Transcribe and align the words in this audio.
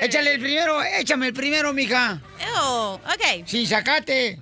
Échale 0.00 0.34
el 0.34 0.40
primero, 0.40 0.82
échame 0.82 1.26
el 1.26 1.34
primero, 1.34 1.74
mija. 1.74 2.20
Oh, 2.56 2.98
ok. 3.04 3.46
Sin 3.46 3.66
sacate. 3.66 4.40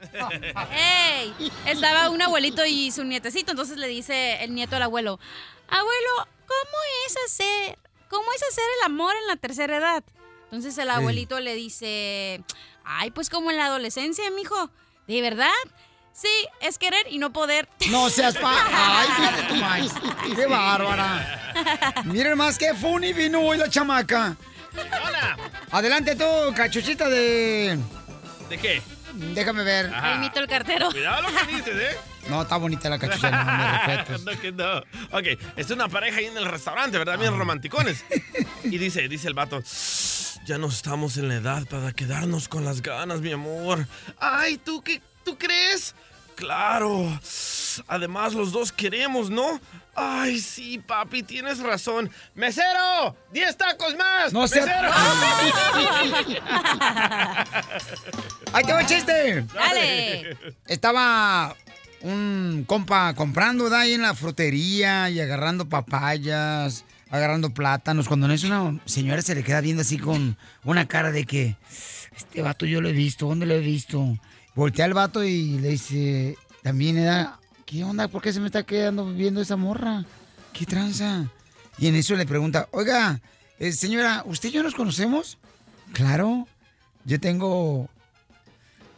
¡Ey! 0.72 1.34
Estaba 1.66 2.10
un 2.10 2.22
abuelito 2.22 2.64
y 2.64 2.92
su 2.92 3.02
nietecito, 3.02 3.50
entonces 3.50 3.76
le 3.76 3.88
dice 3.88 4.42
el 4.44 4.54
nieto 4.54 4.76
al 4.76 4.82
abuelo, 4.82 5.18
abuelo, 5.68 6.28
¿cómo 6.46 6.78
es 7.06 7.16
hacer, 7.26 7.76
cómo 8.08 8.32
es 8.36 8.42
hacer 8.44 8.64
el 8.78 8.86
amor 8.86 9.14
en 9.20 9.26
la 9.26 9.34
tercera 9.34 9.78
edad? 9.78 10.04
Entonces 10.44 10.78
el 10.78 10.90
abuelito 10.90 11.40
le 11.40 11.54
dice, 11.54 12.40
ay, 12.84 13.10
pues 13.10 13.28
como 13.28 13.50
en 13.50 13.56
la 13.56 13.66
adolescencia, 13.66 14.30
mijo. 14.30 14.70
¿De 15.08 15.20
verdad? 15.20 15.50
Sí, 16.12 16.28
es 16.60 16.78
querer 16.78 17.06
y 17.10 17.18
no 17.18 17.32
poder. 17.32 17.68
No 17.90 18.10
seas 18.10 18.36
pa... 18.36 18.52
¡Ay, 18.72 19.60
maíz! 19.60 19.92
¡Qué 20.36 20.46
bárbara! 20.46 21.52
Miren 22.04 22.38
más 22.38 22.58
que 22.58 22.74
funny 22.74 23.12
vino 23.12 23.40
hoy 23.40 23.58
la 23.58 23.68
chamaca. 23.68 24.36
Hola. 25.06 25.36
Adelante 25.70 26.16
tú, 26.16 26.24
cachuchita 26.54 27.08
de... 27.08 27.78
¿De 28.48 28.58
qué? 28.58 28.82
Déjame 29.34 29.64
ver. 29.64 29.92
Ajá. 29.92 30.14
Imito 30.16 30.40
el 30.40 30.48
cartero. 30.48 30.90
Cuidado 30.90 31.22
lo 31.22 31.28
que 31.28 31.46
dices, 31.56 31.74
¿eh? 31.76 31.96
No, 32.28 32.42
está 32.42 32.56
bonita 32.56 32.88
la 32.90 32.98
cachucha, 32.98 33.30
no 33.30 33.44
me 33.44 34.18
no, 34.34 34.40
que 34.40 34.52
no. 34.52 34.78
Ok, 35.16 35.40
es 35.56 35.70
una 35.70 35.88
pareja 35.88 36.18
ahí 36.18 36.26
en 36.26 36.36
el 36.36 36.44
restaurante, 36.44 36.98
¿verdad? 36.98 37.18
Bien 37.18 37.36
romanticones. 37.38 38.04
Y 38.64 38.76
dice, 38.76 39.08
dice 39.08 39.28
el 39.28 39.34
vato, 39.34 39.62
ya 40.44 40.58
no 40.58 40.66
estamos 40.66 41.16
en 41.16 41.28
la 41.28 41.36
edad 41.36 41.64
para 41.68 41.92
quedarnos 41.92 42.48
con 42.48 42.64
las 42.64 42.82
ganas, 42.82 43.20
mi 43.20 43.32
amor. 43.32 43.86
Ay, 44.18 44.58
¿tú 44.58 44.82
qué? 44.82 45.00
¿Tú 45.24 45.38
crees? 45.38 45.94
Claro. 46.38 47.20
Además, 47.88 48.32
los 48.32 48.52
dos 48.52 48.70
queremos, 48.70 49.28
¿no? 49.28 49.60
Ay, 49.96 50.38
sí, 50.38 50.78
papi, 50.78 51.24
tienes 51.24 51.58
razón. 51.58 52.08
¡Mesero! 52.36 53.16
¡Diez 53.32 53.56
tacos 53.56 53.96
más! 53.96 54.32
No 54.32 54.42
¡Mesero! 54.42 54.66
¡Ahí 58.52 58.64
te 58.64 58.72
va 58.72 58.80
el 58.82 58.86
chiste! 58.86 59.44
Dale. 59.52 60.36
Estaba 60.66 61.56
un 62.02 62.64
compa 62.68 63.14
comprando, 63.14 63.64
¿verdad? 63.64 63.80
Ahí 63.80 63.94
en 63.94 64.02
la 64.02 64.14
frutería 64.14 65.10
y 65.10 65.18
agarrando 65.18 65.68
papayas, 65.68 66.84
agarrando 67.10 67.50
plátanos. 67.50 68.06
Cuando 68.06 68.28
no 68.28 68.34
es 68.34 68.44
una 68.44 68.78
señora 68.84 69.22
se 69.22 69.34
le 69.34 69.42
queda 69.42 69.60
viendo 69.60 69.82
así 69.82 69.98
con 69.98 70.38
una 70.62 70.86
cara 70.86 71.10
de 71.10 71.26
que 71.26 71.56
este 72.16 72.42
vato 72.42 72.64
yo 72.64 72.80
lo 72.80 72.88
he 72.88 72.92
visto, 72.92 73.26
¿dónde 73.26 73.46
lo 73.46 73.54
he 73.54 73.60
visto? 73.60 74.16
Voltea 74.58 74.86
al 74.86 74.92
vato 74.92 75.22
y 75.22 75.56
le 75.60 75.68
dice, 75.68 76.36
también 76.64 76.98
era, 76.98 77.38
¿qué 77.64 77.84
onda? 77.84 78.08
¿Por 78.08 78.20
qué 78.20 78.32
se 78.32 78.40
me 78.40 78.46
está 78.46 78.64
quedando 78.64 79.06
viendo 79.06 79.40
esa 79.40 79.54
morra? 79.54 80.04
¿Qué 80.52 80.66
tranza? 80.66 81.30
Y 81.78 81.86
en 81.86 81.94
eso 81.94 82.16
le 82.16 82.26
pregunta, 82.26 82.68
oiga, 82.72 83.20
eh, 83.60 83.70
señora, 83.70 84.24
¿usted 84.26 84.48
y 84.48 84.52
yo 84.52 84.64
nos 84.64 84.74
conocemos? 84.74 85.38
Claro, 85.92 86.48
yo 87.04 87.20
tengo 87.20 87.88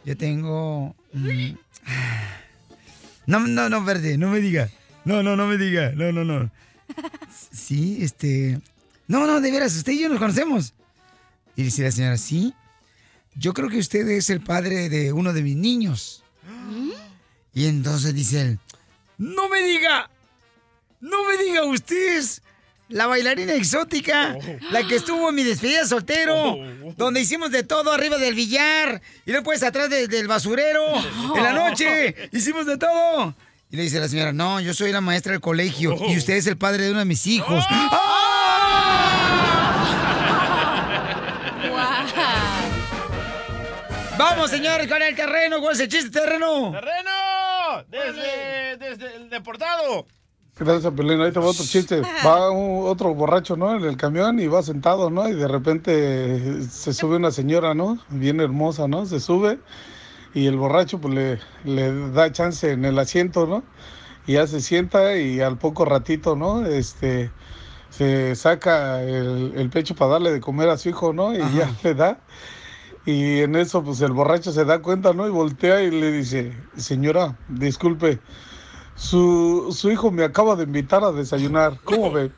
yo 0.03 0.17
tengo. 0.17 0.95
mm, 1.13 1.51
No, 3.27 3.41
no, 3.41 3.69
no, 3.69 3.83
verde, 3.83 4.17
no 4.17 4.29
me 4.29 4.39
diga. 4.39 4.67
No, 5.05 5.21
no, 5.21 5.35
no 5.35 5.45
me 5.45 5.59
diga. 5.59 5.91
No, 5.91 6.11
no, 6.11 6.23
no. 6.23 6.49
Sí, 7.51 7.99
este. 8.01 8.59
No, 9.07 9.27
no, 9.27 9.39
de 9.39 9.51
veras, 9.51 9.75
usted 9.75 9.93
y 9.93 9.99
yo 10.01 10.09
nos 10.09 10.17
conocemos. 10.17 10.73
Y 11.55 11.61
dice 11.61 11.83
la 11.83 11.91
señora, 11.91 12.17
sí. 12.17 12.55
Yo 13.35 13.53
creo 13.53 13.69
que 13.69 13.77
usted 13.79 14.07
es 14.09 14.29
el 14.29 14.41
padre 14.41 14.89
de 14.89 15.13
uno 15.13 15.33
de 15.33 15.41
mis 15.41 15.55
niños. 15.55 16.23
Y 17.53 17.65
entonces 17.67 18.13
dice 18.13 18.41
él, 18.41 18.59
no 19.17 19.49
me 19.49 19.61
diga. 19.63 20.09
No 20.99 21.17
me 21.27 21.43
diga, 21.43 21.63
usted 21.63 22.17
es 22.17 22.41
la 22.89 23.07
bailarina 23.07 23.53
exótica, 23.53 24.37
la 24.71 24.85
que 24.85 24.95
estuvo 24.95 25.29
en 25.29 25.35
mi 25.35 25.43
despedida 25.43 25.85
soltero, 25.87 26.57
donde 26.97 27.21
hicimos 27.21 27.49
de 27.51 27.63
todo 27.63 27.91
arriba 27.91 28.17
del 28.17 28.35
billar 28.35 29.01
y 29.25 29.31
después 29.31 29.63
atrás 29.63 29.89
de- 29.89 30.07
del 30.07 30.27
basurero, 30.27 30.83
en 31.35 31.43
la 31.43 31.53
noche, 31.53 32.15
hicimos 32.31 32.65
de 32.65 32.77
todo. 32.77 33.33
Y 33.71 33.77
le 33.77 33.83
dice 33.83 33.99
la 33.99 34.09
señora, 34.09 34.33
no, 34.33 34.59
yo 34.59 34.73
soy 34.73 34.91
la 34.91 34.99
maestra 35.01 35.31
del 35.31 35.41
colegio 35.41 35.95
y 36.09 36.17
usted 36.17 36.33
es 36.35 36.45
el 36.47 36.57
padre 36.57 36.83
de 36.83 36.91
uno 36.91 36.99
de 36.99 37.05
mis 37.05 37.25
hijos. 37.27 37.63
Vamos, 44.21 44.49
señores, 44.51 44.87
con 44.87 45.01
el 45.01 45.15
terreno, 45.15 45.59
¿cuál 45.61 45.73
es 45.73 45.79
el 45.81 45.87
chiste 45.87 46.11
terreno? 46.19 46.71
¡Terreno! 46.71 47.83
Desde, 47.89 48.77
desde 48.77 49.15
el 49.15 49.29
deportado. 49.29 50.05
Gracias, 50.59 50.93
Pelín. 50.93 51.19
Ahí 51.21 51.31
te 51.31 51.39
va 51.39 51.47
otro 51.47 51.65
chiste. 51.65 52.01
Va 52.25 52.51
un- 52.51 52.87
otro 52.87 53.13
borracho, 53.15 53.55
¿no? 53.55 53.75
En 53.75 53.83
el 53.83 53.97
camión 53.97 54.39
y 54.39 54.47
va 54.47 54.61
sentado, 54.61 55.09
¿no? 55.09 55.27
Y 55.27 55.33
de 55.33 55.47
repente 55.47 56.61
se 56.69 56.93
sube 56.93 57.15
una 57.15 57.31
señora, 57.31 57.73
¿no? 57.73 57.97
Bien 58.09 58.39
hermosa, 58.41 58.87
¿no? 58.87 59.05
Se 59.07 59.19
sube 59.19 59.59
y 60.35 60.45
el 60.45 60.57
borracho 60.57 60.99
pues 60.99 61.13
le, 61.15 61.39
le 61.63 62.11
da 62.11 62.31
chance 62.31 62.69
en 62.71 62.85
el 62.85 62.99
asiento, 62.99 63.47
¿no? 63.47 63.63
Y 64.27 64.33
ya 64.33 64.45
se 64.45 64.61
sienta 64.61 65.15
y 65.17 65.41
al 65.41 65.57
poco 65.57 65.83
ratito, 65.85 66.35
¿no? 66.35 66.63
Este, 66.65 67.31
se 67.89 68.35
saca 68.35 69.01
el, 69.01 69.53
el 69.55 69.69
pecho 69.71 69.95
para 69.95 70.11
darle 70.11 70.31
de 70.31 70.41
comer 70.41 70.69
a 70.69 70.77
su 70.77 70.89
hijo, 70.89 71.11
¿no? 71.11 71.33
Y 71.33 71.39
ya 71.57 71.71
le 71.83 71.95
da. 71.95 72.19
Y 73.05 73.39
en 73.41 73.55
eso, 73.55 73.83
pues 73.83 74.01
el 74.01 74.11
borracho 74.11 74.51
se 74.51 74.63
da 74.63 74.79
cuenta, 74.79 75.13
¿no? 75.13 75.27
Y 75.27 75.31
voltea 75.31 75.81
y 75.81 75.89
le 75.91 76.11
dice, 76.11 76.53
señora, 76.77 77.35
disculpe, 77.47 78.19
su, 78.95 79.75
su 79.75 79.89
hijo 79.91 80.11
me 80.11 80.23
acaba 80.23 80.55
de 80.55 80.63
invitar 80.63 81.03
a 81.03 81.11
desayunar. 81.11 81.77
¿Cómo 81.83 82.11
ve? 82.11 82.31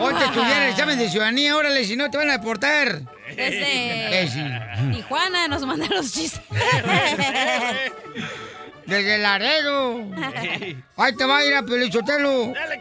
Hoy 0.00 0.14
te 0.14 0.24
estudiar 0.24 0.62
el 0.62 0.70
examen 0.70 0.98
de 0.98 1.08
ciudadanía, 1.08 1.56
órale, 1.56 1.84
si 1.84 1.94
no 1.96 2.10
te 2.10 2.18
van 2.18 2.30
a 2.30 2.38
deportar. 2.38 3.02
Desde 3.28 4.04
Imbécil. 4.04 4.92
Tijuana 4.92 5.46
nos 5.46 5.64
mandan 5.64 5.90
los 5.90 6.12
chistes. 6.12 6.42
Desde 8.86 9.18
Laredo. 9.18 10.04
Ahí 10.96 11.14
te 11.16 11.24
va 11.24 11.38
a 11.38 11.44
ir 11.44 11.54
a 11.54 11.62
Pelichotelo. 11.62 12.52
Dale, 12.52 12.80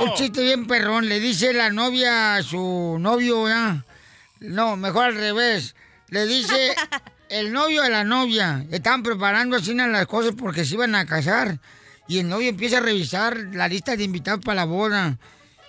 Un 0.00 0.14
chiste 0.14 0.42
bien 0.42 0.66
perrón. 0.66 1.08
Le 1.08 1.20
dice 1.20 1.52
la 1.52 1.70
novia 1.70 2.36
a 2.36 2.42
su 2.42 2.96
novio, 2.98 3.48
¿ya? 3.48 3.84
No, 4.40 4.76
mejor 4.76 5.06
al 5.06 5.14
revés. 5.14 5.74
Le 6.08 6.26
dice 6.26 6.74
el 7.28 7.52
novio 7.52 7.82
a 7.82 7.88
la 7.88 8.04
novia. 8.04 8.64
Estaban 8.70 9.02
preparando 9.02 9.56
así 9.56 9.74
las 9.74 10.06
cosas 10.06 10.34
porque 10.36 10.64
se 10.64 10.74
iban 10.74 10.94
a 10.94 11.06
casar. 11.06 11.58
Y 12.08 12.18
el 12.18 12.28
novio 12.28 12.48
empieza 12.48 12.78
a 12.78 12.80
revisar 12.80 13.36
la 13.52 13.68
lista 13.68 13.96
de 13.96 14.04
invitados 14.04 14.44
para 14.44 14.56
la 14.56 14.64
boda. 14.64 15.18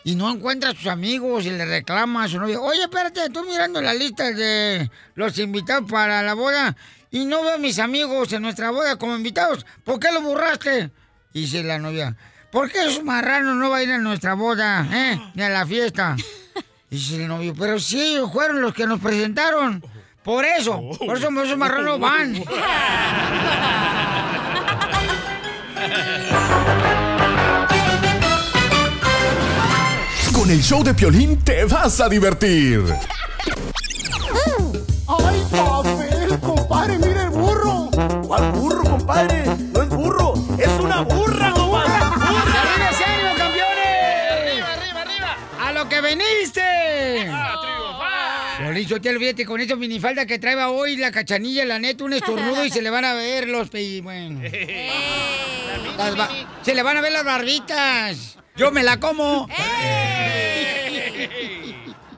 Y 0.04 0.16
no 0.16 0.32
encuentra 0.32 0.70
a 0.70 0.76
sus 0.76 0.88
amigos 0.88 1.46
y 1.46 1.50
le 1.50 1.66
reclama 1.66 2.24
a 2.24 2.28
su 2.28 2.40
novia. 2.40 2.62
Oye, 2.62 2.82
espérate, 2.82 3.26
estoy 3.26 3.48
mirando 3.48 3.82
la 3.82 3.94
lista 3.94 4.32
de 4.32 4.90
los 5.16 5.38
invitados 5.40 5.90
para 5.90 6.22
la 6.22 6.34
boda. 6.34 6.76
Y 7.12 7.26
no 7.26 7.42
veo 7.42 7.56
a 7.56 7.58
mis 7.58 7.80
amigos 7.80 8.32
en 8.34 8.44
nuestra 8.44 8.70
boda 8.72 8.98
como 8.98 9.16
invitados. 9.16 9.66
¿Por 9.84 10.00
qué 10.00 10.12
lo 10.12 10.22
borraste? 10.22 10.92
Y 11.34 11.42
dice 11.42 11.64
la 11.64 11.80
novia. 11.80 12.16
¿Por 12.52 12.72
qué 12.72 12.86
esos 12.86 13.04
marranos 13.04 13.56
no 13.56 13.70
va 13.70 13.78
a 13.78 13.84
ir 13.84 13.92
a 13.92 13.98
nuestra 13.98 14.34
boda, 14.34 14.88
eh? 14.92 15.20
Ni 15.34 15.44
a 15.44 15.50
la 15.50 15.66
fiesta. 15.66 16.16
Dice 16.90 17.18
el 17.18 17.28
novio, 17.28 17.54
pero 17.58 17.76
ellos 17.76 18.32
fueron 18.32 18.62
los 18.62 18.74
que 18.74 18.88
nos 18.88 19.02
presentaron. 19.02 19.84
Por 20.24 20.46
eso, 20.46 20.82
por 20.98 21.18
eso 21.18 21.30
esos 21.44 21.58
marranos 21.58 22.00
van. 22.00 22.42
Con 30.34 30.50
el 30.50 30.62
show 30.62 30.82
de 30.82 30.94
Piolín 30.94 31.44
te 31.44 31.66
vas 31.66 32.00
a 32.00 32.08
divertir. 32.08 32.86
¡Ay, 35.08 35.44
papel, 35.52 36.40
compadre! 36.40 37.00
¡Mira 37.00 37.24
el 37.24 37.30
burro! 37.32 37.90
¿Cuál 38.26 38.52
burro, 38.54 38.84
compadre? 38.84 39.44
Yo 48.86 49.02
te 49.02 49.10
olvídate 49.10 49.46
con 49.46 49.60
esa 49.60 49.76
minifalda 49.76 50.26
que 50.26 50.40
trae 50.40 50.56
hoy 50.66 50.98
la 50.98 51.12
cachanilla, 51.12 51.66
la 51.66 51.80
neta, 51.80 52.04
un 52.04 52.14
estornudo 52.14 52.66
y 52.66 52.70
se 52.70 52.82
le 52.82 52.90
van 52.90 53.06
a 53.06 53.14
ver 53.14 53.48
los 53.48 53.70
pe... 53.70 54.02
Bueno. 54.02 54.42
Las 55.98 56.30
Se 56.62 56.76
le 56.76 56.84
van 56.84 56.98
a 56.98 57.02
ver 57.02 57.12
las 57.12 57.24
barbitas. 57.24 58.38
Yo 58.56 58.72
me 58.72 58.84
la 58.84 59.00
como. 59.00 59.48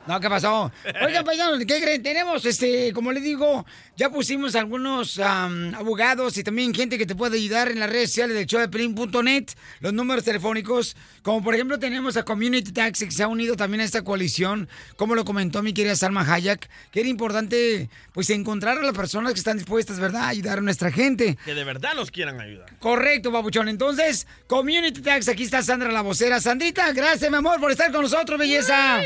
No, 0.09 0.19
¿qué 0.19 0.27
pasó? 0.27 0.71
Oigan, 1.05 1.23
paisanos, 1.23 1.59
¿qué 1.59 1.79
creen? 1.79 2.01
Tenemos, 2.01 2.43
este, 2.43 2.91
como 2.93 3.11
les 3.11 3.21
digo, 3.21 3.63
ya 3.95 4.09
pusimos 4.09 4.55
algunos 4.55 5.19
am, 5.19 5.75
abogados 5.75 6.35
y 6.39 6.43
también 6.43 6.73
gente 6.73 6.97
que 6.97 7.05
te 7.05 7.13
puede 7.13 7.37
ayudar 7.37 7.69
en 7.69 7.79
las 7.79 7.91
redes 7.91 8.09
sociales 8.09 8.35
del 8.35 8.47
show 8.47 8.59
de 8.59 8.69
Pelín.net, 8.69 9.49
los 9.81 9.93
números 9.93 10.23
telefónicos, 10.23 10.97
como 11.21 11.43
por 11.43 11.53
ejemplo 11.53 11.77
tenemos 11.77 12.17
a 12.17 12.23
Community 12.23 12.71
Tax 12.71 13.01
que 13.01 13.11
se 13.11 13.21
ha 13.21 13.27
unido 13.27 13.55
también 13.55 13.81
a 13.81 13.83
esta 13.83 14.01
coalición, 14.01 14.67
como 14.95 15.13
lo 15.13 15.25
comentó 15.25 15.61
mi 15.61 15.73
querida 15.73 15.95
Salma 15.95 16.21
Hayek, 16.21 16.67
que 16.89 17.01
era 17.01 17.09
importante, 17.09 17.87
pues, 18.11 18.31
encontrar 18.31 18.79
a 18.79 18.81
las 18.81 18.95
personas 18.95 19.33
que 19.33 19.39
están 19.39 19.57
dispuestas, 19.59 19.99
¿verdad?, 19.99 20.23
a 20.23 20.29
ayudar 20.29 20.57
a 20.57 20.61
nuestra 20.61 20.89
gente. 20.91 21.37
Que 21.45 21.53
de 21.53 21.63
verdad 21.63 21.93
nos 21.93 22.09
quieran 22.09 22.41
ayudar. 22.41 22.79
Correcto, 22.79 23.29
babuchón. 23.29 23.69
Entonces, 23.69 24.25
Community 24.47 25.03
Tax, 25.03 25.27
aquí 25.27 25.43
está 25.43 25.61
Sandra 25.61 25.91
la 25.91 26.01
vocera. 26.01 26.41
Sandrita, 26.41 26.91
gracias, 26.93 27.29
mi 27.29 27.37
amor, 27.37 27.59
por 27.59 27.69
estar 27.69 27.91
con 27.91 28.01
nosotros, 28.01 28.39
belleza. 28.39 29.03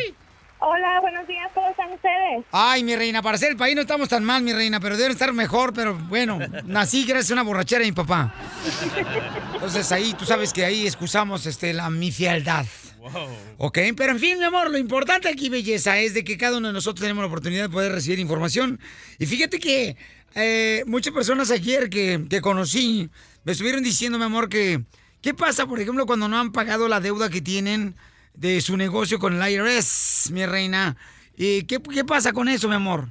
Hola, 0.65 1.01
buenos 1.01 1.27
días, 1.27 1.51
¿cómo 1.54 1.68
están 1.68 1.92
ustedes? 1.92 2.45
Ay, 2.54 2.86
mi 2.86 2.95
reina, 2.95 3.21
para 3.21 3.38
ser 3.38 3.51
el 3.51 3.57
país 3.57 3.75
no 3.75 3.81
estamos 3.81 4.07
tan 4.07 4.24
mal, 4.24 4.42
mi 4.44 4.54
reina, 4.54 4.80
pero 4.80 4.95
deben 4.95 5.12
estar 5.12 5.33
mejor, 5.33 5.74
pero 5.74 5.94
bueno, 5.94 6.39
nací 6.63 7.04
gracias 7.04 7.31
a 7.31 7.33
una 7.33 7.44
borrachera 7.44 7.81
de 7.81 7.88
mi 7.88 7.92
papá. 7.92 8.33
Entonces 9.56 9.92
ahí, 9.92 10.13
tú 10.13 10.24
sabes 10.24 10.54
que 10.54 10.63
ahí 10.63 10.88
excusamos 10.88 11.45
este, 11.48 11.74
la 11.74 11.89
mi 11.89 12.13
fealdad. 12.13 12.65
Ok, 13.57 13.77
pero 13.98 14.13
en 14.13 14.19
fin, 14.19 14.39
mi 14.39 14.45
amor, 14.45 14.71
lo 14.71 14.77
importante 14.77 15.27
aquí, 15.27 15.50
belleza, 15.50 15.98
es 15.98 16.13
de 16.13 16.24
que 16.24 16.38
cada 16.38 16.60
uno 16.60 16.69
de 16.69 16.74
nosotros 16.74 17.01
tenemos 17.01 17.24
la 17.24 17.27
oportunidad 17.27 17.63
de 17.63 17.69
poder 17.69 17.92
recibir 17.92 18.19
información. 18.19 18.80
Y 19.19 19.25
fíjate 19.25 19.59
que 19.59 19.98
eh, 20.33 20.83
muchas 20.88 21.13
personas 21.13 21.51
ayer 21.51 21.89
que, 21.89 22.24
que 22.30 22.39
conocí 22.39 23.09
me 23.44 23.51
estuvieron 23.51 23.83
diciendo, 23.83 24.18
mi 24.18 24.24
amor, 24.24 24.48
que 24.48 24.81
¿qué 25.21 25.33
pasa, 25.33 25.66
por 25.68 25.81
ejemplo, 25.81 26.06
cuando 26.06 26.30
no 26.30 26.39
han 26.39 26.54
pagado 26.54 26.88
la 26.88 27.01
deuda 27.01 27.30
que 27.30 27.42
tienen 27.42 27.95
de 28.33 28.62
su 28.62 28.77
negocio 28.77 29.19
con 29.19 29.41
el 29.41 29.51
IRS, 29.51 30.31
mi 30.31 30.45
reina? 30.45 30.95
¿Y 31.35 31.65
qué, 31.65 31.80
qué 31.81 32.03
pasa 32.03 32.31
con 32.33 32.47
eso, 32.47 32.68
mi 32.68 32.75
amor? 32.75 33.07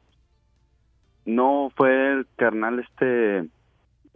No, 1.26 1.72
fue 1.76 2.14
el 2.14 2.26
carnal 2.36 2.80
este 2.80 3.50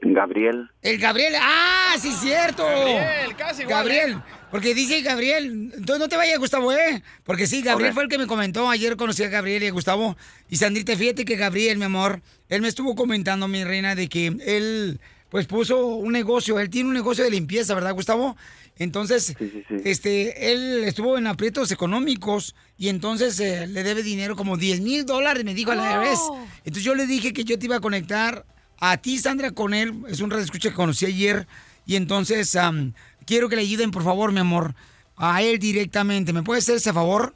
Gabriel. 0.01 0.69
El 0.81 0.97
Gabriel, 0.97 1.33
ah, 1.39 1.95
sí, 2.00 2.12
cierto. 2.12 2.63
Gabriel, 2.63 3.35
casi 3.35 3.63
igual, 3.63 3.77
Gabriel, 3.77 4.12
¿eh? 4.12 4.21
porque 4.51 4.74
dice 4.74 5.01
Gabriel, 5.01 5.71
entonces 5.75 6.00
no 6.00 6.07
te 6.07 6.18
vayas, 6.18 6.39
Gustavo, 6.39 6.71
¿eh? 6.71 7.03
Porque 7.24 7.47
sí, 7.47 7.62
Gabriel 7.62 7.94
fue 7.94 8.03
el 8.03 8.09
que 8.09 8.18
me 8.18 8.27
comentó, 8.27 8.69
ayer 8.69 8.95
conocí 8.95 9.24
a 9.24 9.27
Gabriel 9.27 9.63
y 9.63 9.68
a 9.68 9.71
Gustavo. 9.71 10.15
Y 10.50 10.57
Sandrita, 10.57 10.95
fíjate 10.95 11.25
que 11.25 11.35
Gabriel, 11.35 11.77
mi 11.77 11.85
amor, 11.85 12.21
él 12.50 12.62
me 12.62 12.68
estuvo 12.68 12.96
comentando, 12.96 13.48
mi 13.48 13.63
reina, 13.63 13.96
de 13.96 14.10
que 14.10 14.28
él, 14.28 15.00
pues 15.30 15.46
puso 15.46 15.86
un 15.86 16.12
negocio, 16.12 16.60
él 16.60 16.69
tiene 16.69 16.90
un 16.90 16.96
negocio 16.96 17.24
de 17.24 17.30
limpieza, 17.30 17.75
¿verdad, 17.75 17.94
Gustavo? 17.94 18.36
Entonces, 18.80 19.36
este, 19.84 20.51
él 20.51 20.84
estuvo 20.86 21.18
en 21.18 21.28
aprietos 21.28 21.69
económicos 21.72 22.56
y 22.78 22.88
entonces 22.88 23.38
eh, 23.42 23.68
le 23.68 23.84
debe 23.84 24.04
dinero 24.04 24.36
como 24.38 24.56
10 24.56 24.80
mil 24.81 25.06
dólares, 25.06 25.44
me 25.44 25.54
dijo 25.54 25.72
a 25.72 25.75
la 25.75 26.06
IRS. 26.06 26.22
Entonces 26.60 26.84
yo 26.84 26.96
le 26.96 27.06
dije 27.06 27.34
que 27.34 27.44
yo 27.44 27.60
te 27.60 27.66
iba 27.66 27.75
a 27.75 27.81
conectar 27.81 28.46
a 28.80 28.98
ti, 28.98 29.18
Sandra, 29.18 29.52
con 29.52 29.74
él. 29.74 29.94
Es 30.07 30.22
un 30.22 30.30
radio 30.31 30.45
escucha 30.45 30.69
que 30.69 30.75
conocí 30.75 31.06
ayer. 31.06 31.45
Y 31.86 31.98
entonces 31.98 32.56
am, 32.56 32.94
quiero 33.25 33.50
que 33.50 33.57
le 33.57 33.63
ayuden, 33.63 33.92
por 33.92 34.04
favor, 34.04 34.31
mi 34.31 34.40
amor, 34.40 34.74
a 35.18 35.42
él 35.44 35.60
directamente. 35.60 36.31
¿Me 36.31 36.44
puede 36.44 36.60
hacer 36.60 36.78
ese 36.78 36.94
favor? 36.94 37.36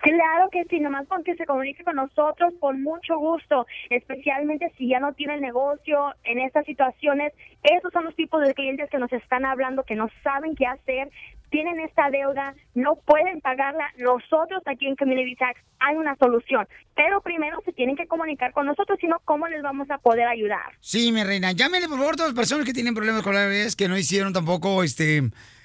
Claro 0.00 0.48
que 0.50 0.64
sí, 0.64 0.80
nomás 0.80 1.06
con 1.08 1.24
que 1.24 1.34
se 1.36 1.46
comunique 1.46 1.84
con 1.84 1.96
nosotros 1.96 2.54
con 2.60 2.82
mucho 2.82 3.18
gusto, 3.18 3.66
especialmente 3.90 4.72
si 4.76 4.88
ya 4.88 5.00
no 5.00 5.12
tiene 5.12 5.40
negocio 5.40 6.14
en 6.24 6.38
estas 6.40 6.64
situaciones. 6.66 7.32
Esos 7.62 7.92
son 7.92 8.04
los 8.04 8.14
tipos 8.14 8.42
de 8.42 8.54
clientes 8.54 8.90
que 8.90 8.98
nos 8.98 9.12
están 9.12 9.44
hablando, 9.44 9.84
que 9.84 9.94
no 9.94 10.08
saben 10.22 10.54
qué 10.54 10.66
hacer, 10.66 11.10
tienen 11.50 11.78
esta 11.80 12.10
deuda, 12.10 12.54
no 12.74 12.96
pueden 12.96 13.40
pagarla. 13.40 13.92
Nosotros 13.98 14.62
aquí 14.66 14.86
en 14.86 14.96
Community 14.96 15.36
Tax 15.36 15.60
hay 15.78 15.96
una 15.96 16.16
solución, 16.16 16.66
pero 16.96 17.20
primero 17.20 17.60
se 17.64 17.72
tienen 17.72 17.96
que 17.96 18.06
comunicar 18.06 18.52
con 18.52 18.66
nosotros, 18.66 18.98
sino 19.00 19.20
cómo 19.24 19.46
les 19.46 19.62
vamos 19.62 19.90
a 19.90 19.98
poder 19.98 20.26
ayudar. 20.26 20.72
Sí, 20.80 21.12
mi 21.12 21.22
reina. 21.22 21.52
Llámele, 21.52 21.88
por 21.88 21.98
favor, 21.98 22.14
a 22.14 22.16
todas 22.16 22.32
las 22.32 22.38
personas 22.38 22.66
que 22.66 22.72
tienen 22.72 22.94
problemas 22.94 23.22
con 23.22 23.34
la 23.34 23.46
IRS, 23.46 23.76
que 23.76 23.88
no 23.88 23.96
hicieron 23.96 24.32
tampoco 24.32 24.82
este 24.82 25.22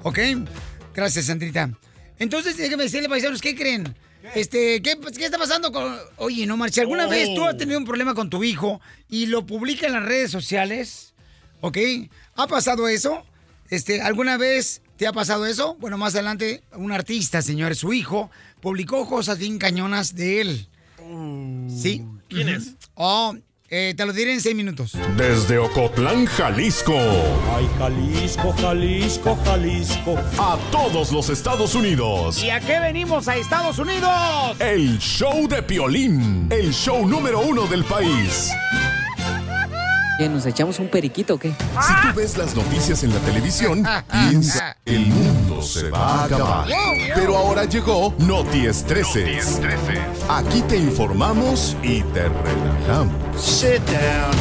¿Ok? 0.03 0.19
Gracias, 0.95 1.27
Sandrita. 1.27 1.71
Entonces, 2.21 2.57
déjenme 2.57 2.85
decirle, 2.85 3.09
paisanos, 3.09 3.41
¿qué 3.41 3.57
creen? 3.57 3.97
Este, 4.35 4.81
¿qué, 4.83 4.97
qué 5.17 5.25
está 5.25 5.39
pasando 5.39 5.73
con...? 5.73 5.97
Oye, 6.19 6.47
no, 6.47 6.57
Marcia, 6.57 6.83
¿alguna 6.83 7.07
Oh. 7.07 7.11
vez 7.11 7.35
tú 7.35 7.45
has 7.45 7.57
tenido 7.57 7.79
un 7.79 7.85
problema 7.87 8.15
con 8.15 8.31
tu 8.31 8.45
hijo 8.45 8.81
y 9.09 9.27
lo 9.27 9.45
publica 9.47 9.87
en 9.87 9.95
las 9.95 10.05
redes 10.05 10.31
sociales? 10.31 11.15
¿Ok? 11.63 11.79
¿Ha 12.37 12.47
pasado 12.47 12.87
eso? 12.87 13.25
Este, 13.71 14.03
¿Alguna 14.03 14.37
vez 14.37 14.83
te 14.97 15.07
ha 15.07 15.13
pasado 15.13 15.47
eso? 15.47 15.75
Bueno, 15.81 15.97
más 15.97 16.15
adelante, 16.15 16.63
un 16.77 16.93
artista, 16.93 17.41
señores, 17.43 17.79
su 17.79 17.93
hijo, 17.95 18.31
publicó 18.61 19.09
cosas 19.09 19.39
bien 19.39 19.59
cañonas 19.59 20.15
de 20.15 20.41
él. 20.43 20.69
¿Sí? 21.75 22.05
¿Quién 22.29 22.49
es? 22.51 22.75
Oh, 22.95 23.35
eh, 23.71 23.95
te 23.97 24.05
lo 24.05 24.13
diré 24.13 24.33
en 24.33 24.41
seis 24.41 24.55
minutos. 24.57 24.97
Desde 25.17 25.59
Ocotlán, 25.59 26.27
Jalisco. 26.27 26.99
Ay, 27.55 27.69
Jalisco, 27.79 28.53
Jalisco, 28.61 29.39
Jalisco. 29.45 30.17
A 30.39 30.59
todos 30.73 31.13
los 31.13 31.31
Estados 31.31 31.75
Unidos. 31.75 32.43
¿Y 32.43 32.51
a 32.51 32.61
qué 32.61 32.81
venimos 32.81 33.29
a 33.29 33.37
Estados 33.37 33.79
Unidos? 33.79 34.11
El 34.59 34.99
show 34.99 35.47
de 35.49 35.63
Piolín. 35.63 36.49
El 36.51 36.73
show 36.73 37.07
número 37.07 37.41
uno 37.41 37.67
del 37.67 37.85
país. 37.85 38.51
¿Qué, 40.21 40.29
¿Nos 40.29 40.45
echamos 40.45 40.79
un 40.79 40.89
periquito 40.89 41.37
o 41.37 41.39
qué? 41.39 41.49
Si 41.49 41.95
tú 42.03 42.15
ves 42.15 42.37
las 42.37 42.55
noticias 42.55 43.03
en 43.05 43.15
la 43.15 43.21
televisión, 43.21 43.83
piensa 44.29 44.77
el 44.85 45.07
mundo 45.07 45.63
se 45.63 45.89
va 45.89 45.99
a 45.99 46.25
acabar. 46.25 46.69
Pero 47.15 47.39
ahora 47.39 47.65
llegó 47.65 48.15
Noti 48.19 48.67
Estreses. 48.67 49.63
Aquí 50.29 50.61
te 50.69 50.77
informamos 50.77 51.75
y 51.83 52.03
te 52.03 52.29
relajamos. 52.29 53.43
Sit 53.43 53.81
down. 53.87 54.37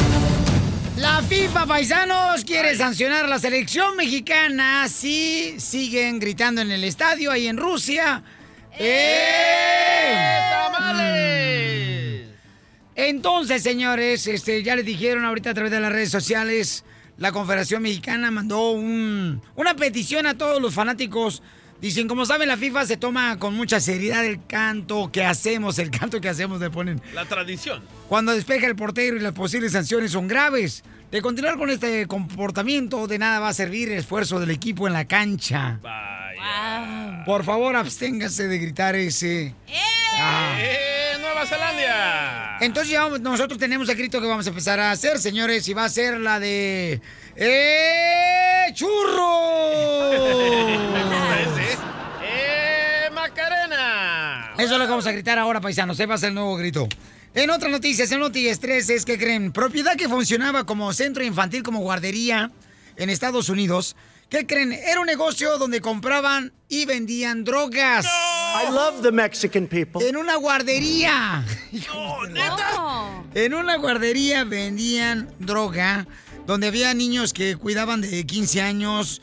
La 0.98 1.22
FIFA, 1.22 1.64
paisanos, 1.64 2.44
quiere 2.44 2.76
sancionar 2.76 3.24
a 3.24 3.28
la 3.28 3.38
selección 3.38 3.96
mexicana 3.96 4.86
si 4.86 5.58
siguen 5.58 6.18
gritando 6.18 6.60
en 6.60 6.72
el 6.72 6.84
estadio 6.84 7.32
ahí 7.32 7.46
en 7.48 7.56
Rusia. 7.56 8.22
¡Eh! 8.78 10.40
Entonces, 13.08 13.62
señores, 13.62 14.26
este, 14.26 14.62
ya 14.62 14.76
les 14.76 14.84
dijeron 14.84 15.24
ahorita 15.24 15.50
a 15.50 15.54
través 15.54 15.72
de 15.72 15.80
las 15.80 15.90
redes 15.92 16.10
sociales, 16.10 16.84
la 17.16 17.32
Confederación 17.32 17.82
Mexicana 17.82 18.30
mandó 18.30 18.72
un- 18.72 19.40
una 19.56 19.74
petición 19.74 20.26
a 20.26 20.36
todos 20.36 20.60
los 20.60 20.74
fanáticos. 20.74 21.42
Dicen, 21.80 22.06
como 22.08 22.26
saben, 22.26 22.46
la 22.48 22.58
FIFA 22.58 22.84
se 22.84 22.98
toma 22.98 23.38
con 23.38 23.54
mucha 23.54 23.80
seriedad 23.80 24.22
el 24.26 24.44
canto 24.46 25.10
que 25.10 25.24
hacemos, 25.24 25.78
el 25.78 25.90
canto 25.90 26.20
que 26.20 26.28
hacemos, 26.28 26.60
le 26.60 26.68
ponen. 26.68 27.00
La 27.14 27.24
tradición. 27.24 27.82
Cuando 28.08 28.32
despeja 28.34 28.66
el 28.66 28.76
portero 28.76 29.16
y 29.16 29.20
las 29.20 29.32
posibles 29.32 29.72
sanciones 29.72 30.10
son 30.12 30.28
graves. 30.28 30.84
De 31.10 31.22
continuar 31.22 31.56
con 31.56 31.70
este 31.70 32.06
comportamiento, 32.06 33.06
de 33.08 33.18
nada 33.18 33.40
va 33.40 33.48
a 33.48 33.54
servir 33.54 33.90
el 33.90 33.98
esfuerzo 33.98 34.38
del 34.40 34.50
equipo 34.50 34.86
en 34.86 34.92
la 34.92 35.06
cancha. 35.08 35.80
Por 37.24 37.44
favor, 37.44 37.74
absténgase 37.76 38.46
de 38.46 38.58
gritar 38.58 38.94
ese. 38.94 39.54
Ah. 40.18 40.56
¡Eh, 40.60 40.99
Nueva 41.40 41.46
Zelanda! 41.46 42.58
Entonces 42.60 42.92
ya 42.92 43.08
nosotros 43.08 43.58
tenemos 43.58 43.88
el 43.88 43.96
grito 43.96 44.20
que 44.20 44.26
vamos 44.26 44.44
a 44.46 44.50
empezar 44.50 44.78
a 44.78 44.90
hacer, 44.90 45.18
señores, 45.18 45.66
y 45.68 45.72
va 45.72 45.86
a 45.86 45.88
ser 45.88 46.20
la 46.20 46.38
de... 46.38 47.00
¡Eh, 47.34 48.66
churro! 48.74 50.12
¡Eh, 52.22 53.08
Macarena! 53.14 54.52
Eso 54.58 54.74
es 54.74 54.78
lo 54.78 54.84
que 54.84 54.90
vamos 54.90 55.06
a 55.06 55.12
gritar 55.12 55.38
ahora, 55.38 55.62
paisanos. 55.62 55.96
Ese 55.96 56.04
va 56.04 56.16
a 56.16 56.18
ser 56.18 56.28
el 56.28 56.34
nuevo 56.34 56.56
grito. 56.56 56.86
En 57.34 57.48
otras 57.48 57.70
noticias, 57.72 58.12
en 58.12 58.20
Noti 58.20 58.46
Estrés, 58.46 58.90
es 58.90 59.06
que 59.06 59.16
creen, 59.16 59.50
propiedad 59.52 59.96
que 59.96 60.10
funcionaba 60.10 60.64
como 60.64 60.92
centro 60.92 61.24
infantil, 61.24 61.62
como 61.62 61.80
guardería 61.80 62.50
en 62.96 63.08
Estados 63.08 63.48
Unidos, 63.48 63.96
¿qué 64.30 64.46
creen? 64.46 64.72
Era 64.72 65.00
un 65.00 65.06
negocio 65.06 65.58
donde 65.58 65.80
compraban 65.80 66.52
y 66.68 66.86
vendían 66.86 67.44
drogas. 67.44 68.06
I 68.06 68.70
love 68.72 69.02
the 69.02 69.12
Mexican 69.12 69.66
people. 69.66 70.06
En 70.08 70.16
una 70.16 70.36
guardería. 70.36 71.44
En 73.34 73.54
una 73.54 73.76
guardería 73.76 74.42
vendían 74.44 75.32
droga, 75.38 76.06
donde 76.46 76.66
había 76.66 76.92
niños 76.94 77.32
que 77.32 77.54
cuidaban 77.56 78.00
de 78.00 78.26
15 78.26 78.60
años, 78.60 79.22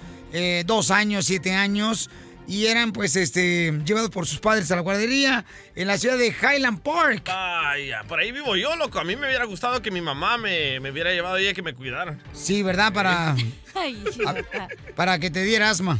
2 0.66 0.92
años, 0.92 1.26
7 1.26 1.54
años, 1.54 2.10
y 2.48 2.68
eran 2.68 2.94
pues 2.94 3.16
este 3.18 3.74
llevados 3.86 4.10
por 4.10 4.26
sus 4.26 4.40
padres 4.40 4.72
a 4.72 4.76
la 4.76 4.82
guardería 4.82 5.44
en 5.76 5.88
la 5.88 5.98
ciudad 5.98 6.18
de 6.18 6.28
Highland 6.28 6.82
Park. 6.82 7.24
Vaya, 7.26 8.04
por 8.08 8.20
ahí 8.20 8.32
vivo 8.32 8.56
yo, 8.56 8.76
loco. 8.78 9.00
A 9.00 9.04
mí 9.04 9.16
me 9.18 9.28
hubiera 9.28 9.44
gustado 9.46 9.82
que 9.82 9.92
mi 9.92 10.00
mamá 10.00 10.38
me, 10.38 10.80
me 10.80 10.92
hubiera 10.92 11.12
llevado 11.12 11.38
ella 11.38 11.54
que 11.54 11.62
me 11.62 11.74
cuidara. 11.74 12.18
Sí, 12.34 12.64
¿verdad? 12.64 12.94
Para, 12.94 13.36
Ay, 13.76 14.02
para 14.96 15.20
que 15.20 15.30
te 15.30 15.44
diera 15.44 15.70
asma. 15.70 16.00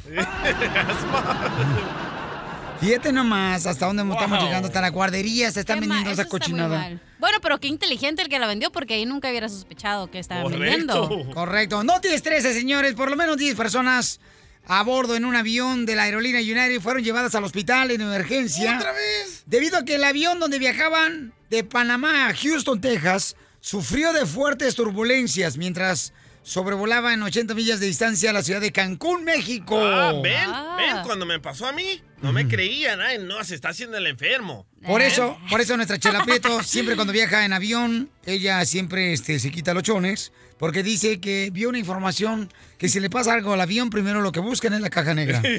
Fíjate 2.80 3.12
nomás 3.12 3.66
hasta 3.66 3.88
dónde 3.88 4.04
estamos 4.04 4.42
llegando, 4.42 4.68
hasta 4.68 4.82
la 4.82 4.90
guardería 4.90 5.52
se 5.52 5.62
están 5.62 5.80
Qué 5.80 5.88
vendiendo 5.88 6.12
esa 6.12 6.26
cochinada. 6.26 7.00
Bueno, 7.20 7.40
pero 7.42 7.60
qué 7.60 7.68
inteligente 7.68 8.22
el 8.22 8.30
que 8.30 8.38
la 8.40 8.48
vendió 8.48 8.72
porque 8.72 8.94
ahí 8.94 9.06
nunca 9.06 9.30
hubiera 9.30 9.50
sospechado 9.50 10.10
que 10.12 10.20
estaban 10.20 10.50
vendiendo. 10.52 11.28
Correcto. 11.34 11.84
No 11.84 12.00
te 12.00 12.14
estreses, 12.14 12.56
señores. 12.56 12.94
Por 12.94 13.10
lo 13.10 13.18
menos 13.18 13.38
10 13.38 13.56
personas 13.56 14.20
a 14.68 14.84
bordo 14.84 15.16
en 15.16 15.26
un 15.26 15.36
avión 15.36 15.86
de 15.86 15.96
la 15.96 16.04
aerolínea 16.04 16.42
United 16.42 16.82
fueron 16.82 17.04
llevadas 17.04 17.34
al 17.36 17.44
hospital 17.44 17.92
en 17.92 18.02
emergencia. 18.02 18.78
¿Otra 18.78 18.92
vez? 18.92 19.44
Debido 19.46 19.78
a 19.78 19.86
que 19.86 19.96
el 19.96 20.04
avión 20.04 20.40
donde 20.40 20.60
viajaban 20.60 21.34
de 21.50 21.64
Panamá 21.64 22.28
a 22.28 22.36
Houston, 22.36 22.82
Texas, 22.82 23.36
sufrió 23.62 24.12
de 24.14 24.26
fuertes 24.26 24.76
turbulencias 24.76 25.58
mientras 25.58 26.14
sobrevolaba 26.44 27.14
en 27.14 27.22
80 27.24 27.54
millas 27.56 27.80
de 27.82 27.88
distancia 27.88 28.30
a 28.30 28.34
la 28.34 28.42
ciudad 28.42 28.62
de 28.62 28.72
Cancún, 28.72 29.26
México. 29.26 29.78
Ah, 29.82 30.14
ven, 30.24 30.50
ven, 30.78 31.04
cuando 31.04 31.26
me 31.26 31.40
pasó 31.42 31.68
a 31.68 31.74
mí, 31.74 32.02
no 32.22 32.32
me 32.32 32.48
creían. 32.48 33.02
Ay, 33.02 33.18
no, 33.20 33.44
se 33.44 33.56
está 33.56 33.70
haciendo 33.70 33.98
el 33.98 34.08
enfermo. 34.08 34.66
Por 34.86 35.02
eso, 35.02 35.38
por 35.50 35.60
eso 35.60 35.76
nuestra 35.76 36.00
Chela 36.00 36.24
Prieto, 36.24 36.64
siempre 36.64 36.96
cuando 36.96 37.12
viaja 37.12 37.44
en 37.44 37.52
avión, 37.52 38.10
ella 38.26 38.64
siempre 38.66 39.12
este, 39.12 39.40
se 39.40 39.52
quita 39.52 39.74
los 39.74 39.84
chones, 39.84 40.32
porque 40.58 40.84
dice 40.84 41.20
que 41.20 41.50
vio 41.52 41.70
una 41.70 41.80
información 41.80 42.50
que 42.78 42.90
si 42.90 43.00
le 43.00 43.10
pasa 43.10 43.34
algo 43.34 43.54
al 43.54 43.62
avión, 43.62 43.90
primero 43.90 44.22
lo 44.22 44.32
que 44.32 44.40
buscan 44.40 44.74
es 44.74 44.82
la 44.82 44.90
caja 44.90 45.14
negra. 45.14 45.42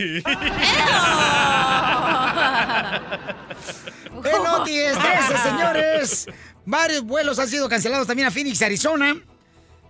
¡En 4.25 4.43
Noti 4.43 4.77
Estreses, 4.79 5.41
señores! 5.43 6.27
Varios 6.67 7.03
vuelos 7.05 7.39
han 7.39 7.49
sido 7.49 7.69
cancelados 7.69 8.07
también 8.07 8.29
a 8.29 8.31
Phoenix, 8.31 8.61
Arizona. 8.63 9.17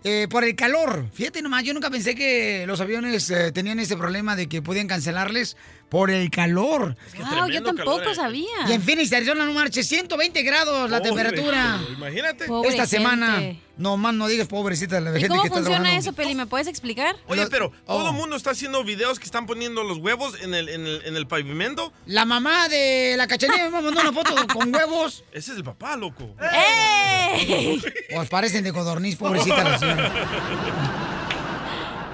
eh, 0.05 0.29
por 0.31 0.45
el 0.45 0.55
calor. 0.55 1.07
Fíjate 1.13 1.43
nomás, 1.43 1.65
yo 1.65 1.75
nunca 1.75 1.91
pensé 1.91 2.15
que 2.15 2.65
los 2.67 2.81
aviones 2.81 3.29
eh, 3.31 3.51
tenían 3.51 3.81
ese 3.81 3.97
problema 3.97 4.37
de 4.37 4.49
que 4.49 4.63
podían 4.63 4.87
cancelarles 4.87 5.57
por 5.89 6.11
el 6.11 6.31
calor. 6.31 6.97
Wow, 7.17 7.49
yo 7.49 7.63
tampoco 7.63 8.15
sabía. 8.15 8.47
Y 8.69 8.73
en 8.73 8.83
Phoenix, 8.83 9.13
Arizona, 9.13 9.45
no 9.45 9.53
marches, 9.53 9.89
120 9.89 10.43
grados 10.43 10.91
la 10.91 10.99
Pobre, 10.99 11.11
temperatura. 11.11 11.81
Imagínate. 11.97 12.47
Pobre 12.47 12.69
Esta 12.69 12.87
semana, 12.87 13.41
no 13.77 13.97
más 13.97 14.15
no 14.15 14.27
digas 14.29 14.49
pobrecita 14.49 15.01
la 15.01 15.11
¿Y 15.11 15.21
gente 15.21 15.29
cómo 15.29 15.43
que 15.43 15.49
está 15.49 15.59
funciona 15.59 15.79
trabajando. 15.85 16.11
eso, 16.11 16.13
Peli? 16.15 16.35
¿Me 16.35 16.47
puedes 16.47 16.67
explicar? 16.67 17.17
Oye, 17.27 17.47
pero 17.49 17.73
todo 17.87 18.05
oh. 18.05 18.11
el 18.11 18.15
mundo 18.15 18.37
está 18.37 18.51
haciendo 18.51 18.85
videos 18.85 19.19
que 19.19 19.25
están 19.25 19.47
poniendo 19.47 19.85
los 19.85 19.99
huevos 19.99 20.35
en 20.43 20.55
el, 20.55 20.69
en 20.69 20.87
el, 20.87 21.03
en 21.05 21.17
el 21.17 21.27
pavimento. 21.27 21.93
La 22.07 22.25
mamá 22.25 22.69
de 22.69 23.15
la 23.17 23.27
cachanilla 23.27 23.65
me 23.65 23.71
mandó 23.71 24.01
una 24.01 24.13
foto 24.13 24.35
con 24.53 24.75
huevos. 24.75 25.25
Ese 25.33 25.53
es 25.53 25.57
el 25.59 25.65
papá, 25.65 25.97
loco. 25.97 26.35
¡Ey! 26.41 27.81
Pues 28.15 28.29
parecen 28.29 28.65
de 28.65 28.73
codorniz, 28.73 29.17
pobrecita 29.17 29.65
la 29.65 29.79
señora. 29.79 31.08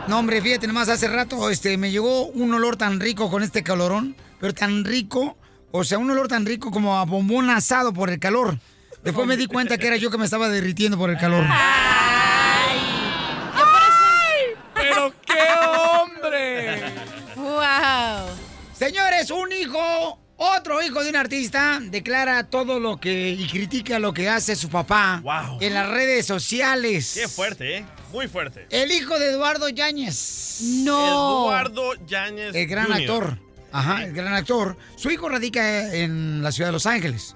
No, 0.06 0.18
hombre, 0.18 0.42
fíjate 0.42 0.66
nomás, 0.66 0.90
hace 0.90 1.08
rato 1.08 1.48
este, 1.48 1.78
me 1.78 1.90
llegó 1.90 2.26
un 2.26 2.52
olor 2.52 2.76
tan 2.76 3.00
rico 3.00 3.30
con 3.30 3.42
este 3.42 3.62
calorón, 3.62 4.14
pero 4.38 4.52
tan 4.52 4.84
rico, 4.84 5.38
o 5.70 5.82
sea, 5.82 5.96
un 5.96 6.10
olor 6.10 6.28
tan 6.28 6.44
rico 6.44 6.70
como 6.70 6.98
a 6.98 7.04
bombón 7.04 7.48
asado 7.48 7.92
por 7.92 8.10
el 8.10 8.18
calor. 8.18 8.58
Después 9.02 9.26
me 9.26 9.36
di 9.36 9.46
cuenta 9.46 9.78
que 9.78 9.86
era 9.86 9.96
yo 9.96 10.10
que 10.10 10.18
me 10.18 10.26
estaba 10.26 10.48
derritiendo 10.48 10.98
por 10.98 11.08
el 11.10 11.18
calor. 11.18 11.44
¡Pero 14.74 15.12
qué 15.24 15.42
hombre! 15.98 16.82
¡Wow! 17.36 18.28
Señores, 18.74 19.30
un 19.30 19.52
hijo, 19.52 20.18
otro 20.56 20.82
hijo 20.82 21.02
de 21.02 21.10
un 21.10 21.16
artista, 21.16 21.80
declara 21.82 22.44
todo 22.44 22.78
lo 22.80 22.98
que 22.98 23.30
y 23.30 23.46
critica 23.48 23.98
lo 23.98 24.12
que 24.12 24.28
hace 24.28 24.54
su 24.56 24.68
papá 24.68 25.20
Wow. 25.22 25.58
en 25.60 25.74
las 25.74 25.88
redes 25.88 26.26
sociales. 26.26 27.12
Qué 27.14 27.28
fuerte, 27.28 27.78
¿eh? 27.78 27.84
Muy 28.12 28.28
fuerte. 28.28 28.66
El 28.70 28.92
hijo 28.92 29.18
de 29.18 29.30
Eduardo 29.30 29.68
Yáñez. 29.68 30.60
No. 30.84 31.44
Eduardo 31.46 31.94
Yáñez. 32.06 32.54
El 32.54 32.66
gran 32.66 32.86
Jr. 32.86 33.00
actor. 33.00 33.38
ajá, 33.72 34.04
el 34.04 34.12
gran 34.12 34.34
actor, 34.34 34.76
su 34.96 35.10
hijo 35.10 35.28
radica 35.28 35.92
en 35.94 36.42
la 36.42 36.52
ciudad 36.52 36.68
de 36.68 36.72
Los 36.72 36.86
Ángeles. 36.86 37.34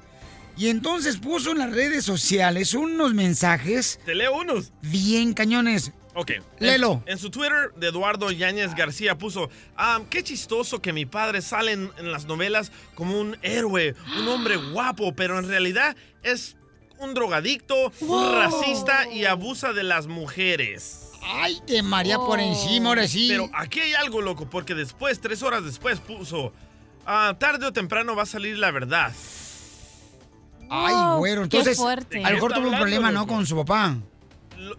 Y 0.57 0.69
entonces 0.69 1.17
puso 1.19 1.53
en 1.53 1.59
las 1.59 1.71
redes 1.73 2.05
sociales 2.05 2.75
unos 2.75 3.15
mensajes 3.15 4.01
Te 4.05 4.15
leo 4.15 4.37
unos. 4.37 4.73
bien 4.83 5.33
cañones. 5.33 5.93
Ok. 6.19 6.33
Léelo. 6.59 7.01
En, 7.07 7.13
en 7.13 7.19
su 7.19 7.31
Twitter, 7.31 7.73
de 7.77 7.87
Eduardo 7.87 8.33
Yáñez 8.33 8.75
García 8.75 9.17
puso, 9.17 9.51
ah, 9.77 10.01
qué 10.11 10.25
chistoso 10.25 10.83
que 10.83 10.93
mi 10.93 11.07
padre 11.07 11.43
sale 11.43 11.71
en, 11.71 11.93
en 11.97 12.11
las 12.11 12.27
novelas 12.27 12.73
como 12.97 13.21
un 13.21 13.39
héroe, 13.43 13.95
un 14.19 14.27
hombre 14.29 14.57
guapo, 14.57 15.15
pero 15.15 15.39
en 15.39 15.47
realidad 15.47 15.97
es 16.25 16.57
un 16.99 17.15
drogadicto, 17.15 17.93
un 18.01 18.33
racista 18.33 19.09
y 19.09 19.27
abusa 19.27 19.73
de 19.73 19.85
las 19.85 20.09
mujeres. 20.09 21.13
Ay, 21.23 21.61
de 21.69 21.83
María 21.83 22.19
por 22.19 22.41
encima, 22.41 22.89
ahora 22.89 23.07
sí. 23.07 23.29
Pero 23.31 23.49
aquí 23.55 23.79
hay 23.79 23.93
algo 23.95 24.21
loco, 24.21 24.51
porque 24.51 24.75
después, 24.75 25.21
tres 25.21 25.45
horas 25.45 25.65
después, 25.65 26.01
puso, 26.01 26.53
ah, 27.07 27.37
tarde 27.39 27.65
o 27.65 27.73
temprano 27.73 28.17
va 28.17 28.25
a 28.25 28.27
salir 28.27 28.59
la 28.59 28.73
verdad. 28.73 29.13
Ay, 30.69 30.95
güero, 31.19 31.45
entonces 31.45 31.79
a 31.79 31.95
lo 31.95 32.35
mejor 32.35 32.55
tuvo 32.55 32.71
un 32.71 32.77
problema, 32.77 33.13
¿no? 33.13 33.29
Con 33.29 33.47
su 33.47 33.55
papá. 33.55 33.97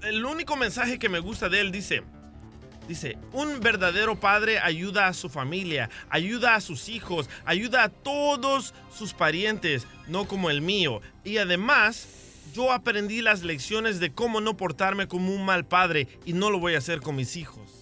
El 0.04 0.26
único 0.26 0.56
mensaje 0.58 1.00
que 1.00 1.10
me 1.10 1.20
gusta 1.20 1.48
de 1.48 1.62
él 1.62 1.72
dice, 1.72 2.04
dice, 2.88 3.18
un 3.32 3.62
verdadero 3.62 4.20
padre 4.20 4.60
ayuda 4.60 5.08
a 5.08 5.14
su 5.14 5.30
familia, 5.30 5.90
ayuda 6.10 6.56
a 6.56 6.62
sus 6.62 6.90
hijos, 6.90 7.30
ayuda 7.46 7.84
a 7.84 7.90
todos 7.90 8.74
sus 8.94 9.14
parientes, 9.14 9.88
no 10.08 10.26
como 10.26 10.50
el 10.50 10.62
mío. 10.62 11.02
Y 11.24 11.38
además, 11.38 12.08
yo 12.54 12.72
aprendí 12.72 13.22
las 13.22 13.44
lecciones 13.44 14.00
de 14.00 14.12
cómo 14.12 14.42
no 14.42 14.58
portarme 14.58 15.08
como 15.08 15.34
un 15.34 15.46
mal 15.46 15.66
padre 15.66 16.08
y 16.26 16.34
no 16.34 16.50
lo 16.50 16.60
voy 16.60 16.76
a 16.76 16.80
hacer 16.80 17.00
con 17.00 17.16
mis 17.16 17.38
hijos. 17.38 17.80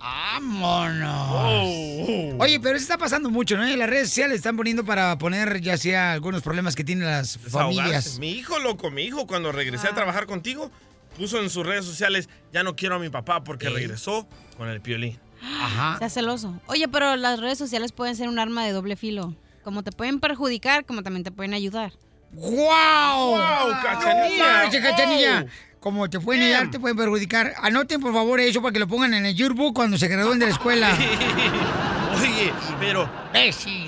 ¡Vámonos! 0.00 1.28
Oh. 1.30 2.36
Oye, 2.38 2.60
pero 2.60 2.76
eso 2.76 2.84
está 2.84 2.98
pasando 2.98 3.30
mucho, 3.30 3.56
¿no? 3.56 3.66
En 3.66 3.78
las 3.78 3.90
redes 3.90 4.08
sociales 4.08 4.36
están 4.36 4.56
poniendo 4.56 4.84
para 4.84 5.18
poner 5.18 5.60
ya 5.60 5.76
sea 5.76 6.12
algunos 6.12 6.42
problemas 6.42 6.76
que 6.76 6.84
tienen 6.84 7.06
las 7.06 7.38
familias. 7.38 8.18
Mi 8.18 8.30
hijo, 8.30 8.58
loco, 8.58 8.90
mi 8.90 9.02
hijo, 9.02 9.26
cuando 9.26 9.50
regresé 9.50 9.88
a 9.88 9.94
trabajar 9.94 10.26
contigo, 10.26 10.70
puso 11.18 11.42
en 11.42 11.50
sus 11.50 11.66
redes 11.66 11.84
sociales, 11.84 12.28
ya 12.52 12.62
no 12.62 12.76
quiero 12.76 12.94
a 12.94 12.98
mi 12.98 13.10
papá 13.10 13.44
porque 13.44 13.68
regresó 13.68 14.26
con 14.56 14.68
el 14.68 14.80
piolín. 14.80 15.18
Ajá. 15.42 15.96
Sea 15.98 16.08
celoso. 16.08 16.58
Oye, 16.66 16.88
pero 16.88 17.16
las 17.16 17.40
redes 17.40 17.58
sociales 17.58 17.92
pueden 17.92 18.16
ser 18.16 18.28
un 18.28 18.38
arma 18.38 18.64
de 18.64 18.72
doble 18.72 18.96
filo. 18.96 19.34
Como 19.62 19.82
te 19.82 19.92
pueden 19.92 20.20
perjudicar, 20.20 20.86
como 20.86 21.02
también 21.02 21.24
te 21.24 21.30
pueden 21.30 21.52
ayudar. 21.52 21.92
¡Guau! 22.32 23.30
¡Guau, 23.30 23.70
Cachanilla! 23.82 24.64
No 24.64 24.70
Cachanilla! 24.70 25.46
Como 25.80 26.10
te 26.10 26.18
pueden 26.18 26.42
ayudar, 26.42 26.70
te 26.70 26.80
pueden 26.80 26.96
perjudicar. 26.96 27.54
Anoten, 27.62 28.00
por 28.00 28.12
favor, 28.12 28.40
eso 28.40 28.60
para 28.60 28.72
que 28.72 28.78
lo 28.78 28.88
pongan 28.88 29.14
en 29.14 29.26
el 29.26 29.34
yearbook 29.34 29.74
cuando 29.74 29.96
se 29.96 30.08
gradúen 30.08 30.38
de 30.38 30.46
la 30.46 30.52
escuela. 30.52 30.90
Oye, 32.20 32.52
pero, 32.80 33.08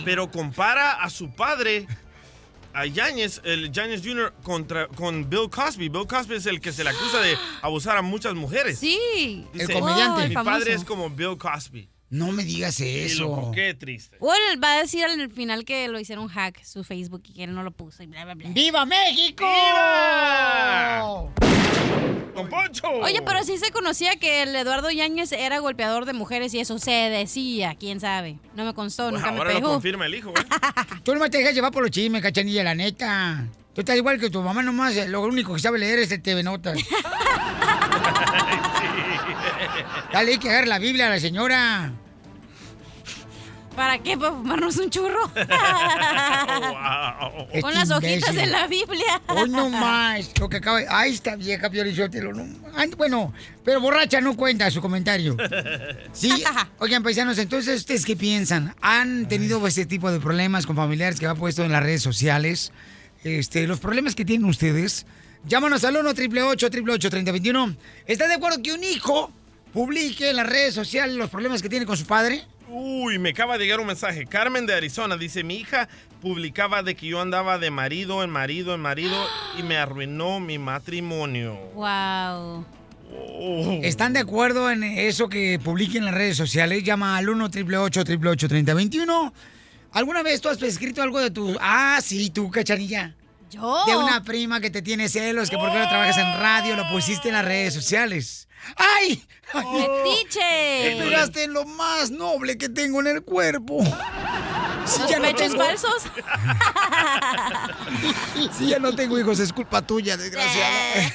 pero 0.04 0.30
compara 0.30 0.92
a 1.02 1.10
su 1.10 1.30
padre, 1.30 1.86
a 2.72 2.86
Yáñez, 2.86 3.40
el 3.44 3.70
Yáñez 3.72 4.02
Jr. 4.04 4.32
Contra, 4.42 4.86
con 4.88 5.28
Bill 5.28 5.48
Cosby. 5.50 5.88
Bill 5.88 6.06
Cosby 6.06 6.36
es 6.36 6.46
el 6.46 6.60
que 6.60 6.72
se 6.72 6.84
le 6.84 6.90
acusa 6.90 7.20
de 7.20 7.36
abusar 7.62 7.96
a 7.96 8.02
muchas 8.02 8.34
mujeres. 8.34 8.78
Sí. 8.78 9.46
El 9.54 9.72
comediante. 9.72 10.28
Mi 10.28 10.34
Oh, 10.36 10.38
el 10.40 10.44
padre 10.44 10.64
famoso. 10.64 10.70
es 10.70 10.84
como 10.84 11.10
Bill 11.10 11.36
Cosby. 11.38 11.88
No 12.10 12.32
me 12.32 12.42
digas 12.44 12.80
eso. 12.80 13.22
loco, 13.24 13.52
qué 13.52 13.72
triste. 13.74 14.16
O 14.20 14.32
él 14.34 14.62
va 14.62 14.74
a 14.74 14.80
decir 14.80 15.04
al 15.04 15.30
final 15.30 15.64
que 15.64 15.86
lo 15.88 16.00
hicieron 16.00 16.26
hack 16.28 16.62
su 16.64 16.82
Facebook 16.82 17.22
y 17.28 17.32
que 17.34 17.44
él 17.44 17.54
no 17.54 17.62
lo 17.62 17.70
puso 17.70 18.02
y 18.02 18.06
bla, 18.08 18.24
bla, 18.24 18.34
bla. 18.34 18.48
¡Viva 18.50 18.84
México! 18.84 19.46
¡Don 22.34 22.48
Poncho! 22.48 22.88
Oye, 23.02 23.22
pero 23.22 23.42
sí 23.44 23.58
se 23.58 23.70
conocía 23.70 24.16
que 24.16 24.42
el 24.42 24.54
Eduardo 24.56 24.90
Yáñez 24.90 25.30
era 25.32 25.58
golpeador 25.60 26.04
de 26.04 26.12
mujeres 26.12 26.52
y 26.54 26.58
eso 26.60 26.78
se 26.80 26.90
decía, 26.90 27.76
quién 27.78 28.00
sabe. 28.00 28.38
No 28.56 28.64
me 28.64 28.74
constó, 28.74 29.10
Pues 29.10 29.22
nunca 29.22 29.28
ahora 29.30 29.44
me 29.44 29.54
lo 29.54 29.60
pegó. 29.60 29.72
confirma 29.74 30.06
el 30.06 30.14
hijo, 30.16 30.30
¿eh? 30.30 30.42
Tú 31.04 31.12
nomás 31.14 31.30
te 31.30 31.38
dejas 31.38 31.54
llevar 31.54 31.70
por 31.70 31.82
los 31.82 31.90
chismes, 31.92 32.22
cachanilla, 32.22 32.64
la 32.64 32.74
neta. 32.74 33.46
Tú 33.72 33.82
estás 33.82 33.96
igual 33.96 34.18
que 34.18 34.30
tu 34.30 34.42
mamá 34.42 34.62
nomás, 34.64 34.96
eh, 34.96 35.06
lo 35.08 35.22
único 35.22 35.54
que 35.54 35.60
sabe 35.60 35.78
leer 35.78 36.00
es 36.00 36.10
el 36.10 36.20
TV 36.22 36.42
Notas. 36.42 36.76
Dale, 40.12 40.32
hay 40.32 40.38
que 40.38 40.48
agarrar 40.48 40.68
la 40.68 40.78
Biblia 40.78 41.06
a 41.06 41.10
la 41.10 41.20
señora. 41.20 41.92
¿Para 43.76 43.98
qué? 43.98 44.16
¿Para 44.18 44.32
fumarnos 44.32 44.76
un 44.76 44.90
churro? 44.90 45.30
Este 47.48 47.62
Con 47.62 47.74
las 47.74 47.90
hojitas 47.90 48.30
imbécil. 48.30 48.36
de 48.36 48.46
la 48.46 48.66
Biblia. 48.66 49.22
Hoy 49.28 49.48
no 49.48 49.70
más. 49.70 50.30
Lo 50.38 50.48
que 50.48 50.58
acaba 50.58 50.78
de... 50.78 50.86
Ay, 50.88 51.12
esta 51.12 51.36
vieja 51.36 51.70
Piolichotelo. 51.70 52.32
No... 52.32 52.46
Bueno, 52.96 53.32
pero 53.64 53.80
borracha 53.80 54.20
no 54.20 54.36
cuenta 54.36 54.70
su 54.70 54.80
comentario. 54.80 55.36
Sí, 56.12 56.30
oigan, 56.78 57.02
paisanos, 57.02 57.38
entonces, 57.38 57.80
¿ustedes 57.80 58.04
qué 58.04 58.16
piensan? 58.16 58.74
¿Han 58.80 59.26
tenido 59.28 59.66
ese 59.66 59.86
tipo 59.86 60.10
de 60.12 60.20
problemas 60.20 60.66
con 60.66 60.76
familiares 60.76 61.18
que 61.18 61.26
ha 61.26 61.34
puesto 61.34 61.64
en 61.64 61.72
las 61.72 61.82
redes 61.82 62.02
sociales? 62.02 62.72
Este, 63.24 63.66
los 63.66 63.80
problemas 63.80 64.14
que 64.14 64.24
tienen 64.24 64.48
ustedes. 64.48 65.06
Llámanos 65.44 65.84
al 65.84 65.96
1 65.96 66.10
888 66.10 67.10
3021 67.10 67.76
¿Estás 68.06 68.28
de 68.28 68.34
acuerdo 68.34 68.62
que 68.62 68.74
un 68.74 68.84
hijo 68.84 69.32
publique 69.72 70.30
en 70.30 70.36
las 70.36 70.46
redes 70.46 70.74
sociales 70.74 71.16
los 71.16 71.30
problemas 71.30 71.62
que 71.62 71.68
tiene 71.68 71.86
con 71.86 71.96
su 71.96 72.06
padre? 72.06 72.44
Uy, 72.68 73.18
me 73.18 73.30
acaba 73.30 73.58
de 73.58 73.64
llegar 73.64 73.80
un 73.80 73.86
mensaje. 73.86 74.26
Carmen 74.26 74.66
de 74.66 74.74
Arizona 74.74 75.16
dice, 75.16 75.42
mi 75.42 75.56
hija 75.56 75.88
publicaba 76.20 76.82
de 76.82 76.94
que 76.94 77.06
yo 77.06 77.20
andaba 77.20 77.58
de 77.58 77.70
marido 77.70 78.22
en 78.22 78.30
marido 78.30 78.74
en 78.74 78.80
marido 78.80 79.16
y 79.58 79.62
me 79.62 79.76
arruinó 79.76 80.38
mi 80.38 80.58
matrimonio. 80.58 81.58
Wow. 81.74 82.64
¿Están 83.82 84.12
de 84.12 84.20
acuerdo 84.20 84.70
en 84.70 84.84
eso 84.84 85.28
que 85.28 85.58
publiquen 85.62 86.02
en 86.02 86.04
las 86.06 86.14
redes 86.14 86.36
sociales? 86.36 86.84
Llama 86.84 87.16
al 87.16 87.28
1 87.28 87.44
888 87.46 88.48
3021 88.48 89.32
¿Alguna 89.92 90.22
vez 90.22 90.40
tú 90.40 90.48
has 90.48 90.62
escrito 90.62 91.02
algo 91.02 91.18
de 91.18 91.30
tu... 91.30 91.56
Ah, 91.60 91.98
sí, 92.02 92.30
tú, 92.30 92.50
cachanilla. 92.50 93.14
¿Yo? 93.50 93.84
De 93.86 93.96
una 93.96 94.22
prima 94.22 94.60
que 94.60 94.70
te 94.70 94.82
tiene 94.82 95.08
celos, 95.08 95.50
que 95.50 95.56
porque 95.56 95.78
no 95.78 95.88
trabajas 95.88 96.16
en 96.18 96.40
radio, 96.40 96.76
lo 96.76 96.88
pusiste 96.88 97.28
en 97.28 97.34
las 97.34 97.44
redes 97.44 97.74
sociales. 97.74 98.46
¡Ay! 98.76 99.24
¡Metiche! 99.54 100.40
Te 100.40 100.96
pegaste 101.04 101.44
en 101.44 101.52
lo 101.52 101.64
más 101.64 102.10
noble 102.10 102.58
que 102.58 102.68
tengo 102.68 103.00
en 103.00 103.06
el 103.08 103.22
cuerpo. 103.22 103.82
Si 104.86 104.98
¿Los 104.98 105.10
ya 105.10 105.18
no 105.18 105.24
pechos 105.24 105.50
tengo- 105.52 105.64
falsos? 105.64 106.02
Si 108.58 108.66
ya 108.68 108.78
no 108.78 108.94
tengo 108.94 109.18
hijos, 109.18 109.38
es 109.38 109.52
culpa 109.52 109.82
tuya, 109.82 110.16
desgraciada. 110.16 111.12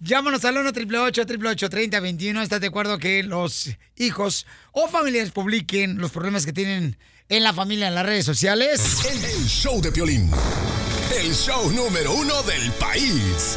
Llámanos 0.01 0.45
al 0.45 0.57
1 0.57 0.69
888 0.71 1.71
3021 1.71 2.43
¿Estás 2.43 2.61
de 2.61 2.67
acuerdo 2.67 2.99
que 2.99 3.23
los 3.23 3.71
hijos 3.97 4.47
o 4.73 4.89
familiares 4.89 5.31
publiquen 5.31 5.99
los 5.99 6.11
problemas 6.11 6.45
que 6.45 6.53
tienen 6.53 6.99
en 7.29 7.43
la 7.45 7.53
familia 7.53 7.89
en 7.89 7.95
las 7.95 8.05
redes 8.05 8.25
sociales? 8.25 8.81
El 9.05 9.47
show 9.47 9.81
de 9.81 9.93
Piolín. 9.93 10.31
El 11.17 11.33
show 11.35 11.71
número 11.71 12.13
uno 12.15 12.43
del 12.43 12.71
país. 12.73 13.57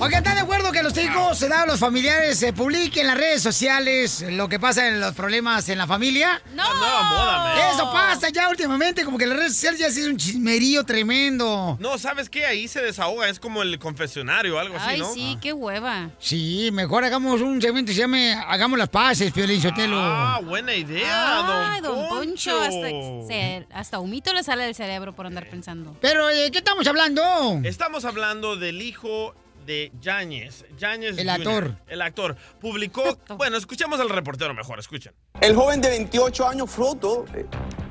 Oigan, 0.00 0.18
¿están 0.22 0.36
de 0.36 0.42
acuerdo 0.42 0.70
que 0.70 0.80
los 0.84 0.96
hijos, 0.96 1.36
se 1.36 1.48
da 1.48 1.62
a 1.62 1.66
los 1.66 1.80
familiares, 1.80 2.38
se 2.38 2.52
publiquen 2.52 3.00
en 3.00 3.06
las 3.08 3.16
redes 3.18 3.42
sociales 3.42 4.24
lo 4.30 4.48
que 4.48 4.60
pasa 4.60 4.86
en 4.86 5.00
los 5.00 5.12
problemas 5.12 5.68
en 5.68 5.76
la 5.76 5.88
familia? 5.88 6.40
¡No! 6.54 6.72
nueva 6.72 7.02
moda. 7.02 7.70
Eso 7.72 7.92
pasa 7.92 8.28
ya 8.28 8.48
últimamente, 8.48 9.04
como 9.04 9.18
que 9.18 9.26
las 9.26 9.36
redes 9.36 9.54
sociales 9.54 9.80
ya 9.80 9.88
ha 9.88 9.90
sido 9.90 10.08
un 10.10 10.16
chismerío 10.16 10.84
tremendo. 10.84 11.76
No, 11.80 11.98
¿sabes 11.98 12.30
qué? 12.30 12.46
Ahí 12.46 12.68
se 12.68 12.80
desahoga, 12.80 13.28
es 13.28 13.40
como 13.40 13.60
el 13.62 13.76
confesionario, 13.80 14.56
algo 14.60 14.76
así, 14.76 14.86
Ay, 14.88 14.98
¿no? 15.00 15.12
sí, 15.12 15.36
qué 15.42 15.52
hueva. 15.52 16.10
Sí, 16.20 16.70
mejor 16.72 17.02
hagamos 17.02 17.40
un 17.40 17.60
segmento 17.60 17.88
que 17.90 17.94
se 17.94 18.00
llame 18.02 18.34
Hagamos 18.46 18.78
las 18.78 18.88
paces, 18.90 19.32
Piolín 19.32 19.60
Sotelo. 19.60 19.98
Ah, 20.00 20.38
buena 20.44 20.74
idea, 20.76 21.72
Ay, 21.74 21.80
don, 21.80 21.96
don 21.96 22.08
Poncho. 22.08 22.56
Poncho. 22.56 22.62
Hasta, 22.62 23.26
se- 23.26 23.66
hasta 23.74 23.98
humito 23.98 24.32
le 24.32 24.44
sale 24.44 24.62
del 24.62 24.76
cerebro 24.76 25.12
por 25.12 25.26
andar 25.26 25.50
pensando. 25.50 25.96
Pero, 26.00 26.28
¿de 26.28 26.52
qué 26.52 26.58
estamos 26.58 26.86
hablando? 26.86 27.20
Estamos 27.64 28.04
hablando 28.04 28.54
del 28.54 28.80
hijo 28.80 29.34
de 29.68 29.92
Yáñez. 30.00 30.64
Yáñez 30.78 31.18
El 31.18 31.28
Jr., 31.28 31.46
actor. 31.46 31.74
El 31.86 32.02
actor. 32.02 32.36
Publicó... 32.60 33.18
Bueno, 33.36 33.58
escuchemos 33.58 34.00
al 34.00 34.08
reportero 34.08 34.54
mejor, 34.54 34.78
escuchen. 34.78 35.12
El 35.40 35.54
joven 35.54 35.80
de 35.82 35.90
28 35.90 36.48
años, 36.48 36.70
fruto 36.70 37.26
eh, 37.34 37.44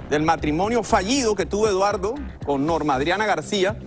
del 0.09 0.23
matrimonio 0.23 0.81
fallido 0.81 1.35
que 1.35 1.45
tuvo 1.45 1.69
Eduardo 1.69 2.15
con 2.45 2.65
Norma 2.65 2.95
Adriana 2.95 3.27
García, 3.27 3.77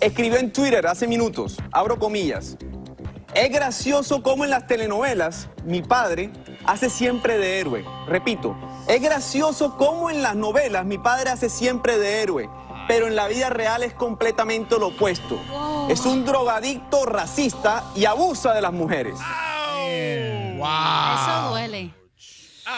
escribió 0.00 0.38
en 0.38 0.52
Twitter 0.52 0.86
hace 0.88 1.06
minutos, 1.06 1.56
abro 1.70 1.98
comillas, 1.98 2.56
es 3.34 3.50
gracioso 3.50 4.22
como 4.22 4.44
en 4.44 4.50
las 4.50 4.66
telenovelas 4.66 5.48
mi 5.64 5.80
padre 5.80 6.30
hace 6.66 6.90
siempre 6.90 7.38
de 7.38 7.60
héroe. 7.60 7.84
Repito, 8.08 8.56
es 8.88 9.00
gracioso 9.00 9.76
como 9.76 10.10
en 10.10 10.22
las 10.22 10.34
novelas 10.34 10.84
mi 10.84 10.98
padre 10.98 11.30
hace 11.30 11.48
siempre 11.48 11.98
de 11.98 12.22
héroe, 12.22 12.50
pero 12.88 13.06
en 13.06 13.14
la 13.14 13.28
vida 13.28 13.50
real 13.50 13.82
es 13.84 13.92
completamente 13.94 14.78
lo 14.78 14.88
opuesto. 14.88 15.38
Es 15.90 16.00
un 16.06 16.24
drogadicto 16.24 17.04
racista 17.06 17.84
y 17.94 18.04
abusa 18.06 18.54
de 18.54 18.62
las 18.62 18.72
mujeres. 18.72 19.14
Eso 20.56 21.50
duele. 21.50 21.94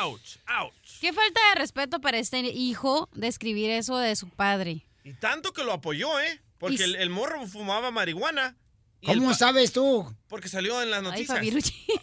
Ouch, 0.03 0.37
ouch. 0.61 0.73
Qué 1.01 1.13
falta 1.13 1.41
de 1.55 1.61
respeto 1.61 2.01
para 2.01 2.19
este 2.19 2.41
hijo 2.41 3.09
de 3.13 3.27
escribir 3.29 3.71
eso 3.71 3.97
de 3.97 4.15
su 4.17 4.29
padre. 4.29 4.85
Y 5.03 5.15
tanto 5.15 5.53
que 5.53 5.65
lo 5.65 5.73
apoyó, 5.73 6.21
¿eh? 6.21 6.41
Porque 6.59 6.75
Y- 6.77 6.83
el, 6.83 6.97
el 6.97 7.11
morro 7.11 7.47
fumaba 7.47 7.91
marihuana 7.91 8.57
¿Cómo 9.05 9.35
sabes 9.35 9.73
tú? 9.73 10.07
Porque 10.29 10.49
salió 10.49 10.83
en 10.83 10.91
las 10.91 11.03
noticias. 11.03 11.41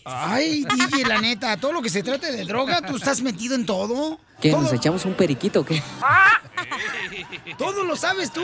Ay, 0.03 0.63
DJ, 0.63 1.05
la 1.07 1.21
neta, 1.21 1.57
todo 1.57 1.71
lo 1.71 1.81
que 1.81 1.89
se 1.89 2.01
trate 2.03 2.31
de 2.31 2.43
droga, 2.43 2.81
tú 2.81 2.95
estás 2.95 3.21
metido 3.21 3.55
en 3.55 3.65
todo. 3.65 4.19
¿Qué? 4.41 4.51
¿Nos 4.51 4.71
echamos 4.73 5.05
un 5.05 5.13
periquito 5.13 5.61
o 5.61 5.65
qué? 5.65 5.81
todo 7.57 7.83
lo 7.83 7.95
sabes 7.95 8.31
tú. 8.31 8.43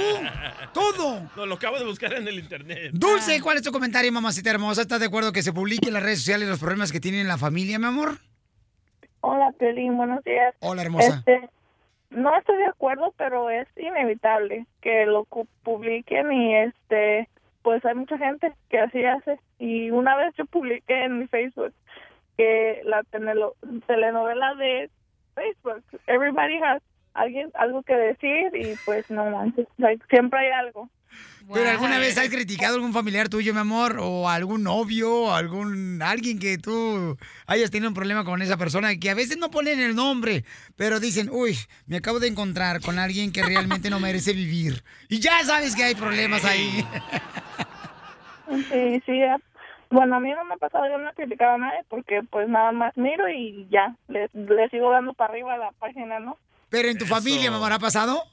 Todo. 0.73 1.29
No, 1.35 1.45
lo 1.45 1.55
acabo 1.55 1.77
de 1.77 1.85
buscar 1.85 2.13
en 2.13 2.27
el 2.27 2.39
internet. 2.39 2.91
Dulce, 2.93 3.41
¿cuál 3.41 3.57
es 3.57 3.63
tu 3.63 3.71
comentario, 3.71 4.11
mamacita 4.11 4.51
hermosa? 4.51 4.81
¿Estás 4.81 4.99
de 4.99 5.07
acuerdo 5.07 5.31
que 5.31 5.43
se 5.43 5.53
publique 5.53 5.87
en 5.87 5.93
las 5.93 6.03
redes 6.03 6.19
sociales 6.19 6.47
los 6.47 6.59
problemas 6.59 6.91
que 6.91 6.99
tienen 6.99 7.27
la 7.27 7.37
familia, 7.37 7.79
mi 7.79 7.85
amor? 7.85 8.19
Hola, 9.21 9.51
Piolín, 9.57 9.97
buenos 9.97 10.23
días. 10.23 10.53
Hola, 10.59 10.81
hermosa. 10.81 11.23
Este, 11.25 11.49
no 12.09 12.35
estoy 12.37 12.57
de 12.57 12.67
acuerdo, 12.67 13.13
pero 13.17 13.49
es 13.49 13.67
inevitable 13.77 14.65
que 14.81 15.05
lo 15.05 15.25
publiquen 15.63 16.31
y 16.31 16.55
este, 16.55 17.29
pues 17.63 17.83
hay 17.85 17.95
mucha 17.95 18.17
gente 18.17 18.53
que 18.69 18.79
así 18.79 19.03
hace. 19.03 19.39
Y 19.57 19.89
una 19.89 20.15
vez 20.15 20.33
yo 20.35 20.45
publiqué 20.45 21.05
en 21.05 21.19
mi 21.19 21.27
Facebook 21.27 21.73
que 22.37 22.81
la 22.85 23.03
telenovela 23.03 24.55
de 24.55 24.89
Facebook, 25.35 25.83
Everybody 26.07 26.57
Has 26.61 26.81
alguien 27.13 27.51
algo 27.55 27.83
que 27.83 27.95
decir 27.95 28.55
y 28.55 28.75
pues 28.85 29.09
no 29.09 29.29
manches, 29.29 29.67
siempre 30.09 30.39
hay 30.39 30.51
algo. 30.51 30.89
¿Pero 31.51 31.69
alguna 31.69 31.97
vez 31.97 32.17
has 32.17 32.29
criticado 32.29 32.73
a 32.73 32.75
algún 32.75 32.93
familiar 32.93 33.29
tuyo, 33.29 33.53
mi 33.53 33.59
amor? 33.59 33.97
¿O 33.99 34.29
algún 34.29 34.63
novio? 34.63 35.13
o 35.13 35.33
algún 35.33 36.01
alguien 36.01 36.39
que 36.39 36.57
tú 36.57 37.17
hayas 37.47 37.71
tenido 37.71 37.89
un 37.89 37.93
problema 37.95 38.23
con 38.23 38.41
esa 38.41 38.57
persona? 38.57 38.95
Que 38.97 39.09
a 39.09 39.15
veces 39.15 39.37
no 39.37 39.51
ponen 39.51 39.79
el 39.79 39.95
nombre, 39.95 40.45
pero 40.75 40.99
dicen, 40.99 41.29
uy, 41.31 41.57
me 41.85 41.97
acabo 41.97 42.19
de 42.19 42.27
encontrar 42.27 42.81
con 42.81 42.99
alguien 42.99 43.31
que 43.31 43.43
realmente 43.43 43.89
no 43.89 43.99
merece 43.99 44.33
vivir. 44.33 44.83
Y 45.09 45.19
ya 45.19 45.43
sabes 45.43 45.75
que 45.75 45.83
hay 45.83 45.95
problemas 45.95 46.45
ahí. 46.45 46.85
Sí, 48.49 49.01
sí. 49.05 49.11
eh. 49.11 49.35
Bueno, 49.89 50.15
a 50.15 50.19
mí 50.19 50.31
no 50.31 50.43
me 50.45 50.55
ha 50.55 50.57
pasado, 50.57 50.85
yo 50.89 50.97
no 50.97 51.09
he 51.09 51.13
criticado 51.13 51.53
a 51.53 51.57
nadie 51.59 51.79
porque 51.87 52.21
pues 52.29 52.49
nada 52.49 52.71
más 52.71 52.97
miro 52.97 53.29
y 53.29 53.67
ya, 53.69 53.95
le, 54.07 54.29
le 54.33 54.69
sigo 54.69 54.89
dando 54.91 55.13
para 55.13 55.31
arriba 55.31 55.53
a 55.53 55.57
la 55.57 55.71
página, 55.73 56.19
¿no? 56.19 56.37
Pero 56.69 56.89
en 56.89 56.97
tu 56.97 57.05
familia, 57.05 57.51
mi 57.51 57.57
amor, 57.57 57.71
¿ha 57.71 57.77
pasado? 57.77 58.23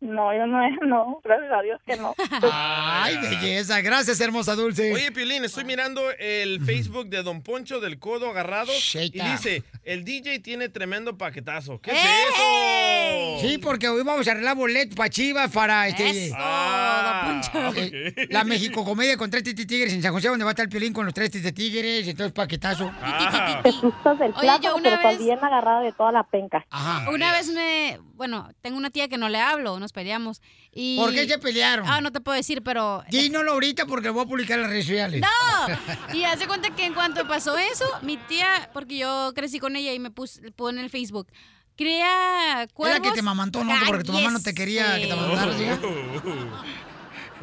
No, 0.00 0.34
yo 0.34 0.46
no, 0.46 0.62
he- 0.64 0.76
no, 0.86 1.20
gracias 1.24 1.52
a 1.52 1.62
Dios 1.62 1.80
que 1.86 1.96
no. 1.96 2.14
Ay, 2.52 3.16
belleza. 3.18 3.80
Gracias, 3.80 4.20
hermosa 4.20 4.54
dulce. 4.54 4.92
Oye, 4.92 5.10
Piolín, 5.12 5.44
estoy 5.44 5.64
mirando 5.64 6.02
el 6.18 6.60
Facebook 6.64 7.08
de 7.08 7.22
Don 7.22 7.42
Poncho 7.42 7.80
del 7.80 7.98
Codo 7.98 8.30
Agarrado 8.30 8.70
y 8.94 9.20
up. 9.20 9.24
dice, 9.24 9.62
el 9.84 10.04
DJ 10.04 10.40
tiene 10.40 10.68
tremendo 10.68 11.16
paquetazo. 11.16 11.80
¿Qué 11.80 11.92
es 11.92 11.98
eso? 11.98 13.38
Sí, 13.40 13.58
porque 13.58 13.88
hoy 13.88 14.02
vamos 14.02 14.26
a 14.28 14.32
arreglar 14.32 14.56
boletos 14.56 14.94
para 14.96 15.08
Chivas 15.10 15.50
para 15.50 15.88
este. 15.88 16.26
Eso, 16.26 16.34
Ah, 16.38 17.40
don 17.52 17.72
Poncho. 17.72 17.82
La 18.30 18.44
México 18.44 18.84
Comedia 18.84 19.16
con 19.16 19.30
tres 19.30 19.42
Titi 19.44 19.66
Tigres 19.66 19.92
en 19.92 20.02
San 20.02 20.12
José, 20.12 20.28
donde 20.28 20.44
va 20.44 20.50
a 20.50 20.52
estar 20.52 20.64
el 20.64 20.70
piolín 20.70 20.92
con 20.92 21.04
los 21.04 21.14
tres 21.14 21.30
Titi 21.30 21.52
Tigres, 21.52 22.06
entonces 22.06 22.32
paquetazo. 22.32 22.90
Ah. 23.02 23.60
Te 23.62 23.72
sustas 23.72 24.18
del 24.18 24.32
Oye, 24.32 24.40
plátano, 24.40 24.62
yo 24.62 24.76
una 24.76 24.96
pero 24.96 25.08
vez- 25.08 25.18
bien 25.18 25.38
agarrada 25.42 25.80
de 25.80 25.92
toda 25.92 26.12
la 26.12 26.24
penca. 26.24 26.64
Ajá. 26.70 27.10
Una 27.10 27.32
vez 27.32 27.48
me, 27.50 27.98
bueno, 28.14 28.48
tengo 28.62 28.76
una 28.76 28.90
tía 28.90 29.08
que 29.08 29.18
no 29.18 29.28
le 29.28 29.38
hablo, 29.40 29.78
nos 29.78 29.92
peleamos. 29.96 30.42
Y... 30.72 30.98
¿Por 30.98 31.10
qué 31.10 31.26
se 31.26 31.38
pelearon? 31.38 31.88
Ah, 31.88 32.02
no 32.02 32.12
te 32.12 32.20
puedo 32.20 32.36
decir, 32.36 32.62
pero... 32.62 33.02
Dínoslo 33.08 33.52
ahorita 33.52 33.86
porque 33.86 34.10
voy 34.10 34.24
a 34.24 34.26
publicar 34.26 34.58
en 34.58 34.62
las 34.64 34.70
redes 34.70 34.84
sociales. 34.84 35.22
¡No! 35.22 36.14
Y 36.14 36.24
hace 36.24 36.46
cuenta 36.46 36.68
que 36.76 36.84
en 36.84 36.92
cuanto 36.92 37.26
pasó 37.26 37.56
eso, 37.56 37.86
mi 38.02 38.18
tía, 38.18 38.68
porque 38.74 38.98
yo 38.98 39.32
crecí 39.34 39.58
con 39.58 39.74
ella 39.74 39.94
y 39.94 39.98
me 39.98 40.10
puse, 40.10 40.52
pone 40.52 40.80
en 40.80 40.84
el 40.84 40.90
Facebook, 40.90 41.28
crea 41.78 42.68
cuervos... 42.74 42.98
Era 42.98 43.08
que 43.08 43.16
te 43.16 43.22
mamantó, 43.22 43.64
¿no? 43.64 43.72
Porque 43.86 44.04
tu 44.04 44.12
mamá 44.12 44.30
no 44.30 44.40
te 44.40 44.52
quería 44.52 45.00
que 45.00 45.06
te 45.06 45.12
amamantaras, 45.12 45.56
¿sí? 45.56 45.64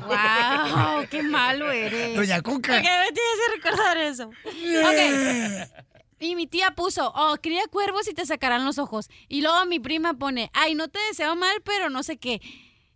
¡Wow! 0.05 1.07
¡Qué 1.09 1.23
malo 1.23 1.71
eres! 1.71 2.15
Doña 2.15 2.39
Cuca. 2.41 2.73
¿Por 2.73 2.81
qué 2.83 2.89
me 2.99 3.11
tienes 3.11 3.35
que 3.47 3.55
recordar 3.55 3.97
eso? 3.97 4.27
Ok. 4.27 5.83
Y 6.23 6.36
mi 6.36 6.47
tía 6.47 6.71
puso, 6.71 7.12
oh, 7.15 7.36
cría 7.41 7.63
cuervos 7.69 8.07
y 8.07 8.13
te 8.13 8.25
sacarán 8.25 8.63
los 8.65 8.77
ojos. 8.77 9.09
Y 9.27 9.41
luego 9.41 9.65
mi 9.65 9.79
prima 9.79 10.13
pone, 10.13 10.49
ay, 10.53 10.73
no 10.75 10.88
te 10.88 10.99
deseo 11.09 11.36
mal, 11.36 11.55
pero 11.63 11.89
no 11.89 12.01
sé 12.03 12.17
qué. 12.17 12.41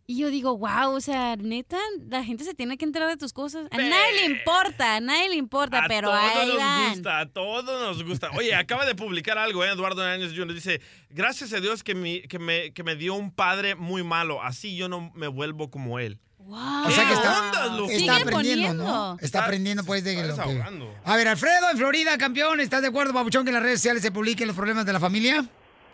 Y 0.10 0.20
yo 0.20 0.30
digo, 0.30 0.58
wow, 0.58 0.92
o 0.96 1.02
sea, 1.02 1.36
neta, 1.36 1.78
la 2.10 2.24
gente 2.24 2.46
se 2.46 2.54
tiene 2.54 2.78
que 2.78 2.86
enterar 2.86 3.10
de 3.10 3.18
tus 3.18 3.34
cosas. 3.34 3.68
A 3.72 3.78
nadie 3.78 4.14
le 4.16 4.26
importa, 4.28 4.96
a 4.96 5.00
nadie 5.02 5.28
le 5.28 5.36
importa, 5.36 5.80
A 5.84 5.88
pero 5.90 6.08
todos 6.08 6.22
ahí 6.24 6.48
nos 6.48 6.58
van. 6.58 6.90
gusta, 6.94 7.20
a 7.20 7.26
todos 7.26 7.82
nos 7.82 8.04
gusta. 8.08 8.32
Oye, 8.38 8.56
acaba 8.56 8.86
de 8.86 8.96
publicar 8.96 9.38
algo, 9.38 9.66
¿eh? 9.66 9.70
Eduardo 9.72 10.02
Áñez 10.04 10.32
Jr. 10.34 10.54
dice, 10.54 10.82
gracias 11.10 11.52
a 11.52 11.60
Dios 11.60 11.84
que, 11.84 11.94
mi- 11.94 12.22
que, 12.22 12.40
me, 12.40 12.72
que 12.72 12.84
me 12.86 12.96
dio 12.96 13.16
un 13.16 13.32
padre 13.32 13.76
muy 13.76 14.02
malo, 14.04 14.42
así 14.42 14.78
yo 14.78 14.88
no 14.88 15.12
me 15.14 15.28
vuelvo 15.28 15.70
como 15.70 16.00
él. 16.00 16.22
O 16.50 16.92
sea 16.92 17.08
que 17.08 17.14
está, 17.14 18.18
aprendiendo, 18.18 18.74
¿no? 18.74 19.18
Está 19.20 19.44
aprendiendo, 19.44 19.84
pues, 19.84 20.04
de 20.04 20.16
lo 20.28 20.36
que... 20.36 20.64
A 21.04 21.16
ver, 21.18 21.28
Alfredo, 21.28 21.70
en 21.72 21.78
Florida, 21.78 22.18
campeón, 22.18 22.62
¿estás 22.62 22.82
de 22.82 22.88
acuerdo, 22.88 23.14
Pabuchón, 23.14 23.44
que 23.44 23.50
en 23.50 23.56
las 23.56 23.64
redes 23.64 23.80
sociales 23.80 24.02
se 24.02 24.12
publiquen 24.12 24.48
los 24.48 24.56
problemas 24.56 24.86
de 24.86 24.94
la 24.94 25.00
familia? 25.00 25.46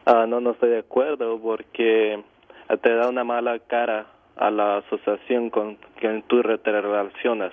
Ah, 0.05 0.25
no, 0.27 0.39
no 0.39 0.51
estoy 0.51 0.69
de 0.69 0.79
acuerdo 0.79 1.39
porque 1.41 2.23
te 2.81 2.95
da 2.95 3.09
una 3.09 3.23
mala 3.23 3.57
cara 3.59 4.07
a 4.35 4.51
la 4.51 4.77
asociación 4.77 5.49
con 5.49 5.77
quien 5.99 6.23
tú 6.23 6.41
te 6.41 6.71
relacionas. 6.81 7.51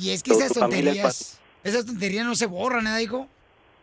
Y 0.00 0.10
es 0.10 0.22
que 0.22 0.32
esas 0.32 0.52
tonterías, 0.52 1.40
esas 1.62 1.86
tonterías 1.86 2.26
no 2.26 2.34
se 2.34 2.46
borran, 2.46 2.86
¿eh, 2.86 3.02
hijo? 3.02 3.28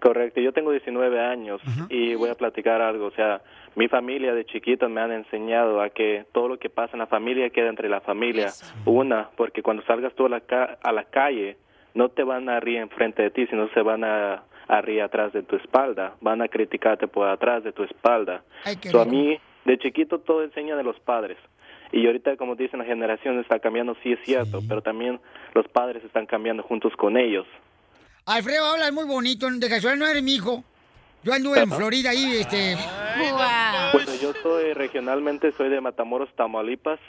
Correcto, 0.01 0.41
yo 0.41 0.51
tengo 0.51 0.71
19 0.71 1.19
años 1.19 1.61
y 1.89 2.15
voy 2.15 2.29
a 2.29 2.35
platicar 2.35 2.81
algo, 2.81 3.05
o 3.05 3.11
sea, 3.11 3.41
mi 3.75 3.87
familia 3.87 4.33
de 4.33 4.45
chiquito 4.45 4.89
me 4.89 5.01
han 5.01 5.11
enseñado 5.11 5.81
a 5.81 5.89
que 5.89 6.25
todo 6.33 6.47
lo 6.49 6.59
que 6.59 6.69
pasa 6.69 6.93
en 6.93 6.99
la 6.99 7.07
familia 7.07 7.49
queda 7.49 7.69
entre 7.69 7.87
la 7.89 8.01
familia. 8.01 8.47
Una, 8.85 9.29
porque 9.37 9.61
cuando 9.63 9.83
salgas 9.83 10.13
tú 10.15 10.25
a 10.25 10.29
la, 10.29 10.41
ca- 10.41 10.77
a 10.83 10.91
la 10.91 11.05
calle, 11.05 11.57
no 11.93 12.09
te 12.09 12.23
van 12.23 12.49
a 12.49 12.59
reír 12.59 12.77
enfrente 12.79 13.21
de 13.23 13.31
ti, 13.31 13.47
sino 13.47 13.69
se 13.69 13.81
van 13.81 14.03
a, 14.03 14.43
a 14.67 14.81
reír 14.81 15.01
atrás 15.01 15.31
de 15.33 15.43
tu 15.43 15.55
espalda, 15.55 16.15
van 16.21 16.41
a 16.41 16.47
criticarte 16.47 17.07
por 17.07 17.27
atrás 17.27 17.63
de 17.63 17.71
tu 17.71 17.83
espalda. 17.83 18.43
Ay, 18.65 18.75
So, 18.91 19.01
a 19.01 19.05
mí, 19.05 19.39
de 19.65 19.77
chiquito, 19.77 20.19
todo 20.19 20.43
enseña 20.43 20.75
de 20.75 20.83
los 20.83 20.99
padres. 20.99 21.37
Y 21.93 22.05
ahorita, 22.07 22.37
como 22.37 22.55
dicen, 22.55 22.79
la 22.79 22.85
generación 22.85 23.39
está 23.39 23.59
cambiando, 23.59 23.95
sí 24.01 24.13
es 24.13 24.19
cierto, 24.23 24.61
pero 24.67 24.81
también 24.81 25.19
los 25.53 25.67
padres 25.67 26.03
están 26.05 26.25
cambiando 26.25 26.63
juntos 26.63 26.93
con 26.95 27.17
ellos. 27.17 27.45
Alfredo, 28.25 28.65
hablas 28.65 28.93
muy 28.93 29.05
bonito, 29.05 29.47
de 29.49 29.67
casualidad 29.69 30.05
no 30.05 30.09
eres 30.11 30.23
mi 30.23 30.35
hijo. 30.35 30.63
Yo 31.23 31.33
anduve 31.33 31.59
en 31.59 31.67
Ajá. 31.69 31.75
Florida 31.77 32.09
ahí, 32.09 32.37
este... 32.41 32.77
Bueno, 33.93 34.11
yo 34.21 34.33
soy 34.41 34.73
regionalmente, 34.73 35.51
soy 35.57 35.69
de 35.69 35.79
Matamoros, 35.81 36.29
Tamaulipas. 36.35 36.99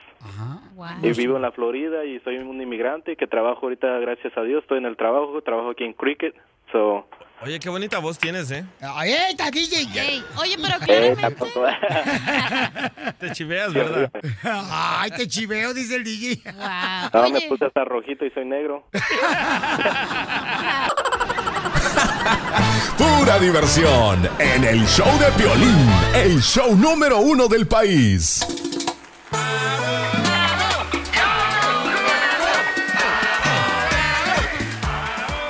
Y 1.02 1.12
vivo 1.12 1.36
en 1.36 1.42
la 1.42 1.52
Florida 1.52 2.04
y 2.04 2.18
soy 2.20 2.36
un 2.38 2.60
inmigrante 2.60 3.16
que 3.16 3.26
trabajo 3.26 3.60
ahorita, 3.62 3.86
gracias 4.00 4.36
a 4.36 4.42
Dios, 4.42 4.62
estoy 4.62 4.78
en 4.78 4.86
el 4.86 4.96
trabajo, 4.96 5.40
trabajo 5.42 5.70
aquí 5.70 5.84
en 5.84 5.92
Cricket. 5.94 6.34
So, 6.72 7.06
Oye, 7.44 7.58
qué 7.58 7.68
bonita 7.68 7.98
voz 7.98 8.18
tienes, 8.18 8.50
¿eh? 8.52 8.64
¡Ay, 8.80 9.12
está, 9.30 9.50
DJ! 9.50 10.22
Oye, 10.40 10.56
pero 10.56 10.78
tampoco- 11.20 11.64
Te 13.18 13.32
chiveas, 13.32 13.74
¿verdad? 13.74 14.10
Ay, 14.44 15.10
te 15.10 15.26
chiveo, 15.26 15.74
dice 15.74 15.96
el 15.96 16.04
DJ. 16.04 16.40
no, 17.12 17.30
me 17.30 17.40
puse 17.48 17.64
hasta 17.64 17.84
rojito 17.84 18.24
y 18.24 18.30
soy 18.30 18.44
negro. 18.44 18.84
Pura 22.98 23.38
diversión 23.38 24.28
en 24.38 24.64
el 24.64 24.86
show 24.86 25.08
de 25.18 25.30
violín, 25.42 25.88
el 26.14 26.40
show 26.42 26.76
número 26.76 27.18
uno 27.18 27.48
del 27.48 27.66
país. 27.66 28.44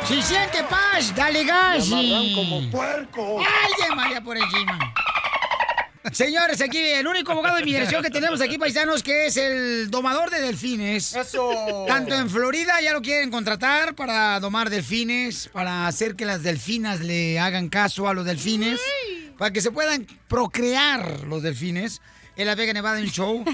Si 0.07 0.21
siente 0.23 0.63
paz, 0.65 1.15
dale 1.15 1.45
gas. 1.45 1.87
Y- 1.89 2.35
como 2.35 2.61
puerco. 2.71 3.39
¡Ay, 3.41 3.89
de 3.89 3.95
María 3.97 4.21
por 4.21 4.37
encima! 4.37 4.92
Señores, 6.11 6.61
aquí 6.61 6.79
el 6.79 7.07
único 7.07 7.33
abogado 7.33 7.57
de 7.57 7.63
inmigración 7.63 8.03
que 8.03 8.11
tenemos 8.11 8.41
aquí, 8.41 8.59
paisanos, 8.59 9.03
que 9.03 9.27
es 9.27 9.37
el 9.37 9.89
domador 9.89 10.31
de 10.31 10.41
delfines. 10.41 11.15
Eso. 11.15 11.85
Tanto 11.87 12.15
en 12.15 12.29
Florida 12.29 12.81
ya 12.83 12.93
lo 12.93 13.03
quieren 13.03 13.31
contratar 13.31 13.95
para 13.95 14.41
domar 14.41 14.69
delfines, 14.69 15.49
para 15.53 15.87
hacer 15.87 16.17
que 16.17 16.25
las 16.25 16.43
delfinas 16.43 17.01
le 17.01 17.39
hagan 17.39 17.69
caso 17.69 18.09
a 18.09 18.15
los 18.15 18.25
delfines, 18.25 18.81
para 19.39 19.53
que 19.53 19.61
se 19.61 19.71
puedan 19.71 20.07
procrear 20.29 21.25
los 21.25 21.43
delfines. 21.43 22.01
En 22.35 22.47
la 22.47 22.55
Vega 22.55 22.73
Nevada 22.73 22.99
en 22.99 23.11
show. 23.11 23.45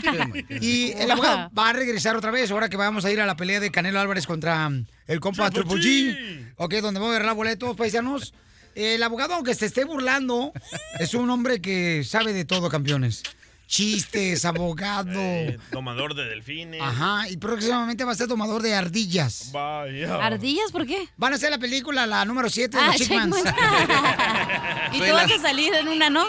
y 0.61 0.93
el 0.93 1.11
abogado 1.11 1.51
va 1.57 1.71
a 1.71 1.73
regresar 1.73 2.17
otra 2.17 2.31
vez, 2.31 2.53
ahora 2.53 2.69
que 2.69 2.77
vamos 2.77 3.05
a 3.05 3.11
ir 3.11 3.21
a 3.21 3.27
la 3.27 3.37
pelea 3.37 3.59
de 3.59 3.73
Canelo 3.73 3.99
Álvarez 3.99 4.25
contra 4.25 4.71
el 5.09 5.21
compa 5.21 5.51
Triple 5.51 5.83
G. 5.83 6.53
Ok, 6.57 6.75
donde 6.75 7.01
vamos 7.01 7.13
a 7.13 7.17
agarrar 7.17 7.35
boletos, 7.35 7.77
paisanos. 7.77 8.33
El 8.79 9.03
abogado, 9.03 9.35
aunque 9.35 9.57
se 9.57 9.67
esté 9.67 9.85
burlando, 9.85 10.53
es 11.01 11.13
un 11.15 11.29
hombre 11.31 11.61
que 11.61 12.05
sabe 12.05 12.33
de 12.33 12.45
todo, 12.45 12.69
campeones. 12.69 13.25
Chistes, 13.67 14.45
abogado. 14.45 15.11
Eh, 15.21 15.59
domador 15.73 16.15
de 16.15 16.25
delfines. 16.27 16.81
Ajá, 16.81 17.29
y 17.29 17.37
próximamente 17.39 18.05
va 18.05 18.13
a 18.13 18.15
ser 18.15 18.29
tomador 18.29 18.63
de 18.63 18.75
ardillas. 18.75 19.51
Vaya. 19.51 20.25
¿Ardillas? 20.25 20.71
¿Por 20.71 20.87
qué? 20.87 21.09
Van 21.17 21.33
a 21.33 21.37
hacer 21.37 21.51
la 21.51 21.59
película, 21.59 22.07
la 22.07 22.25
número 22.25 22.49
7 22.49 22.77
de 22.77 22.83
Ah, 22.83 22.87
los 22.87 22.97
Chickmans. 22.97 23.37
Y 24.93 25.01
tú 25.01 25.13
vas 25.13 25.31
a 25.31 25.39
salir 25.43 25.75
en 25.75 25.89
una, 25.89 26.09
¿no? 26.09 26.25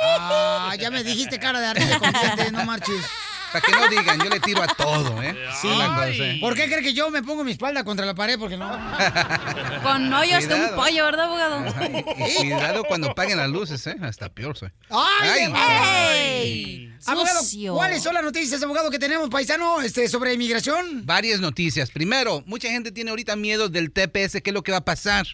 Ah, 0.00 0.74
ya 0.80 0.90
me 0.90 1.04
dijiste 1.04 1.38
cara 1.38 1.60
de 1.60 1.66
ardilla 1.66 2.50
no 2.52 2.64
marches. 2.64 3.04
Para 3.56 3.60
que 3.66 3.72
no 3.72 3.88
digan, 4.02 4.18
yo 4.20 4.28
le 4.28 4.40
tiro 4.40 4.62
a 4.62 4.66
todo, 4.66 5.22
¿eh? 5.22 5.34
Sí. 5.60 6.38
¿Por 6.40 6.54
qué 6.54 6.66
cree 6.66 6.82
que 6.82 6.92
yo 6.92 7.10
me 7.10 7.22
pongo 7.22 7.42
mi 7.42 7.52
espalda 7.52 7.84
contra 7.84 8.04
la 8.04 8.14
pared? 8.14 8.38
Porque 8.38 8.56
no. 8.58 8.68
Con 9.82 10.12
hoyos 10.12 10.46
de 10.46 10.54
un 10.54 10.74
pollo, 10.74 11.04
¿verdad, 11.06 11.24
abogado? 11.26 11.64
Y 12.18 12.34
cuidado 12.50 12.84
cuando 12.84 13.14
paguen 13.14 13.38
las 13.38 13.48
luces, 13.48 13.86
¿eh? 13.86 13.96
Hasta 14.02 14.28
peor 14.28 14.56
soy. 14.58 14.70
¡Ay! 14.90 15.52
¡Ey! 16.44 16.92
Abogado, 17.06 17.40
Sucio. 17.40 17.74
¿cuáles 17.74 18.02
son 18.02 18.14
las 18.14 18.24
noticias, 18.24 18.62
abogado, 18.62 18.90
que 18.90 18.98
tenemos, 18.98 19.28
paisano, 19.30 19.80
este, 19.80 20.08
sobre 20.08 20.34
inmigración? 20.34 21.06
Varias 21.06 21.40
noticias. 21.40 21.90
Primero, 21.90 22.42
mucha 22.46 22.68
gente 22.68 22.90
tiene 22.92 23.10
ahorita 23.10 23.36
miedo 23.36 23.68
del 23.68 23.90
TPS, 23.92 24.40
¿qué 24.42 24.50
es 24.50 24.54
lo 24.54 24.62
que 24.62 24.72
va 24.72 24.78
a 24.78 24.84
pasar? 24.84 25.26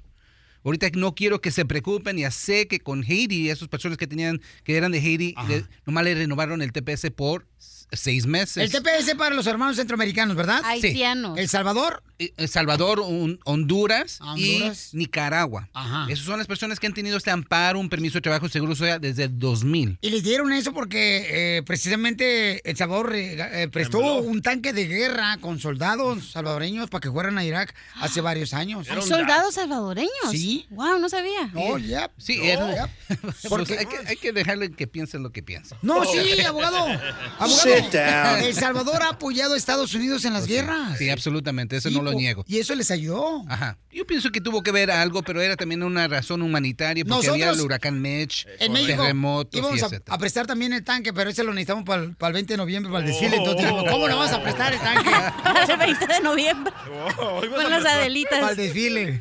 Ahorita 0.64 0.88
no 0.94 1.14
quiero 1.16 1.40
que 1.40 1.50
se 1.50 1.64
preocupen, 1.64 2.18
ya 2.18 2.30
sé 2.30 2.68
que 2.68 2.78
con 2.78 3.02
Haiti, 3.02 3.50
esas 3.50 3.66
personas 3.68 3.98
que 3.98 4.06
tenían, 4.06 4.40
que 4.62 4.76
eran 4.76 4.92
de 4.92 4.98
Haiti, 4.98 5.35
le- 5.48 5.64
nomás 5.87 6.04
le 6.04 6.14
renovaron 6.14 6.62
el 6.62 6.72
TPS 6.72 7.11
por 7.11 7.48
seis 7.92 8.26
meses. 8.26 8.57
El 8.57 8.70
TPS 8.70 9.14
para 9.16 9.35
los 9.35 9.46
hermanos 9.46 9.76
centroamericanos, 9.76 10.37
¿verdad? 10.37 10.61
Haitianos. 10.64 11.38
¿El 11.38 11.48
Salvador? 11.48 12.02
Eh, 12.18 12.33
El 12.37 12.48
Salvador, 12.48 13.00
un- 13.00 13.38
Honduras, 13.44 14.18
Honduras. 14.20 14.90
y 14.92 14.96
Nicaragua. 14.98 15.68
Esas 16.09 16.24
son 16.24 16.38
las 16.38 16.46
personas 16.46 16.78
que 16.81 16.87
han 16.87 16.94
tenido 16.94 17.16
este 17.16 17.31
amparo, 17.31 17.78
un 17.78 17.88
permiso 17.88 18.14
de 18.14 18.22
trabajo 18.22 18.48
seguro 18.48 18.74
social 18.74 19.00
desde 19.00 19.24
el 19.24 19.38
2000. 19.38 19.98
Y 20.00 20.11
les 20.11 20.22
dieron 20.22 20.52
eso 20.52 20.72
porque 20.72 21.59
eh, 21.59 21.62
precisamente 21.64 22.68
El 22.68 22.76
Salvador 22.76 23.12
eh, 23.14 23.68
prestó 23.72 23.98
un 24.20 24.40
tanque 24.42 24.72
de 24.72 24.87
guerra 24.87 25.37
con 25.40 25.59
soldados 25.59 26.31
salvadoreños 26.33 26.88
para 26.90 27.00
que 27.00 27.11
fueran 27.11 27.38
a 27.38 27.44
Irak 27.44 27.74
hace 28.00 28.20
varios 28.20 28.55
años. 28.55 28.88
¿Hay 28.90 29.02
soldados 29.02 29.55
salvadoreños? 29.55 30.11
Sí. 30.31 30.66
Wow, 30.70 30.98
no 30.98 31.09
sabía. 31.09 31.50
Oh, 31.55 31.78
yep. 31.78 32.11
Sí, 32.18 32.38
Oh, 32.40 32.44
era- 32.44 32.87
yep. 33.09 33.18
Pues 33.48 33.70
hay, 33.70 33.87
que, 33.87 33.96
hay 34.07 34.16
que 34.16 34.33
dejarle 34.33 34.70
que 34.72 34.87
piensen 34.87 35.22
lo 35.22 35.31
que 35.31 35.42
piensan. 35.42 35.78
No, 35.83 36.05
sí, 36.05 36.40
abogado. 36.40 36.87
Abogado, 37.38 37.82
Down. 37.90 38.42
El 38.42 38.55
Salvador 38.55 39.03
ha 39.03 39.11
apoyado 39.11 39.55
a 39.55 39.57
Estados 39.57 39.95
Unidos 39.95 40.25
en 40.25 40.33
las 40.33 40.47
guerras. 40.47 40.99
Sí, 40.99 41.11
absolutamente, 41.11 41.77
eso 41.77 41.88
Sí, 41.88 41.95
no 41.95 42.03
lo 42.03 42.12
niego. 42.12 42.45
Y 42.47 42.59
eso 42.59 42.75
les 42.75 42.90
ayudó. 42.90 43.45
Ajá. 43.49 43.79
Yo 43.90 44.07
pienso 44.07 44.31
que 44.31 44.40
tuvo 44.40 44.62
que 44.62 44.73
ver 44.73 44.90
algo, 44.90 45.23
pero 45.23 45.40
era 45.40 45.57
también 45.57 45.83
una 45.83 46.09
razón 46.09 46.42
humanitaria 46.42 47.05
porque 47.05 47.29
había 47.29 47.47
Nosotros, 47.47 47.59
el 47.59 47.64
huracán 47.66 48.01
Mitch, 48.01 48.47
En 48.59 48.73
México 48.73 49.03
terremotos 49.03 49.55
y 49.55 49.59
íbamos 49.59 49.83
a, 49.83 49.87
etcétera. 49.87 50.14
a 50.14 50.18
prestar 50.18 50.47
también 50.47 50.73
el 50.73 50.85
tanque, 50.85 51.12
pero 51.12 51.31
ese 51.31 51.45
lo 51.45 51.53
necesitamos 51.53 51.85
para 51.85 52.03
el, 52.03 52.16
para 52.16 52.29
el 52.29 52.35
20 52.35 52.53
de 52.55 52.57
noviembre, 52.57 52.92
para 52.92 53.05
el 53.05 53.11
desfile. 53.11 53.37
Oh. 53.38 53.40
Entonces 53.40 53.71
¿cómo 53.90 54.09
le 54.09 54.14
vamos 54.14 54.33
a 54.33 54.42
prestar 54.42 54.73
el 54.73 54.81
tanque? 54.81 55.11
el 55.73 55.79
20 55.79 56.07
de 56.07 56.21
noviembre. 56.21 56.73
Con 57.16 57.71
las 57.71 57.85
Adelitas. 57.85 58.40
Para 58.40 58.51
el 58.53 58.57
desfile. 58.57 59.21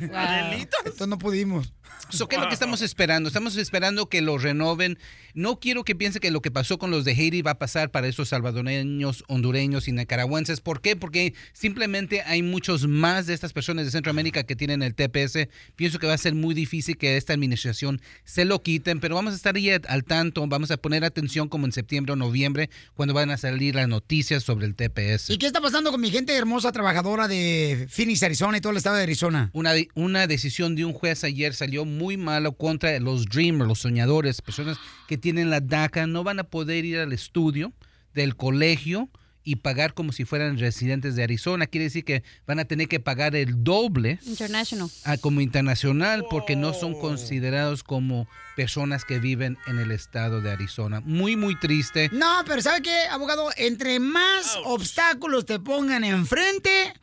Entonces 0.85 1.07
no 1.07 1.17
pudimos. 1.17 1.71
So, 2.11 2.27
¿Qué 2.27 2.35
es 2.35 2.41
lo 2.41 2.47
que 2.47 2.53
estamos 2.53 2.81
esperando? 2.81 3.27
Estamos 3.27 3.55
esperando 3.55 4.09
que 4.09 4.21
lo 4.21 4.37
renoven. 4.37 4.97
No 5.33 5.59
quiero 5.59 5.85
que 5.85 5.95
piense 5.95 6.19
que 6.19 6.29
lo 6.29 6.41
que 6.41 6.51
pasó 6.51 6.77
con 6.77 6.91
los 6.91 7.05
de 7.05 7.11
Haiti 7.11 7.41
va 7.41 7.51
a 7.51 7.57
pasar 7.57 7.89
para 7.89 8.07
esos 8.07 8.29
salvadoreños, 8.29 9.23
hondureños 9.27 9.87
y 9.87 9.93
nicaragüenses. 9.93 10.59
¿Por 10.59 10.81
qué? 10.81 10.95
Porque 10.97 11.33
simplemente 11.53 12.21
hay 12.23 12.43
muchos 12.43 12.87
más 12.87 13.27
de 13.27 13.33
estas 13.33 13.53
personas 13.53 13.85
de 13.85 13.91
Centroamérica 13.91 14.43
que 14.43 14.55
tienen 14.55 14.83
el 14.83 14.93
TPS. 14.93 15.47
Pienso 15.75 15.99
que 15.99 16.07
va 16.07 16.13
a 16.13 16.17
ser 16.17 16.35
muy 16.35 16.53
difícil 16.53 16.97
que 16.97 17.15
esta 17.15 17.33
administración 17.33 18.01
se 18.25 18.43
lo 18.43 18.61
quiten, 18.61 18.99
pero 18.99 19.15
vamos 19.15 19.33
a 19.33 19.37
estar 19.37 19.55
ahí 19.55 19.69
al 19.69 20.03
tanto. 20.03 20.45
Vamos 20.47 20.71
a 20.71 20.77
poner 20.77 21.05
atención 21.05 21.47
como 21.47 21.65
en 21.65 21.71
septiembre 21.71 22.11
o 22.13 22.15
noviembre 22.17 22.69
cuando 22.95 23.13
van 23.13 23.29
a 23.29 23.37
salir 23.37 23.75
las 23.75 23.87
noticias 23.87 24.43
sobre 24.43 24.65
el 24.65 24.75
TPS. 24.75 25.29
¿Y 25.29 25.37
qué 25.37 25.47
está 25.47 25.61
pasando 25.61 25.91
con 25.91 26.01
mi 26.01 26.11
gente 26.11 26.35
hermosa 26.35 26.73
trabajadora 26.73 27.29
de 27.29 27.87
Phoenix, 27.89 28.21
Arizona 28.23 28.57
y 28.57 28.61
todo 28.61 28.71
el 28.71 28.77
estado 28.77 28.97
de 28.97 29.03
Arizona? 29.03 29.49
Una, 29.53 29.71
una 29.95 30.27
decisión 30.27 30.75
de 30.75 30.83
un 30.83 30.93
juez 30.93 31.23
ayer 31.23 31.53
salió 31.53 31.85
muy 31.85 32.00
malo 32.17 32.53
contra 32.53 32.99
los 32.99 33.25
dreamers, 33.25 33.67
los 33.67 33.79
soñadores, 33.79 34.41
personas 34.41 34.77
que 35.07 35.17
tienen 35.17 35.49
la 35.49 35.59
DACA, 35.59 36.07
no 36.07 36.23
van 36.23 36.39
a 36.39 36.43
poder 36.43 36.85
ir 36.85 36.99
al 36.99 37.13
estudio 37.13 37.71
del 38.13 38.35
colegio 38.35 39.09
y 39.43 39.57
pagar 39.57 39.93
como 39.93 40.11
si 40.11 40.25
fueran 40.25 40.59
residentes 40.59 41.15
de 41.15 41.23
Arizona. 41.23 41.65
Quiere 41.65 41.85
decir 41.85 42.05
que 42.05 42.23
van 42.45 42.59
a 42.59 42.65
tener 42.65 42.87
que 42.87 42.99
pagar 42.99 43.35
el 43.35 43.63
doble 43.63 44.19
International. 44.25 44.89
ah, 45.05 45.17
como 45.17 45.41
internacional 45.41 46.25
porque 46.29 46.55
no 46.55 46.73
son 46.73 46.93
considerados 46.99 47.83
como 47.83 48.27
personas 48.55 49.05
que 49.05 49.19
viven 49.19 49.57
en 49.67 49.79
el 49.79 49.91
estado 49.91 50.41
de 50.41 50.51
Arizona. 50.51 51.01
Muy, 51.01 51.35
muy 51.35 51.57
triste. 51.59 52.09
No, 52.11 52.43
pero 52.45 52.61
¿sabe 52.61 52.83
qué, 52.83 53.05
abogado? 53.09 53.49
Entre 53.57 53.99
más 53.99 54.57
obstáculos 54.65 55.45
te 55.45 55.59
pongan 55.59 56.03
enfrente, 56.03 56.93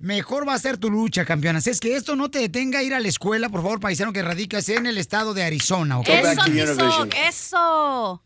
mejor 0.00 0.48
va 0.48 0.54
a 0.54 0.58
ser 0.58 0.78
tu 0.78 0.90
lucha, 0.90 1.24
campeona. 1.24 1.58
Así 1.60 1.70
es 1.70 1.78
que 1.78 1.94
esto 1.94 2.16
no 2.16 2.30
te 2.30 2.40
detenga 2.40 2.80
a 2.80 2.82
ir 2.82 2.94
a 2.94 3.00
la 3.00 3.08
escuela, 3.08 3.48
por 3.48 3.62
favor, 3.62 3.80
paisano, 3.80 4.12
que 4.12 4.22
radicas 4.22 4.68
en 4.68 4.86
el 4.86 4.98
estado 4.98 5.34
de 5.34 5.44
Arizona, 5.44 5.98
¿ok? 5.98 6.08
Eso, 6.08 6.44
Tizoc, 6.44 7.14
eso. 7.28 8.22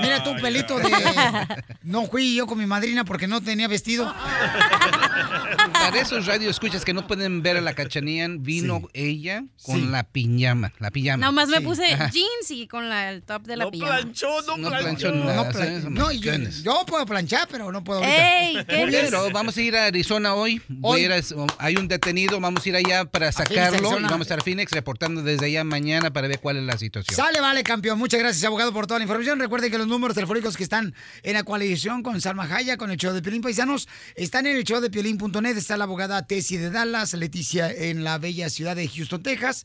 Mira 0.00 0.22
tu 0.22 0.36
pelito 0.36 0.78
de... 0.78 0.84
No 1.82 2.06
fui 2.06 2.34
yo 2.36 2.46
con 2.46 2.58
mi 2.58 2.66
madrina 2.66 3.04
porque 3.04 3.26
no 3.26 3.40
tenía 3.40 3.66
vestido. 3.66 4.14
Para 5.72 6.00
esos 6.00 6.26
radio 6.26 6.50
escuchas 6.50 6.84
que 6.84 6.92
no 6.92 7.06
pueden 7.06 7.42
ver 7.42 7.56
a 7.56 7.60
la 7.60 7.72
cachanía, 7.74 8.26
vino 8.30 8.88
ella 8.92 9.44
con 9.62 9.76
Sí. 9.80 9.86
la 9.86 10.02
piñama, 10.04 10.72
la 10.78 10.90
pijama. 10.90 11.24
Nomás 11.26 11.48
me 11.48 11.58
Sí. 11.58 11.64
puse 11.64 11.84
Ajá. 11.94 12.10
jeans 12.10 12.50
y 12.50 12.66
con 12.66 12.88
la, 12.88 13.10
el 13.10 13.22
top 13.22 13.42
de 13.44 13.56
la 13.56 13.70
pijama. 13.70 14.00
No 14.00 14.70
planchó 14.70 15.12
nada. 15.12 15.34
No, 15.36 15.52
¿sabes? 15.52 15.80
plan- 15.82 15.94
no, 15.94 16.12
yo, 16.12 16.30
Goodness. 16.32 16.62
yo 16.62 16.82
puedo 16.86 17.06
planchar, 17.06 17.48
pero 17.50 17.70
no 17.72 17.82
puedo 17.84 18.00
ahorita. 18.00 18.40
Ey, 18.40 18.64
¿qué 18.66 18.76
Muy 18.78 18.86
bien, 18.90 19.04
pero 19.06 19.30
vamos 19.30 19.56
a 19.56 19.62
ir 19.62 19.76
a 19.76 19.86
Arizona 19.86 20.34
hoy. 20.34 20.60
A 20.84 20.98
ir 20.98 21.12
a- 21.12 21.20
hay 21.58 21.76
un 21.76 21.88
detenido, 21.88 22.38
vamos 22.40 22.64
a 22.64 22.68
ir 22.68 22.76
allá 22.76 23.04
para 23.04 23.30
sacarlo 23.32 23.78
y 23.98 24.02
vamos 24.02 24.20
a 24.20 24.22
estar 24.22 24.38
a 24.40 24.42
Phoenix 24.42 24.72
reportando 24.72 25.22
desde 25.22 25.46
allá 25.46 25.64
mañana 25.64 26.12
para 26.12 26.28
ver 26.28 26.40
cuál 26.40 26.56
es 26.58 26.64
la 26.64 26.76
situación. 26.78 27.16
Sale, 27.16 27.40
vale, 27.40 27.62
campeón. 27.62 27.98
Muchas 27.98 28.20
gracias, 28.20 28.44
abogado, 28.44 28.72
por 28.72 28.86
toda 28.86 28.98
la 28.98 29.04
información. 29.04 29.37
Recuerden 29.38 29.70
que 29.70 29.78
los 29.78 29.86
números 29.86 30.14
telefónicos 30.14 30.56
que 30.56 30.62
están 30.62 30.94
en 31.22 31.34
la 31.34 31.44
coalición 31.44 32.02
con 32.02 32.20
Salma 32.20 32.46
Jaya, 32.46 32.76
con 32.76 32.90
el 32.90 32.96
show 32.96 33.12
de 33.12 33.22
Piolín 33.22 33.42
Paisanos, 33.42 33.88
están 34.14 34.46
en 34.46 34.56
el 34.56 34.64
show 34.64 34.80
de 34.80 34.90
Piolín.net. 34.90 35.56
Está 35.56 35.76
la 35.76 35.84
abogada 35.84 36.26
Tessie 36.26 36.58
de 36.58 36.70
Dallas, 36.70 37.14
Leticia 37.14 37.70
en 37.70 38.04
la 38.04 38.18
bella 38.18 38.50
ciudad 38.50 38.76
de 38.76 38.88
Houston, 38.88 39.22
Texas. 39.22 39.64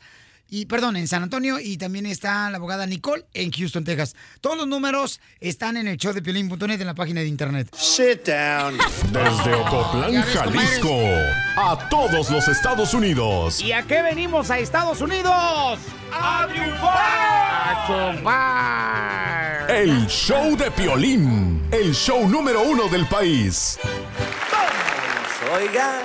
Y, 0.49 0.65
perdón, 0.67 0.95
en 0.97 1.07
San 1.07 1.23
Antonio. 1.23 1.59
Y 1.59 1.77
también 1.77 2.05
está 2.05 2.49
la 2.49 2.57
abogada 2.57 2.85
Nicole 2.85 3.25
en 3.33 3.51
Houston, 3.51 3.83
Texas. 3.83 4.15
Todos 4.39 4.57
los 4.57 4.67
números 4.67 5.19
están 5.39 5.77
en 5.77 5.87
el 5.87 5.97
show 5.97 6.13
de 6.13 6.21
Piolín.net 6.21 6.79
en 6.79 6.85
la 6.87 6.93
página 6.93 7.21
de 7.21 7.27
internet. 7.27 7.73
Sit 7.75 8.27
down. 8.27 8.77
Desde 9.11 9.53
Ocotlán, 9.55 10.21
Jalisco, 10.21 10.95
a 11.57 11.87
todos 11.89 12.29
los 12.29 12.47
Estados 12.47 12.93
Unidos. 12.93 13.61
¿Y 13.61 13.71
a 13.71 13.83
qué 13.83 14.01
venimos 14.03 14.51
a 14.51 14.59
Estados 14.59 15.01
Unidos? 15.01 15.79
¡A 16.11 16.47
triunfar! 16.47 16.97
¡A 17.65 17.85
triunfar! 17.87 19.71
El 19.71 20.05
show 20.07 20.55
de 20.55 20.69
Piolín, 20.71 21.67
el 21.71 21.95
show 21.95 22.29
número 22.29 22.61
uno 22.61 22.87
del 22.89 23.07
país. 23.07 23.79
Oiga. 25.55 26.01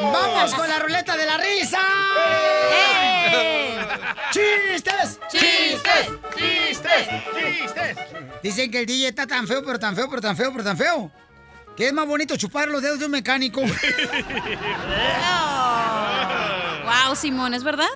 ¡Vamos 0.00 0.54
con 0.54 0.68
la 0.68 0.78
ruleta 0.78 1.16
de 1.16 1.26
la 1.26 1.36
risa! 1.36 1.80
¡Chistes! 4.30 5.18
¡Chistes! 5.28 6.08
¡Chistes! 6.36 7.08
¡Chistes! 7.34 7.96
Dicen 8.42 8.70
que 8.70 8.80
el 8.80 8.86
DJ 8.86 9.08
está 9.08 9.26
tan 9.26 9.46
feo, 9.46 9.62
pero 9.64 9.78
tan 9.78 9.96
feo, 9.96 10.08
pero 10.08 10.22
tan 10.22 10.36
feo, 10.36 10.52
pero 10.52 10.64
tan 10.64 10.76
feo. 10.76 11.10
Que 11.76 11.88
es 11.88 11.92
más 11.92 12.06
bonito 12.06 12.36
chupar 12.36 12.68
los 12.68 12.82
dedos 12.82 12.98
de 12.98 13.06
un 13.06 13.12
mecánico. 13.12 13.62
Wow, 16.88 17.14
Simón, 17.14 17.52
¿es 17.52 17.62
verdad? 17.62 17.88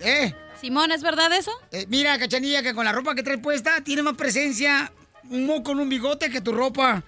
¿Eh? 0.00 0.34
Simón, 0.60 0.92
¿es 0.92 1.02
verdad 1.02 1.32
eso? 1.32 1.50
Eh, 1.72 1.86
mira, 1.88 2.18
cachanilla, 2.18 2.62
que 2.62 2.74
con 2.74 2.84
la 2.84 2.92
ropa 2.92 3.14
que 3.14 3.22
trae 3.22 3.38
puesta 3.38 3.80
tiene 3.82 4.02
más 4.02 4.14
presencia 4.14 4.92
un 5.30 5.46
moco 5.46 5.72
en 5.72 5.80
un 5.80 5.88
bigote 5.88 6.30
que 6.30 6.42
tu 6.42 6.52
ropa. 6.52 7.02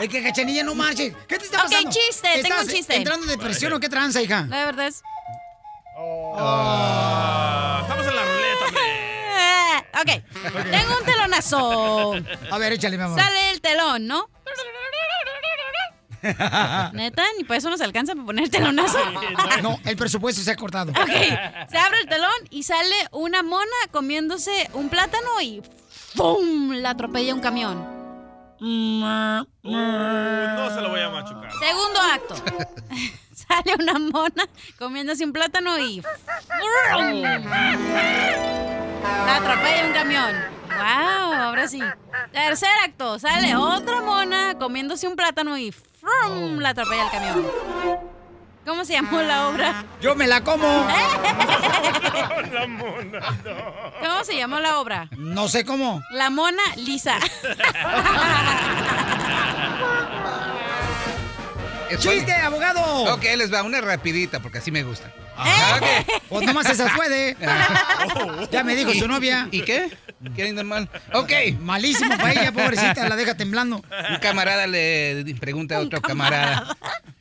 Es 0.00 0.08
que 0.08 0.22
cachanilla 0.22 0.62
no 0.64 0.74
marche. 0.74 1.14
¿Qué 1.28 1.38
te 1.38 1.44
está 1.44 1.58
Ok, 1.64 1.70
pasando? 1.70 1.90
chiste, 1.90 2.28
tengo 2.42 2.48
¿Estás 2.48 2.64
un 2.64 2.70
chiste. 2.70 2.96
entrando 2.96 3.24
en 3.24 3.30
depresión 3.38 3.72
o 3.74 3.80
qué 3.80 3.88
tranza, 3.88 4.22
hija? 4.22 4.46
La 4.48 4.64
verdad 4.64 4.86
es. 4.86 5.02
Ah, 6.36 7.80
estamos 7.82 8.06
en 8.06 8.16
la 8.16 8.22
ruleta, 8.24 8.64
hombre. 8.66 10.20
ok, 10.62 10.70
tengo 10.70 10.98
un 10.98 11.04
telonazo. 11.04 12.14
A 12.50 12.58
ver, 12.58 12.72
échale, 12.72 12.96
mi 12.96 13.02
amor. 13.02 13.20
Sale 13.20 13.50
el 13.50 13.60
telón, 13.60 14.06
¿no? 14.06 14.28
Neta, 16.92 17.24
ni 17.38 17.44
por 17.44 17.56
eso 17.56 17.70
nos 17.70 17.80
alcanza 17.80 18.12
para 18.14 18.26
poner 18.26 18.44
el 18.44 18.50
telonazo. 18.50 18.98
No, 19.62 19.78
el 19.84 19.96
presupuesto 19.96 20.42
se 20.42 20.50
ha 20.50 20.56
cortado. 20.56 20.92
Ok, 20.92 21.08
se 21.70 21.78
abre 21.78 21.98
el 22.00 22.08
telón 22.08 22.30
y 22.50 22.62
sale 22.62 22.94
una 23.12 23.42
mona 23.42 23.64
comiéndose 23.90 24.68
un 24.74 24.88
plátano 24.88 25.40
y 25.42 25.62
¡pum! 26.14 26.72
La 26.72 26.90
atropella 26.90 27.34
un 27.34 27.40
camión. 27.40 27.99
Uh, 28.60 29.44
no 29.62 30.70
se 30.74 30.80
lo 30.80 30.90
voy 30.90 31.00
a 31.00 31.10
machucar. 31.10 31.50
Segundo 31.58 32.00
acto. 32.00 32.34
Sale 33.34 33.74
una 33.78 33.98
mona 33.98 34.48
comiéndose 34.78 35.24
un 35.24 35.32
plátano 35.32 35.78
y. 35.78 36.02
La 39.26 39.36
atropella 39.36 39.86
un 39.86 39.92
camión. 39.92 40.34
¡Wow! 40.68 41.32
Ahora 41.34 41.66
sí. 41.68 41.80
Tercer 42.32 42.68
acto. 42.84 43.18
Sale 43.18 43.56
otra 43.56 44.02
mona 44.02 44.56
comiéndose 44.58 45.08
un 45.08 45.16
plátano 45.16 45.56
y 45.56 45.72
¡frum! 45.72 46.58
La 46.58 46.70
atropella 46.70 47.04
el 47.04 47.10
camión. 47.10 47.46
¿Cómo 48.70 48.84
se 48.84 48.92
llamó 48.92 49.20
la 49.20 49.48
obra? 49.48 49.84
Yo 50.00 50.14
me 50.14 50.28
la 50.28 50.44
como. 50.44 50.64
La 52.52 52.66
mona, 52.68 53.18
¿Cómo 54.00 54.24
se 54.24 54.36
llamó 54.36 54.60
la 54.60 54.78
obra? 54.78 55.08
No 55.16 55.48
sé 55.48 55.64
cómo. 55.64 56.04
La 56.12 56.30
mona 56.30 56.62
lisa. 56.76 57.18
¡Chiste, 61.98 62.32
abogado! 62.32 63.12
Ok, 63.12 63.24
les 63.36 63.52
va 63.52 63.64
una 63.64 63.80
rapidita 63.80 64.38
porque 64.38 64.58
así 64.58 64.70
me 64.70 64.84
gusta. 64.84 65.12
Pues 66.28 66.46
nomás 66.46 66.68
esa 66.68 66.94
puede. 66.94 67.36
Ya 68.50 68.64
me 68.64 68.74
dijo 68.74 68.92
su 68.94 69.06
novia. 69.08 69.48
¿Y 69.50 69.62
qué? 69.62 69.90
¿Qué 70.36 70.52
mal? 70.64 70.88
Ok. 71.12 71.32
Malísimo 71.60 72.16
para 72.16 72.32
ella, 72.32 72.52
pobrecita, 72.52 73.08
la 73.08 73.16
deja 73.16 73.36
temblando. 73.36 73.76
Un 74.10 74.16
camarada 74.20 74.66
le 74.66 75.24
pregunta 75.40 75.76
a 75.76 75.80
otro 75.80 76.00
camarada. 76.00 76.76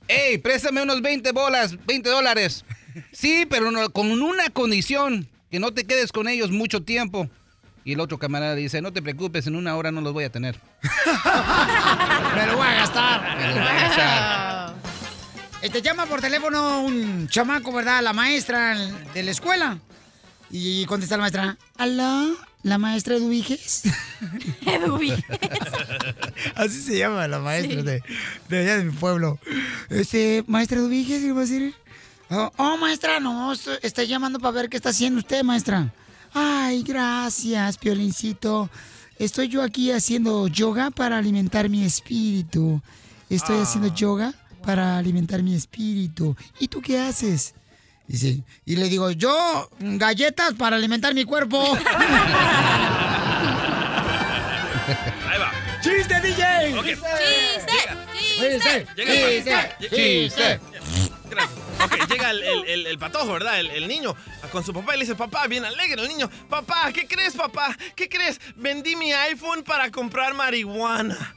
Ey, 0.07 0.37
préstame 0.39 0.81
unos 0.81 1.01
20 1.01 1.31
bolas, 1.31 1.75
20 1.85 2.09
dólares. 2.09 2.65
Sí, 3.11 3.45
pero 3.49 3.69
no- 3.71 3.89
con 3.91 4.11
una 4.21 4.49
condición, 4.49 5.27
que 5.51 5.59
no 5.59 5.71
te 5.71 5.85
quedes 5.85 6.11
con 6.11 6.27
ellos 6.27 6.49
mucho 6.51 6.81
tiempo. 6.83 7.29
Y 7.85 7.93
el 7.93 7.99
otro 8.01 8.17
camarada 8.17 8.55
dice, 8.55 8.81
no 8.81 8.91
te 8.91 9.01
preocupes, 9.01 9.47
en 9.47 9.55
una 9.55 9.75
hora 9.75 9.91
no 9.91 10.01
los 10.01 10.13
voy 10.13 10.23
a 10.25 10.31
tener. 10.31 10.59
Me 12.35 12.45
lo 12.47 12.57
voy 12.57 12.67
a 12.67 12.73
gastar. 12.73 13.37
Me 13.37 13.45
los 13.47 13.53
voy 13.55 13.63
a 13.67 13.73
gastar. 13.81 14.68
Este 15.61 15.81
llama 15.81 16.05
por 16.05 16.21
teléfono 16.21 16.83
un 16.83 17.27
chamaco, 17.27 17.73
¿verdad? 17.73 18.01
La 18.01 18.13
maestra 18.13 18.77
de 19.13 19.23
la 19.23 19.31
escuela. 19.31 19.77
Y 20.49 20.85
contesta 20.85 21.17
la 21.17 21.21
maestra. 21.21 21.57
¿Aló? 21.77 22.33
¿La 22.63 22.77
maestra 22.77 23.15
Eduviges? 23.15 23.83
Eduviges. 24.65 25.25
Así 26.55 26.81
se 26.81 26.97
llama 26.97 27.27
la 27.27 27.39
maestra 27.39 27.83
de, 27.83 28.01
de 28.47 28.57
allá 28.57 28.77
de 28.77 28.85
mi 28.85 28.91
pueblo. 28.91 29.37
Este, 29.89 30.45
maestra 30.47 30.77
Eduviges, 30.77 31.21
¿qué 31.21 31.31
va 31.33 31.39
a 31.39 31.41
decir? 31.41 31.75
Oh, 32.29 32.51
oh, 32.55 32.77
maestra, 32.77 33.19
no, 33.19 33.51
estoy 33.51 34.07
llamando 34.07 34.39
para 34.39 34.51
ver 34.51 34.69
qué 34.69 34.77
está 34.77 34.89
haciendo 34.89 35.19
usted, 35.19 35.43
maestra. 35.43 35.93
Ay, 36.33 36.83
gracias, 36.83 37.77
Piolincito. 37.77 38.69
Estoy 39.17 39.49
yo 39.49 39.61
aquí 39.61 39.91
haciendo 39.91 40.47
yoga 40.47 40.89
para 40.89 41.17
alimentar 41.17 41.67
mi 41.67 41.83
espíritu. 41.83 42.81
Estoy 43.29 43.59
haciendo 43.59 43.93
yoga 43.93 44.33
para 44.65 44.97
alimentar 44.97 45.41
mi 45.43 45.55
espíritu. 45.55 46.35
¿Y 46.59 46.67
tú 46.67 46.81
qué 46.81 46.99
haces? 46.99 47.53
Dice, 48.07 48.41
y 48.65 48.75
le 48.75 48.89
digo, 48.89 49.11
yo, 49.11 49.69
galletas 49.79 50.53
para 50.55 50.75
alimentar 50.77 51.13
mi 51.13 51.25
cuerpo. 51.25 51.61
Ahí 55.29 55.39
va. 55.39 55.51
¡Chiste, 55.81 56.19
DJ! 56.21 56.77
Ok. 56.79 56.85
¡Chiste! 56.85 57.07
El 58.37 58.61
¡Chiste! 58.61 59.75
¡Chiste! 59.79 60.59
Gracias. 61.29 61.59
Ok, 61.81 62.09
llega 62.09 62.31
el, 62.31 62.43
el- 62.43 62.65
el- 62.67 62.87
el 62.87 62.97
patojo, 62.99 63.33
¿verdad? 63.33 63.59
El, 63.59 63.67
el 63.69 63.87
niño 63.87 64.15
con 64.51 64.63
su 64.65 64.73
papá 64.73 64.95
y 64.95 64.97
le 64.99 65.03
dice, 65.05 65.15
papá, 65.15 65.45
bien 65.47 65.63
alegre 65.63 66.01
el 66.01 66.07
niño. 66.09 66.29
Papá, 66.49 66.91
¿qué 66.91 67.07
crees, 67.07 67.35
papá? 67.35 67.77
¿Qué 67.95 68.09
crees? 68.09 68.41
Vendí 68.55 68.95
mi 68.95 69.13
iPhone 69.13 69.63
para 69.63 69.91
comprar 69.91 70.33
marihuana. 70.33 71.35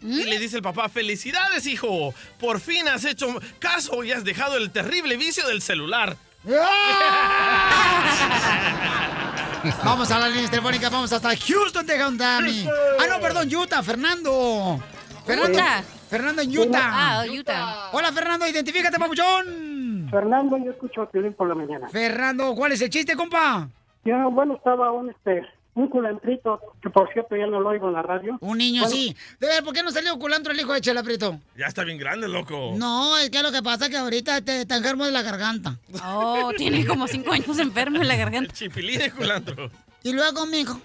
Y 0.00 0.24
le 0.24 0.38
dice 0.38 0.56
el 0.56 0.62
papá, 0.62 0.88
felicidades, 0.88 1.66
hijo. 1.66 2.14
Por 2.38 2.60
fin 2.60 2.86
has 2.88 3.04
hecho 3.04 3.28
caso 3.58 4.04
y 4.04 4.12
has 4.12 4.24
dejado 4.24 4.56
el 4.56 4.70
terrible 4.70 5.16
vicio 5.16 5.46
del 5.46 5.62
celular. 5.62 6.16
Vamos 9.84 10.10
a 10.10 10.18
las 10.20 10.30
líneas 10.30 10.50
telefónicas, 10.50 10.90
vamos 10.90 11.12
hasta 11.12 11.30
Houston, 11.36 11.84
Texas, 11.84 12.16
Dani. 12.16 12.66
Ah, 13.00 13.06
no, 13.08 13.20
perdón, 13.20 13.52
Utah, 13.52 13.82
Fernando. 13.82 14.80
Fernando, 15.24 15.58
Utah. 15.58 15.82
Fernando 16.08 16.42
en 16.42 16.56
Utah. 16.56 16.90
Ah, 16.92 17.24
Utah. 17.28 17.90
Hola, 17.92 18.12
Fernando, 18.12 18.46
identifícate, 18.46 18.96
papuchón. 18.96 20.06
Fernando, 20.08 20.56
yo 20.58 20.70
escucho 20.70 21.02
a 21.02 21.10
Piolín 21.10 21.34
por 21.34 21.48
la 21.48 21.56
mañana. 21.56 21.88
Fernando, 21.88 22.54
¿cuál 22.54 22.72
es 22.72 22.80
el 22.80 22.90
chiste, 22.90 23.16
compa? 23.16 23.68
Ya, 24.04 24.24
bueno, 24.26 24.54
estaba 24.54 24.92
un, 24.92 25.10
este, 25.10 25.44
un 25.76 25.88
culantrito, 25.88 26.58
que 26.82 26.90
por 26.90 27.12
cierto 27.12 27.36
ya 27.36 27.46
no 27.46 27.60
lo 27.60 27.68
oigo 27.68 27.88
en 27.88 27.92
la 27.92 28.02
radio. 28.02 28.38
Un 28.40 28.58
niño, 28.58 28.82
Bueno, 28.82 28.96
sí. 28.96 29.14
De 29.38 29.46
ver, 29.46 29.62
¿por 29.62 29.74
qué 29.74 29.82
no 29.82 29.90
salió 29.90 30.18
culantro 30.18 30.52
el 30.52 30.58
hijo 30.58 30.72
de 30.72 30.80
Chela 30.80 31.02
Prieto? 31.02 31.38
Ya 31.54 31.66
está 31.66 31.84
bien 31.84 31.98
grande, 31.98 32.28
loco. 32.28 32.72
No, 32.76 33.16
es 33.18 33.30
que 33.30 33.42
lo 33.42 33.52
que 33.52 33.62
pasa 33.62 33.84
es 33.84 33.90
que 33.90 33.98
ahorita 33.98 34.40
te, 34.40 34.62
está 34.62 34.78
enfermo 34.78 35.04
de 35.04 35.12
la 35.12 35.22
garganta. 35.22 35.76
Oh, 36.04 36.50
tiene 36.56 36.84
como 36.86 37.06
cinco 37.06 37.32
años 37.32 37.58
enfermo 37.58 38.00
en 38.00 38.08
la 38.08 38.16
garganta. 38.16 38.52
Chipilín 38.54 38.98
de 38.98 39.12
culantro. 39.12 39.70
Y 40.02 40.12
luego, 40.12 40.46
mijo. 40.46 40.80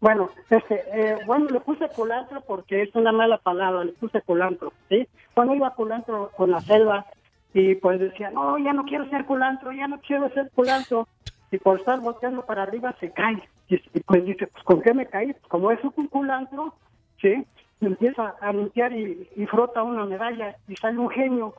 Bueno, 0.00 0.28
este, 0.50 0.82
eh, 0.92 1.16
bueno, 1.24 1.46
le 1.50 1.60
puse 1.60 1.88
culantro 1.88 2.40
porque 2.42 2.82
es 2.82 2.94
una 2.94 3.12
mala 3.12 3.38
palabra, 3.38 3.84
le 3.84 3.92
puse 3.92 4.20
culantro, 4.22 4.72
¿sí? 4.88 5.08
Cuando 5.32 5.54
iba 5.54 5.68
a 5.68 5.74
culantro 5.74 6.30
con 6.36 6.50
la 6.50 6.60
selva 6.60 7.06
y 7.54 7.76
pues 7.76 8.00
decía, 8.00 8.30
no, 8.30 8.58
ya 8.58 8.72
no 8.72 8.84
quiero 8.84 9.08
ser 9.08 9.24
culantro, 9.24 9.72
ya 9.72 9.86
no 9.86 10.00
quiero 10.00 10.28
ser 10.34 10.50
culantro. 10.54 11.08
Y 11.50 11.58
por 11.58 11.78
estar 11.78 12.00
volteando 12.00 12.44
para 12.44 12.62
arriba 12.62 12.94
se 13.00 13.10
cae. 13.12 13.42
Y, 13.68 13.78
pues 14.00 14.24
dice, 14.24 14.46
pues 14.46 14.64
¿con 14.64 14.82
qué 14.82 14.92
me 14.92 15.06
caí? 15.06 15.32
Pues, 15.32 15.46
como 15.48 15.70
es 15.70 15.80
un 15.84 16.08
culantro, 16.08 16.74
¿sí? 17.20 17.46
Empieza 17.80 18.34
a 18.40 18.52
limpiar 18.52 18.92
y, 18.92 19.46
frota 19.50 19.82
una 19.82 20.04
medalla 20.06 20.56
y 20.68 20.76
sale 20.76 20.98
un 20.98 21.10
genio. 21.10 21.54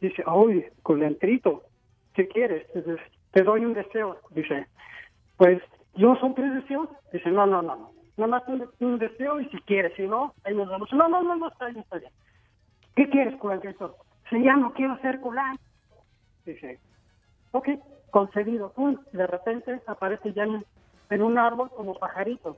Dice, 0.00 0.22
uy, 0.26 0.66
culantrito, 0.82 1.62
¿qué 2.14 2.28
quieres? 2.28 2.66
Te 3.32 3.42
doy 3.42 3.64
un 3.64 3.74
deseo. 3.74 4.18
Dice, 4.30 4.66
pues 5.36 5.62
yo 5.94 6.16
son 6.16 6.34
tres 6.34 6.52
deseos. 6.54 6.88
Dice, 7.12 7.30
no, 7.30 7.46
no, 7.46 7.62
no, 7.62 7.76
no. 7.76 7.92
Nada 8.16 8.28
más 8.28 8.42
un, 8.80 8.98
deseo 8.98 9.40
y 9.40 9.48
si 9.48 9.58
quieres, 9.62 9.94
si 9.96 10.06
no, 10.06 10.34
ahí 10.44 10.54
nos 10.54 10.68
vamos. 10.68 10.92
No, 10.92 11.08
no, 11.08 11.22
no, 11.22 11.36
no, 11.36 11.48
está 11.48 11.66
bien, 11.66 11.80
está 11.80 11.98
bien. 11.98 12.12
¿Qué 12.94 13.08
quieres, 13.08 13.36
culantrito? 13.36 13.96
Dice, 14.24 14.44
ya 14.44 14.56
no 14.56 14.72
quiero 14.74 14.98
ser 14.98 15.20
culán. 15.20 15.56
Dice, 16.44 16.78
ok, 17.52 17.68
concedido. 18.12 18.70
Pum, 18.72 18.96
de 19.10 19.26
repente 19.26 19.80
aparece 19.86 20.32
ya 20.32 20.44
en, 20.44 20.64
en 21.10 21.22
un 21.22 21.38
árbol 21.38 21.70
como 21.70 21.94
pajarito. 21.94 22.56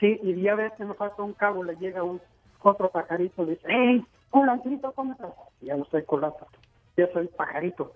Sí, 0.00 0.20
y 0.22 0.42
ya 0.42 0.54
ves 0.54 0.74
que 0.74 0.84
nos 0.84 0.98
falta 0.98 1.22
un 1.22 1.32
cabo, 1.32 1.64
le 1.64 1.76
llega 1.76 2.02
un 2.02 2.20
otro 2.60 2.90
pajarito, 2.90 3.44
le 3.44 3.52
dice, 3.52 3.66
hey, 3.68 4.04
culantrito, 4.28 4.92
¿cómo 4.92 5.12
estás? 5.12 5.30
Ya 5.62 5.76
no 5.76 5.86
soy 5.86 6.02
culantro, 6.02 6.46
ya 6.96 7.10
soy 7.12 7.28
pajarito. 7.28 7.92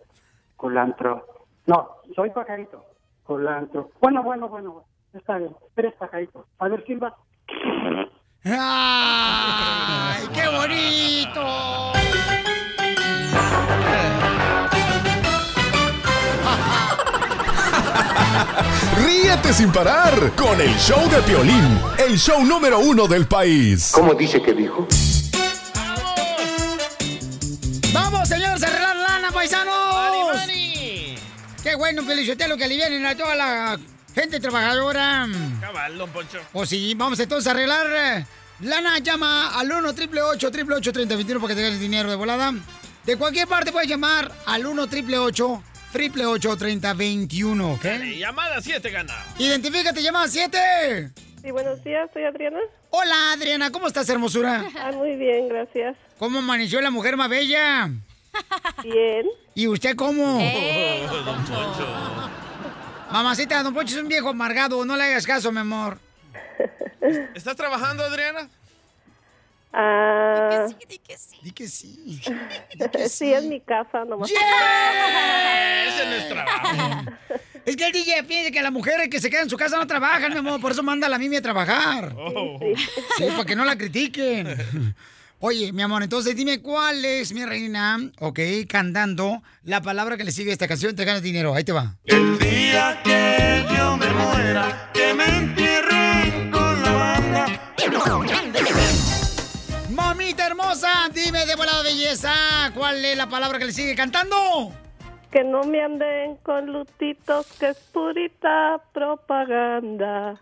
Culantro. 0.56 1.26
No, 1.66 1.96
soy 2.14 2.30
pajarito. 2.30 2.84
Culantro. 3.24 3.90
Bueno, 4.00 4.22
bueno, 4.22 4.48
bueno, 4.48 4.84
está 5.12 5.38
bien, 5.38 5.54
tres 5.74 5.92
pajaritos. 5.94 6.46
A 6.58 6.68
ver, 6.68 6.84
Silva. 6.86 7.16
¡Ay, 8.44 10.28
qué 10.32 10.48
bonito! 10.48 12.51
Ríete 19.04 19.52
sin 19.52 19.72
parar 19.72 20.32
con 20.36 20.60
el 20.60 20.74
show 20.76 21.08
de 21.10 21.20
Piolín, 21.22 21.80
el 21.98 22.18
show 22.18 22.44
número 22.44 22.78
uno 22.80 23.06
del 23.06 23.26
país. 23.26 23.90
¿Cómo 23.94 24.14
dice 24.14 24.40
que 24.42 24.52
dijo? 24.52 24.86
¡Vamos, 27.92 28.28
señores, 28.28 28.62
a 28.62 28.66
arreglar 28.66 28.96
lana, 28.96 29.30
paisanos! 29.32 30.36
¡Qué 31.62 31.74
bueno, 31.76 32.02
Felicitelo, 32.02 32.56
que 32.56 32.64
alivianen 32.64 33.06
a 33.06 33.16
toda 33.16 33.34
la 33.34 33.78
gente 34.14 34.40
trabajadora! 34.40 35.28
Cabal, 35.60 35.96
don 35.98 36.10
Poncho. 36.10 36.38
Pues 36.52 36.68
sí, 36.68 36.94
vamos 36.96 37.20
entonces 37.20 37.46
a 37.46 37.52
arreglar. 37.52 37.86
eh, 37.90 38.26
Lana 38.60 38.98
llama 38.98 39.58
al 39.58 39.70
1 39.70 39.88
888 39.90 40.92
3021 40.92 41.40
para 41.40 41.48
que 41.54 41.60
te 41.60 41.62
ganes 41.62 41.80
dinero 41.80 42.10
de 42.10 42.16
volada. 42.16 42.52
De 43.04 43.16
cualquier 43.16 43.48
parte 43.48 43.72
puedes 43.72 43.88
llamar 43.88 44.30
al 44.46 44.66
1 44.66 44.82
888 44.82 45.62
3021 45.92 47.72
¿ok? 47.74 47.82
Dale, 47.82 48.18
llamada 48.18 48.60
7 48.60 48.90
gana. 48.90 49.14
Identifícate, 49.38 50.02
llamada 50.02 50.26
7. 50.28 51.10
Sí, 51.42 51.50
buenos 51.50 51.82
días, 51.84 52.08
soy 52.12 52.24
Adriana. 52.24 52.58
Hola, 52.90 53.32
Adriana, 53.32 53.70
¿cómo 53.70 53.86
estás, 53.86 54.08
hermosura? 54.08 54.64
Ah, 54.78 54.92
muy 54.92 55.16
bien, 55.16 55.48
gracias. 55.48 55.96
¿Cómo 56.18 56.38
amaneció 56.38 56.80
la 56.80 56.90
mujer 56.90 57.16
más 57.16 57.28
bella? 57.28 57.90
Bien. 58.82 59.26
¿Y 59.54 59.66
usted 59.66 59.96
cómo? 59.96 60.38
Eh, 60.40 61.06
don 61.24 61.44
Poncho. 61.44 61.86
Mamacita, 63.10 63.62
don 63.62 63.74
Poncho 63.74 63.96
es 63.96 64.02
un 64.02 64.08
viejo 64.08 64.30
amargado, 64.30 64.84
no 64.84 64.96
le 64.96 65.04
hagas 65.04 65.26
caso, 65.26 65.52
mi 65.52 65.58
amor. 65.58 65.98
¿Estás 67.34 67.56
trabajando, 67.56 68.04
Adriana? 68.04 68.48
Ah, 69.74 70.66
Di 70.86 70.98
que 70.98 71.16
sí. 71.16 71.38
Di 71.42 71.50
que 71.50 71.66
sí. 71.66 72.20
sí, 73.08 73.32
en 73.32 73.48
mi 73.48 73.60
casa 73.60 74.04
nomás. 74.04 74.30
Es 74.30 74.36
trabajo. 76.32 77.10
Es 77.64 77.76
que 77.76 77.86
el 77.86 77.92
DJ 77.92 78.24
piensa 78.24 78.50
que 78.50 78.60
las 78.60 78.72
mujeres 78.72 79.08
que 79.08 79.20
se 79.20 79.30
quedan 79.30 79.44
en 79.44 79.50
su 79.50 79.56
casa 79.56 79.76
no 79.76 79.86
trabajan, 79.86 80.32
mi 80.32 80.38
amor, 80.38 80.60
por 80.60 80.72
eso 80.72 80.82
manda 80.82 81.06
a 81.06 81.10
la 81.10 81.18
Mimi 81.18 81.36
a 81.36 81.42
trabajar. 81.42 82.12
Oh. 82.16 82.58
Sí, 83.16 83.24
para 83.24 83.44
que 83.44 83.54
no 83.54 83.64
la 83.64 83.76
critiquen. 83.76 84.94
Oye, 85.44 85.72
mi 85.72 85.82
amor, 85.82 86.04
entonces 86.04 86.36
dime 86.36 86.60
cuál 86.60 87.04
es, 87.04 87.32
mi 87.32 87.44
reina, 87.44 87.98
ok, 88.20 88.38
cantando 88.68 89.42
la 89.64 89.82
palabra 89.82 90.16
que 90.16 90.22
le 90.22 90.30
sigue 90.30 90.50
a 90.50 90.52
esta 90.52 90.68
canción, 90.68 90.94
te 90.94 91.04
ganas 91.04 91.20
dinero. 91.20 91.52
Ahí 91.54 91.64
te 91.64 91.72
va. 91.72 91.96
El 92.04 92.38
día 92.38 93.00
que 93.02 93.64
yo 93.76 93.96
me 93.96 94.08
muera, 94.10 94.90
que 94.94 95.12
me 95.14 95.24
entierren 95.24 96.50
con 96.50 96.82
la 96.82 96.92
banda. 96.92 97.46
mamita 99.88 100.46
hermosa, 100.46 101.08
dime 101.12 101.44
de 101.44 101.56
volada 101.56 101.82
belleza, 101.82 102.70
¿cuál 102.74 103.04
es 103.04 103.16
la 103.16 103.28
palabra 103.28 103.58
que 103.58 103.64
le 103.64 103.72
sigue 103.72 103.96
cantando? 103.96 104.72
Que 105.32 105.42
no 105.44 105.64
me 105.64 105.82
anden 105.82 106.36
con 106.42 106.66
lutitos, 106.66 107.46
que 107.58 107.70
es 107.70 107.78
purita 107.90 108.78
propaganda. 108.92 110.38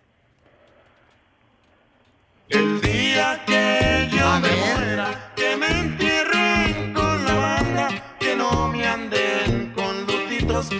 El 2.49 2.81
día 2.81 3.41
que 3.47 4.09
yo 4.11 4.41
me 4.41 4.51
muera, 4.51 5.33
que 5.37 5.57
me 5.57 5.69
entierren 5.69 6.93
con 6.93 7.25
la 7.25 7.35
banda, 7.35 7.89
que 8.19 8.35
no 8.35 8.67
me 8.67 8.85
anden 8.85 9.73
con 9.75 10.07
lutitos. 10.07 10.71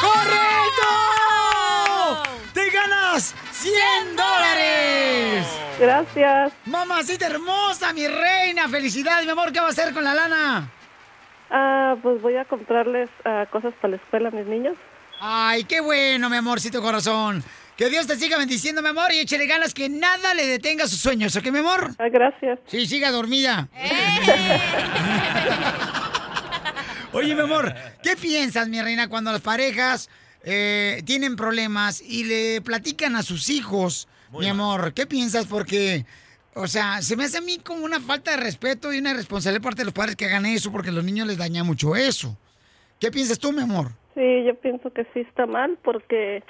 ¡Correcto! 0.00 0.88
¡Te 2.52 2.70
ganas 2.70 3.36
100 3.52 4.16
dólares! 4.16 5.46
Gracias. 5.78 6.52
Mamacita 6.66 7.26
hermosa, 7.26 7.92
mi 7.92 8.08
reina, 8.08 8.68
felicidades, 8.68 9.24
mi 9.26 9.30
amor, 9.30 9.52
¿qué 9.52 9.60
va 9.60 9.68
a 9.68 9.70
hacer 9.70 9.94
con 9.94 10.02
la 10.02 10.12
lana? 10.12 10.68
Ah, 11.54 11.96
pues 12.02 12.22
voy 12.22 12.36
a 12.36 12.46
comprarles 12.46 13.10
ah, 13.26 13.46
cosas 13.52 13.74
para 13.74 13.90
la 13.90 13.96
escuela 13.96 14.30
a 14.30 14.32
mis 14.32 14.46
niños. 14.46 14.74
Ay, 15.20 15.64
qué 15.64 15.80
bueno, 15.80 16.30
mi 16.30 16.36
amorcito 16.36 16.80
corazón. 16.80 17.44
Que 17.76 17.90
Dios 17.90 18.06
te 18.06 18.16
siga 18.16 18.38
bendiciendo, 18.38 18.80
mi 18.80 18.88
amor, 18.88 19.12
y 19.12 19.18
échale 19.18 19.46
ganas 19.46 19.74
que 19.74 19.90
nada 19.90 20.32
le 20.34 20.46
detenga 20.46 20.86
sus 20.86 20.98
sueños, 20.98 21.36
¿ok, 21.36 21.50
mi 21.50 21.58
amor? 21.58 21.90
Ah, 21.98 22.08
gracias. 22.08 22.58
Sí, 22.66 22.86
siga 22.86 23.10
dormida. 23.10 23.68
Oye, 27.12 27.34
mi 27.34 27.42
amor, 27.42 27.74
¿qué 28.02 28.16
piensas, 28.16 28.68
mi 28.68 28.80
reina, 28.80 29.08
cuando 29.08 29.30
las 29.30 29.42
parejas 29.42 30.08
eh, 30.44 31.02
tienen 31.04 31.36
problemas 31.36 32.00
y 32.00 32.24
le 32.24 32.62
platican 32.62 33.16
a 33.16 33.22
sus 33.22 33.50
hijos, 33.50 34.08
mi 34.32 34.48
amor? 34.48 34.94
¿Qué 34.94 35.06
piensas? 35.06 35.46
Porque, 35.46 36.06
o 36.54 36.66
sea, 36.66 37.00
se 37.00 37.16
me 37.16 37.24
hace 37.24 37.38
a 37.38 37.40
mí 37.40 37.58
como 37.58 37.84
una 37.84 38.00
falta 38.00 38.32
de 38.32 38.36
respeto 38.36 38.92
y 38.92 38.98
una 38.98 39.14
responsabilidad 39.14 39.62
por 39.62 39.70
parte 39.70 39.82
de 39.82 39.86
los 39.86 39.94
padres 39.94 40.16
que 40.16 40.26
hagan 40.26 40.46
eso, 40.46 40.70
porque 40.70 40.90
a 40.90 40.92
los 40.92 41.04
niños 41.04 41.26
les 41.26 41.38
daña 41.38 41.64
mucho 41.64 41.96
eso. 41.96 42.36
¿Qué 43.00 43.10
piensas 43.10 43.38
tú, 43.38 43.52
mi 43.52 43.62
amor? 43.62 43.88
Sí, 44.14 44.44
yo 44.46 44.54
pienso 44.60 44.92
que 44.92 45.04
sí 45.14 45.20
está 45.20 45.46
mal 45.46 45.78
porque 45.82 46.44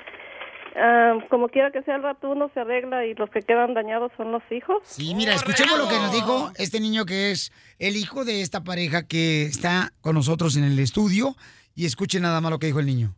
ah, 0.76 1.14
como 1.30 1.48
quiera 1.48 1.70
que 1.70 1.82
sea 1.82 1.96
el 1.96 2.02
rato 2.02 2.30
uno 2.30 2.50
se 2.52 2.60
arregla 2.60 3.06
y 3.06 3.14
los 3.14 3.30
que 3.30 3.42
quedan 3.42 3.74
dañados 3.74 4.10
son 4.16 4.32
los 4.32 4.42
hijos. 4.50 4.78
Sí, 4.82 5.14
mira, 5.14 5.34
escuchemos 5.34 5.78
lo 5.78 5.88
que 5.88 5.96
nos 5.96 6.12
dijo 6.12 6.50
este 6.56 6.80
niño 6.80 7.06
que 7.06 7.30
es 7.30 7.52
el 7.78 7.96
hijo 7.96 8.24
de 8.24 8.42
esta 8.42 8.64
pareja 8.64 9.06
que 9.06 9.44
está 9.44 9.92
con 10.00 10.16
nosotros 10.16 10.56
en 10.56 10.64
el 10.64 10.78
estudio. 10.78 11.36
Y 11.74 11.86
escuchen 11.86 12.22
nada 12.22 12.40
más 12.40 12.50
lo 12.50 12.58
que 12.58 12.66
dijo 12.66 12.80
el 12.80 12.86
niño. 12.86 13.14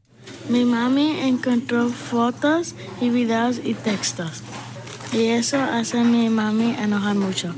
Mi 0.49 0.64
mami 0.64 1.18
encontró 1.22 1.89
fotos 1.89 2.76
y 3.01 3.11
videos 3.11 3.61
y 3.64 3.74
textos. 3.74 4.45
Y 5.15 5.27
eso 5.27 5.61
hace 5.62 5.99
a 5.99 6.05
mi 6.05 6.29
mami 6.29 6.75
enojar 6.79 7.15
mucho. 7.15 7.55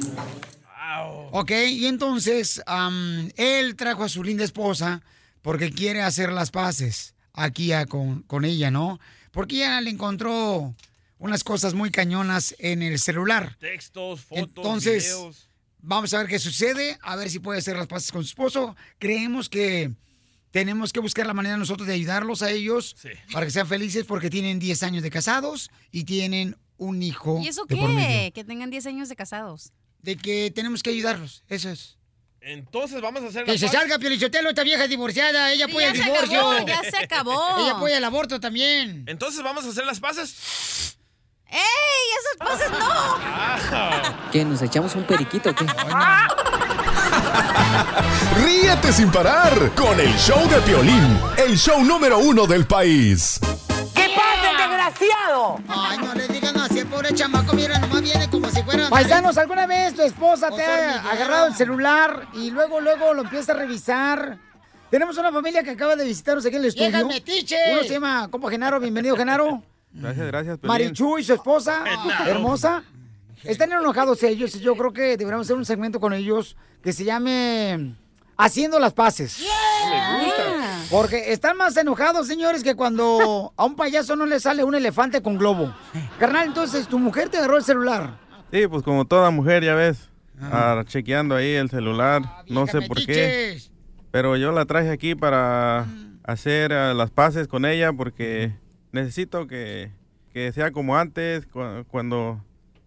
Ok, 1.32 1.50
y 1.68 1.86
entonces 1.86 2.62
am, 2.66 3.30
él 3.36 3.76
trajo 3.76 4.04
a 4.04 4.08
su 4.08 4.22
linda 4.24 4.44
esposa 4.44 5.02
porque 5.42 5.70
quiere 5.70 6.02
hacer 6.02 6.32
las 6.32 6.50
paces 6.50 7.14
aquí 7.34 7.72
a- 7.72 7.86
con, 7.86 8.22
con 8.22 8.44
ella, 8.44 8.70
¿no? 8.70 8.98
Porque 9.32 9.56
ella 9.56 9.80
le 9.80 9.90
encontró 9.90 10.74
unas 11.18 11.44
cosas 11.44 11.74
muy 11.74 11.90
cañonas 11.90 12.54
en 12.58 12.82
el 12.82 12.98
celular. 12.98 13.56
Textos, 13.58 14.20
fotos, 14.22 14.44
Entonces, 14.46 15.04
videos. 15.04 15.48
vamos 15.80 16.14
a 16.14 16.18
ver 16.18 16.26
qué 16.28 16.38
sucede, 16.38 16.98
a 17.02 17.16
ver 17.16 17.28
si 17.30 17.38
puede 17.38 17.58
hacer 17.58 17.76
las 17.76 17.86
paces 17.86 18.12
con 18.12 18.22
su 18.22 18.28
esposo. 18.28 18.76
Creemos 18.98 19.48
que 19.50 19.92
tenemos 20.52 20.92
que 20.92 21.00
buscar 21.00 21.26
la 21.26 21.34
manera 21.34 21.56
nosotros 21.58 21.86
de 21.86 21.94
ayudarlos 21.94 22.40
a 22.42 22.50
ellos 22.50 22.96
para 23.32 23.44
que 23.44 23.52
sean 23.52 23.66
felices 23.66 24.04
porque 24.06 24.30
tienen 24.30 24.58
10 24.58 24.82
años 24.84 25.02
de 25.02 25.10
casados 25.10 25.70
y 25.90 26.04
tienen 26.04 26.56
un 26.78 27.02
hijo 27.02 27.40
¿Y 27.42 27.48
eso 27.48 27.64
qué? 27.66 28.32
Que 28.34 28.44
tengan 28.44 28.70
10 28.70 28.86
años 28.86 29.08
de 29.08 29.16
casados. 29.16 29.72
De 30.02 30.16
que 30.16 30.50
tenemos 30.54 30.82
que 30.82 30.90
ayudarlos, 30.90 31.42
eso 31.48 31.70
es. 31.70 31.96
Entonces 32.40 33.00
vamos 33.00 33.22
a 33.24 33.26
hacer 33.26 33.44
Que 33.44 33.58
se 33.58 33.66
paces. 33.66 33.80
salga 33.80 33.98
Piolichotelo, 33.98 34.50
esta 34.50 34.62
vieja 34.62 34.86
divorciada, 34.86 35.52
ella 35.52 35.66
Sí, 35.66 35.72
apoya 35.72 35.86
ya 35.92 35.98
el 35.98 36.04
divorcio. 36.04 36.40
acabó, 36.50 36.66
ya 36.66 36.82
se 36.90 36.96
acabó. 36.96 37.58
Ella 37.58 37.72
apoya 37.72 37.96
el 37.98 38.04
aborto 38.04 38.38
también. 38.38 39.04
Entonces 39.08 39.42
vamos 39.42 39.64
a 39.64 39.70
hacer 39.70 39.84
las 39.84 39.98
paces. 39.98 40.96
¡Ey! 41.48 41.60
¡Esas 42.20 42.36
paces 42.38 42.70
no! 42.70 42.78
Ah. 42.88 44.28
¿Qué? 44.30 44.44
¿Nos 44.44 44.62
echamos 44.62 44.94
un 44.94 45.04
periquito 45.04 45.50
o 45.50 45.54
qué? 45.54 45.66
Ríete 48.44 48.92
sin 48.92 49.10
parar 49.10 49.72
con 49.74 49.98
el 49.98 50.14
show 50.16 50.48
de 50.48 50.60
Piolín, 50.60 51.18
el 51.38 51.56
show 51.56 51.82
número 51.84 52.18
uno 52.18 52.46
del 52.46 52.66
país. 52.66 53.40
¿Qué 53.94 54.08
pasa, 54.14 54.50
el 54.50 54.56
desgraciado? 54.56 55.58
Ay, 55.68 55.98
no 55.98 56.14
le 56.14 56.25
pobre 56.96 57.14
chamaco, 57.14 57.54
mira, 57.54 57.78
nomás 57.78 58.00
viene 58.00 58.30
como 58.30 58.48
si 58.50 58.62
fuera... 58.62 58.88
Paisanos, 58.88 59.36
¿alguna 59.36 59.66
vez 59.66 59.94
tu 59.94 60.00
esposa 60.00 60.50
te 60.50 60.64
ha 60.64 61.10
agarrado 61.10 61.48
el 61.48 61.54
celular 61.54 62.26
y 62.32 62.50
luego, 62.50 62.80
luego 62.80 63.12
lo 63.12 63.22
empieza 63.22 63.52
a 63.52 63.56
revisar? 63.56 64.38
Tenemos 64.90 65.18
una 65.18 65.30
familia 65.30 65.62
que 65.62 65.70
acaba 65.72 65.94
de 65.94 66.06
visitarnos 66.06 66.46
aquí 66.46 66.56
en 66.56 66.62
el 66.62 66.68
estudio. 66.68 66.88
¡Viejas 66.88 67.06
metiches! 67.06 67.58
Uno 67.70 67.82
se 67.82 67.90
llama, 67.90 68.28
compa 68.30 68.48
Genaro, 68.48 68.80
bienvenido, 68.80 69.14
Genaro. 69.14 69.62
Gracias, 69.92 70.26
gracias. 70.26 70.58
Piolín. 70.58 70.68
Marichu 70.68 71.18
y 71.18 71.24
su 71.24 71.34
esposa, 71.34 71.84
hermosa. 72.26 72.82
Están 73.44 73.72
enojados 73.72 74.22
ellos 74.22 74.54
y 74.56 74.60
yo 74.60 74.74
creo 74.74 74.94
que 74.94 75.18
deberíamos 75.18 75.46
hacer 75.46 75.56
un 75.56 75.66
segmento 75.66 76.00
con 76.00 76.14
ellos 76.14 76.56
que 76.82 76.94
se 76.94 77.04
llame 77.04 77.94
Haciendo 78.38 78.78
las 78.78 78.94
Paces. 78.94 79.44
Gusta. 80.24 80.35
Porque 80.90 81.32
están 81.32 81.56
más 81.56 81.76
enojados, 81.76 82.26
señores, 82.28 82.62
que 82.62 82.74
cuando 82.76 83.52
a 83.56 83.64
un 83.64 83.74
payaso 83.74 84.14
no 84.14 84.24
le 84.26 84.38
sale 84.38 84.62
un 84.62 84.74
elefante 84.74 85.20
con 85.20 85.36
globo. 85.36 85.74
Carnal, 86.18 86.46
entonces 86.46 86.86
tu 86.86 86.98
mujer 86.98 87.28
te 87.28 87.38
agarró 87.38 87.56
el 87.56 87.64
celular. 87.64 88.18
Sí, 88.52 88.66
pues 88.68 88.82
como 88.84 89.04
toda 89.04 89.30
mujer, 89.30 89.64
ya 89.64 89.74
ves, 89.74 90.10
ah, 90.40 90.82
chequeando 90.86 91.34
ahí 91.34 91.52
el 91.54 91.70
celular, 91.70 92.22
no 92.48 92.66
sé 92.68 92.82
por 92.82 93.04
qué. 93.04 93.60
Pero 94.12 94.36
yo 94.36 94.52
la 94.52 94.64
traje 94.64 94.90
aquí 94.90 95.14
para 95.16 95.86
hacer 96.22 96.72
ah, 96.72 96.94
las 96.94 97.10
paces 97.10 97.48
con 97.48 97.64
ella 97.64 97.92
porque 97.92 98.54
necesito 98.92 99.48
que, 99.48 99.90
que 100.32 100.52
sea 100.52 100.70
como 100.70 100.96
antes, 100.96 101.46
cu- 101.46 101.84
cuando 101.88 102.40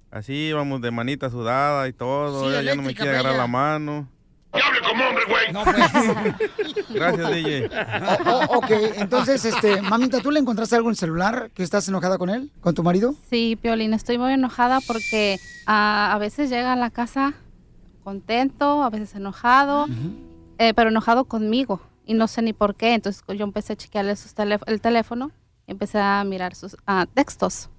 así 0.10 0.34
íbamos 0.34 0.82
de 0.82 0.92
manita 0.92 1.30
sudada 1.30 1.88
y 1.90 1.94
todo, 1.94 2.44
Sí, 2.46 2.50
ella 2.50 2.62
ya 2.62 2.76
no 2.76 2.82
me 2.82 2.96
quiere 2.96 3.12
agarrar 3.12 3.34
bella. 3.34 3.44
la 3.44 3.48
mano. 3.48 4.08
¡Hable 4.52 4.80
como 4.82 5.04
hombre, 5.08 5.24
güey! 5.30 5.54
No, 5.54 5.64
pues. 5.64 6.90
Gracias, 6.90 7.32
DJ. 7.32 7.70
O- 8.26 8.32
o- 8.32 8.58
ok, 8.58 8.72
entonces, 8.96 9.46
este, 9.46 9.82
mamita, 9.82 10.20
¿tú 10.22 10.32
le 10.32 10.40
encontraste 10.40 10.76
algo 10.76 10.90
en 10.90 10.92
el 10.94 10.98
celular 10.98 11.52
que 11.54 11.62
estás 11.64 11.88
enojada 11.88 12.18
con 12.18 12.30
él, 12.30 12.52
con 12.62 12.74
tu 12.74 12.82
marido? 12.84 13.14
Sí, 13.30 13.58
Piolín, 13.62 13.94
estoy 13.94 14.18
muy 14.18 14.34
enojada 14.34 14.80
porque 14.88 15.40
ah, 15.68 16.12
a 16.14 16.18
veces 16.18 16.50
llega 16.50 16.74
a 16.74 16.76
la 16.76 16.90
casa 16.90 17.34
contento, 18.04 18.84
a 18.84 18.90
veces 18.90 19.14
enojado, 19.16 19.88
eh, 20.58 20.74
pero 20.74 20.90
enojado 20.90 21.26
conmigo 21.26 21.82
y 22.06 22.14
no 22.16 22.28
sé 22.28 22.42
ni 22.42 22.54
por 22.54 22.76
qué. 22.76 22.94
Entonces 22.96 23.24
yo 23.28 23.44
empecé 23.44 23.74
a 23.74 23.76
chequearle 23.76 24.16
sus 24.16 24.36
telé- 24.36 24.60
el 24.66 24.82
teléfono 24.82 25.32
y 25.68 25.72
empecé 25.72 26.00
a 26.00 26.24
mirar 26.24 26.56
sus 26.56 26.76
ah, 26.88 27.06
textos. 27.14 27.70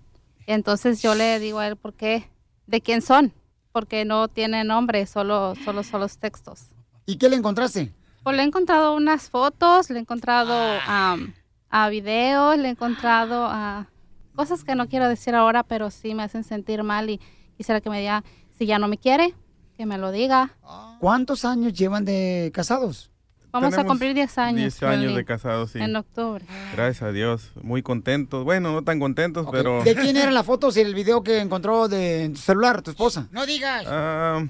Entonces 0.47 1.03
yo 1.03 1.15
le 1.15 1.39
digo 1.41 1.59
a 1.59 1.67
él, 1.67 1.77
¿por 1.77 1.95
qué? 1.95 2.29
¿De 2.67 2.81
quién 2.81 3.03
son? 3.03 3.33
Porque 3.73 4.05
no 4.05 4.29
tiene 4.29 4.65
nombre, 4.65 5.07
solo, 5.07 5.55
solo 5.65 5.83
son 5.83 6.01
los 6.01 6.19
textos. 6.19 6.67
¿Y 7.07 7.17
qué 7.17 7.29
le 7.29 7.37
encontraste? 7.37 7.93
Pues 8.23 8.37
le 8.37 8.43
he 8.43 8.47
encontrado 8.47 8.95
unas 8.95 9.31
fotos, 9.31 9.91
le 9.91 9.97
he 9.97 10.01
encontrado 10.01 10.53
am, 10.87 11.33
a 11.71 11.89
videos, 11.89 12.59
le 12.59 12.69
he 12.69 12.71
encontrado 12.71 13.47
a 13.47 13.87
cosas 14.35 14.65
que 14.65 14.75
no 14.75 14.89
quiero 14.89 15.09
decir 15.09 15.35
ahora, 15.35 15.63
pero 15.63 15.91
sí 15.91 16.15
me 16.15 16.23
hacen 16.23 16.45
sentir 16.45 16.83
mal 16.83 17.11
y 17.11 17.21
quisiera 17.57 17.81
que 17.81 17.91
me 17.91 18.01
diga 18.01 18.25
si 18.59 18.67
ya 18.67 18.79
no 18.79 18.89
me 18.89 18.99
quiere, 18.99 19.35
que 19.77 19.87
me 19.87 19.99
lo 19.99 20.13
diga. 20.13 20.57
¿Cuántos 20.99 21.45
años 21.45 21.73
llevan 21.73 22.05
de 22.05 22.51
casados? 22.53 23.11
Vamos 23.53 23.77
a 23.77 23.85
cumplir 23.85 24.15
10 24.15 24.39
años. 24.39 24.79
10 24.79 24.83
años 24.85 25.17
de 25.17 25.25
casados, 25.25 25.73
sí. 25.73 25.81
En 25.81 25.97
octubre. 25.97 26.45
Gracias 26.73 27.03
a 27.03 27.13
Dios, 27.13 27.53
muy 27.63 27.83
contentos. 27.83 28.45
Bueno, 28.45 28.73
no 28.73 28.83
tan 28.83 29.01
contentos, 29.01 29.47
pero... 29.51 29.83
¿De 29.83 29.95
quién 29.95 30.17
eran 30.17 30.35
las 30.35 30.47
fotos 30.47 30.77
y 30.77 30.81
el 30.81 30.95
video 30.95 31.23
que 31.23 31.41
encontró 31.41 31.89
de 31.89 32.25
en 32.25 32.35
tu 32.35 32.41
celular, 32.41 32.83
tu 32.83 32.91
esposa? 32.91 33.29
No 33.33 33.47
digas. 33.47 33.85
Ah, 33.89 34.45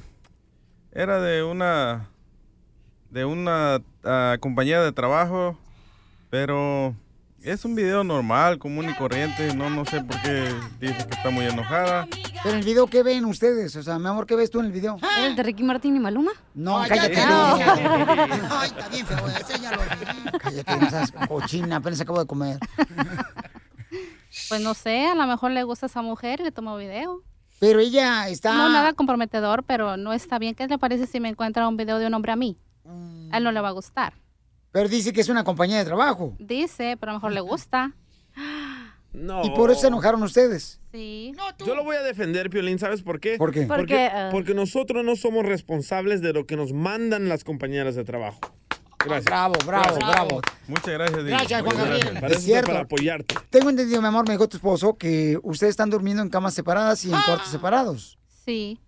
era 0.93 1.21
de 1.21 1.43
una 1.43 2.09
de 3.11 3.25
una 3.25 3.83
ah, 4.05 4.37
compañía 4.41 4.81
de 4.81 4.93
trabajo, 4.93 5.59
pero 6.31 6.95
es 7.43 7.65
un 7.65 7.75
video 7.75 8.05
normal, 8.05 8.59
común 8.59 8.89
y 8.91 8.95
corriente. 8.95 9.55
No, 9.55 9.71
no 9.71 9.85
sé 9.85 10.03
por 10.03 10.21
qué 10.23 10.53
dice 10.81 11.07
que 11.07 11.15
está 11.15 11.31
muy 11.31 11.45
enojada. 11.47 12.07
Pero 12.43 12.51
en 12.55 12.59
el 12.61 12.65
video, 12.65 12.87
¿qué 12.87 13.03
ven 13.03 13.25
ustedes? 13.25 13.75
O 13.77 13.83
sea, 13.83 13.99
mi 13.99 14.07
amor, 14.09 14.27
¿qué 14.27 14.35
ves 14.37 14.51
tú 14.51 14.61
en 14.61 14.67
el 14.67 14.73
video? 14.73 14.99
¿El 15.19 15.37
de 15.37 15.43
Ricky 15.43 15.63
Martín 15.63 15.97
y 15.97 16.01
Maluma? 16.01 16.33
No, 16.55 16.79
Ay, 16.81 16.89
cállate. 16.89 17.15
ya 17.15 17.29
no. 17.29 17.57
te- 17.59 17.63
Ay, 18.51 18.69
está 18.69 18.89
bien 18.89 19.07
feo, 19.07 19.27
ese 19.29 19.59
ya 19.63 19.71
lo 19.73 19.83
vi. 19.83 20.39
Cállate, 20.39 20.77
no 20.77 20.91
seas 20.91 21.13
cochina, 21.29 21.77
apenas 21.77 22.01
acabo 22.01 22.21
de 22.21 22.27
comer. 22.27 22.59
Pues 24.49 24.61
no 24.61 24.75
sé, 24.75 25.07
a 25.07 25.15
lo 25.17 25.27
mejor 25.27 25.51
le 25.51 25.65
gusta 25.65 25.87
a 25.87 25.89
esa 25.89 26.03
mujer 26.03 26.41
y 26.41 26.45
le 26.45 26.53
tomó 26.53 26.77
video. 26.77 27.23
Pero 27.59 27.81
ella 27.81 28.29
está... 28.29 28.55
No, 28.55 28.69
nada 28.69 28.93
comprometedor, 28.93 29.65
pero 29.65 29.97
no 29.97 30.13
está 30.13 30.39
bien. 30.39 30.55
¿Qué 30.55 30.69
le 30.69 30.79
parece 30.79 31.07
si 31.07 31.19
me 31.19 31.29
encuentra 31.29 31.67
un 31.67 31.77
video 31.77 31.99
de 31.99 32.07
un 32.07 32.15
hombre 32.15 32.31
a 32.33 32.37
mí? 32.37 32.57
A 33.33 33.39
él 33.39 33.45
no 33.45 33.51
le 33.51 33.61
va 33.61 33.69
a 33.69 33.73
gustar. 33.73 34.13
Pero 34.73 34.89
dice 34.89 35.13
que 35.13 35.21
es 35.21 35.29
una 35.29 35.45
compañía 35.45 35.79
de 35.79 35.85
trabajo. 35.85 36.37
Dice, 36.39 36.97
pero 36.99 37.11
a 37.11 37.15
lo 37.15 37.19
mejor 37.19 37.33
le 37.33 37.41
gusta. 37.41 37.95
No. 39.13 39.45
Y 39.45 39.51
por 39.51 39.71
eso 39.71 39.81
se 39.81 39.87
enojaron 39.89 40.23
ustedes. 40.23 40.81
Sí. 40.93 41.33
Yo 41.67 41.75
lo 41.75 41.83
voy 41.85 41.97
a 41.97 42.03
defender, 42.03 42.49
Piolín, 42.49 42.79
¿sabes 42.79 43.03
por 43.03 43.19
qué? 43.19 43.37
¿Por 43.37 43.53
qué? 43.53 43.63
Porque, 43.63 43.81
Porque, 43.81 44.07
ah. 44.07 44.29
porque 44.31 44.55
nosotros 44.55 45.05
no 45.05 45.17
somos 45.17 45.45
responsables 45.45 46.21
de 46.23 46.33
lo 46.33 46.47
que 46.47 46.57
nos 46.57 46.73
mandan 46.73 47.29
las 47.29 47.43
compañeras 47.43 47.97
de 47.97 48.05
trabajo. 48.05 48.41
Gracias. 49.05 49.25
Bravo, 49.25 49.55
bravo, 49.67 49.97
bravo. 49.97 50.41
Muchas 50.69 50.89
gracias, 50.89 51.19
Didi. 51.19 51.31
Gracias, 51.31 51.63
Juan 51.63 51.77
Gabriel. 51.77 52.25
Es 52.31 52.45
cierto. 52.45 52.67
para 52.69 52.81
apoyarte. 52.81 53.35
Tengo 53.49 53.71
entendido, 53.71 54.01
mi 54.01 54.09
amor, 54.09 54.29
me 54.29 54.35
dijo 54.35 54.49
tu 54.49 54.59
esposo, 54.59 54.97
que 54.97 55.39
ustedes 55.43 55.71
están 55.71 55.91
durmiendo 55.91 56.23
en 56.23 56.29
camas 56.29 56.55
separadas 56.55 57.05
y 57.05 57.13
en 57.13 57.21
cuartos 57.23 57.49
separados. 57.49 58.19
Sí. 58.45 58.79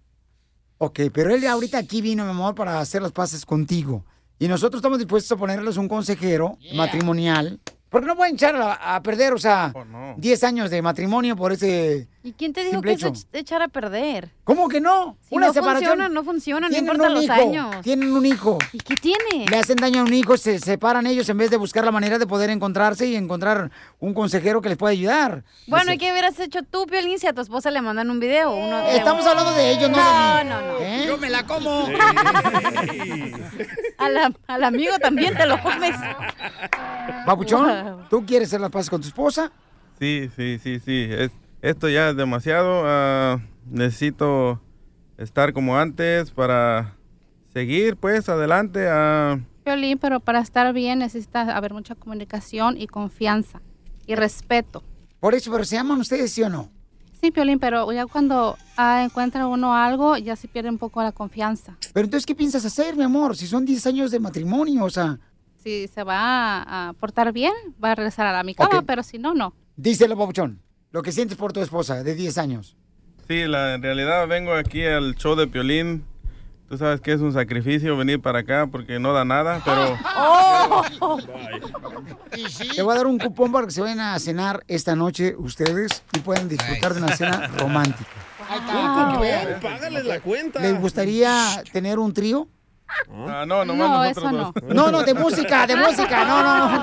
Ok, 0.78 1.00
pero 1.12 1.34
él 1.34 1.46
ahorita 1.46 1.78
aquí 1.78 2.02
vino, 2.02 2.24
mi 2.24 2.30
amor, 2.30 2.54
para 2.54 2.78
hacer 2.80 3.00
las 3.00 3.12
paces 3.12 3.46
contigo. 3.46 4.04
Y 4.42 4.48
nosotros 4.48 4.80
estamos 4.80 4.98
dispuestos 4.98 5.30
a 5.30 5.36
ponerles 5.38 5.76
un 5.76 5.86
consejero 5.88 6.58
matrimonial. 6.74 7.60
Porque 7.88 8.06
no 8.08 8.16
pueden 8.16 8.34
echar 8.34 8.56
a, 8.56 8.96
a 8.96 9.02
perder, 9.02 9.34
o 9.34 9.38
sea, 9.38 9.70
Oh, 9.74 10.14
10 10.16 10.44
años 10.44 10.70
de 10.70 10.80
matrimonio 10.82 11.36
por 11.36 11.52
ese... 11.52 12.08
¿Y 12.24 12.32
quién 12.32 12.52
te 12.52 12.64
dijo 12.64 12.80
que 12.80 12.92
es 12.92 13.02
hecho. 13.02 13.12
echar 13.32 13.62
a 13.62 13.68
perder? 13.68 14.30
¿Cómo 14.44 14.68
que 14.68 14.80
no? 14.80 15.16
Si 15.28 15.34
Una 15.34 15.48
no 15.48 15.52
separación. 15.52 15.90
funciona, 15.90 16.08
no 16.08 16.22
funciona, 16.24 16.68
no 16.68 16.76
importa 16.76 17.08
los 17.10 17.24
hijo, 17.24 17.32
años. 17.32 17.76
Tienen 17.82 18.12
un 18.12 18.24
hijo. 18.24 18.58
¿Y 18.72 18.78
qué 18.78 18.94
tiene? 18.94 19.46
Le 19.50 19.56
hacen 19.58 19.76
daño 19.76 20.00
a 20.00 20.04
un 20.04 20.14
hijo, 20.14 20.36
se 20.36 20.58
separan 20.58 21.06
ellos 21.06 21.28
en 21.28 21.36
vez 21.38 21.50
de 21.50 21.56
buscar 21.56 21.84
la 21.84 21.90
manera 21.90 22.18
de 22.18 22.26
poder 22.26 22.48
encontrarse 22.50 23.06
y 23.06 23.16
encontrar 23.16 23.70
un 24.00 24.14
consejero 24.14 24.62
que 24.62 24.68
les 24.70 24.78
pueda 24.78 24.92
ayudar. 24.92 25.42
Bueno, 25.66 25.92
¿y 25.92 25.98
qué 25.98 26.12
hubieras 26.12 26.38
hecho 26.40 26.60
tú, 26.62 26.86
Piolín, 26.86 27.18
si 27.18 27.26
a 27.26 27.32
tu 27.32 27.40
esposa 27.42 27.70
le 27.70 27.82
mandan 27.82 28.08
un 28.10 28.20
video? 28.20 28.54
Uno 28.54 28.78
de- 28.78 28.96
Estamos 28.96 29.26
hablando 29.26 29.52
de 29.54 29.70
ellos, 29.72 29.90
no 29.90 29.96
de 29.98 30.02
No, 30.02 30.44
mí. 30.44 30.50
no, 30.50 30.60
no. 30.72 30.78
¿Eh? 30.78 31.01
La 31.42 31.46
como. 31.46 31.86
A 33.98 34.08
la- 34.08 34.32
al 34.46 34.64
amigo 34.64 34.98
también 35.00 35.34
te 35.36 35.46
lo 35.46 35.60
comes. 35.62 35.94
Papuchón, 37.26 38.06
¿tú 38.10 38.24
quieres 38.26 38.48
hacer 38.48 38.60
las 38.60 38.70
paces 38.70 38.90
con 38.90 39.00
tu 39.00 39.08
esposa? 39.08 39.52
Sí, 39.98 40.30
sí, 40.36 40.58
sí, 40.62 40.80
sí. 40.80 41.06
Es- 41.10 41.32
esto 41.60 41.88
ya 41.88 42.10
es 42.10 42.16
demasiado. 42.16 42.82
ah, 42.84 43.38
necesito 43.66 44.60
estar 45.18 45.52
como 45.52 45.78
antes 45.78 46.30
para 46.30 46.96
seguir, 47.52 47.96
pues, 47.96 48.28
adelante. 48.28 48.86
ah. 48.90 49.38
Piolín, 49.64 49.98
pero 49.98 50.18
para 50.18 50.40
estar 50.40 50.72
bien 50.72 50.98
necesita 50.98 51.56
haber 51.56 51.72
mucha 51.72 51.94
comunicación 51.94 52.80
y 52.80 52.88
confianza 52.88 53.60
y 54.06 54.16
respeto. 54.16 54.82
Por 55.20 55.34
eso, 55.36 55.52
pero 55.52 55.64
¿se 55.64 55.78
aman 55.78 56.00
ustedes, 56.00 56.32
sí 56.32 56.42
o 56.42 56.48
no? 56.48 56.68
Sí, 57.22 57.30
Piolín, 57.30 57.60
pero 57.60 57.92
ya 57.92 58.06
cuando 58.06 58.58
ah, 58.76 59.04
encuentra 59.04 59.46
uno 59.46 59.76
algo, 59.76 60.16
ya 60.16 60.34
se 60.34 60.48
pierde 60.48 60.70
un 60.70 60.78
poco 60.78 61.00
la 61.04 61.12
confianza. 61.12 61.76
Pero 61.92 62.04
entonces, 62.04 62.26
¿qué 62.26 62.34
piensas 62.34 62.64
hacer, 62.64 62.96
mi 62.96 63.04
amor? 63.04 63.36
Si 63.36 63.46
son 63.46 63.64
10 63.64 63.86
años 63.86 64.10
de 64.10 64.18
matrimonio, 64.18 64.82
o 64.84 64.90
sea... 64.90 65.20
Si 65.62 65.86
se 65.86 66.02
va 66.02 66.18
a, 66.18 66.88
a 66.88 66.92
portar 66.94 67.32
bien, 67.32 67.52
va 67.82 67.92
a 67.92 67.94
regresar 67.94 68.26
a 68.26 68.32
la 68.32 68.42
mi 68.42 68.56
cama, 68.56 68.78
Ok. 68.80 68.84
pero 68.88 69.04
si 69.04 69.18
no, 69.18 69.34
no. 69.34 69.54
Díselo, 69.76 70.18
Papuchón, 70.18 70.60
lo 70.90 71.02
que 71.02 71.12
sientes 71.12 71.38
por 71.38 71.52
tu 71.52 71.60
esposa 71.60 72.02
de 72.02 72.16
10 72.16 72.38
años. 72.38 72.76
Sí, 73.28 73.44
la, 73.46 73.74
en 73.74 73.82
realidad 73.82 74.26
vengo 74.26 74.52
aquí 74.54 74.84
al 74.84 75.14
show 75.14 75.36
de 75.36 75.46
Piolín. 75.46 76.04
Tú 76.72 76.78
sabes 76.78 77.02
que 77.02 77.12
es 77.12 77.20
un 77.20 77.34
sacrificio 77.34 77.98
venir 77.98 78.22
para 78.22 78.38
acá 78.38 78.66
porque 78.66 78.98
no 78.98 79.12
da 79.12 79.26
nada, 79.26 79.60
pero... 79.62 79.98
¡Oh! 80.16 81.18
Te 82.74 82.80
voy 82.80 82.94
a 82.94 82.96
dar 82.96 83.06
un 83.06 83.18
cupón 83.18 83.52
para 83.52 83.66
que 83.66 83.72
se 83.72 83.82
vayan 83.82 84.00
a 84.00 84.18
cenar 84.18 84.64
esta 84.68 84.96
noche 84.96 85.34
ustedes 85.36 86.02
y 86.14 86.20
puedan 86.20 86.48
disfrutar 86.48 86.94
de 86.94 87.02
una 87.02 87.14
cena 87.14 87.48
romántica. 87.58 88.08
Wow. 88.48 89.20
Págales 89.60 90.06
la 90.06 90.20
cuenta. 90.20 90.60
¿Les 90.60 90.80
gustaría 90.80 91.62
tener 91.74 91.98
un 91.98 92.14
trío? 92.14 92.48
Ah, 93.28 93.44
no, 93.46 93.66
nomás 93.66 93.76
No, 93.76 94.04
nosotros 94.04 94.32
eso 94.32 94.52
dos. 94.62 94.74
No, 94.74 94.90
no, 94.90 95.02
de 95.02 95.12
música, 95.12 95.66
de 95.66 95.76
música, 95.76 96.24
no, 96.24 96.42
no. 96.42 96.82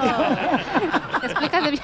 Explícate 1.23 1.71
bien. 1.71 1.83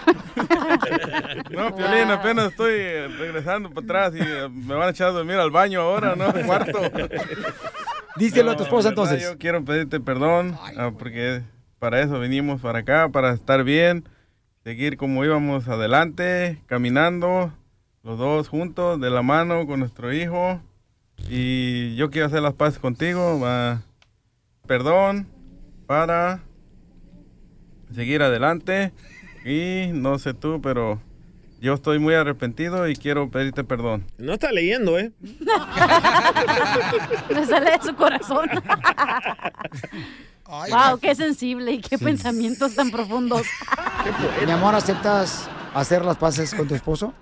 No, 1.49 1.75
Piolín, 1.75 2.11
apenas 2.11 2.51
estoy 2.51 3.07
regresando 3.17 3.71
para 3.71 4.07
atrás 4.07 4.13
y 4.15 4.49
me 4.51 4.75
van 4.75 4.89
a 4.89 4.91
echar 4.91 5.07
a 5.07 5.11
dormir 5.11 5.37
al 5.37 5.49
baño 5.49 5.81
ahora, 5.81 6.15
¿no? 6.15 6.25
Al 6.25 6.45
cuarto. 6.45 6.81
Díselo 8.17 8.51
a 8.51 8.55
tu 8.55 8.59
No, 8.59 8.65
esposa 8.65 8.89
verdad, 8.89 9.03
entonces. 9.05 9.29
Yo 9.29 9.37
quiero 9.37 9.63
pedirte 9.63 9.99
perdón 9.99 10.57
ah, 10.77 10.91
porque 10.97 11.41
para 11.79 12.01
eso 12.01 12.19
vinimos 12.19 12.61
para 12.61 12.79
acá, 12.79 13.09
para 13.09 13.33
estar 13.33 13.63
bien, 13.63 14.05
seguir 14.63 14.97
como 14.97 15.23
íbamos 15.25 15.67
adelante, 15.67 16.61
caminando, 16.67 17.53
los 18.03 18.17
dos 18.17 18.47
juntos, 18.47 18.99
de 18.99 19.09
la 19.09 19.21
mano 19.21 19.65
con 19.67 19.79
nuestro 19.79 20.13
hijo. 20.13 20.61
Y 21.29 21.95
yo 21.95 22.09
quiero 22.09 22.27
hacer 22.27 22.41
las 22.41 22.53
paces 22.53 22.79
contigo. 22.79 23.41
ah, 23.45 23.81
perdón 24.67 25.27
para 25.85 26.41
seguir 27.93 28.21
adelante. 28.21 28.91
Y 29.45 29.91
no 29.93 30.17
sé 30.17 30.33
tú, 30.33 30.59
pero 30.61 30.99
yo 31.65 31.73
estoy 31.73 31.97
muy 31.97 32.13
arrepentido 32.13 32.87
y 32.87 32.95
quiero 32.95 33.31
pedirte 33.31 33.63
perdón. 33.63 34.05
No 34.19 34.33
está 34.33 34.51
leyendo, 34.51 34.99
¿eh? 34.99 35.11
Me 37.33 37.43
sale 37.43 37.71
de 37.71 37.79
su 37.81 37.95
corazón. 37.95 38.47
wow, 40.47 40.99
qué 41.01 41.15
sensible 41.15 41.71
y 41.71 41.81
qué 41.81 41.97
pensamientos 41.97 42.75
tan 42.75 42.91
profundos. 42.91 43.47
Mi 44.45 44.51
amor, 44.51 44.75
¿aceptas 44.75 45.49
hacer 45.73 46.05
las 46.05 46.17
paces 46.17 46.53
con 46.53 46.67
tu 46.67 46.75
esposo? 46.75 47.15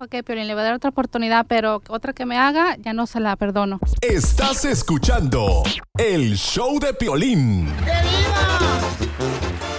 Ok, 0.00 0.14
Piolín, 0.24 0.46
le 0.46 0.54
voy 0.54 0.62
a 0.62 0.64
dar 0.64 0.74
otra 0.74 0.88
oportunidad, 0.88 1.44
pero 1.46 1.82
otra 1.88 2.14
que 2.14 2.24
me 2.24 2.38
haga, 2.38 2.76
ya 2.78 2.94
no 2.94 3.06
se 3.06 3.20
la 3.20 3.36
perdono. 3.36 3.80
Estás 4.00 4.64
escuchando 4.64 5.62
el 5.98 6.38
show 6.38 6.80
de 6.80 6.94
Piolín. 6.94 7.70
¿qué 7.84 9.08
creen? 9.18 9.71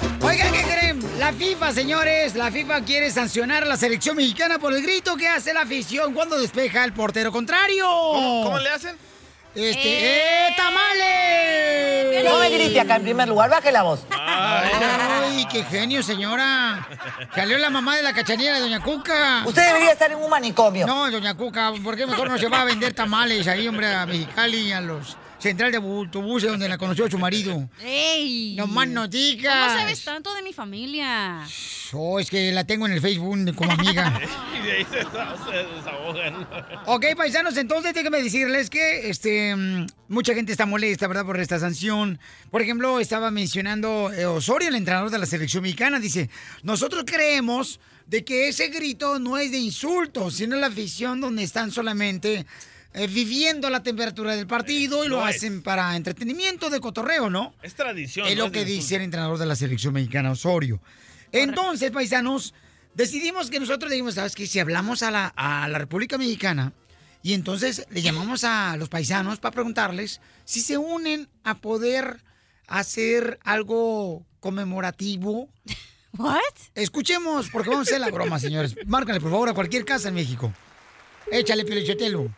La 1.24 1.32
FIFA, 1.32 1.72
señores, 1.72 2.36
la 2.36 2.52
FIFA 2.52 2.82
quiere 2.82 3.10
sancionar 3.10 3.64
a 3.64 3.66
la 3.66 3.78
selección 3.78 4.18
mexicana 4.18 4.60
por 4.60 4.74
el 4.74 4.82
grito 4.82 5.16
que 5.16 5.26
hace 5.26 5.54
la 5.54 5.62
afición 5.62 6.14
cuando 6.14 6.38
despeja 6.38 6.84
el 6.84 6.92
portero 6.92 7.32
contrario. 7.32 7.86
¿Cómo, 7.88 8.44
cómo 8.44 8.60
le 8.60 8.68
hacen? 8.68 8.98
Este, 9.56 10.48
¡eh, 10.50 10.54
tamales! 10.58 12.26
No 12.26 12.40
me 12.40 12.50
grite 12.50 12.78
acá 12.78 12.98
en 12.98 13.04
primer 13.04 13.30
lugar, 13.30 13.50
baje 13.50 13.72
la 13.72 13.84
voz. 13.84 14.06
Ay, 14.12 15.48
qué 15.50 15.64
genio, 15.64 16.04
señora. 16.04 16.86
Salió 17.34 17.58
la 17.58 17.70
mamá 17.70 17.96
de 17.96 18.04
la 18.04 18.14
cachanilla 18.14 18.56
de 18.56 18.60
Doña 18.60 18.82
Cuca. 18.82 19.44
Usted 19.46 19.66
debería 19.66 19.94
estar 19.94 20.12
en 20.12 20.18
un 20.18 20.30
manicomio. 20.30 20.86
No, 20.86 21.10
Doña 21.10 21.38
Cuca, 21.38 21.72
¿por 21.82 21.96
qué 21.96 22.06
mejor 22.06 22.30
no 22.30 22.38
se 22.38 22.50
va 22.50 22.64
a 22.64 22.66
vender 22.66 22.92
tamales 22.92 23.48
ahí, 23.48 23.66
hombre, 23.66 23.96
a 23.96 24.06
Mexicali 24.06 24.58
y 24.58 24.72
a 24.74 24.82
los 24.82 25.16
central 25.44 25.72
de 25.72 25.78
autobuses 25.78 26.50
donde 26.50 26.70
la 26.70 26.78
conoció 26.78 27.10
su 27.12 27.20
marido? 27.20 27.70
¡Ey! 27.84 28.56
No 28.58 28.66
más 28.66 28.88
no 28.88 29.08
digas. 29.08 29.68
¿Cómo 29.68 29.80
sabes 29.80 30.04
tanto 30.04 30.34
de 30.34 30.42
mi 30.42 30.54
familia? 30.54 31.46
Oh, 31.92 32.20
es 32.20 32.30
que 32.30 32.52
la 32.52 32.64
tengo 32.64 32.86
en 32.88 32.94
el 32.94 33.02
Facebook 33.02 33.54
como 33.56 33.72
amiga. 33.72 34.20
Y 34.54 34.66
de 34.66 34.72
ahí 34.72 34.86
se, 34.86 35.00
se 35.02 35.76
desahogan. 35.76 36.48
Ok, 36.86 37.06
paisanos, 37.18 37.58
entonces 37.58 37.94
déjenme 37.94 38.22
decirles 38.22 38.70
que 38.70 39.10
este 39.10 39.54
mucha 40.08 40.34
gente 40.34 40.52
está 40.54 40.66
molesta, 40.66 41.08
¿verdad? 41.08 41.26
Por 41.26 41.40
esta 41.40 41.60
sanción. 41.60 42.20
Por 42.50 42.62
ejemplo, 42.62 43.00
estaba 43.00 43.30
mencionando 43.30 44.12
eh, 44.14 44.26
Osorio, 44.26 44.70
el 44.70 44.76
entrenador 44.76 45.10
de 45.12 45.18
la 45.18 45.26
selección 45.26 45.64
mexicana, 45.64 46.00
dice, 46.00 46.30
nosotros 46.62 47.04
creemos 47.06 47.80
de 48.06 48.24
que 48.24 48.48
ese 48.48 48.70
grito 48.70 49.20
no 49.20 49.38
es 49.38 49.52
de 49.52 49.58
insulto, 49.58 50.32
sino 50.32 50.56
la 50.56 50.68
afición 50.68 51.20
donde 51.20 51.44
están 51.44 51.72
solamente 51.72 52.46
eh, 52.94 53.08
viviendo 53.08 53.70
la 53.70 53.82
temperatura 53.84 54.36
del 54.36 54.48
partido 54.48 55.04
y 55.04 55.08
lo 55.08 55.20
No 55.22 55.28
es. 55.28 55.38
hacen 55.38 55.62
para 55.62 55.96
entretenimiento 55.96 56.70
de 56.70 56.80
cotorreo, 56.80 57.30
¿no? 57.30 57.54
Es 57.64 57.74
tradición. 57.76 58.28
Es 58.28 58.38
no 58.38 58.46
lo 58.46 58.52
que 58.52 58.66
dice 58.66 58.96
el 58.96 59.02
entrenador 59.04 59.38
de 59.38 59.46
la 59.46 59.56
selección 59.56 59.94
mexicana, 59.94 60.32
Osorio. 60.32 60.80
Entonces, 61.32 61.90
paisanos, 61.92 62.54
decidimos 62.94 63.50
que 63.50 63.60
nosotros 63.60 63.90
dijimos, 63.92 64.16
¿sabes 64.16 64.36
qué? 64.36 64.46
Si 64.46 64.60
hablamos 64.60 65.02
a 65.04 65.10
la, 65.12 65.28
a 65.36 65.68
la 65.68 65.80
República 65.80 66.18
Mexicana 66.18 66.74
y 67.24 67.34
entonces 67.34 67.88
le 67.90 68.02
llamamos 68.02 68.44
a 68.44 68.76
los 68.78 68.90
paisanos 68.90 69.40
para 69.40 69.54
preguntarles 69.54 70.22
si 70.46 70.62
se 70.62 70.78
unen 70.78 71.28
a 71.44 71.56
poder 71.56 72.22
hacer 72.68 73.40
algo 73.44 74.26
conmemorativo. 74.40 75.50
¿What? 76.18 76.38
Escuchemos, 76.76 77.50
porque 77.50 77.70
vamos 77.70 77.88
a 77.88 77.90
hacer 77.90 78.02
la 78.02 78.12
broma, 78.12 78.38
señores. 78.40 78.76
Márcale, 78.86 79.20
por 79.20 79.32
favor, 79.32 79.50
a 79.50 79.54
cualquier 79.54 79.84
casa 79.84 80.10
en 80.10 80.14
México. 80.16 80.54
Échale, 81.32 81.66
Piolichotelo. 81.66 82.32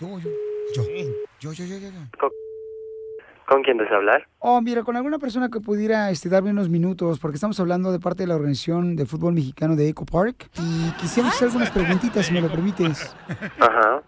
Yo, 0.00 0.06
yo, 0.20 0.30
yo, 0.76 0.82
yo, 1.40 1.52
yo, 1.52 1.64
yo, 1.64 1.78
yo. 1.78 1.88
yo. 1.90 2.30
¿Con 3.48 3.62
quién 3.62 3.78
desea 3.78 3.96
hablar? 3.96 4.28
Oh, 4.38 4.60
mira, 4.60 4.84
con 4.84 4.94
alguna 4.96 5.18
persona 5.18 5.48
que 5.48 5.58
pudiera 5.58 6.10
este, 6.10 6.28
darme 6.28 6.50
unos 6.50 6.68
minutos, 6.68 7.18
porque 7.18 7.36
estamos 7.36 7.58
hablando 7.58 7.90
de 7.90 7.98
parte 7.98 8.22
de 8.22 8.28
la 8.28 8.36
organización 8.36 8.94
de 8.94 9.06
fútbol 9.06 9.32
mexicano 9.32 9.74
de 9.74 9.88
Eco 9.88 10.04
Park 10.04 10.50
y 10.58 10.90
quisiéramos 11.00 11.34
hacer 11.34 11.48
algunas 11.48 11.70
preguntitas, 11.70 12.26
si 12.26 12.32
me 12.32 12.40
lo 12.40 12.48
permites. 12.48 13.16
Ajá. 13.58 14.02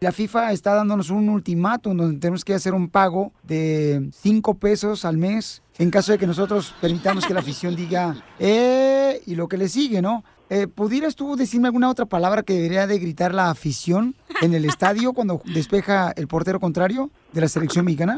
La 0.00 0.12
FIFA 0.12 0.52
está 0.52 0.74
dándonos 0.74 1.08
un 1.10 1.28
ultimátum 1.28 1.96
donde 1.96 2.18
tenemos 2.18 2.44
que 2.44 2.52
hacer 2.52 2.74
un 2.74 2.90
pago 2.90 3.32
de 3.42 4.10
5 4.12 4.58
pesos 4.58 5.04
al 5.04 5.16
mes 5.16 5.62
en 5.78 5.90
caso 5.90 6.12
de 6.12 6.18
que 6.18 6.26
nosotros 6.26 6.74
permitamos 6.80 7.26
que 7.26 7.32
la 7.32 7.40
afición 7.40 7.76
diga, 7.76 8.14
eh, 8.38 9.22
y 9.24 9.36
lo 9.36 9.48
que 9.48 9.56
le 9.56 9.68
sigue, 9.68 10.02
¿no? 10.02 10.22
Eh, 10.52 10.66
¿Pudieras 10.66 11.14
tú 11.14 11.36
decirme 11.36 11.68
alguna 11.68 11.88
otra 11.88 12.06
palabra 12.06 12.42
que 12.42 12.54
debería 12.54 12.88
de 12.88 12.98
gritar 12.98 13.32
la 13.32 13.50
afición 13.50 14.16
en 14.42 14.52
el 14.52 14.64
estadio 14.64 15.12
cuando 15.12 15.40
despeja 15.44 16.12
el 16.16 16.26
portero 16.26 16.58
contrario 16.58 17.08
de 17.32 17.40
la 17.40 17.48
selección 17.48 17.84
mexicana? 17.84 18.16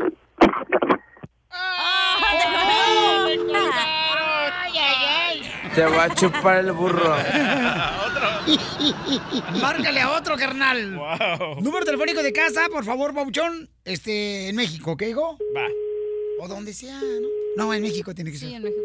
Te 5.74 5.84
va 5.84 6.04
a 6.04 6.14
chupar 6.14 6.64
el 6.64 6.72
burro. 6.72 7.14
Márcale 9.60 10.00
a 10.00 10.12
otro, 10.12 10.34
carnal. 10.36 10.98
Número 11.60 11.84
telefónico 11.84 12.22
de 12.22 12.32
casa, 12.32 12.62
por 12.70 12.84
favor, 12.84 13.14
Pauchón. 13.14 13.68
Este, 13.84 14.48
en 14.48 14.56
México, 14.56 14.96
¿qué 14.96 15.06
digo? 15.06 15.36
Va. 15.54 15.66
O 16.40 16.48
donde 16.48 16.72
sea, 16.72 16.98
¿no? 16.98 17.66
No, 17.66 17.74
en 17.74 17.82
México 17.82 18.14
tiene 18.14 18.30
que 18.32 18.38
ser. 18.38 18.48
Sí, 18.48 18.54
en 18.54 18.62
México. 18.62 18.82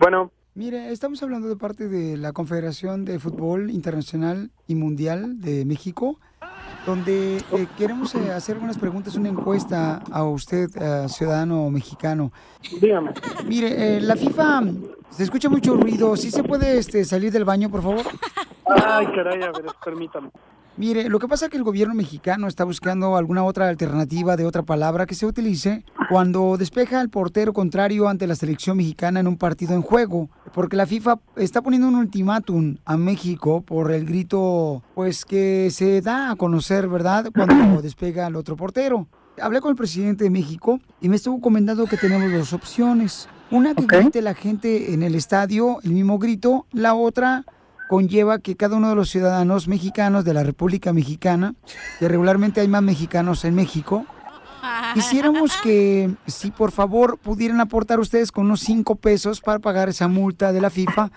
Bueno. 0.00 0.32
Mire, 0.56 0.92
estamos 0.92 1.20
hablando 1.20 1.48
de 1.48 1.56
parte 1.56 1.88
de 1.88 2.16
la 2.16 2.32
Confederación 2.32 3.04
de 3.04 3.18
Fútbol 3.18 3.72
Internacional 3.72 4.52
y 4.68 4.76
Mundial 4.76 5.40
de 5.40 5.64
México, 5.64 6.20
donde 6.86 7.38
eh, 7.38 7.66
queremos 7.76 8.14
eh, 8.14 8.30
hacer 8.30 8.58
unas 8.58 8.78
preguntas, 8.78 9.16
una 9.16 9.30
encuesta 9.30 10.00
a 10.12 10.22
usted, 10.22 10.68
eh, 10.80 11.08
ciudadano 11.08 11.68
mexicano. 11.70 12.30
Dígame. 12.80 13.14
Mire, 13.48 13.96
eh, 13.96 14.00
la 14.00 14.14
FIFA, 14.14 14.62
se 15.10 15.24
escucha 15.24 15.48
mucho 15.48 15.74
ruido. 15.74 16.16
¿Sí 16.16 16.30
se 16.30 16.44
puede 16.44 16.78
este, 16.78 17.04
salir 17.04 17.32
del 17.32 17.44
baño, 17.44 17.68
por 17.68 17.82
favor? 17.82 18.06
Ay, 18.64 19.06
caray, 19.06 19.42
a 19.42 19.50
ver, 19.50 19.64
permítame. 19.84 20.30
Mire, 20.76 21.08
lo 21.08 21.20
que 21.20 21.28
pasa 21.28 21.44
es 21.44 21.50
que 21.52 21.56
el 21.56 21.62
gobierno 21.62 21.94
mexicano 21.94 22.48
está 22.48 22.64
buscando 22.64 23.16
alguna 23.16 23.44
otra 23.44 23.68
alternativa 23.68 24.36
de 24.36 24.44
otra 24.44 24.64
palabra 24.64 25.06
que 25.06 25.14
se 25.14 25.24
utilice 25.24 25.84
cuando 26.08 26.56
despeja 26.56 26.98
al 26.98 27.10
portero 27.10 27.52
contrario 27.52 28.08
ante 28.08 28.26
la 28.26 28.34
selección 28.34 28.78
mexicana 28.78 29.20
en 29.20 29.28
un 29.28 29.36
partido 29.36 29.74
en 29.74 29.82
juego, 29.82 30.30
porque 30.52 30.76
la 30.76 30.86
FIFA 30.86 31.20
está 31.36 31.62
poniendo 31.62 31.86
un 31.86 31.94
ultimátum 31.94 32.78
a 32.84 32.96
México 32.96 33.60
por 33.60 33.92
el 33.92 34.04
grito 34.04 34.82
pues 34.96 35.24
que 35.24 35.68
se 35.70 36.00
da 36.00 36.32
a 36.32 36.36
conocer, 36.36 36.88
¿verdad? 36.88 37.30
Cuando 37.32 37.80
despega 37.82 38.26
al 38.26 38.34
otro 38.34 38.56
portero. 38.56 39.06
Hablé 39.40 39.60
con 39.60 39.70
el 39.70 39.76
presidente 39.76 40.24
de 40.24 40.30
México 40.30 40.80
y 41.00 41.08
me 41.08 41.16
estuvo 41.16 41.40
comentando 41.40 41.86
que 41.86 41.96
tenemos 41.96 42.32
dos 42.32 42.52
opciones. 42.52 43.28
Una 43.52 43.74
que 43.74 43.86
grite 43.86 44.22
la 44.22 44.34
gente 44.34 44.92
en 44.92 45.04
el 45.04 45.14
estadio 45.14 45.78
el 45.84 45.92
mismo 45.92 46.18
grito, 46.18 46.66
la 46.72 46.94
otra 46.94 47.44
conlleva 47.94 48.40
que 48.40 48.56
cada 48.56 48.76
uno 48.76 48.88
de 48.88 48.96
los 48.96 49.08
ciudadanos 49.08 49.68
mexicanos 49.68 50.24
de 50.24 50.34
la 50.34 50.42
República 50.42 50.92
Mexicana, 50.92 51.54
que 52.00 52.08
regularmente 52.08 52.60
hay 52.60 52.66
más 52.66 52.82
mexicanos 52.82 53.44
en 53.44 53.54
México, 53.54 54.04
quisiéramos 54.94 55.56
que, 55.62 56.10
si 56.26 56.50
por 56.50 56.72
favor 56.72 57.18
pudieran 57.18 57.60
aportar 57.60 58.00
ustedes 58.00 58.32
con 58.32 58.46
unos 58.46 58.62
cinco 58.62 58.96
pesos 58.96 59.40
para 59.40 59.60
pagar 59.60 59.88
esa 59.88 60.08
multa 60.08 60.52
de 60.52 60.60
la 60.60 60.70
FIFA. 60.70 61.10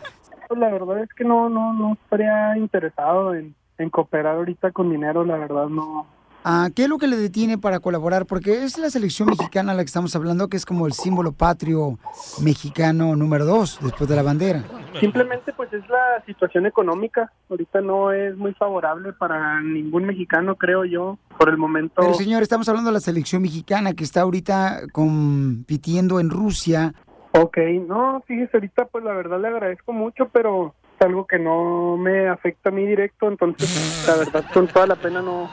Pues 0.48 0.60
la 0.60 0.70
verdad 0.70 1.00
es 1.00 1.10
que 1.16 1.24
no, 1.24 1.50
no, 1.50 1.74
no 1.74 1.94
estaría 1.94 2.56
interesado 2.58 3.34
en, 3.34 3.56
en 3.80 3.90
cooperar 3.90 4.36
ahorita 4.36 4.72
con 4.72 4.92
dinero, 4.92 5.26
la 5.26 5.38
verdad 5.38 5.70
no. 5.70 6.06
Ah, 6.50 6.70
¿Qué 6.74 6.84
es 6.84 6.90
lo 6.90 6.98
que 6.98 7.08
le 7.08 7.18
detiene 7.18 7.58
para 7.58 7.82
colaborar? 7.82 8.26
Porque 8.26 8.64
es 8.64 8.78
la 8.78 8.90
selección 8.90 9.28
mexicana 9.28 9.74
la 9.74 9.84
que 9.84 9.88
estamos 9.88 10.16
hablando, 10.16 10.48
que 10.48 10.56
es 10.56 10.66
como 10.66 10.88
el 10.88 10.94
símbolo 10.94 11.34
patrio 11.34 12.00
mexicano 12.42 13.18
número 13.18 13.44
dos, 13.44 13.78
después 13.82 14.10
de 14.10 14.16
la 14.16 14.24
bandera. 14.24 14.64
Simplemente 14.98 15.52
pues 15.52 15.74
es 15.74 15.82
la 15.90 16.24
situación 16.26 16.66
económica. 16.66 17.34
Ahorita 17.50 17.82
no 17.82 18.14
es 18.14 18.38
muy 18.38 18.54
favorable 18.54 19.12
para 19.12 19.60
ningún 19.60 20.06
mexicano, 20.06 20.56
creo 20.56 20.86
yo, 20.86 21.20
por 21.38 21.50
el 21.50 21.58
momento. 21.58 21.96
Pero 21.98 22.14
señor, 22.14 22.44
estamos 22.44 22.70
hablando 22.70 22.92
de 22.92 22.94
la 22.94 23.02
selección 23.02 23.42
mexicana 23.42 23.92
que 23.92 24.06
está 24.06 24.22
ahorita 24.22 24.84
compitiendo 24.94 26.22
en 26.22 26.30
Rusia. 26.30 26.94
Ok, 27.34 27.58
no, 27.86 28.24
fíjese, 28.26 28.52
ahorita 28.56 28.86
pues 28.86 29.04
la 29.04 29.12
verdad 29.12 29.42
le 29.42 29.50
agradezco 29.50 29.92
mucho, 29.92 30.30
pero 30.30 30.76
es 30.98 31.06
algo 31.06 31.28
que 31.28 31.40
no 31.40 31.98
me 31.98 32.30
afecta 32.30 32.70
a 32.70 32.72
mí 32.72 32.86
directo, 32.86 33.28
entonces 33.28 34.06
la 34.08 34.16
verdad 34.16 34.46
con 34.54 34.68
toda 34.68 34.88
la 34.88 34.96
pena 34.96 35.22
no, 35.22 35.50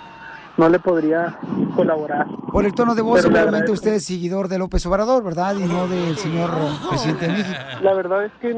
no 0.57 0.68
le 0.68 0.78
podría 0.78 1.38
colaborar. 1.74 2.26
Por 2.52 2.64
el 2.64 2.74
tono 2.74 2.94
de 2.94 3.02
voz, 3.02 3.24
agradezco. 3.24 3.72
usted 3.72 3.94
es 3.94 4.05
seguidor 4.05 4.48
de 4.48 4.59
López 4.59 4.84
Obrador, 4.86 5.22
¿verdad? 5.24 5.57
Y 5.57 5.64
no 5.64 5.88
del 5.88 6.16
señor 6.16 6.50
presidente 6.88 7.26
de 7.26 7.32
México. 7.32 7.59
La 7.82 7.94
verdad 7.94 8.24
es 8.24 8.32
que 8.40 8.55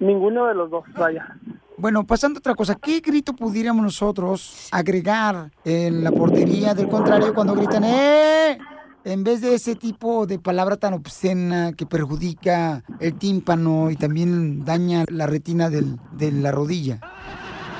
ninguno 0.00 0.46
de 0.46 0.54
los 0.54 0.70
dos, 0.70 0.84
vaya. 0.98 1.36
Bueno, 1.76 2.04
pasando 2.04 2.38
a 2.38 2.40
otra 2.40 2.54
cosa, 2.54 2.74
¿qué 2.74 3.00
grito 3.00 3.32
pudiéramos 3.32 3.82
nosotros 3.82 4.68
agregar 4.70 5.50
en 5.64 6.04
la 6.04 6.12
portería 6.12 6.74
del 6.74 6.88
contrario 6.88 7.32
cuando 7.32 7.54
gritan 7.54 7.84
¡Eh! 7.84 8.58
En 9.02 9.24
vez 9.24 9.40
de 9.40 9.54
ese 9.54 9.76
tipo 9.76 10.26
de 10.26 10.38
palabra 10.38 10.76
tan 10.76 10.92
obscena 10.92 11.72
que 11.72 11.86
perjudica 11.86 12.82
el 12.98 13.14
tímpano 13.14 13.90
y 13.90 13.96
también 13.96 14.62
daña 14.62 15.04
la 15.08 15.26
retina 15.26 15.70
del- 15.70 15.96
de 16.12 16.32
la 16.32 16.50
rodilla. 16.52 17.00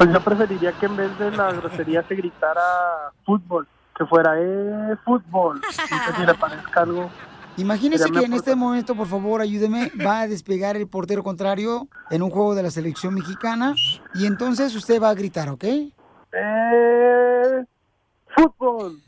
Pues 0.00 0.14
yo 0.14 0.20
preferiría 0.22 0.72
que 0.72 0.86
en 0.86 0.96
vez 0.96 1.18
de 1.18 1.30
la 1.30 1.52
grosería 1.52 2.02
se 2.08 2.14
gritara 2.14 2.62
fútbol, 3.26 3.68
que 3.94 4.06
fuera 4.06 4.32
eh, 4.40 4.96
fútbol, 5.04 5.60
y 5.60 6.06
que 6.06 6.16
si 6.16 6.24
le 6.24 6.34
parezca 6.36 6.80
algo. 6.80 7.10
Imagínese 7.58 8.10
que 8.10 8.20
en 8.20 8.32
este 8.32 8.56
momento, 8.56 8.94
por 8.94 9.08
favor, 9.08 9.42
ayúdeme, 9.42 9.92
va 10.02 10.20
a 10.20 10.26
despegar 10.26 10.74
el 10.78 10.88
portero 10.88 11.22
contrario 11.22 11.86
en 12.10 12.22
un 12.22 12.30
juego 12.30 12.54
de 12.54 12.62
la 12.62 12.70
selección 12.70 13.12
mexicana 13.12 13.74
y 14.14 14.24
entonces 14.24 14.74
usted 14.74 15.02
va 15.02 15.10
a 15.10 15.14
gritar, 15.14 15.50
¿ok? 15.50 15.64
Eh, 15.64 17.64
fútbol. 18.34 19.02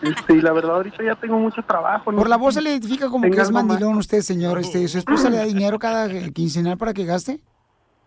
Este, 0.00 0.32
y 0.32 0.40
la 0.40 0.54
verdad 0.54 0.76
ahorita 0.76 1.04
ya 1.04 1.14
tengo 1.16 1.38
mucho 1.38 1.62
trabajo. 1.62 2.10
Por 2.10 2.26
la 2.26 2.38
voz 2.38 2.54
se 2.54 2.62
le 2.62 2.70
identifica 2.70 3.10
como 3.10 3.24
que 3.24 3.32
Tenga 3.32 3.42
es 3.42 3.48
algo 3.48 3.58
más. 3.58 3.66
mandilón 3.66 3.98
usted, 3.98 4.22
señor. 4.22 4.60
Este, 4.60 4.88
¿Su 4.88 4.96
esposa 4.96 5.28
le 5.28 5.36
da 5.36 5.44
dinero 5.44 5.78
cada 5.78 6.08
quincenal 6.30 6.78
para 6.78 6.94
que 6.94 7.04
gaste? 7.04 7.42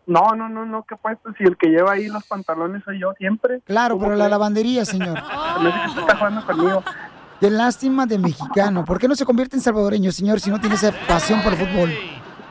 No, 0.05 0.35
no, 0.35 0.49
no, 0.49 0.65
no, 0.65 0.83
¿qué 0.83 0.95
pues? 0.95 1.17
Si 1.37 1.43
el 1.43 1.57
que 1.57 1.69
lleva 1.69 1.93
ahí 1.93 2.07
los 2.07 2.25
pantalones 2.25 2.83
soy 2.83 2.99
yo 2.99 3.13
siempre. 3.17 3.61
Claro, 3.65 3.95
¿Cómo 3.95 4.05
pero 4.05 4.17
la 4.17 4.29
lavandería, 4.29 4.85
señor. 4.85 5.17
Se 5.57 5.63
me 5.63 5.71
que 5.71 5.87
usted 5.87 6.01
está 6.01 6.17
jugando 6.17 6.45
conmigo. 6.45 6.83
Qué 7.39 7.49
lástima 7.49 8.05
de 8.05 8.17
mexicano. 8.17 8.85
¿Por 8.85 8.99
qué 8.99 9.07
no 9.07 9.15
se 9.15 9.25
convierte 9.25 9.55
en 9.57 9.61
salvadoreño, 9.61 10.11
señor, 10.11 10.39
si 10.39 10.49
no 10.49 10.59
tiene 10.59 10.75
esa 10.75 10.93
pasión 11.07 11.41
por 11.41 11.53
el 11.53 11.59
fútbol? 11.59 11.91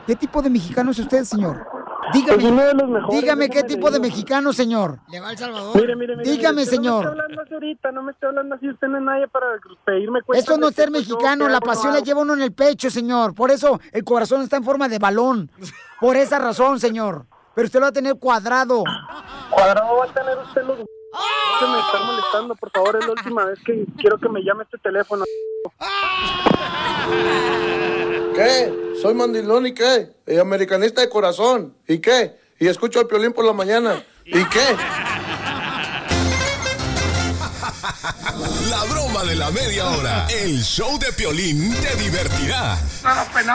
¿Qué 0.05 0.15
tipo 0.15 0.41
de 0.41 0.49
mexicano 0.49 0.91
es 0.91 0.99
usted, 0.99 1.23
señor? 1.23 1.65
Dígame, 2.13 2.41
Pues 2.41 2.51
uno 2.51 2.61
de 2.61 2.73
los 2.73 2.89
mejores, 2.89 3.21
dígame 3.21 3.49
qué 3.49 3.63
tipo 3.63 3.89
de 3.89 3.99
mexicano, 3.99 4.53
señor. 4.53 4.99
Le 5.09 5.19
va 5.19 5.31
El 5.31 5.37
Salvador. 5.37 5.75
Mire, 5.75 5.95
mire, 5.95 6.17
mire. 6.17 6.29
Dígame, 6.29 6.65
señor. 6.65 7.05
No 7.05 7.11
me 7.11 7.17
esté 7.17 7.21
hablando 7.23 7.41
así 7.41 7.53
ahorita, 7.53 7.91
no 7.91 8.03
me 8.03 8.11
esté 8.11 8.25
hablando 8.27 8.55
así. 8.55 8.69
Usted 8.69 8.87
no 8.87 8.97
es 8.97 9.03
nadie 9.03 9.27
para 9.29 9.45
pedirme 9.85 10.21
cuentas. 10.21 10.43
Esto 10.43 10.57
no 10.59 10.67
de 10.67 10.69
es 10.71 10.75
ser 10.75 10.91
mexicano, 10.91 11.47
la 11.47 11.61
pasión 11.61 11.93
la 11.93 12.01
lleva 12.01 12.21
uno 12.21 12.33
en 12.33 12.41
el 12.41 12.51
pecho, 12.51 12.89
señor. 12.89 13.33
Por 13.33 13.51
eso 13.51 13.79
el 13.91 14.03
corazón 14.03 14.41
está 14.41 14.57
en 14.57 14.63
forma 14.63 14.89
de 14.89 14.99
balón. 14.99 15.49
Por 15.99 16.17
esa 16.17 16.37
razón, 16.37 16.79
señor. 16.79 17.25
Pero 17.55 17.65
usted 17.65 17.79
lo 17.79 17.85
va 17.85 17.89
a 17.89 17.93
tener 17.93 18.15
cuadrado. 18.15 18.83
Cuadrado 19.49 19.97
va 19.97 20.05
a 20.05 20.13
tener 20.13 20.37
usted 20.37 20.63
los... 20.63 20.79
No 20.79 21.59
se 21.59 21.67
me 21.67 21.79
está 21.79 21.99
molestando, 21.99 22.55
por 22.55 22.71
favor, 22.71 22.95
es 22.95 23.05
la 23.05 23.11
última 23.11 23.45
vez 23.45 23.59
que 23.63 23.85
quiero 23.99 24.17
que 24.17 24.27
me 24.27 24.41
llame 24.41 24.63
este 24.63 24.79
teléfono. 24.79 25.23
¿Qué? 28.33 28.95
Soy 28.99 29.13
mandilón 29.13 29.67
y 29.67 29.73
qué? 29.75 30.15
Y 30.25 30.37
americanista 30.37 31.01
de 31.01 31.09
corazón. 31.09 31.75
¿Y 31.87 31.99
qué? 31.99 32.35
Y 32.59 32.67
escucho 32.67 32.99
al 32.99 33.07
piolín 33.07 33.33
por 33.33 33.45
la 33.45 33.53
mañana. 33.53 34.03
¿Y 34.25 34.43
qué? 34.45 34.75
La 38.69 38.83
broma 38.85 39.23
de 39.23 39.35
la 39.35 39.51
media 39.51 39.89
hora. 39.89 40.27
El 40.29 40.61
show 40.61 40.97
de 40.97 41.11
Piolín 41.13 41.73
te 41.81 41.95
divertirá. 41.95 42.77
¿Cuál 43.01 43.45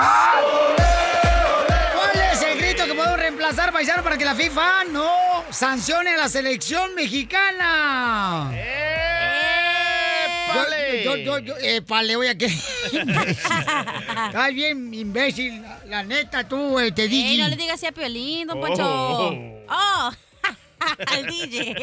reemplazar, 3.28 3.70
paisano, 3.72 4.02
para 4.02 4.16
que 4.16 4.24
la 4.24 4.34
FIFA 4.34 4.84
no 4.90 5.44
sancione 5.50 6.14
a 6.14 6.16
la 6.16 6.30
selección 6.30 6.94
mexicana? 6.94 8.50
¡Épale! 10.46 11.04
Yo, 11.04 11.16
yo, 11.16 11.38
yo, 11.38 11.38
yo, 11.38 11.56
épale, 11.60 12.16
oye, 12.16 12.38
¿qué? 12.38 12.46
Estás 12.86 14.54
bien 14.54 14.94
imbécil, 14.94 15.60
la, 15.60 15.78
la 15.86 16.02
neta, 16.04 16.48
tú, 16.48 16.78
eh, 16.78 16.90
te 16.90 17.02
Ey, 17.02 17.08
dije. 17.08 17.42
no 17.42 17.48
le 17.50 17.56
digas 17.56 17.74
así 17.74 17.84
a 17.84 17.92
Piolín, 17.92 18.46
don 18.46 18.60
Poncho. 18.60 18.82
Oh. 18.82 19.64
Oh, 19.68 20.10
al 21.06 21.26
DJ. 21.26 21.74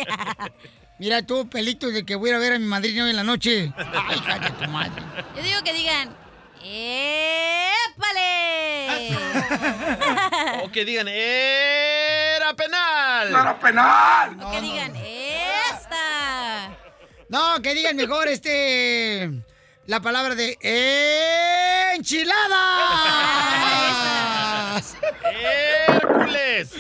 Mira 0.98 1.22
tú, 1.22 1.48
pelito, 1.48 1.90
de 1.90 2.04
que 2.06 2.16
voy 2.16 2.30
a 2.30 2.32
ir 2.32 2.36
a 2.38 2.40
ver 2.40 2.54
a 2.54 2.60
mi 2.60 2.66
madrina 2.66 3.04
hoy 3.04 3.12
en 3.12 3.18
la 3.18 3.24
noche. 3.24 3.72
Ay, 3.78 4.20
cállate 4.26 4.66
tu 4.66 4.72
madre. 4.72 5.04
Yo 5.36 5.44
digo 5.44 5.62
que 5.64 5.74
digan, 5.74 6.10
¡épale! 6.66 8.26
O 10.64 10.72
que 10.72 10.84
digan, 10.84 11.08
¡era 11.08 12.54
penal! 12.56 13.30
¡Era 13.30 13.60
penal! 13.60 14.38
O 14.42 14.52
que 14.52 14.62
digan, 14.62 14.96
¡esta! 14.96 16.76
No, 17.30 17.62
que 17.62 17.74
digan 17.76 17.96
mejor 17.96 18.28
este. 18.28 19.30
La 19.86 20.00
palabra 20.00 20.34
de 20.36 20.58
enchiladas. 21.96 22.36
¡Hércules! 25.88 26.72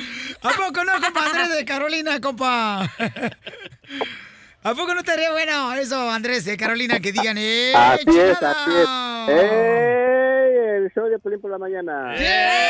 ¿A 0.41 0.49
poco 0.49 0.83
no, 0.83 0.99
compa 0.99 1.25
Andrés 1.25 1.49
de 1.49 1.65
Carolina, 1.65 2.19
compa? 2.19 2.91
¿A 4.65 4.73
poco 4.73 4.95
no 4.95 5.01
estaría 5.01 5.31
bueno 5.31 5.73
eso, 5.75 6.09
Andrés 6.09 6.43
de 6.43 6.57
Carolina, 6.57 6.99
que 6.99 7.11
digan 7.11 7.37
eh, 7.37 7.71
Así 7.75 7.99
es, 7.99 8.07
enchiladas? 8.07 8.57
así 8.57 8.71
es. 8.71 8.87
¡Ey! 9.29 10.57
El 10.77 10.91
show 10.91 11.07
de 11.07 11.19
Pelín 11.19 11.39
por 11.39 11.51
la 11.51 11.59
mañana. 11.59 12.15
¡Eh, 12.17 12.65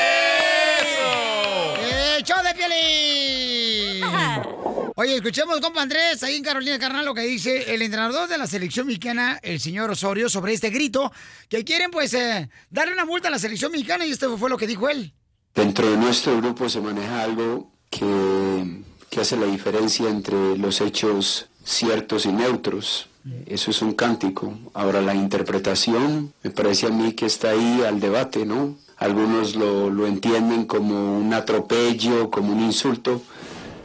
show 2.26 2.36
de 2.44 2.54
Piolín! 2.54 4.04
Oye, 4.98 5.16
escuchemos, 5.16 5.62
compa 5.62 5.84
Andrés, 5.84 6.22
ahí 6.24 6.36
en 6.36 6.44
Carolina 6.44 6.78
Carnal, 6.78 7.06
lo 7.06 7.14
que 7.14 7.22
dice 7.22 7.74
el 7.74 7.82
entrenador 7.82 8.28
de 8.28 8.40
la 8.40 8.48
selección 8.48 8.88
mexicana, 8.88 9.40
el 9.42 9.62
señor 9.62 9.90
Osorio, 9.90 10.28
sobre 10.28 10.52
este 10.52 10.72
grito, 10.72 11.14
que 11.48 11.64
quieren, 11.64 11.92
pues, 11.92 12.14
eh, 12.14 12.50
darle 12.70 12.92
una 12.92 13.06
multa 13.06 13.30
a 13.30 13.32
la 13.32 13.40
selección 13.40 13.72
mexicana, 13.72 14.06
y 14.06 14.12
esto 14.12 14.38
fue 14.38 14.50
lo 14.50 14.58
que 14.58 14.68
dijo 14.68 14.90
él. 14.90 15.14
Dentro 15.54 15.90
de 15.90 15.96
nuestro 15.96 16.36
grupo 16.42 16.68
se 16.68 16.82
maneja 16.82 17.24
algo 17.24 17.72
que, 17.90 18.82
que 19.10 19.22
hace 19.22 19.38
la 19.38 19.46
diferencia 19.46 20.10
entre 20.10 20.58
los 20.58 20.82
hechos 20.82 21.48
ciertos 21.66 22.26
y 22.26 22.32
neutros. 22.32 23.10
Eso 23.48 23.72
es 23.72 23.82
un 23.82 23.94
cántico. 23.94 24.54
Ahora 24.74 25.02
la 25.02 25.16
interpretación 25.16 26.32
me 26.44 26.52
parece 26.52 26.86
a 26.86 26.92
mí 26.92 27.14
que 27.14 27.26
está 27.26 27.50
ahí 27.50 27.82
al 27.86 28.00
debate, 28.00 28.46
¿no? 28.46 28.76
Algunos 28.98 29.56
lo, 29.56 29.90
lo 29.90 30.08
entienden 30.08 30.66
como 30.66 31.18
un 31.18 31.34
atropello, 31.34 32.30
como 32.30 32.54
un 32.54 32.62
insulto, 32.62 33.22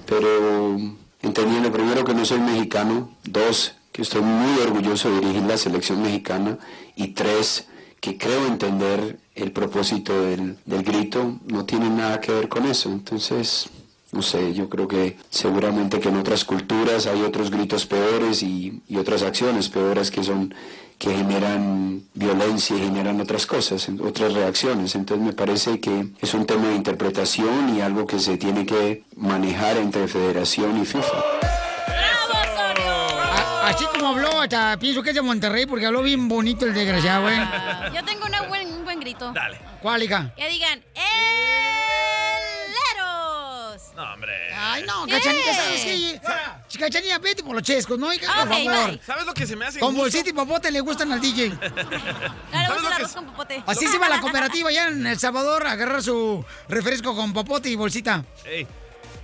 pero 0.07 0.79
entendiendo 1.23 1.73
primero 1.73 2.05
que 2.05 2.15
no 2.15 2.25
soy 2.25 2.39
mexicano, 2.41 3.17
dos, 3.25 3.73
que 3.93 4.03
estoy 4.03 4.21
muy 4.21 4.61
orgulloso 4.61 5.11
de 5.11 5.21
dirigir 5.21 5.43
la 5.43 5.57
selección 5.57 6.03
mexicana 6.03 6.59
y 6.95 7.09
tres, 7.09 7.67
que 7.99 8.17
creo 8.17 8.47
entender 8.47 9.19
el 9.35 9.53
propósito 9.53 10.23
del, 10.23 10.59
del 10.65 10.83
grito, 10.83 11.39
no 11.47 11.65
tiene 11.65 11.91
nada 11.91 12.21
que 12.21 12.33
ver 12.33 12.49
con 12.49 12.67
eso. 12.67 12.91
Entonces, 12.91 13.69
no 14.13 14.23
sé, 14.23 14.53
yo 14.55 14.69
creo 14.69 14.89
que 14.89 15.17
seguramente 15.31 16.01
que 16.01 16.09
en 16.09 16.17
otras 16.17 16.45
culturas 16.45 17.07
hay 17.07 17.23
otros 17.23 17.51
gritos 17.51 17.87
peores 17.87 18.43
y, 18.43 18.83
y 18.89 18.97
otras 18.97 19.23
acciones 19.23 19.69
peores 19.69 20.11
que 20.11 20.23
son 20.25 20.55
que 20.99 21.15
generan 21.15 22.03
violencia 22.13 22.77
y 22.77 22.81
generan 22.81 23.19
otras 23.23 23.47
cosas, 23.47 23.89
otras 24.03 24.35
reacciones. 24.35 24.95
Entonces 24.95 25.25
me 25.25 25.33
parece 25.33 25.81
que 25.81 26.09
es 26.21 26.35
un 26.35 26.45
tema 26.45 26.69
de 26.69 26.75
interpretación 26.77 27.75
y 27.75 27.81
algo 27.81 28.07
que 28.07 28.19
se 28.19 28.37
tiene 28.37 28.67
que 28.67 29.05
manejar 29.17 29.79
entre 29.79 30.07
federación 30.09 30.77
y 30.83 30.85
FIFA. 30.85 31.17
A- 33.33 33.69
Así 33.69 33.85
como 33.87 34.09
habló, 34.09 34.41
hasta 34.43 34.77
pienso 34.79 35.03
que 35.03 35.11
es 35.11 35.15
de 35.17 35.23
Monterrey 35.23 35.65
porque 35.67 35.87
habló 35.87 36.03
bien 36.03 36.29
bonito 36.29 36.67
el 36.67 36.75
desgraciado, 36.75 37.31
¿eh? 37.31 37.49
Yo 37.95 38.05
tengo 38.05 38.27
una 38.27 38.43
buen, 38.43 38.69
un 38.71 38.85
buen 38.85 39.01
grito. 39.01 39.33
Dale. 39.33 39.59
¿Cuál, 39.81 40.03
hija? 40.03 40.35
Que 40.37 40.49
digan, 40.49 40.81
¡Eleros! 40.95 42.10
No, 44.01 44.15
hombre. 44.15 44.33
Ay, 44.55 44.83
no. 44.87 45.07
Cachanilla, 45.07 45.55
¿sabes 45.55 45.85
qué? 45.85 46.79
Cachanilla, 46.79 47.19
vete 47.19 47.43
por 47.43 47.55
los 47.55 47.63
chescos, 47.63 47.99
¿no? 47.99 48.11
Hija, 48.15 48.33
por 48.47 48.49
favor. 48.49 48.87
bye. 48.91 49.01
¿Sabes 49.05 49.27
lo 49.27 49.35
que 49.35 49.47
se 49.47 49.57
me 49.57 49.67
hace 49.67 49.79
Con 49.79 49.91
injusto? 49.91 50.03
bolsita 50.05 50.31
y 50.31 50.33
popote 50.33 50.71
le 50.71 50.81
gustan 50.81 51.13
al 51.13 51.21
DJ. 51.21 51.51
Claro, 51.51 52.75
gusta 52.75 52.89
el 52.89 52.93
arroz 52.95 53.13
con 53.13 53.27
popote. 53.27 53.63
Así 53.67 53.87
se 53.89 53.99
va 53.99 54.09
la 54.09 54.21
cooperativa 54.21 54.73
ya 54.73 54.89
en 54.89 55.07
El 55.07 55.19
Salvador 55.19 55.67
a 55.67 55.73
agarrar 55.73 56.03
su 56.03 56.43
refresco 56.69 57.15
con 57.15 57.35
popote 57.35 57.69
y 57.69 57.77
bolsita. 57.77 58.25
Ey, 58.47 58.67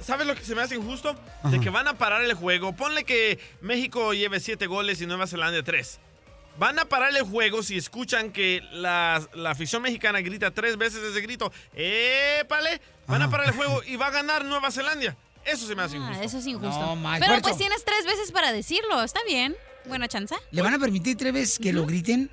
¿Sabes 0.04 0.26
lo 0.26 0.34
que 0.34 0.44
se 0.44 0.54
me 0.54 0.60
hace 0.60 0.74
injusto? 0.76 1.16
De 1.44 1.58
que 1.58 1.70
van 1.70 1.88
a 1.88 1.94
parar 1.96 2.22
el 2.22 2.34
juego. 2.34 2.76
Ponle 2.76 3.04
que 3.04 3.40
México 3.62 4.12
lleve 4.12 4.40
siete 4.40 4.66
goles 4.66 5.00
y 5.00 5.06
Nueva 5.06 5.26
Zelanda 5.26 5.62
tres. 5.62 6.00
Van 6.58 6.78
a 6.78 6.84
parar 6.84 7.14
el 7.16 7.22
juego 7.22 7.62
si 7.62 7.76
escuchan 7.76 8.30
que 8.32 8.62
la, 8.72 9.26
la 9.34 9.50
afición 9.50 9.82
mexicana 9.82 10.20
grita 10.20 10.50
tres 10.52 10.76
veces 10.76 11.02
ese 11.02 11.20
grito. 11.22 11.52
¡Épale! 11.74 12.80
Van 13.06 13.22
a 13.22 13.30
parar 13.30 13.48
el 13.48 13.54
juego 13.54 13.82
y 13.86 13.96
va 13.96 14.08
a 14.08 14.10
ganar 14.10 14.44
Nueva 14.44 14.70
Zelanda. 14.70 15.16
Eso 15.44 15.66
se 15.66 15.74
me 15.76 15.82
hace 15.82 15.96
injusto. 15.96 16.18
Ah, 16.20 16.24
eso 16.24 16.38
es 16.38 16.46
injusto. 16.46 16.80
No, 16.80 16.96
Mike, 16.96 17.18
Pero 17.20 17.32
Puerto. 17.34 17.48
pues 17.48 17.58
tienes 17.58 17.84
tres 17.84 18.04
veces 18.04 18.32
para 18.32 18.52
decirlo, 18.52 19.02
está 19.02 19.20
bien. 19.26 19.54
Buena 19.84 20.08
chance. 20.08 20.34
¿Le 20.50 20.62
van 20.62 20.74
a 20.74 20.78
permitir 20.78 21.16
tres 21.16 21.32
veces 21.32 21.58
que 21.60 21.72
lo 21.72 21.86
griten? 21.86 22.30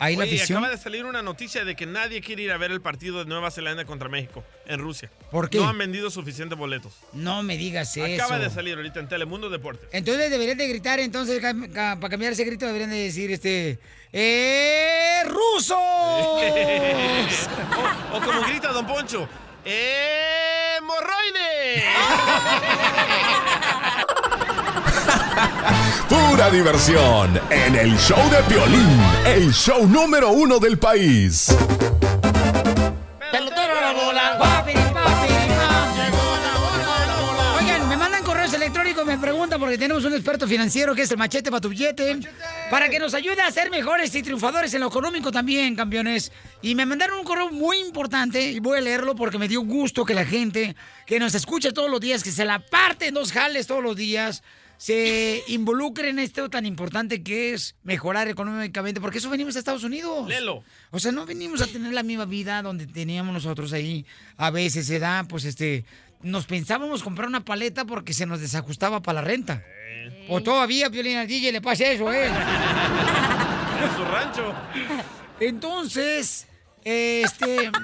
Ahí 0.00 0.14
la 0.16 0.24
Oye, 0.24 0.36
afición. 0.36 0.58
acaba 0.58 0.72
de 0.76 0.80
salir 0.80 1.04
una 1.04 1.22
noticia 1.22 1.64
de 1.64 1.74
que 1.74 1.84
nadie 1.86 2.20
quiere 2.20 2.42
ir 2.42 2.52
a 2.52 2.56
ver 2.56 2.70
el 2.70 2.80
partido 2.80 3.18
de 3.18 3.24
Nueva 3.24 3.50
Zelanda 3.50 3.84
contra 3.84 4.08
México 4.08 4.44
en 4.66 4.78
Rusia. 4.80 5.10
¿Por 5.30 5.50
qué? 5.50 5.58
No 5.58 5.68
han 5.68 5.78
vendido 5.78 6.08
suficientes 6.10 6.56
boletos. 6.56 6.92
No 7.12 7.42
me 7.42 7.56
digas 7.56 7.96
eso. 7.96 8.22
Acaba 8.24 8.38
de 8.40 8.50
salir 8.50 8.76
ahorita 8.76 9.00
en 9.00 9.08
Telemundo 9.08 9.50
Deportes. 9.50 9.88
Entonces 9.92 10.30
deberían 10.30 10.58
de 10.58 10.68
gritar, 10.68 11.00
entonces, 11.00 11.40
ca- 11.40 11.96
para 12.00 12.08
cambiar 12.10 12.32
ese 12.32 12.44
grito 12.44 12.66
deberían 12.66 12.90
de 12.90 12.96
decir, 13.04 13.30
este... 13.32 13.78
¡Eh, 14.12 15.22
rusos! 15.26 15.76
o, 15.78 16.40
o 18.16 18.20
como 18.20 18.40
grita 18.42 18.72
Don 18.72 18.86
Poncho. 18.86 19.28
¡Eh, 19.70 20.78
morroide! 20.80 21.84
Pura 26.08 26.48
diversión 26.48 27.38
en 27.50 27.76
el 27.76 27.98
show 27.98 28.30
de 28.30 28.38
Piolín, 28.44 28.98
el 29.26 29.52
show 29.52 29.86
número 29.86 30.30
uno 30.30 30.58
del 30.58 30.78
país. 30.78 31.54
Tenemos 39.78 40.04
un 40.04 40.12
experto 40.12 40.46
financiero 40.46 40.94
que 40.94 41.02
es 41.02 41.10
el 41.10 41.16
machete 41.16 41.50
para 41.50 41.60
tu 41.60 41.68
billete, 41.68 42.18
para 42.70 42.88
que 42.88 42.98
nos 42.98 43.14
ayude 43.14 43.40
a 43.40 43.50
ser 43.50 43.70
mejores 43.70 44.14
y 44.14 44.22
triunfadores 44.22 44.74
en 44.74 44.80
lo 44.80 44.88
económico 44.88 45.32
también, 45.32 45.74
campeones. 45.74 46.32
Y 46.60 46.74
me 46.74 46.84
mandaron 46.84 47.18
un 47.18 47.24
correo 47.24 47.50
muy 47.50 47.78
importante 47.78 48.50
y 48.50 48.60
voy 48.60 48.78
a 48.78 48.80
leerlo 48.80 49.14
porque 49.14 49.38
me 49.38 49.48
dio 49.48 49.62
gusto 49.62 50.04
que 50.04 50.14
la 50.14 50.24
gente 50.24 50.76
que 51.06 51.18
nos 51.18 51.34
escucha 51.34 51.72
todos 51.72 51.90
los 51.90 52.00
días, 52.00 52.22
que 52.22 52.32
se 52.32 52.44
la 52.44 52.58
parte 52.58 53.06
en 53.06 53.14
dos 53.14 53.32
jales 53.32 53.66
todos 53.66 53.82
los 53.82 53.96
días, 53.96 54.42
se 54.78 55.42
involucre 55.48 56.08
en 56.08 56.18
esto 56.18 56.48
tan 56.48 56.64
importante 56.64 57.22
que 57.22 57.52
es 57.52 57.74
mejorar 57.82 58.28
económicamente, 58.28 59.00
porque 59.00 59.18
eso 59.18 59.28
venimos 59.28 59.56
a 59.56 59.58
Estados 59.58 59.84
Unidos. 59.84 60.26
Lelo. 60.28 60.64
O 60.90 60.98
sea, 60.98 61.12
no 61.12 61.26
venimos 61.26 61.60
a 61.60 61.66
tener 61.66 61.92
la 61.92 62.02
misma 62.02 62.24
vida 62.24 62.62
donde 62.62 62.86
teníamos 62.86 63.34
nosotros 63.34 63.72
ahí. 63.72 64.06
A 64.36 64.50
veces 64.50 64.86
se 64.86 64.98
da, 64.98 65.24
pues 65.28 65.44
este, 65.44 65.84
nos 66.22 66.46
pensábamos 66.46 67.02
comprar 67.02 67.28
una 67.28 67.44
paleta 67.44 67.84
porque 67.84 68.12
se 68.12 68.26
nos 68.26 68.40
desajustaba 68.40 69.00
para 69.00 69.20
la 69.20 69.26
renta. 69.26 69.62
O 70.28 70.42
todavía, 70.42 70.90
Piolín, 70.90 71.16
al 71.16 71.26
DJ 71.26 71.52
le 71.52 71.60
pasa 71.60 71.86
eso, 71.86 72.12
¿eh? 72.12 72.28
En 73.78 73.96
su 73.96 74.04
rancho. 74.04 74.54
Entonces, 75.40 76.46
este... 76.84 77.70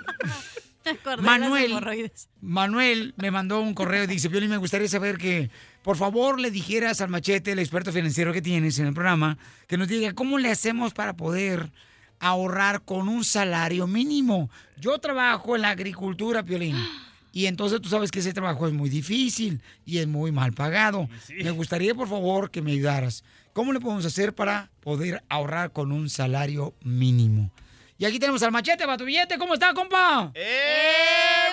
Manuel. 1.20 2.12
Manuel 2.42 3.14
me 3.16 3.30
mandó 3.30 3.60
un 3.60 3.72
correo 3.72 4.04
y 4.04 4.06
dice, 4.06 4.28
Piolín, 4.28 4.50
me 4.50 4.58
gustaría 4.58 4.88
saber 4.88 5.16
que, 5.16 5.50
por 5.82 5.96
favor, 5.96 6.38
le 6.38 6.50
dijeras 6.50 7.00
al 7.00 7.08
machete, 7.08 7.52
el 7.52 7.58
experto 7.58 7.90
financiero 7.90 8.34
que 8.34 8.42
tienes 8.42 8.78
en 8.78 8.88
el 8.88 8.94
programa, 8.94 9.38
que 9.66 9.78
nos 9.78 9.88
diga 9.88 10.12
cómo 10.12 10.38
le 10.38 10.50
hacemos 10.50 10.92
para 10.92 11.14
poder 11.14 11.72
ahorrar 12.20 12.82
con 12.82 13.08
un 13.08 13.24
salario 13.24 13.86
mínimo. 13.86 14.50
Yo 14.76 14.98
trabajo 14.98 15.56
en 15.56 15.62
la 15.62 15.70
agricultura, 15.70 16.42
Piolín. 16.42 16.76
Y 17.34 17.46
entonces 17.46 17.80
tú 17.80 17.88
sabes 17.88 18.12
que 18.12 18.20
ese 18.20 18.32
trabajo 18.32 18.68
es 18.68 18.72
muy 18.72 18.88
difícil 18.88 19.60
y 19.84 19.98
es 19.98 20.06
muy 20.06 20.30
mal 20.30 20.52
pagado. 20.52 21.08
Me 21.42 21.50
gustaría, 21.50 21.92
por 21.92 22.08
favor, 22.08 22.48
que 22.48 22.62
me 22.62 22.70
ayudaras. 22.70 23.24
¿Cómo 23.52 23.72
le 23.72 23.80
podemos 23.80 24.04
hacer 24.04 24.36
para 24.36 24.70
poder 24.80 25.20
ahorrar 25.28 25.72
con 25.72 25.90
un 25.90 26.08
salario 26.08 26.74
mínimo? 26.84 27.50
Y 27.98 28.04
aquí 28.04 28.20
tenemos 28.20 28.40
al 28.44 28.52
machete 28.52 28.84
para 28.84 28.96
tu 28.96 29.04
billete. 29.04 29.36
¿Cómo 29.36 29.54
está, 29.54 29.74
compa? 29.74 30.30
¡Eh, 30.32 31.48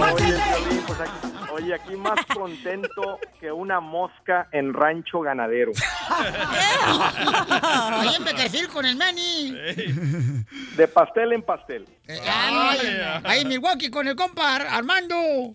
Oye, 0.00 0.24
Piolín, 0.24 0.82
pues 0.86 1.00
aquí, 1.00 1.28
oye, 1.62 1.74
aquí 1.74 1.96
más 1.96 2.18
contento 2.34 3.18
que 3.40 3.50
una 3.52 3.80
mosca 3.80 4.48
en 4.52 4.72
rancho 4.74 5.20
ganadero. 5.20 5.72
Ahí 7.92 8.14
en 8.16 8.24
Beckerfield 8.24 8.68
con 8.70 8.84
el 8.84 8.96
Manny. 8.96 9.52
De 10.76 10.88
pastel 10.88 11.32
en 11.32 11.42
pastel. 11.42 11.86
Ay, 12.08 12.78
ahí 13.24 13.40
en 13.42 13.48
Milwaukee 13.48 13.90
con 13.90 14.06
el 14.08 14.16
compa 14.16 14.54
Ar- 14.56 14.66
Armando. 14.68 15.16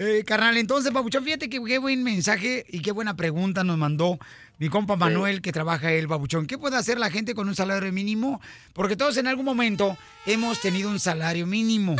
Eh, 0.00 0.22
carnal, 0.24 0.56
entonces, 0.56 0.92
Babuchón, 0.92 1.24
fíjate 1.24 1.50
que 1.50 1.60
qué 1.64 1.78
buen 1.78 2.04
mensaje 2.04 2.64
y 2.68 2.82
qué 2.82 2.92
buena 2.92 3.16
pregunta 3.16 3.64
nos 3.64 3.78
mandó 3.78 4.16
mi 4.58 4.68
compa 4.68 4.96
Manuel, 4.96 5.40
que 5.40 5.52
trabaja 5.52 5.92
el 5.92 6.06
Babuchón. 6.06 6.46
¿Qué 6.46 6.58
puede 6.58 6.76
hacer 6.76 6.98
la 6.98 7.10
gente 7.10 7.34
con 7.34 7.48
un 7.48 7.54
salario 7.54 7.92
mínimo? 7.92 8.40
Porque 8.72 8.96
todos 8.96 9.16
en 9.16 9.26
algún 9.28 9.44
momento 9.44 9.96
hemos 10.26 10.60
tenido 10.60 10.90
un 10.90 10.98
salario 11.00 11.46
mínimo. 11.46 11.96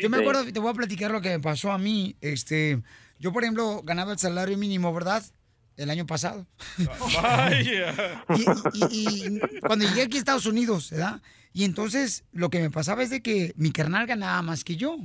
Yo 0.00 0.08
me 0.08 0.16
Sí. 0.18 0.22
acuerdo, 0.22 0.44
te 0.52 0.58
voy 0.60 0.70
a 0.70 0.74
platicar 0.74 1.10
lo 1.10 1.20
que 1.20 1.30
me 1.30 1.40
pasó 1.40 1.72
a 1.72 1.78
mí. 1.78 2.16
Este, 2.20 2.80
yo, 3.18 3.32
por 3.32 3.42
ejemplo, 3.42 3.82
ganaba 3.84 4.12
el 4.12 4.18
salario 4.18 4.56
mínimo, 4.56 4.92
¿verdad? 4.94 5.24
El 5.76 5.90
año 5.90 6.06
pasado. 6.06 6.46
Vaya. 7.22 8.24
Y, 8.82 8.98
y- 8.98 9.26
y 9.38 9.60
cuando 9.60 9.86
llegué 9.86 10.02
aquí 10.02 10.16
a 10.16 10.20
Estados 10.20 10.46
Unidos, 10.46 10.90
¿verdad? 10.90 11.20
Y 11.52 11.64
entonces 11.64 12.24
lo 12.32 12.50
que 12.50 12.60
me 12.60 12.70
pasaba 12.70 13.02
es 13.02 13.10
de 13.10 13.20
que 13.22 13.52
mi 13.56 13.72
carnal 13.72 14.06
ganaba 14.06 14.40
más 14.42 14.62
que 14.64 14.76
yo. 14.76 14.96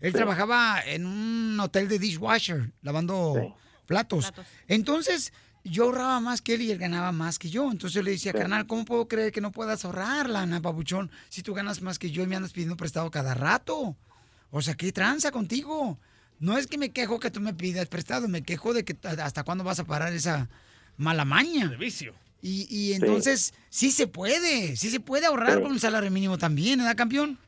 Él 0.00 0.12
Sí. 0.12 0.16
trabajaba 0.18 0.80
en 0.84 1.06
un 1.06 1.58
hotel 1.60 1.88
de 1.88 1.98
dishwasher, 1.98 2.72
lavando 2.82 3.56
platos. 3.86 4.32
Entonces, 4.68 5.32
yo 5.64 5.84
ahorraba 5.84 6.20
más 6.20 6.40
que 6.40 6.54
él 6.54 6.62
y 6.62 6.70
él 6.70 6.78
ganaba 6.78 7.12
más 7.12 7.38
que 7.38 7.50
yo. 7.50 7.64
Entonces 7.70 7.92
yo 7.94 8.02
le 8.02 8.12
decía, 8.12 8.32
Sí. 8.32 8.38
carnal, 8.38 8.66
¿cómo 8.66 8.84
puedo 8.84 9.08
creer 9.08 9.32
que 9.32 9.40
no 9.40 9.50
puedas 9.52 9.84
ahorrar, 9.84 10.28
lana, 10.28 10.60
papuchón? 10.60 11.10
Si 11.28 11.42
tú 11.42 11.54
ganas 11.54 11.82
más 11.82 11.98
que 11.98 12.10
yo 12.10 12.22
y 12.22 12.26
me 12.26 12.36
andas 12.36 12.52
pidiendo 12.52 12.76
prestado 12.76 13.10
cada 13.10 13.34
rato. 13.34 13.96
O 14.50 14.62
sea, 14.62 14.74
¿qué 14.74 14.90
tranza 14.92 15.30
contigo? 15.30 15.98
No 16.38 16.56
es 16.56 16.66
que 16.66 16.78
me 16.78 16.90
quejo 16.90 17.20
que 17.20 17.30
tú 17.30 17.40
me 17.40 17.52
pidas 17.54 17.86
prestado, 17.86 18.26
me 18.26 18.42
quejo 18.42 18.72
de 18.72 18.84
que 18.84 18.96
hasta 19.22 19.44
cuándo 19.44 19.62
vas 19.62 19.78
a 19.78 19.84
parar 19.84 20.12
esa 20.12 20.48
mala 20.96 21.24
maña. 21.24 21.68
De 21.68 21.76
vicio. 21.76 22.14
Y, 22.42 22.66
y 22.70 22.94
entonces, 22.94 23.52
sí. 23.68 23.90
se 23.90 24.06
puede, 24.06 24.74
sí 24.76 24.88
se 24.90 24.98
puede 25.00 25.26
ahorrar 25.26 25.56
Sí. 25.56 25.62
con 25.62 25.72
un 25.72 25.78
salario 25.78 26.10
mínimo 26.10 26.38
también, 26.38 26.78
¿verdad, 26.78 26.96
campeón? 26.96 27.38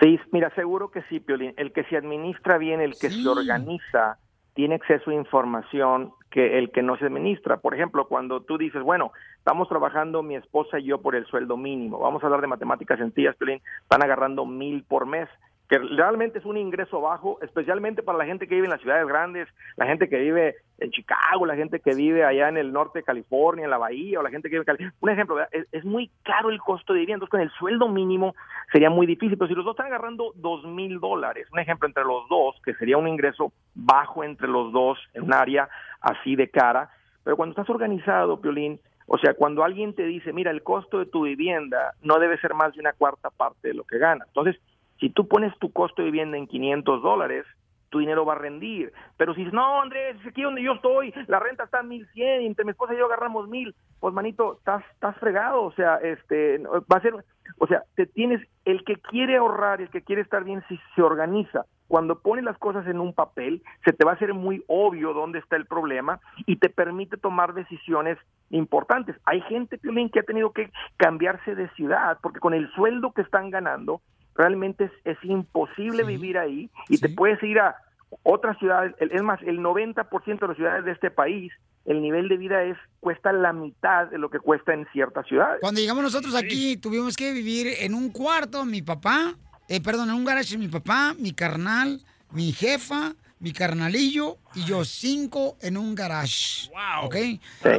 Sí, 0.00 0.18
mira, 0.32 0.54
seguro 0.54 0.90
que 0.90 1.02
sí, 1.08 1.20
Piolín. 1.20 1.54
El 1.56 1.72
que 1.72 1.84
se 1.84 1.96
administra 1.96 2.58
bien, 2.58 2.80
el 2.82 2.92
que 2.98 3.08
se 3.10 3.26
organiza, 3.26 4.18
tiene 4.54 4.74
acceso 4.74 5.10
a 5.10 5.14
información 5.14 6.12
que 6.32 6.58
el 6.58 6.72
que 6.72 6.82
no 6.82 6.96
se 6.96 7.06
administra. 7.06 7.58
Por 7.58 7.74
ejemplo, 7.74 8.08
cuando 8.08 8.40
tú 8.40 8.58
dices, 8.58 8.82
bueno, 8.82 9.12
estamos 9.38 9.68
trabajando 9.68 10.22
mi 10.22 10.34
esposa 10.34 10.80
y 10.80 10.84
yo 10.84 11.00
por 11.00 11.14
el 11.14 11.26
sueldo 11.26 11.56
mínimo. 11.56 12.00
Vamos 12.00 12.22
a 12.22 12.26
hablar 12.26 12.40
de 12.40 12.48
matemáticas 12.48 12.98
sencillas. 12.98 13.36
Están 13.38 14.02
agarrando 14.02 14.46
mil 14.46 14.82
por 14.82 15.06
mes 15.06 15.28
que 15.72 15.78
realmente 15.78 16.38
es 16.38 16.44
un 16.44 16.58
ingreso 16.58 17.00
bajo, 17.00 17.38
especialmente 17.40 18.02
para 18.02 18.18
la 18.18 18.26
gente 18.26 18.46
que 18.46 18.56
vive 18.56 18.66
en 18.66 18.72
las 18.72 18.82
ciudades 18.82 19.08
grandes, 19.08 19.48
la 19.76 19.86
gente 19.86 20.06
que 20.06 20.18
vive 20.18 20.56
en 20.78 20.90
Chicago, 20.90 21.46
la 21.46 21.56
gente 21.56 21.80
que 21.80 21.94
vive 21.94 22.26
allá 22.26 22.50
en 22.50 22.58
el 22.58 22.74
norte 22.74 22.98
de 22.98 23.04
California, 23.04 23.64
en 23.64 23.70
la 23.70 23.78
bahía, 23.78 24.20
o 24.20 24.22
la 24.22 24.28
gente 24.28 24.50
que 24.50 24.56
vive 24.56 24.64
en 24.68 24.76
Cali. 24.76 24.92
Un 25.00 25.08
ejemplo, 25.08 25.40
es, 25.50 25.66
es 25.72 25.82
muy 25.82 26.10
caro 26.24 26.50
el 26.50 26.60
costo 26.60 26.92
de 26.92 27.00
vivienda, 27.00 27.24
entonces 27.24 27.30
con 27.30 27.40
el 27.40 27.50
sueldo 27.52 27.88
mínimo 27.88 28.34
sería 28.70 28.90
muy 28.90 29.06
difícil, 29.06 29.38
pero 29.38 29.48
si 29.48 29.54
los 29.54 29.64
dos 29.64 29.72
están 29.72 29.86
agarrando 29.86 30.32
dos 30.34 30.62
mil 30.64 31.00
dólares, 31.00 31.48
un 31.50 31.60
ejemplo 31.60 31.88
entre 31.88 32.04
los 32.04 32.28
dos, 32.28 32.60
que 32.62 32.74
sería 32.74 32.98
un 32.98 33.08
ingreso 33.08 33.52
bajo 33.74 34.24
entre 34.24 34.48
los 34.48 34.72
dos 34.72 34.98
en 35.14 35.22
un 35.22 35.32
área 35.32 35.70
así 36.02 36.36
de 36.36 36.50
cara, 36.50 36.90
pero 37.24 37.36
cuando 37.36 37.52
estás 37.52 37.70
organizado, 37.70 38.40
Piolín, 38.40 38.80
o 39.06 39.18
sea, 39.18 39.34
cuando 39.34 39.64
alguien 39.64 39.94
te 39.94 40.04
dice, 40.04 40.32
mira, 40.32 40.50
el 40.50 40.62
costo 40.62 40.98
de 40.98 41.06
tu 41.06 41.24
vivienda 41.24 41.94
no 42.02 42.18
debe 42.18 42.38
ser 42.38 42.54
más 42.54 42.74
de 42.74 42.80
una 42.80 42.92
cuarta 42.92 43.30
parte 43.30 43.68
de 43.68 43.74
lo 43.74 43.84
que 43.84 43.98
gana. 43.98 44.24
Entonces, 44.26 44.56
si 45.00 45.10
tú 45.10 45.26
pones 45.26 45.56
tu 45.58 45.72
costo 45.72 46.02
de 46.02 46.10
vivienda 46.10 46.38
en 46.38 46.46
500 46.46 47.02
dólares, 47.02 47.44
tu 47.90 47.98
dinero 47.98 48.24
va 48.24 48.32
a 48.32 48.38
rendir. 48.38 48.92
Pero 49.18 49.34
si 49.34 49.44
no, 49.44 49.82
Andrés, 49.82 50.16
aquí 50.26 50.42
donde 50.42 50.62
yo 50.62 50.72
estoy, 50.72 51.12
la 51.26 51.38
renta 51.38 51.64
está 51.64 51.80
en 51.80 51.88
1100 51.88 52.42
y 52.42 52.46
entre 52.46 52.64
mi 52.64 52.70
esposa 52.70 52.94
y 52.94 52.98
yo 52.98 53.06
agarramos 53.06 53.48
1000, 53.48 53.74
pues 54.00 54.14
manito, 54.14 54.56
estás, 54.58 54.82
estás 54.94 55.16
fregado. 55.18 55.62
O 55.62 55.72
sea, 55.72 55.96
este, 55.96 56.58
va 56.58 56.96
a 56.96 57.00
ser, 57.00 57.14
o 57.58 57.66
sea, 57.66 57.82
te 57.94 58.06
tienes, 58.06 58.46
el 58.64 58.84
que 58.84 58.96
quiere 58.96 59.36
ahorrar, 59.36 59.80
el 59.80 59.90
que 59.90 60.02
quiere 60.02 60.22
estar 60.22 60.44
bien, 60.44 60.62
si 60.68 60.78
se 60.94 61.02
organiza, 61.02 61.66
cuando 61.88 62.20
pone 62.20 62.42
las 62.42 62.56
cosas 62.58 62.86
en 62.86 63.00
un 63.00 63.12
papel, 63.12 63.62
se 63.84 63.92
te 63.92 64.04
va 64.04 64.12
a 64.12 64.14
hacer 64.14 64.32
muy 64.32 64.64
obvio 64.66 65.12
dónde 65.12 65.38
está 65.38 65.56
el 65.56 65.66
problema 65.66 66.20
y 66.46 66.56
te 66.56 66.70
permite 66.70 67.18
tomar 67.18 67.52
decisiones 67.52 68.16
importantes. 68.50 69.16
Hay 69.26 69.42
gente, 69.42 69.76
Piolín, 69.76 70.08
que 70.08 70.20
ha 70.20 70.24
tenido 70.24 70.52
que 70.52 70.70
cambiarse 70.96 71.54
de 71.54 71.68
ciudad 71.70 72.18
porque 72.22 72.40
con 72.40 72.54
el 72.54 72.70
sueldo 72.72 73.12
que 73.12 73.22
están 73.22 73.50
ganando, 73.50 74.00
realmente 74.34 74.84
es, 74.84 74.92
es 75.04 75.18
imposible 75.22 76.04
vivir 76.04 76.38
ahí 76.38 76.70
y 76.88 76.98
te 76.98 77.10
puedes 77.10 77.42
ir 77.42 77.60
a 77.60 77.76
otras 78.22 78.58
ciudades, 78.58 78.94
es 78.98 79.22
más, 79.22 79.42
el 79.42 79.60
90% 79.60 80.40
de 80.40 80.48
las 80.48 80.56
ciudades 80.56 80.84
de 80.84 80.92
este 80.92 81.10
país, 81.10 81.52
el 81.84 82.00
nivel 82.00 82.28
de 82.28 82.36
vida 82.36 82.62
es 82.62 82.76
cuesta 83.00 83.32
la 83.32 83.52
mitad 83.52 84.08
de 84.08 84.18
lo 84.18 84.30
que 84.30 84.38
cuesta 84.38 84.72
en 84.72 84.86
ciertas 84.92 85.26
ciudades. 85.26 85.58
Cuando 85.60 85.80
llegamos 85.80 86.02
nosotros 86.02 86.34
aquí, 86.34 86.76
tuvimos 86.76 87.16
que 87.16 87.32
vivir 87.32 87.68
en 87.80 87.94
un 87.94 88.10
cuarto, 88.10 88.64
mi 88.64 88.82
papá, 88.82 89.34
eh, 89.68 89.80
perdón, 89.80 90.10
en 90.10 90.16
un 90.16 90.24
garage 90.24 90.56
mi 90.58 90.68
papá, 90.68 91.14
mi 91.18 91.32
carnal, 91.32 92.00
mi 92.30 92.52
jefa, 92.52 93.14
mi 93.40 93.52
carnalillo 93.52 94.38
y 94.54 94.64
yo, 94.64 94.84
cinco 94.84 95.56
en 95.60 95.76
un 95.76 95.94
garage. 95.94 96.70
¿Ok? 97.02 97.16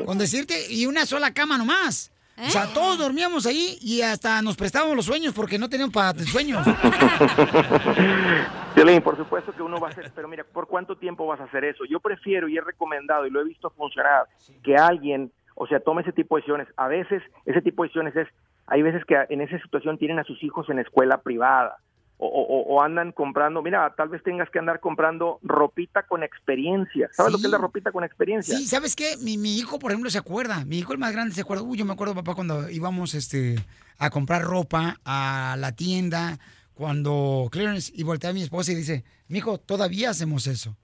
Con 0.06 0.18
decirte, 0.18 0.56
y 0.70 0.86
una 0.86 1.06
sola 1.06 1.34
cama 1.34 1.58
nomás. 1.58 2.13
O 2.36 2.50
sea, 2.50 2.66
todos 2.74 2.98
dormíamos 2.98 3.46
ahí 3.46 3.78
y 3.82 4.02
hasta 4.02 4.42
nos 4.42 4.58
prestábamos 4.58 4.96
los 4.96 5.06
sueños 5.06 5.34
porque 5.34 5.60
no 5.60 5.70
teníamos 5.70 5.94
para 5.94 6.18
sueños. 6.20 6.66
Violín, 8.76 9.04
por 9.04 9.16
supuesto 9.16 9.54
que 9.54 9.62
uno 9.62 9.80
va 9.80 9.90
a 9.90 9.92
hacer, 9.92 10.12
pero 10.16 10.28
mira, 10.28 10.44
¿por 10.44 10.68
cuánto 10.68 10.98
tiempo 10.98 11.28
vas 11.28 11.40
a 11.40 11.44
hacer 11.44 11.64
eso? 11.64 11.86
Yo 11.86 12.00
prefiero 12.00 12.48
y 12.48 12.58
he 12.58 12.62
recomendado 12.62 13.28
y 13.28 13.30
lo 13.30 13.42
he 13.42 13.44
visto 13.44 13.70
funcionar 13.70 14.26
que 14.64 14.76
alguien, 14.76 15.32
o 15.54 15.68
sea, 15.68 15.80
tome 15.80 16.02
ese 16.02 16.12
tipo 16.12 16.36
de 16.36 16.42
decisiones. 16.42 16.68
A 16.76 16.88
veces 16.88 17.22
ese 17.46 17.62
tipo 17.62 17.84
de 17.84 17.90
decisiones 17.90 18.16
es, 18.16 18.28
hay 18.66 18.82
veces 18.82 19.06
que 19.06 19.16
en 19.30 19.42
esa 19.42 19.60
situación 19.60 20.00
tienen 20.00 20.18
a 20.18 20.24
sus 20.24 20.42
hijos 20.44 20.68
en 20.70 20.80
escuela 20.80 21.22
privada 21.22 21.78
o, 22.26 22.42
o- 22.42 22.76
o 22.76 22.82
andan 22.82 23.12
comprando, 23.12 23.62
mira, 23.62 23.94
tal 23.96 24.10
vez 24.10 24.24
tengas 24.24 24.50
que 24.50 24.60
andar 24.60 24.80
comprando 24.80 25.40
ropita 25.44 26.04
con 26.04 26.24
experiencia. 26.24 27.10
¿Sabes 27.14 27.32
lo 27.34 27.38
que 27.40 27.46
es 27.46 27.52
la 27.52 27.58
ropita 27.58 27.92
con 27.92 28.04
experiencia? 28.04 28.58
Sí, 28.58 28.66
¿sabes 28.68 28.96
qué? 28.96 29.18
Mi, 29.22 29.38
mi 29.38 29.58
hijo, 29.58 29.80
por 29.80 29.92
ejemplo, 29.92 30.10
se 30.10 30.18
acuerda. 30.18 30.66
Mi 30.66 30.80
hijo 30.80 30.94
el 30.94 31.00
más 31.00 31.12
grande 31.14 31.36
se 31.36 31.42
acuerda. 31.42 31.64
Uy, 31.64 31.78
yo 31.78 31.86
me 31.86 31.94
acuerdo, 31.94 32.16
papá, 32.16 32.36
cuando 32.36 32.70
íbamos 32.70 33.14
este, 33.14 33.56
a 33.98 34.10
comprar 34.10 34.42
ropa 34.44 35.00
a 35.06 35.56
la 35.60 35.72
tienda, 35.74 36.40
cuando 36.74 37.50
clearance, 37.52 37.92
y 37.96 38.04
voltea 38.04 38.32
a 38.32 38.34
mi 38.34 38.42
esposa 38.44 38.72
y 38.72 38.76
dice, 38.76 39.04
mi 39.28 39.38
hijo, 39.40 39.58
todavía 39.60 40.10
hacemos 40.10 40.48
eso. 40.48 40.76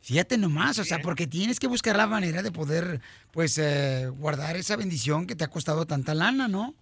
Fíjate 0.00 0.36
nomás, 0.36 0.78
o 0.78 0.84
sea, 0.84 0.98
porque 0.98 1.26
tienes 1.26 1.58
que 1.58 1.66
buscar 1.66 1.96
la 1.96 2.06
manera 2.06 2.42
de 2.42 2.52
poder, 2.52 3.00
pues, 3.30 3.56
eh, 3.56 4.06
guardar 4.18 4.54
esa 4.56 4.76
bendición 4.76 5.26
que 5.26 5.34
te 5.34 5.44
ha 5.44 5.48
costado 5.48 5.86
tanta 5.86 6.12
lana, 6.14 6.46
¿no? 6.46 6.74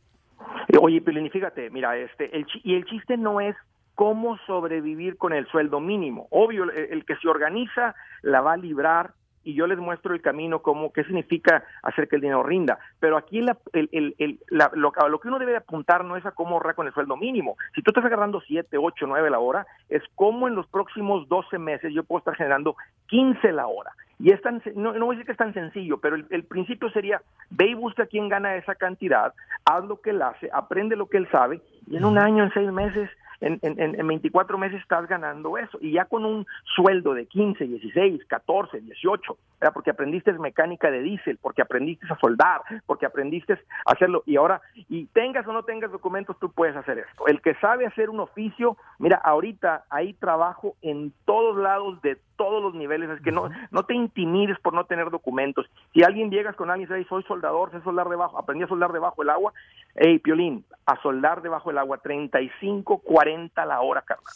Eh, 0.69 0.77
Oye, 0.81 1.01
Pilín, 1.01 1.31
fíjate, 1.31 1.71
mira, 1.71 1.97
este, 1.97 2.37
el, 2.37 2.47
y 2.65 2.75
el 2.75 2.85
chiste 2.87 3.17
no 3.17 3.41
es 3.41 3.57
cómo 3.95 4.39
sobrevivir 4.47 5.17
con 5.19 5.33
el 5.33 5.47
sueldo 5.49 5.81
mínimo. 5.81 6.27
Obvio, 6.31 6.65
el, 6.65 6.71
el 6.71 7.05
que 7.05 7.17
se 7.17 7.29
organiza 7.29 7.95
la 8.23 8.41
va 8.41 8.55
a 8.55 8.57
librar 8.57 9.13
y 9.45 9.55
yo 9.55 9.67
les 9.67 9.77
muestro 9.79 10.15
el 10.15 10.23
camino, 10.23 10.63
cómo, 10.63 10.93
qué 10.93 11.03
significa 11.03 11.65
hacer 11.83 12.07
que 12.09 12.15
el 12.17 12.23
dinero 12.23 12.45
rinda. 12.45 12.79
Pero 13.01 13.17
aquí 13.17 13.41
la- 13.41 13.59
el, 13.73 14.39
la- 14.49 14.71
lo, 14.75 14.93
lo 15.09 15.19
que 15.21 15.27
uno 15.29 15.39
debe 15.41 15.51
de 15.51 15.59
apuntar 15.59 16.05
no 16.05 16.17
es 16.17 16.25
a 16.25 16.31
cómo 16.31 16.55
ahorrar 16.55 16.77
con 16.77 16.87
el 16.87 16.93
sueldo 16.95 17.17
mínimo. 17.17 17.57
Si 17.75 17.83
tú 17.83 17.91
estás 17.91 18.05
agarrando 18.05 18.41
7, 18.41 18.79
8, 18.79 19.05
9 19.09 19.31
la 19.31 19.41
hora, 19.41 19.67
es 19.89 20.03
cómo 20.15 20.47
en 20.47 20.55
los 20.55 20.69
próximos 20.69 21.29
12 21.29 21.59
meses 21.59 21.93
yo 21.93 22.05
puedo 22.05 22.21
estar 22.21 22.37
generando 22.37 22.77
15 23.09 23.51
la 23.53 23.67
hora. 23.67 23.91
Y 24.23 24.31
es 24.31 24.41
tan, 24.41 24.63
no, 24.77 24.93
no 24.93 25.07
voy 25.07 25.17
a 25.17 25.19
decir 25.19 25.27
que 25.27 25.33
es 25.33 25.39
tan 25.39 25.53
sencillo, 25.53 25.99
pero 25.99 26.15
el, 26.15 26.27
el 26.31 26.45
principio 26.45 26.89
sería, 26.91 27.21
ve 27.51 27.71
y 27.71 27.75
busca 27.75 28.07
quién 28.07 28.29
gana 28.29 28.55
esa 28.55 28.77
cantidad, 28.77 29.35
haz 29.65 29.85
lo 29.85 30.01
que 30.01 30.11
él 30.11 30.23
hace, 30.23 30.49
aprende 30.53 30.95
lo 30.95 31.07
que 31.07 31.17
él 31.17 31.29
sabe, 31.33 31.61
y 31.89 31.97
en 31.97 32.05
un 32.05 32.17
año, 32.19 32.45
en 32.45 32.53
seis 32.53 32.71
meses, 32.71 33.11
en, 33.43 33.59
en- 33.63 33.99
en 34.01 34.07
24 34.07 34.57
meses 34.59 34.81
estás 34.81 35.07
ganando 35.09 35.59
eso. 35.59 35.79
Y 35.81 35.93
ya 35.93 36.05
con 36.07 36.25
un 36.25 36.47
sueldo 36.77 37.15
de 37.15 37.27
15, 37.27 37.65
16, 37.67 38.25
14, 38.27 38.81
18, 38.81 39.37
¿verdad? 39.61 39.75
porque 39.75 39.91
aprendiste 39.91 40.33
mecánica 40.35 40.91
de 40.91 41.03
diésel, 41.03 41.39
porque 41.43 41.63
aprendiste 41.63 42.07
a 42.11 42.19
soldar, 42.19 42.63
porque 42.87 43.07
aprendiste 43.07 43.53
a 43.53 43.93
hacerlo. 43.93 44.23
Y 44.27 44.37
ahora, 44.37 44.61
y 44.89 45.07
tengas 45.07 45.47
o 45.47 45.53
no 45.53 45.65
tengas 45.65 45.91
documentos, 45.91 46.39
tú 46.39 46.51
puedes 46.51 46.77
hacer 46.77 46.99
esto. 46.99 47.27
El 47.27 47.41
que 47.41 47.55
sabe 47.57 47.87
hacer 47.87 48.11
un 48.11 48.21
oficio, 48.21 48.77
mira, 48.99 49.21
ahorita 49.25 49.85
hay 49.91 50.15
trabajo 50.15 50.75
en 50.83 51.13
todos 51.25 51.57
lados 51.59 52.01
de 52.03 52.19
todos 52.37 52.63
los 52.63 52.75
niveles, 52.75 53.09
es 53.11 53.21
que 53.21 53.31
no, 53.31 53.51
no 53.71 53.85
te 53.85 53.95
intimides 53.95 54.59
por 54.61 54.73
no 54.75 54.85
tener 54.85 55.11
documentos. 55.11 55.67
Si 55.93 56.03
alguien 56.03 56.31
llegas 56.31 56.57
con 56.57 56.71
alguien 56.71 56.89
y 56.89 56.93
dice, 56.95 56.99
"Ay, 56.99 57.07
soy 57.09 57.23
soldador, 57.25 57.71
sé 57.71 57.81
soldar 57.83 58.09
debajo, 58.09 58.37
aprendí 58.39 58.65
a 58.65 58.69
soldar 58.69 58.91
debajo 58.93 59.23
del 59.23 59.31
agua, 59.31 59.53
hey, 59.95 60.19
Piolín, 60.19 60.65
a 60.87 61.01
soldar 61.03 61.43
debajo 61.43 61.69
del 61.71 61.79
agua, 61.79 61.99
35, 61.99 62.99
40 62.99 63.32
la 63.67 63.81
hora, 63.81 64.03
carnal. 64.03 64.33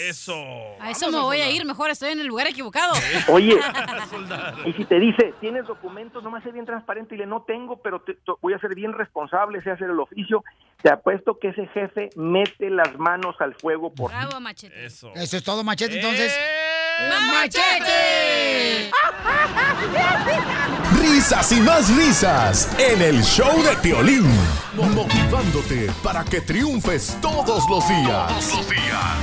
Eso. 0.00 0.34
A 0.80 0.90
eso 0.90 1.10
me 1.10 1.18
voy 1.20 1.40
a 1.40 1.50
ir, 1.50 1.64
mejor 1.64 1.90
estoy 1.90 2.10
en 2.12 2.20
el 2.20 2.26
lugar 2.26 2.46
equivocado. 2.46 2.92
Oye, 3.28 3.54
y 4.66 4.72
si 4.74 4.84
te 4.84 4.98
dice, 5.00 5.34
¿tienes 5.40 5.66
documentos? 5.66 6.22
Nomás 6.22 6.42
sé 6.42 6.50
bien 6.52 6.66
transparente 6.66 7.14
y 7.14 7.18
le 7.18 7.26
no 7.26 7.42
tengo, 7.42 7.76
pero 7.82 8.00
te- 8.00 8.14
te- 8.14 8.32
voy 8.40 8.52
a 8.54 8.58
ser 8.58 8.74
bien 8.74 8.92
responsable, 8.92 9.62
sé 9.62 9.70
hacer 9.70 9.90
el 9.90 10.00
oficio. 10.00 10.44
Te 10.82 10.90
apuesto 10.90 11.38
que 11.38 11.48
ese 11.48 11.66
jefe 11.68 12.10
mete 12.16 12.70
las 12.70 12.96
manos 12.98 13.34
al 13.40 13.54
fuego 13.54 13.92
por 13.92 14.10
ti. 14.10 14.16
Bravo, 14.16 14.40
machete. 14.40 14.84
Eso. 14.84 15.10
Eso 15.14 15.36
es 15.36 15.42
todo, 15.42 15.64
machete, 15.64 15.96
entonces. 15.96 16.32
¡Machete! 16.98 18.90
Risas 21.00 21.52
y 21.52 21.60
más 21.60 21.94
risas 21.94 22.68
en 22.78 23.02
el 23.02 23.22
show 23.22 23.62
de 23.62 23.76
Piolín. 23.76 24.26
Motivándote 24.74 25.90
para 26.02 26.24
que 26.24 26.40
triunfes 26.40 27.16
todos 27.20 27.64
los 27.68 27.86
días. 27.88 28.52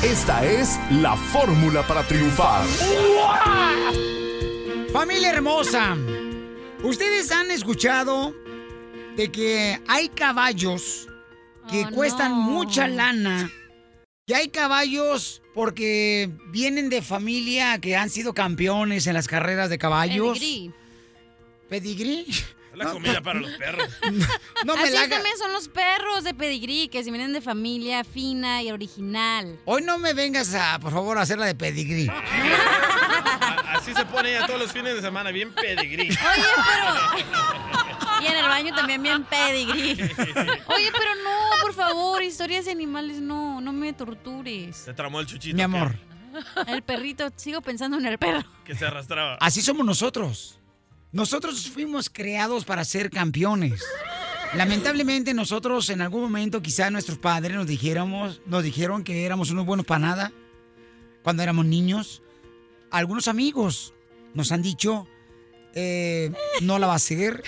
Esta 0.03 0.45
es 0.45 0.79
la 0.91 1.15
fórmula 1.15 1.81
para 1.87 2.03
triunfar. 2.03 2.65
Familia 4.91 5.31
hermosa, 5.31 5.95
¿ustedes 6.83 7.31
han 7.31 7.49
escuchado 7.51 8.33
de 9.15 9.31
que 9.31 9.81
hay 9.87 10.09
caballos 10.09 11.07
que 11.69 11.85
Oh, 11.85 11.89
cuestan 11.91 12.31
no. 12.31 12.37
mucha 12.37 12.87
lana? 12.87 13.49
Que 14.27 14.35
hay 14.35 14.49
caballos 14.49 15.41
porque 15.53 16.29
vienen 16.47 16.89
de 16.89 17.01
familia 17.01 17.79
que 17.79 17.95
han 17.95 18.09
sido 18.09 18.33
campeones 18.33 19.07
en 19.07 19.13
las 19.13 19.27
carreras 19.27 19.69
de 19.69 19.77
caballos. 19.77 20.39
Pedigrí. 20.39 20.71
¿Pedigrí? 21.69 22.25
Es 22.29 22.77
la 22.79 22.91
comida 22.91 23.21
para 23.21 23.39
los 23.39 23.51
perros. 23.51 23.87
No 24.65 24.75
me 24.75 24.83
Así 24.83 24.93
la 24.93 25.09
también 25.09 25.37
son 25.37 25.51
los 25.51 25.67
perros 25.67 26.23
de 26.23 26.33
pedigrí, 26.33 26.87
que 26.87 27.03
se 27.03 27.11
vienen 27.11 27.33
de 27.33 27.41
familia 27.41 28.03
fina 28.03 28.63
y 28.63 28.71
original. 28.71 29.59
Hoy 29.65 29.83
no 29.83 29.97
me 29.97 30.13
vengas 30.13 30.55
a, 30.55 30.79
por 30.79 30.93
favor, 30.93 31.17
a 31.17 31.21
hacer 31.21 31.37
la 31.37 31.45
de 31.45 31.53
pedigrí. 31.53 32.09
Así 33.67 33.93
se 33.93 34.05
pone 34.05 34.29
ella 34.29 34.47
todos 34.47 34.59
los 34.59 34.71
fines 34.71 34.95
de 34.95 35.01
semana, 35.01 35.31
bien 35.31 35.53
pedigrí. 35.53 36.09
Oye, 36.09 36.17
pero... 36.17 37.23
Y 38.21 38.27
en 38.27 38.37
el 38.37 38.47
baño 38.47 38.73
también 38.73 39.03
bien 39.03 39.23
pedigrí. 39.25 39.91
Oye, 40.67 40.91
pero 40.97 41.15
no, 41.23 41.61
por 41.61 41.73
favor, 41.73 42.23
historias 42.23 42.65
de 42.65 42.71
animales, 42.71 43.19
no, 43.19 43.52
no 43.63 43.73
me 43.73 43.93
tortures. 43.93 44.75
Se 44.75 44.93
tramó 44.93 45.19
el 45.19 45.25
chuchito. 45.25 45.55
Mi 45.55 45.59
que- 45.59 45.63
amor, 45.63 45.95
El 46.67 46.81
perrito, 46.81 47.31
sigo 47.35 47.61
pensando 47.61 47.97
en 47.97 48.05
el 48.05 48.17
perro. 48.17 48.43
Que, 48.65 48.75
se 48.75 48.85
arrastraba. 48.85 49.37
así 49.39 49.61
somos 49.61 49.85
nosotros. 49.85 50.59
Nosotros 51.11 51.69
fuimos 51.69 52.09
creados 52.09 52.65
para 52.65 52.83
ser 52.85 53.09
campeones. 53.11 53.83
Lamentablemente 54.55 55.33
nosotros 55.33 55.89
en 55.89 56.01
algún 56.01 56.21
momento 56.21 56.61
quizá 56.61 56.89
nuestros 56.91 57.17
padres 57.17 57.55
nos 57.55 57.67
dijéramos, 57.67 58.41
nos 58.45 58.63
dijeron 58.63 59.03
que 59.03 59.25
éramos 59.25 59.49
unos 59.51 59.65
buenos 59.65 59.85
para 59.85 59.99
nada 59.99 60.31
cuando 61.23 61.41
éramos 61.43 61.65
niños. 61.65 62.21
Algunos 62.91 63.27
amigos 63.27 63.93
nos 64.33 64.51
han 64.51 64.61
dicho, 64.61 65.07
eh, 65.75 66.31
no 66.61 66.77
la 66.79 66.87
va 66.87 66.93
a 66.93 66.97
hacer, 66.97 67.43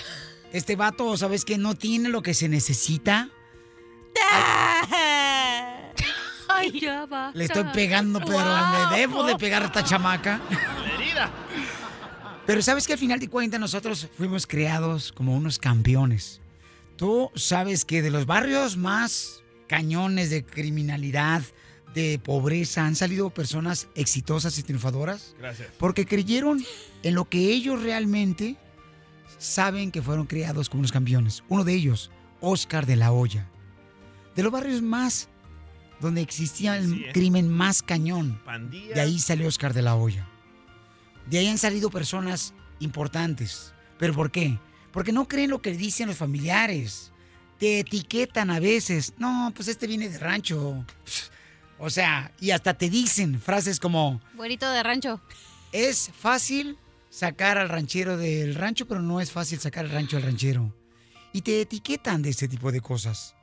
este 0.52 0.74
vato, 0.76 1.16
¿sabes 1.16 1.44
qué? 1.44 1.58
No 1.58 1.74
tiene 1.74 2.08
lo 2.08 2.22
que 2.22 2.34
se 2.34 2.48
necesita. 2.48 3.30
Ay, 6.56 6.80
ya 6.80 7.06
va. 7.06 7.30
Le 7.34 7.44
estoy 7.44 7.64
pegando, 7.74 8.18
pero 8.20 8.38
donde 8.38 8.96
debo 8.96 9.24
de 9.24 9.36
pegar 9.36 9.62
a 9.62 9.66
esta 9.66 9.84
chamaca. 9.84 10.40
Pero 12.46 12.62
sabes 12.62 12.86
que 12.86 12.92
al 12.92 12.98
final 12.98 13.18
de 13.18 13.28
cuentas 13.28 13.58
nosotros 13.58 14.08
fuimos 14.16 14.46
creados 14.46 15.12
como 15.12 15.36
unos 15.36 15.58
campeones. 15.58 16.40
Tú 16.96 17.30
sabes 17.34 17.84
que 17.84 18.02
de 18.02 18.10
los 18.10 18.24
barrios 18.24 18.76
más 18.76 19.42
cañones 19.66 20.30
de 20.30 20.44
criminalidad, 20.44 21.42
de 21.92 22.20
pobreza, 22.22 22.86
han 22.86 22.94
salido 22.94 23.30
personas 23.30 23.88
exitosas 23.94 24.58
y 24.58 24.62
triunfadoras. 24.62 25.34
Gracias. 25.38 25.68
Porque 25.78 26.06
creyeron 26.06 26.64
en 27.02 27.14
lo 27.14 27.24
que 27.24 27.50
ellos 27.50 27.82
realmente 27.82 28.56
saben 29.38 29.90
que 29.90 30.00
fueron 30.00 30.26
creados 30.26 30.68
como 30.68 30.80
unos 30.80 30.92
campeones. 30.92 31.42
Uno 31.48 31.64
de 31.64 31.74
ellos, 31.74 32.10
Oscar 32.40 32.86
de 32.86 32.96
la 32.96 33.12
Hoya. 33.12 33.48
De 34.36 34.42
los 34.42 34.52
barrios 34.52 34.82
más 34.82 35.28
donde 36.00 36.20
existía 36.20 36.76
el 36.76 36.88
Sí, 36.90 37.04
¿eh? 37.06 37.10
crimen 37.12 37.48
más 37.48 37.82
cañón. 37.82 38.40
De 38.94 39.00
ahí 39.00 39.18
salió 39.18 39.48
Oscar 39.48 39.72
de 39.74 39.82
la 39.82 39.94
Hoya. 39.96 40.26
De 41.28 41.38
ahí 41.38 41.46
han 41.48 41.58
salido 41.58 41.90
personas 41.90 42.54
importantes. 42.80 43.72
¿Pero 43.98 44.12
por 44.14 44.30
qué? 44.30 44.58
Porque 44.92 45.12
no 45.12 45.26
creen 45.28 45.50
lo 45.50 45.60
que 45.62 45.72
dicen 45.72 46.08
los 46.08 46.16
familiares. 46.16 47.12
Te 47.58 47.80
etiquetan 47.80 48.50
a 48.50 48.60
veces. 48.60 49.14
No, 49.18 49.52
pues 49.54 49.68
este 49.68 49.86
viene 49.86 50.08
de 50.08 50.18
rancho. 50.18 50.84
O 51.78 51.90
sea, 51.90 52.32
y 52.40 52.50
hasta 52.50 52.74
te 52.74 52.88
dicen 52.90 53.40
frases 53.40 53.80
como, 53.80 54.20
Güerito 54.34 54.70
de 54.70 54.82
rancho. 54.82 55.20
es 55.72 56.10
fácil 56.18 56.78
sacar 57.10 57.58
al 57.58 57.68
ranchero 57.68 58.16
del 58.16 58.54
rancho, 58.54 58.86
pero 58.86 59.00
no 59.02 59.20
es 59.20 59.30
fácil 59.30 59.58
sacar 59.58 59.84
al 59.86 59.90
rancho 59.92 60.16
del 60.16 60.24
ranchero. 60.26 60.74
Y 61.32 61.42
te 61.42 61.60
etiquetan 61.62 62.22
de 62.22 62.30
este 62.30 62.48
tipo 62.48 62.72
de 62.72 62.80
cosas. 62.80 63.35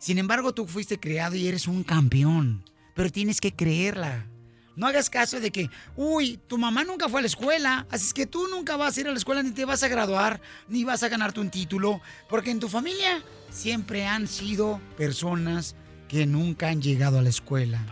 Sin 0.00 0.16
embargo, 0.16 0.54
tú 0.54 0.66
fuiste 0.66 0.98
creado 0.98 1.36
y 1.36 1.46
eres 1.46 1.68
un 1.68 1.84
campeón, 1.84 2.64
pero 2.94 3.12
tienes 3.12 3.38
que 3.38 3.52
creerla. 3.52 4.26
No 4.74 4.86
hagas 4.86 5.10
caso 5.10 5.40
de 5.40 5.50
que, 5.50 5.68
uy, 5.94 6.40
tu 6.46 6.56
mamá 6.56 6.84
nunca 6.84 7.10
fue 7.10 7.20
a 7.20 7.22
la 7.22 7.26
escuela, 7.26 7.86
así 7.90 8.06
es 8.06 8.14
que 8.14 8.24
tú 8.24 8.48
nunca 8.48 8.76
vas 8.76 8.96
a 8.96 9.00
ir 9.02 9.08
a 9.08 9.10
la 9.10 9.18
escuela 9.18 9.42
ni 9.42 9.50
te 9.50 9.66
vas 9.66 9.82
a 9.82 9.88
graduar, 9.88 10.40
ni 10.68 10.84
vas 10.84 11.02
a 11.02 11.10
ganarte 11.10 11.38
un 11.38 11.50
título, 11.50 12.00
porque 12.30 12.50
en 12.50 12.60
tu 12.60 12.68
familia 12.70 13.22
siempre 13.50 14.06
han 14.06 14.26
sido 14.26 14.80
personas 14.96 15.76
que 16.08 16.24
nunca 16.24 16.68
han 16.68 16.80
llegado 16.80 17.18
a 17.18 17.22
la 17.22 17.28
escuela. 17.28 17.86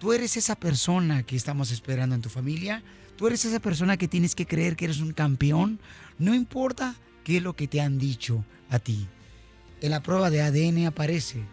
Tú 0.00 0.14
eres 0.14 0.38
esa 0.38 0.56
persona 0.56 1.24
que 1.24 1.36
estamos 1.36 1.70
esperando 1.70 2.14
en 2.14 2.22
tu 2.22 2.30
familia. 2.30 2.82
Tú 3.16 3.26
eres 3.26 3.44
esa 3.44 3.60
persona 3.60 3.98
que 3.98 4.08
tienes 4.08 4.34
que 4.34 4.46
creer 4.46 4.76
que 4.76 4.86
eres 4.86 5.00
un 5.00 5.12
campeón. 5.12 5.78
No 6.18 6.34
importa 6.34 6.94
qué 7.22 7.36
es 7.36 7.42
lo 7.42 7.54
que 7.54 7.68
te 7.68 7.82
han 7.82 7.98
dicho 7.98 8.46
a 8.70 8.78
ti. 8.78 9.06
En 9.80 9.90
la 9.90 10.02
prueba 10.02 10.30
de 10.30 10.42
ADN 10.42 10.86
aparece 10.86 11.44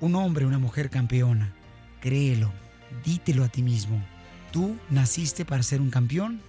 un 0.00 0.14
hombre, 0.14 0.46
una 0.46 0.58
mujer 0.58 0.90
campeona. 0.90 1.54
Créelo, 2.00 2.52
dítelo 3.04 3.44
a 3.44 3.48
ti 3.48 3.62
mismo. 3.62 4.02
Tú 4.52 4.76
naciste 4.88 5.44
para 5.44 5.62
ser 5.62 5.80
un 5.80 5.90
campeón 5.90 6.40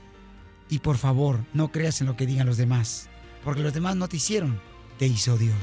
y 0.70 0.80
por 0.80 0.98
favor 0.98 1.40
no 1.54 1.72
creas 1.72 2.02
en 2.02 2.08
lo 2.08 2.16
que 2.16 2.26
digan 2.26 2.48
los 2.48 2.58
demás, 2.58 3.10
porque 3.44 3.62
los 3.62 3.74
demás 3.74 3.96
no 3.96 4.08
te 4.08 4.18
hicieron, 4.18 4.60
te 4.98 5.06
hizo 5.06 5.38
Dios. 5.38 5.58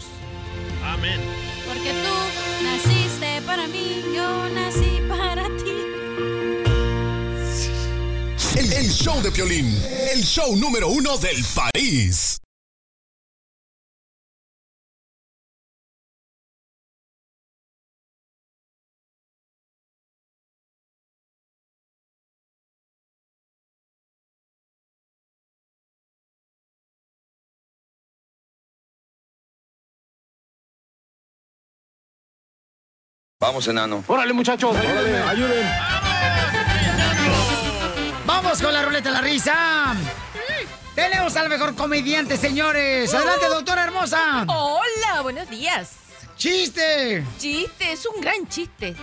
Amén. 0.84 1.20
Porque 1.66 1.90
tú 1.90 2.64
naciste 2.64 3.42
para 3.46 3.66
mí, 3.66 4.02
yo 4.14 4.48
nací 4.50 5.00
para 5.08 5.48
ti. 5.56 5.72
El, 8.58 8.72
el 8.72 8.90
show 8.90 9.20
de 9.22 9.30
Piolín, 9.30 9.66
el 10.12 10.22
show 10.22 10.56
número 10.56 10.88
uno 10.88 11.16
del 11.18 11.44
país. 11.54 12.38
Vamos, 33.40 33.68
enano. 33.68 34.02
Órale, 34.08 34.32
muchachos, 34.32 34.76
ayúdenme, 34.76 35.18
ayuden. 35.18 35.70
Vamos 38.26 38.60
con 38.60 38.74
la 38.74 38.82
ruleta 38.82 39.10
de 39.10 39.14
la 39.14 39.20
risa. 39.20 39.94
Tenemos 40.96 41.36
al 41.36 41.48
mejor 41.48 41.76
comediante, 41.76 42.36
señores. 42.36 43.14
Adelante, 43.14 43.46
doctora 43.46 43.84
hermosa. 43.84 44.44
Hola, 44.48 45.20
buenos 45.22 45.48
días. 45.48 45.92
¡Chiste! 46.38 47.24
Chiste, 47.36 47.92
es 47.92 48.06
un 48.06 48.20
gran 48.20 48.46
chiste. 48.46 48.94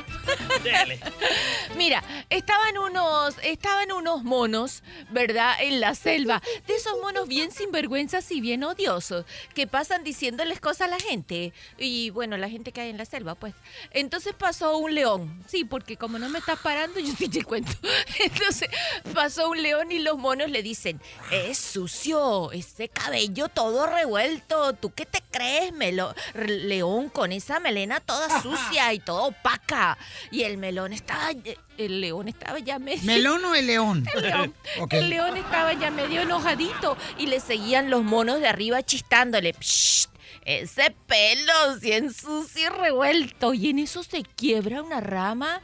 Mira, 1.76 2.02
estaban 2.30 2.78
unos, 2.78 3.36
estaban 3.44 3.92
unos 3.92 4.24
monos, 4.24 4.84
¿verdad? 5.10 5.54
En 5.60 5.82
la 5.82 5.96
selva. 5.96 6.42
De 6.66 6.76
esos 6.76 6.94
monos 7.02 7.28
bien 7.28 7.52
sinvergüenzas 7.52 8.32
y 8.32 8.40
bien 8.40 8.64
odiosos, 8.64 9.26
que 9.54 9.68
pasan 9.68 10.06
diciéndoles 10.06 10.62
cosas 10.62 10.88
a 10.88 10.92
la 10.92 10.98
gente. 10.98 11.52
Y 11.78 12.10
bueno, 12.12 12.38
la 12.38 12.48
gente 12.48 12.72
que 12.72 12.80
hay 12.80 12.90
en 12.90 12.98
la 12.98 13.04
selva, 13.04 13.36
pues. 13.36 13.54
Entonces 13.92 14.34
pasó 14.34 14.78
un 14.78 14.96
león. 14.96 15.44
Sí, 15.46 15.66
porque 15.66 15.98
como 15.98 16.18
no 16.18 16.30
me 16.30 16.40
estás 16.40 16.60
parando, 16.60 17.02
yo 17.02 17.14
sí 17.18 17.28
te 17.28 17.44
cuento. 17.44 17.74
Entonces 18.20 18.70
pasó 19.14 19.50
un 19.50 19.62
león 19.62 19.92
y 19.92 20.00
los 20.00 20.18
monos 20.18 20.50
le 20.50 20.64
dicen, 20.64 21.02
es 21.32 21.58
sucio, 21.58 22.54
ese 22.54 22.88
cabello 22.88 23.50
todo 23.50 23.88
revuelto. 23.88 24.72
¿Tú 24.72 24.94
qué 24.94 25.06
te 25.06 25.22
crees, 25.32 25.74
melo 25.74 26.16
león, 26.34 27.10
con 27.10 27.25
esa 27.32 27.60
melena 27.60 28.00
toda 28.00 28.42
sucia 28.42 28.94
y 28.94 29.00
toda 29.00 29.24
opaca? 29.24 29.98
Y 30.32 30.44
el 30.44 30.58
melón 30.58 30.94
estaba, 30.94 31.32
el 31.78 32.02
león 32.02 32.28
estaba 32.28 32.60
ya 32.60 32.80
medio... 32.80 33.04
¿Melón 33.04 33.44
o 33.46 33.56
el 33.56 33.68
león? 33.68 34.06
El 34.16 34.22
león. 34.24 34.54
Ok. 34.80 34.94
El 34.94 35.10
león 35.10 35.38
estaba 35.38 35.74
ya 35.74 35.92
medio 35.92 36.22
enojadito 36.22 36.98
y 37.18 37.28
le 37.28 37.40
seguían 37.40 37.90
los 37.90 38.04
monos 38.04 38.40
de 38.40 38.48
arriba 38.48 38.84
chistándole. 38.84 39.54
"Psst, 39.60 40.10
ese 40.46 40.96
pelo, 41.08 41.54
bien 41.82 42.14
sucio 42.14 42.68
y 42.68 42.70
revuelto. 42.70 43.54
Y 43.54 43.70
en 43.70 43.80
eso 43.80 44.04
se 44.04 44.24
quiebra 44.24 44.82
una 44.84 45.02
rama. 45.02 45.62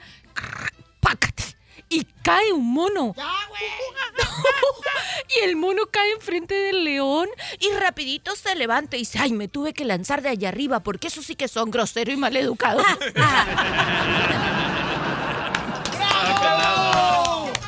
¡Pácate! 1.00 1.44
Y 1.92 2.08
cae 2.24 2.54
un 2.54 2.74
mono. 2.74 3.14
y 5.36 5.44
el 5.44 5.58
mono 5.58 5.84
cae 5.92 6.14
enfrente 6.14 6.56
del 6.56 6.86
león 6.86 7.28
y 7.60 7.70
rapidito 7.78 8.34
se 8.38 8.56
levanta 8.56 8.96
y 8.96 9.00
dice, 9.00 9.20
ay, 9.20 9.34
me 9.34 9.50
tuve 9.50 9.74
que 9.74 9.84
lanzar 9.84 10.22
de 10.22 10.30
allá 10.30 10.48
arriba 10.48 10.80
porque 10.80 11.10
eso 11.10 11.22
sí 11.22 11.36
que 11.36 11.50
son 11.50 11.70
groseros 11.70 12.16
y 12.16 12.18
maleducados. 12.18 12.86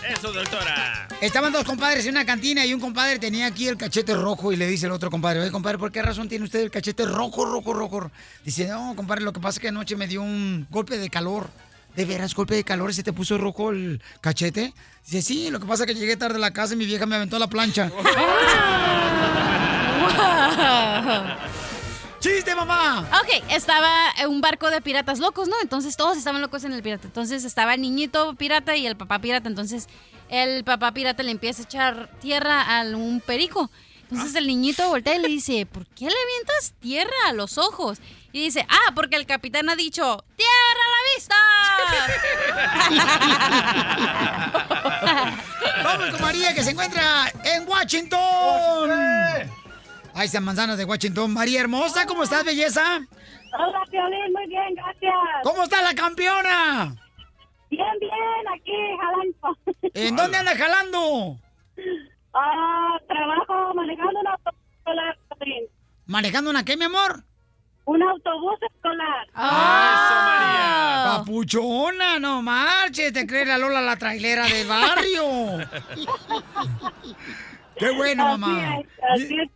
Eso, 0.09 0.31
doctora. 0.31 1.07
Estaban 1.21 1.51
dos 1.51 1.63
compadres 1.63 2.05
en 2.05 2.11
una 2.11 2.25
cantina 2.25 2.65
y 2.65 2.73
un 2.73 2.79
compadre 2.79 3.19
tenía 3.19 3.47
aquí 3.47 3.67
el 3.67 3.77
cachete 3.77 4.13
rojo 4.13 4.51
y 4.51 4.57
le 4.57 4.67
dice 4.67 4.85
el 4.85 4.91
otro 4.91 5.09
compadre, 5.09 5.41
oye 5.41 5.51
compadre, 5.51 5.77
¿por 5.77 5.91
qué 5.91 6.01
razón 6.01 6.27
tiene 6.27 6.45
usted 6.45 6.59
el 6.59 6.71
cachete 6.71 7.05
rojo, 7.05 7.45
rojo, 7.45 7.73
rojo? 7.73 8.11
Dice, 8.43 8.67
no, 8.67 8.93
compadre, 8.95 9.23
lo 9.23 9.33
que 9.33 9.39
pasa 9.39 9.57
es 9.57 9.61
que 9.61 9.67
anoche 9.69 9.95
me 9.95 10.07
dio 10.07 10.21
un 10.21 10.67
golpe 10.69 10.97
de 10.97 11.09
calor. 11.09 11.49
¿De 11.95 12.05
veras 12.05 12.33
golpe 12.33 12.55
de 12.55 12.63
calor 12.63 12.93
se 12.93 13.03
te 13.03 13.13
puso 13.13 13.37
rojo 13.37 13.69
el 13.69 14.01
cachete? 14.19 14.73
Dice, 15.05 15.21
sí, 15.21 15.51
lo 15.51 15.59
que 15.59 15.65
pasa 15.65 15.83
es 15.83 15.87
que 15.87 15.95
llegué 15.95 16.17
tarde 16.17 16.37
a 16.37 16.39
la 16.39 16.51
casa 16.51 16.73
y 16.73 16.77
mi 16.77 16.85
vieja 16.85 17.05
me 17.05 17.15
aventó 17.15 17.35
a 17.35 17.39
la 17.39 17.47
plancha. 17.47 17.91
¡Chiste, 22.19 22.55
mamá! 22.55 23.01
Ok, 23.21 23.43
estaba 23.49 23.91
un 24.29 24.39
barco 24.39 24.71
de 24.71 24.79
piratas 24.79 25.19
locos, 25.19 25.49
¿no? 25.49 25.55
Entonces 25.61 25.97
todos 25.97 26.17
estaban 26.17 26.41
locos 26.41 26.63
en 26.63 26.71
el 26.71 26.81
pirata. 26.81 27.05
Entonces 27.05 27.43
estaba 27.43 27.73
el 27.73 27.81
niñito 27.81 28.33
pirata 28.35 28.77
y 28.77 28.87
el 28.87 28.95
papá 28.95 29.19
pirata. 29.19 29.49
Entonces 29.49 29.89
el 30.29 30.63
papá 30.63 30.93
pirata 30.93 31.21
le 31.21 31.31
empieza 31.31 31.61
a 31.61 31.65
echar 31.65 32.09
tierra 32.21 32.79
a 32.79 32.83
un 32.83 33.19
perico. 33.19 33.69
Entonces 34.09 34.35
el 34.35 34.47
niñito 34.47 34.87
voltea 34.87 35.15
y 35.15 35.19
le 35.19 35.27
dice, 35.27 35.65
¿por 35.65 35.85
qué 35.85 36.05
le 36.05 36.11
avientas 36.11 36.73
tierra 36.79 37.11
a 37.27 37.33
los 37.33 37.57
ojos? 37.57 37.97
Y 38.35 38.41
dice, 38.45 38.65
ah, 38.67 38.91
porque 38.95 39.15
el 39.15 39.27
capitán 39.27 39.69
ha 39.69 39.75
dicho, 39.75 40.25
¡tierra 40.35 40.83
a 40.83 40.89
la 40.89 41.01
vista! 41.15 41.35
Vamos 45.83 46.09
con 46.09 46.21
María, 46.21 46.51
que 46.55 46.63
se 46.63 46.71
encuentra 46.71 47.31
en 47.43 47.69
Washington. 47.69 48.89
Ahí 50.15 50.25
están 50.25 50.43
manzanas 50.43 50.79
de 50.79 50.85
Washington. 50.85 51.31
María 51.31 51.61
Hermosa, 51.61 52.07
¿cómo 52.07 52.23
estás, 52.23 52.43
belleza? 52.43 53.05
Hola, 53.53 53.83
Piolín, 53.91 54.33
muy 54.33 54.47
bien, 54.47 54.73
gracias. 54.73 55.13
¿Cómo 55.43 55.61
está 55.65 55.83
la 55.83 55.93
campeona? 55.93 56.95
Bien, 57.69 57.99
bien, 57.99 58.47
aquí 58.51 58.73
jalando. 58.99 59.59
¿En 59.93 60.15
dónde 60.15 60.37
anda 60.39 60.57
jalando? 60.57 61.37
Ah, 62.33 62.97
trabajo 63.07 63.75
manejando 63.75 64.19
un 64.21 64.27
autobús 64.27 64.59
escolar, 64.79 65.19
Piolín. 65.37 65.65
¿Manejando 66.07 66.49
una 66.49 66.65
qué, 66.65 66.75
mi 66.77 66.85
amor? 66.85 67.25
Un 67.85 68.01
autobús 68.01 68.55
escolar. 68.73 69.27
¡Ah! 69.33 71.17
Papuchona, 71.17 72.17
no 72.19 72.41
marches, 72.41 73.11
te 73.11 73.27
crees 73.27 73.47
la 73.47 73.57
Lola 73.57 73.81
la 73.81 73.97
trailera 73.97 74.45
del 74.47 74.67
barrio. 74.67 75.23
Qué 77.77 77.89
bueno, 77.91 78.27
Así 78.27 78.39
mamá. 78.39 78.77
es, 78.79 78.85
así 79.23 79.35
es. 79.39 79.49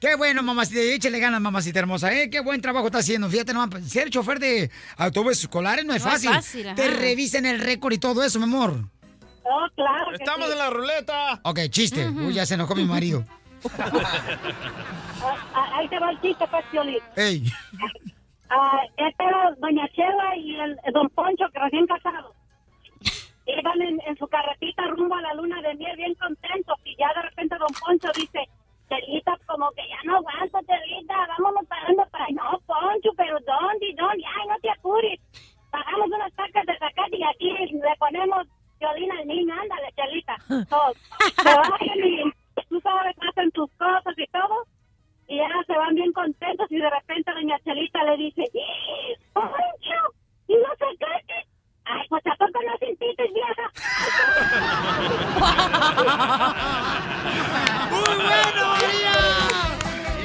Qué 0.00 0.14
bueno, 0.16 0.42
mamacita. 0.42 0.80
Échale 0.80 1.18
ganas, 1.20 1.40
mamacita 1.40 1.78
hermosa. 1.78 2.12
¿eh? 2.12 2.30
Qué 2.30 2.40
buen 2.40 2.60
trabajo 2.62 2.86
está 2.86 2.98
haciendo. 2.98 3.28
Fíjate, 3.28 3.52
nomás, 3.52 3.84
ser 3.88 4.08
chofer 4.10 4.38
de 4.40 4.70
autobuses 4.96 5.42
escolares 5.44 5.84
no 5.84 5.92
es 5.94 6.02
No 6.02 6.08
es 6.08 6.12
fácil. 6.14 6.30
fácil, 6.30 6.66
ajá. 6.66 6.76
Te 6.76 6.88
revisen 6.90 7.44
el 7.46 7.60
récord 7.60 7.92
y 7.92 7.98
todo 7.98 8.24
eso, 8.24 8.38
mi 8.38 8.44
amor. 8.46 8.74
Oh, 9.44 9.66
claro. 9.76 10.12
Estamos 10.18 10.46
sí. 10.46 10.52
en 10.52 10.58
la 10.58 10.70
ruleta. 10.70 11.40
Ok, 11.42 11.60
chiste. 11.70 12.08
Uy, 12.08 12.32
ya 12.34 12.46
se 12.46 12.54
enojó 12.54 12.74
mi 12.74 12.84
marido. 12.84 13.24
Ah, 15.20 15.36
ah, 15.54 15.70
Ahí 15.74 15.88
te 15.88 15.98
va 15.98 16.10
el 16.10 16.20
chiste, 16.20 16.46
pues, 16.48 16.64
Piolín. 16.70 16.98
Ey. 17.16 17.44
Ah, 18.50 18.80
esta 18.96 19.24
era 19.24 19.50
Doña 19.58 19.88
Chela 19.88 20.36
y 20.36 20.54
el, 20.56 20.78
el 20.84 20.92
Don 20.92 21.08
Poncho, 21.10 21.44
que 21.52 21.58
recién 21.58 21.86
casados. 21.86 22.34
Iban 23.46 23.82
en, 23.82 24.00
en 24.06 24.16
su 24.16 24.26
carretita 24.28 24.86
rumbo 24.88 25.14
a 25.14 25.22
la 25.22 25.34
luna 25.34 25.60
de 25.62 25.74
miel 25.74 25.96
bien 25.96 26.14
contentos 26.14 26.76
y 26.84 26.94
ya 26.96 27.08
de 27.14 27.22
repente 27.22 27.56
Don 27.58 27.74
Poncho 27.80 28.08
dice, 28.14 28.46
Chelita, 28.88 29.36
como 29.46 29.70
que 29.72 29.82
ya 29.88 29.96
no 30.04 30.16
aguanto, 30.16 30.60
Chelita, 30.66 31.14
vámonos 31.26 31.66
parando 31.66 32.06
para... 32.10 32.26
No, 32.30 32.58
Poncho, 32.66 33.10
pero 33.16 33.38
¿dónde, 33.40 33.94
dónde? 33.96 34.24
Ay, 34.24 34.48
no 34.48 34.56
te 34.60 34.70
apures. 34.70 35.20
Pagamos 35.70 36.06
unas 36.08 36.32
tacas 36.34 36.64
de 36.66 36.78
zacate 36.78 37.16
y 37.16 37.24
aquí 37.24 37.50
le 37.72 37.96
ponemos 37.98 38.46
violín 38.80 39.12
al 39.12 39.26
niño, 39.26 39.54
ándale, 39.60 39.92
Chelita. 39.96 40.36
So, 40.68 40.94
se 41.42 41.54
bajan 41.54 41.98
y 42.04 42.22
¡Muy 57.90 58.16
bueno, 58.16 58.68
María! 58.68 59.14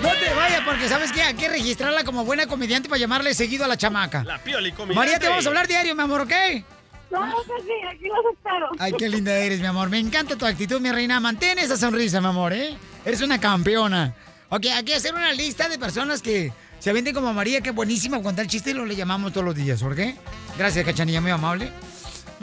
No 0.01 0.09
te 0.09 0.33
vayas 0.33 0.61
porque 0.65 0.89
sabes 0.89 1.11
que 1.11 1.21
hay 1.21 1.33
que 1.35 1.49
registrarla 1.49 2.03
como 2.03 2.25
buena 2.25 2.47
comediante 2.47 2.89
para 2.89 2.99
llamarle 2.99 3.33
seguido 3.33 3.65
a 3.65 3.67
la 3.67 3.77
chamaca. 3.77 4.23
La 4.23 4.37
Pioli 4.39 4.71
comediante. 4.71 4.95
María, 4.95 5.19
te 5.19 5.29
vamos 5.29 5.45
a 5.45 5.49
hablar 5.49 5.67
diario, 5.67 5.95
mi 5.95 6.01
amor, 6.01 6.21
¿ok? 6.21 6.33
No, 7.11 7.19
pues 7.45 7.61
sí, 7.63 7.87
aquí 7.87 8.07
los 8.07 8.33
espero. 8.33 8.69
Ay, 8.79 8.93
qué 8.97 9.07
linda 9.07 9.31
eres, 9.33 9.59
mi 9.59 9.67
amor. 9.67 9.89
Me 9.89 9.99
encanta 9.99 10.35
tu 10.35 10.47
actitud, 10.47 10.81
mi 10.81 10.91
reina. 10.91 11.19
Mantén 11.19 11.59
esa 11.59 11.77
sonrisa, 11.77 12.19
mi 12.19 12.27
amor, 12.27 12.53
¿eh? 12.53 12.75
Eres 13.05 13.21
una 13.21 13.39
campeona. 13.39 14.15
Ok, 14.49 14.65
hay 14.65 14.83
que 14.83 14.95
hacer 14.95 15.13
una 15.13 15.31
lista 15.31 15.69
de 15.69 15.77
personas 15.77 16.23
que 16.23 16.51
se 16.79 16.91
venden 16.91 17.13
como 17.13 17.31
María, 17.33 17.61
que 17.61 17.71
buenísima 17.71 18.21
contar 18.21 18.47
chiste 18.47 18.71
y 18.71 18.73
lo 18.73 18.85
le 18.85 18.95
llamamos 18.95 19.31
todos 19.31 19.45
los 19.45 19.55
días, 19.55 19.81
¿por 19.81 19.95
qué? 19.95 20.15
Gracias, 20.57 20.83
cachanilla, 20.85 21.21
muy 21.21 21.31
amable. 21.31 21.71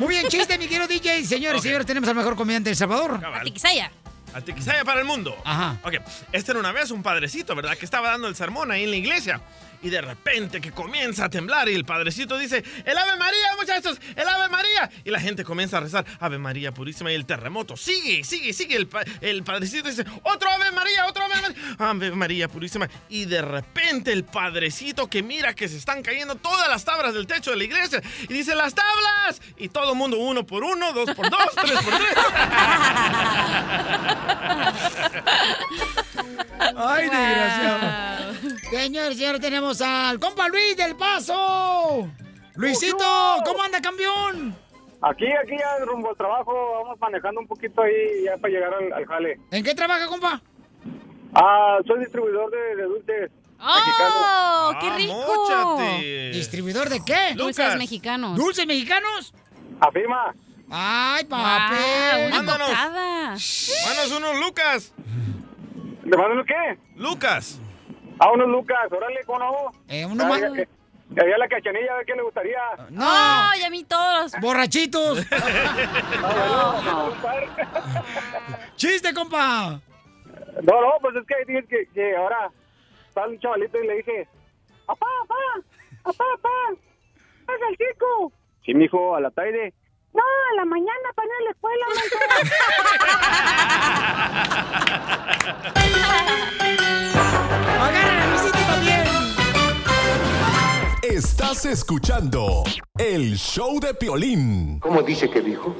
Muy 0.00 0.08
bien, 0.08 0.28
chiste, 0.28 0.56
mi 0.56 0.66
querido 0.66 0.88
DJ. 0.88 1.24
Señores, 1.26 1.58
Ok. 1.58 1.62
señores, 1.64 1.86
tenemos 1.86 2.08
al 2.08 2.14
mejor 2.14 2.34
comediante 2.34 2.68
de 2.70 2.72
El 2.72 2.76
Salvador. 2.78 3.20
Cabal. 3.20 3.44
Tiquisaya. 3.44 3.92
A 4.32 4.40
Tiquisaya 4.40 4.82
para 4.82 5.00
el 5.00 5.06
mundo. 5.06 5.36
Ajá. 5.44 5.78
Ok, 5.84 5.96
este 6.32 6.52
era 6.52 6.58
una 6.60 6.72
vez 6.72 6.90
un 6.90 7.02
padrecito, 7.02 7.54
¿verdad? 7.54 7.76
Que 7.76 7.84
estaba 7.84 8.08
dando 8.10 8.26
el 8.26 8.34
sermón 8.34 8.70
ahí 8.70 8.84
en 8.84 8.90
la 8.90 8.96
iglesia. 8.96 9.42
Y 9.82 9.88
de 9.88 10.02
repente 10.02 10.60
que 10.60 10.72
comienza 10.72 11.24
a 11.24 11.30
temblar 11.30 11.66
y 11.70 11.74
el 11.74 11.86
padrecito 11.86 12.36
dice, 12.36 12.62
el 12.84 12.98
Ave 12.98 13.16
María, 13.16 13.56
muchachos, 13.58 13.98
el 14.14 14.28
Ave 14.28 14.50
María. 14.50 14.90
Y 15.04 15.10
la 15.10 15.18
gente 15.20 15.42
comienza 15.42 15.78
a 15.78 15.80
rezar, 15.80 16.04
Ave 16.20 16.36
María 16.38 16.70
Purísima 16.72 17.10
y 17.10 17.14
el 17.14 17.24
terremoto. 17.24 17.78
Sigue, 17.78 18.22
sigue, 18.24 18.52
sigue. 18.52 18.76
El, 18.76 18.88
pa- 18.88 19.04
el 19.22 19.42
padrecito 19.42 19.88
dice, 19.88 20.04
otro 20.22 20.50
Ave 20.50 20.70
María, 20.72 21.06
otro 21.06 21.24
Ave 21.24 21.34
María. 21.40 21.56
Ave 21.78 22.10
María 22.10 22.48
Purísima. 22.48 22.90
Y 23.08 23.24
de 23.24 23.40
repente 23.40 24.12
el 24.12 24.24
padrecito 24.24 25.08
que 25.08 25.22
mira 25.22 25.54
que 25.54 25.66
se 25.68 25.78
están 25.78 26.02
cayendo 26.02 26.34
todas 26.36 26.68
las 26.68 26.84
tablas 26.84 27.14
del 27.14 27.26
techo 27.26 27.50
de 27.52 27.56
la 27.56 27.64
iglesia. 27.64 28.02
Y 28.28 28.34
dice, 28.34 28.54
las 28.54 28.74
tablas. 28.74 29.40
Y 29.56 29.70
todo 29.70 29.92
el 29.92 29.96
mundo 29.98 30.18
uno 30.18 30.44
por 30.46 30.62
uno, 30.62 30.92
dos 30.92 31.10
por 31.14 31.30
dos, 31.30 31.40
tres 31.62 31.80
por 31.80 31.96
tres. 31.96 32.14
Ay, 36.76 37.08
desgraciado. 37.08 38.34
Señores, 38.70 39.16
señores, 39.18 39.40
tenemos 39.40 39.69
al 39.80 40.18
compa 40.18 40.48
Luis 40.48 40.76
del 40.76 40.96
Paso. 40.96 42.08
Luisito, 42.56 43.04
¿cómo 43.44 43.62
anda, 43.62 43.80
campeón? 43.80 44.56
Aquí, 45.02 45.26
aquí 45.26 45.52
ya 45.56 45.84
rumbo 45.84 46.10
al 46.10 46.16
trabajo, 46.16 46.52
vamos 46.82 46.98
manejando 46.98 47.40
un 47.40 47.46
poquito 47.46 47.80
ahí 47.82 48.24
ya 48.24 48.36
para 48.36 48.52
llegar 48.52 48.74
al, 48.74 48.92
al 48.92 49.06
jale. 49.06 49.38
¿En 49.52 49.62
qué 49.64 49.74
trabaja, 49.74 50.06
compa? 50.08 50.42
Ah, 51.34 51.78
soy 51.86 52.00
distribuidor 52.00 52.50
de, 52.50 52.76
de 52.76 52.82
dulces 52.82 53.30
¡Oh, 53.62 54.72
qué 54.80 54.88
Ah, 54.88 54.96
rico! 54.96 55.78
¿Distribuidor 56.32 56.88
de 56.88 57.00
qué? 57.04 57.34
Dulces 57.36 57.64
Lucas. 57.66 57.78
mexicanos. 57.78 58.36
¿Dulces 58.36 58.66
mexicanos? 58.66 59.32
Afirma. 59.80 60.34
Ay, 60.70 61.24
papi. 61.24 61.74
una 62.26 62.36
Mándanos. 62.42 62.70
unos 64.16 64.40
Lucas. 64.40 64.92
¿Le 66.04 66.16
mandan 66.16 66.44
qué? 66.46 66.78
Lucas. 66.96 67.59
A 68.20 68.30
unos 68.32 68.48
Lucas, 68.48 68.78
órale, 68.92 69.20
¿cómo 69.26 69.38
no? 69.38 69.52
Eh, 69.88 70.04
uno 70.06 70.26
más. 70.26 70.40
Que- 70.40 70.68
había 71.20 71.38
la 71.38 71.48
cachanilla, 71.48 71.92
a 71.92 71.96
ver 71.96 72.06
qué 72.06 72.14
le 72.14 72.22
gustaría. 72.22 72.60
No, 72.90 73.04
¡Oh, 73.04 73.50
y 73.58 73.64
a 73.64 73.70
mí 73.70 73.82
todos! 73.82 74.32
borrachitos. 74.40 75.28
No, 75.30 76.82
no, 76.82 76.82
no. 76.82 77.12
Chiste, 78.76 79.12
compa. 79.12 79.80
No, 80.62 80.80
no, 80.80 80.92
pues 81.00 81.16
es 81.16 81.26
que 81.26 81.34
dije 81.52 81.64
que, 81.66 81.86
que 81.92 82.16
ahora 82.16 82.50
está 83.08 83.26
un 83.26 83.38
chavalito 83.40 83.82
y 83.82 83.86
le 83.88 83.96
dije, 83.96 84.28
papá, 84.86 85.06
papá, 85.26 85.66
papá, 86.04 86.24
papá, 86.42 87.54
es 87.54 87.60
el 87.70 87.76
chico. 87.76 88.32
Sí, 88.64 88.74
mijo, 88.74 89.16
a 89.16 89.20
la 89.20 89.30
tarde. 89.30 89.72
No, 90.12 90.22
a 90.22 90.56
la 90.56 90.64
mañana 90.64 91.12
para 91.14 91.26
ir 91.26 91.32
a 91.32 91.40
la 91.44 91.50
escuela, 91.50 91.86
Agarra 97.80 98.22
a 98.22 98.26
Luisito 98.26 98.58
también. 98.66 99.04
Estás 101.02 101.64
escuchando 101.64 102.64
el 102.98 103.36
show 103.36 103.78
de 103.80 103.94
Piolín. 103.94 104.80
¿Cómo 104.80 105.02
dice 105.02 105.30
que 105.30 105.40
dijo? 105.40 105.74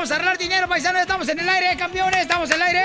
Vamos 0.00 0.12
a 0.12 0.14
arreglar 0.14 0.38
dinero, 0.38 0.66
paisanos. 0.66 1.02
Estamos 1.02 1.28
en 1.28 1.40
el 1.40 1.48
aire, 1.50 1.76
campeones. 1.76 2.22
Estamos 2.22 2.48
en 2.48 2.56
el 2.56 2.62
aire. 2.62 2.82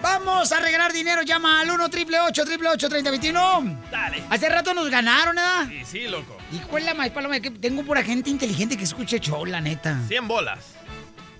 Vamos 0.00 0.50
a 0.52 0.60
regalar 0.60 0.90
dinero. 0.90 1.20
Llama 1.20 1.60
al 1.60 1.70
1 1.70 1.90
triple 1.90 2.18
8 2.18 2.44
triple 2.46 2.70
8 2.70 2.88
3021. 2.88 3.82
Dale. 3.90 4.24
Hace 4.30 4.48
rato 4.48 4.72
nos 4.72 4.88
ganaron, 4.88 5.36
¿verdad? 5.36 5.68
Sí, 5.68 5.84
sí, 5.84 6.08
loco. 6.08 6.38
La 6.80 6.94
maíz 6.94 7.12
paloma, 7.12 7.38
que 7.40 7.50
tengo 7.50 7.82
pura 7.82 8.02
gente 8.02 8.30
inteligente 8.30 8.78
que 8.78 8.84
escucha 8.84 9.16
el 9.16 9.22
show, 9.22 9.44
la 9.44 9.60
neta. 9.60 10.00
100 10.08 10.26
bolas. 10.26 10.60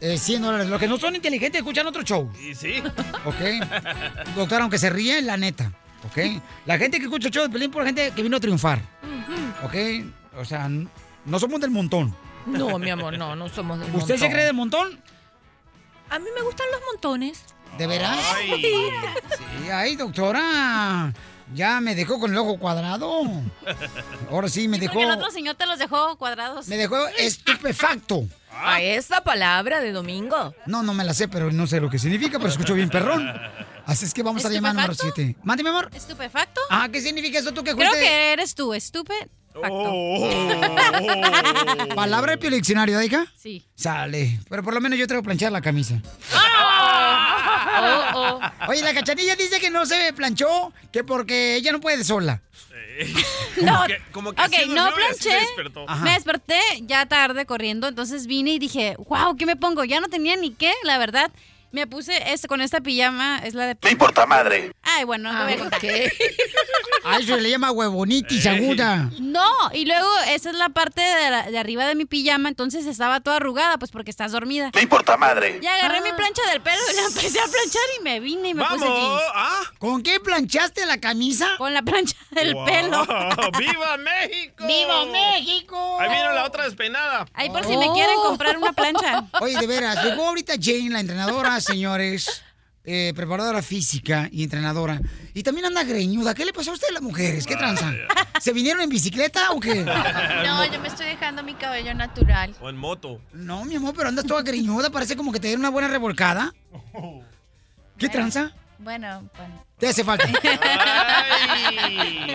Eh, 0.02 0.18
100 0.18 0.42
dólares. 0.42 0.68
Los 0.68 0.78
que 0.78 0.86
no 0.86 0.98
son 0.98 1.16
inteligentes 1.16 1.60
escuchan 1.60 1.86
otro 1.86 2.02
show. 2.02 2.30
Y 2.38 2.54
sí. 2.54 2.82
¿Ok? 3.24 4.36
Doctor, 4.36 4.60
aunque 4.60 4.76
se 4.76 4.90
ríe, 4.90 5.22
la 5.22 5.38
neta. 5.38 5.72
¿Ok? 6.04 6.42
La 6.66 6.76
gente 6.76 6.98
que 6.98 7.04
escucha 7.04 7.28
el 7.28 7.32
show 7.32 7.44
de 7.44 7.48
Pelín, 7.48 7.70
por 7.70 7.86
gente 7.86 8.12
que 8.14 8.22
vino 8.22 8.36
a 8.36 8.40
triunfar. 8.40 8.82
¿Ok? 9.62 9.74
O 10.36 10.44
sea, 10.44 10.68
no 10.68 11.38
somos 11.38 11.58
del 11.58 11.70
montón. 11.70 12.14
No, 12.48 12.78
mi 12.78 12.90
amor, 12.90 13.16
no, 13.18 13.36
no 13.36 13.48
somos 13.48 13.78
del 13.80 13.94
¿Usted 13.94 14.16
se 14.16 14.30
cree 14.30 14.44
del 14.44 14.54
montón? 14.54 15.00
A 16.10 16.18
mí 16.18 16.26
me 16.34 16.42
gustan 16.42 16.66
los 16.72 16.80
montones. 16.92 17.44
¿De 17.76 17.86
veras? 17.86 18.18
Ay. 18.34 18.62
Sí, 19.62 19.70
ay, 19.70 19.96
doctora. 19.96 21.12
Ya 21.54 21.80
me 21.80 21.94
dejó 21.94 22.18
con 22.18 22.30
el 22.32 22.38
ojo 22.38 22.58
cuadrado. 22.58 23.22
Ahora 24.30 24.48
sí, 24.48 24.68
me 24.68 24.78
dejó. 24.78 24.94
Porque 24.94 25.04
el 25.06 25.10
otro 25.12 25.30
señor 25.30 25.54
te 25.54 25.66
los 25.66 25.78
dejó 25.78 26.16
cuadrados. 26.16 26.68
Me 26.68 26.76
dejó 26.76 27.06
estupefacto. 27.18 28.26
A 28.50 28.82
esa 28.82 29.22
palabra 29.22 29.80
de 29.80 29.92
domingo. 29.92 30.54
No, 30.66 30.82
no 30.82 30.92
me 30.92 31.04
la 31.04 31.14
sé, 31.14 31.28
pero 31.28 31.52
no 31.52 31.66
sé 31.66 31.80
lo 31.80 31.88
que 31.88 31.98
significa, 31.98 32.38
pero 32.38 32.50
escucho 32.50 32.74
bien 32.74 32.88
perrón. 32.88 33.30
Así 33.86 34.04
es 34.04 34.12
que 34.12 34.22
vamos 34.22 34.44
a 34.44 34.48
llamar 34.50 34.74
número 34.74 34.92
¿Estupefacto? 34.92 35.22
7. 35.22 35.40
Mande, 35.44 35.62
mi 35.62 35.68
amor. 35.70 35.90
¿Estupefacto? 35.94 36.60
Ah, 36.68 36.88
¿qué 36.90 37.00
significa 37.00 37.38
eso 37.38 37.52
tú 37.52 37.62
que 37.62 37.74
Creo 37.74 37.88
fuiste? 37.90 38.06
que 38.06 38.32
eres 38.32 38.54
tú, 38.54 38.74
estúpido. 39.62 39.90
Oh. 39.92 40.28
¿Palabra 41.94 42.36
del 42.36 42.52
diccionario, 42.54 43.00
hija? 43.02 43.26
Sí. 43.36 43.64
Sale. 43.74 44.40
Pero 44.48 44.62
por 44.62 44.72
lo 44.74 44.80
menos 44.80 44.98
yo 44.98 45.06
traigo 45.06 45.22
planchar 45.22 45.52
la 45.52 45.60
camisa. 45.60 46.00
Oh, 47.80 48.02
oh. 48.14 48.40
Oye, 48.68 48.82
la 48.82 48.92
cachanilla 48.94 49.36
dice 49.36 49.60
que 49.60 49.70
no 49.70 49.86
se 49.86 50.12
planchó, 50.12 50.72
que 50.92 51.04
porque 51.04 51.54
ella 51.56 51.72
no 51.72 51.80
puede 51.80 52.02
sola. 52.04 52.42
No, 53.62 53.86
que- 53.86 54.02
como 54.10 54.32
que 54.32 54.42
ok, 54.42 54.52
así 54.54 54.66
no 54.68 54.92
planché. 54.92 55.30
despertó. 55.30 55.86
Me 56.02 56.12
desperté 56.14 56.58
ya 56.82 57.06
tarde 57.06 57.46
corriendo, 57.46 57.86
entonces 57.86 58.26
vine 58.26 58.54
y 58.54 58.58
dije, 58.58 58.96
wow, 59.08 59.36
¿qué 59.36 59.46
me 59.46 59.54
pongo? 59.56 59.84
Ya 59.84 60.00
no 60.00 60.08
tenía 60.08 60.36
ni 60.36 60.50
qué, 60.52 60.72
la 60.82 60.98
verdad. 60.98 61.30
Me 61.70 61.86
puse 61.86 62.32
este, 62.32 62.48
con 62.48 62.60
esta 62.62 62.80
pijama, 62.80 63.40
es 63.44 63.52
la 63.54 63.66
de... 63.66 63.76
Me 63.82 63.90
importa 63.90 64.24
madre. 64.26 64.72
Ay, 64.82 65.04
bueno, 65.04 65.30
no 65.32 65.44
voy 65.44 65.52
a 65.52 65.58
contar. 65.58 65.80
A 67.04 67.18
eso 67.18 67.26
se 67.36 67.40
le 67.42 67.50
llama 67.50 67.70
huevonitis 67.72 68.46
aguda. 68.46 69.10
No, 69.20 69.44
y 69.74 69.84
luego 69.84 70.08
esa 70.28 70.48
es 70.50 70.56
la 70.56 70.70
parte 70.70 71.00
de, 71.02 71.30
la- 71.30 71.50
de 71.50 71.58
arriba 71.58 71.86
de 71.86 71.94
mi 71.94 72.06
pijama, 72.06 72.48
entonces 72.48 72.86
estaba 72.86 73.20
toda 73.20 73.36
arrugada, 73.36 73.76
pues 73.78 73.90
porque 73.90 74.10
estás 74.10 74.32
dormida. 74.32 74.70
Me 74.74 74.80
importa 74.82 75.16
madre. 75.18 75.60
Y 75.62 75.66
agarré 75.66 76.00
mi 76.00 76.12
plancha 76.12 76.40
del 76.50 76.62
pelo 76.62 76.78
y 76.92 76.96
la 76.96 77.02
empecé 77.06 77.38
a 77.38 77.44
planchar 77.44 77.82
y 78.00 78.02
me 78.02 78.20
vine 78.20 78.48
y 78.48 78.54
me 78.54 78.64
puse 78.64 78.86
jeans. 78.86 79.22
¿Con 79.78 80.02
qué 80.02 80.20
planchaste 80.20 80.86
la 80.86 80.98
camisa? 80.98 81.48
Con 81.58 81.74
la 81.74 81.82
plancha 81.82 82.16
del 82.30 82.54
Wow. 82.54 82.64
pelo. 82.64 83.06
¡Viva 83.58 83.96
México! 83.98 84.66
¡Viva 84.66 85.04
México! 85.06 86.00
Ahí 86.00 86.08
vino 86.16 86.32
la 86.32 86.44
otra 86.44 86.64
despeinada. 86.64 87.26
Ahí 87.34 87.50
por 87.50 87.64
si 87.66 87.76
me 87.76 87.90
quieren 87.92 88.16
comprar 88.16 88.56
una 88.56 88.72
plancha. 88.72 89.26
Oye, 89.40 89.58
de 89.58 89.66
veras, 89.66 90.02
llegó 90.02 90.28
ahorita 90.28 90.54
Jane, 90.60 90.88
la 90.90 91.00
entrenadora, 91.00 91.57
señores, 91.64 92.42
eh, 92.84 93.12
preparadora 93.14 93.62
física 93.62 94.28
y 94.32 94.44
entrenadora. 94.44 95.00
Y 95.34 95.42
también 95.42 95.66
anda 95.66 95.84
greñuda. 95.84 96.34
¿Qué 96.34 96.44
le 96.44 96.52
pasó 96.52 96.70
a 96.70 96.74
ustedes 96.74 96.94
las 96.94 97.02
mujeres? 97.02 97.46
¿Qué 97.46 97.56
tranza? 97.56 97.92
¿Se 98.40 98.52
vinieron 98.52 98.82
en 98.82 98.88
bicicleta 98.88 99.50
o 99.52 99.60
qué? 99.60 99.84
No, 99.84 100.64
yo 100.72 100.80
me 100.80 100.88
estoy 100.88 101.06
dejando 101.06 101.42
mi 101.42 101.54
cabello 101.54 101.94
natural. 101.94 102.54
O 102.60 102.68
en 102.70 102.76
moto. 102.76 103.20
No, 103.32 103.64
mi 103.64 103.76
amor, 103.76 103.94
pero 103.94 104.08
andas 104.08 104.24
toda 104.24 104.42
greñuda. 104.42 104.90
Parece 104.90 105.16
como 105.16 105.32
que 105.32 105.40
te 105.40 105.48
dieron 105.48 105.60
una 105.60 105.70
buena 105.70 105.88
revolcada. 105.88 106.54
¿Qué 107.98 108.08
tranza? 108.08 108.52
Bueno, 108.78 109.28
bueno. 109.36 109.64
Te 109.78 109.88
hace 109.88 110.04
falta. 110.04 110.28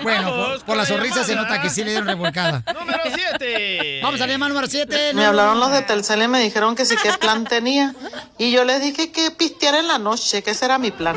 Bueno, 0.03 0.35
por, 0.35 0.65
por 0.65 0.77
la 0.77 0.85
sonrisa 0.85 1.23
se 1.23 1.33
nota 1.35 1.61
que 1.61 1.69
sí 1.69 1.81
le 1.83 1.91
dieron 1.91 2.07
revolcada. 2.07 2.63
Número 2.73 2.99
7. 3.13 3.99
Vamos 4.03 4.19
a 4.19 4.27
llamar 4.27 4.49
número 4.49 4.67
7. 4.67 5.13
Me 5.13 5.25
hablaron 5.25 5.59
los 5.59 5.71
de 5.71 5.81
Telcel 5.83 6.21
y 6.23 6.27
me 6.27 6.39
dijeron 6.41 6.75
que 6.75 6.83
sí 6.85 6.95
qué 7.01 7.13
plan 7.13 7.45
tenía. 7.49 7.95
Y 8.37 8.51
yo 8.51 8.65
les 8.65 8.81
dije 8.81 9.11
que 9.11 9.31
pistear 9.31 9.75
en 9.75 9.87
la 9.87 9.97
noche, 9.99 10.43
que 10.43 10.51
ese 10.51 10.65
era 10.65 10.77
mi 10.77 10.91
plan. 10.91 11.15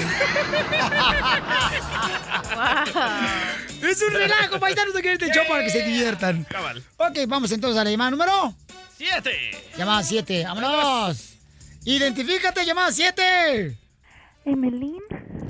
Es 3.82 4.02
un 4.02 4.12
relajo, 4.14 4.60
paisanos 4.60 4.94
que 4.94 5.12
este 5.12 5.32
show 5.32 5.44
para 5.48 5.64
que 5.64 5.70
se 5.70 5.82
diviertan. 5.82 6.44
Cabal. 6.44 6.82
Ok, 6.98 7.18
vamos 7.26 7.50
entonces 7.50 7.80
a 7.80 7.84
la 7.84 7.90
llamada 7.90 8.10
número. 8.10 8.54
7. 8.98 9.72
Llamada 9.76 10.02
7, 10.04 10.44
vámonos. 10.44 11.18
Identifícate, 11.84 12.64
llamada 12.64 12.92
7. 12.92 13.76
Emelín. 14.46 15.02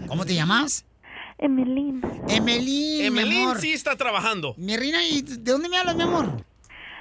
¿Cómo 0.09 0.24
te 0.24 0.35
llamas? 0.35 0.85
Emelín. 1.39 2.01
Emelín, 2.28 2.98
mi 2.98 3.06
Emelín 3.20 3.43
amor. 3.44 3.60
sí 3.60 3.73
está 3.73 3.94
trabajando. 3.97 4.55
Mi 4.56 4.77
reina, 4.77 5.05
¿y 5.05 5.20
de 5.23 5.52
dónde 5.52 5.68
me 5.68 5.77
hablas, 5.77 5.94
mi 5.97 6.02
amor? 6.02 6.43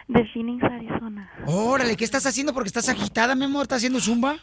De 0.09 0.23
Phoenix, 0.33 0.61
Arizona. 0.63 1.31
Órale, 1.47 1.95
¿qué 1.95 2.03
estás 2.03 2.25
haciendo? 2.25 2.53
Porque 2.53 2.67
estás 2.67 2.89
agitada, 2.89 3.33
mi 3.33 3.45
amor. 3.45 3.63
¿Estás 3.63 3.77
haciendo 3.77 3.99
zumba? 4.01 4.35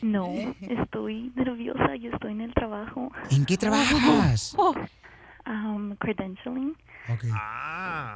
No, 0.00 0.32
estoy 0.60 1.32
nerviosa. 1.34 1.96
Yo 1.96 2.10
estoy 2.12 2.32
en 2.32 2.40
el 2.42 2.54
trabajo. 2.54 3.10
¿En 3.30 3.44
qué 3.44 3.56
trabajas? 3.58 4.56
Um, 5.44 5.96
credentialing. 5.96 6.76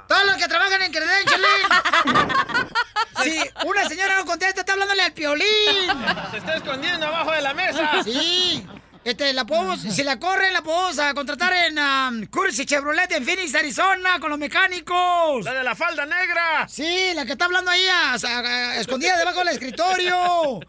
Todos 0.08 0.26
los 0.26 0.36
que 0.36 0.48
trabajan 0.48 0.82
en 0.82 0.92
Credentialing. 0.92 2.66
Si 3.22 3.40
una 3.64 3.88
señora 3.88 4.14
no 4.16 4.26
contesta, 4.26 4.60
está 4.60 4.74
hablándole 4.74 5.02
al 5.02 5.12
piolín. 5.12 5.46
Se 6.30 6.36
está 6.36 6.56
escondiendo 6.56 7.06
abajo 7.06 7.32
de 7.32 7.40
la 7.40 7.54
mesa. 7.54 8.02
Sí. 8.04 8.66
Este, 9.06 9.32
la 9.32 9.46
podemos, 9.46 9.78
si 9.80 10.02
la 10.02 10.18
corren, 10.18 10.52
la 10.52 10.62
podemos 10.62 10.98
a 10.98 11.14
contratar 11.14 11.52
en 11.52 11.78
um, 11.78 12.26
Cursi 12.26 12.66
Chevrolet 12.66 13.10
en 13.12 13.24
Phoenix, 13.24 13.54
Arizona, 13.54 14.18
con 14.18 14.30
los 14.30 14.38
mecánicos. 14.38 15.44
La 15.44 15.54
de 15.54 15.62
la 15.62 15.76
falda 15.76 16.04
negra. 16.04 16.66
Sí, 16.68 17.10
la 17.14 17.24
que 17.24 17.32
está 17.32 17.44
hablando 17.44 17.70
ahí, 17.70 17.82
a- 17.86 18.14
a- 18.14 18.38
a- 18.40 18.76
escondida 18.80 19.16
debajo 19.16 19.38
del 19.38 19.48
escritorio. 19.48 20.60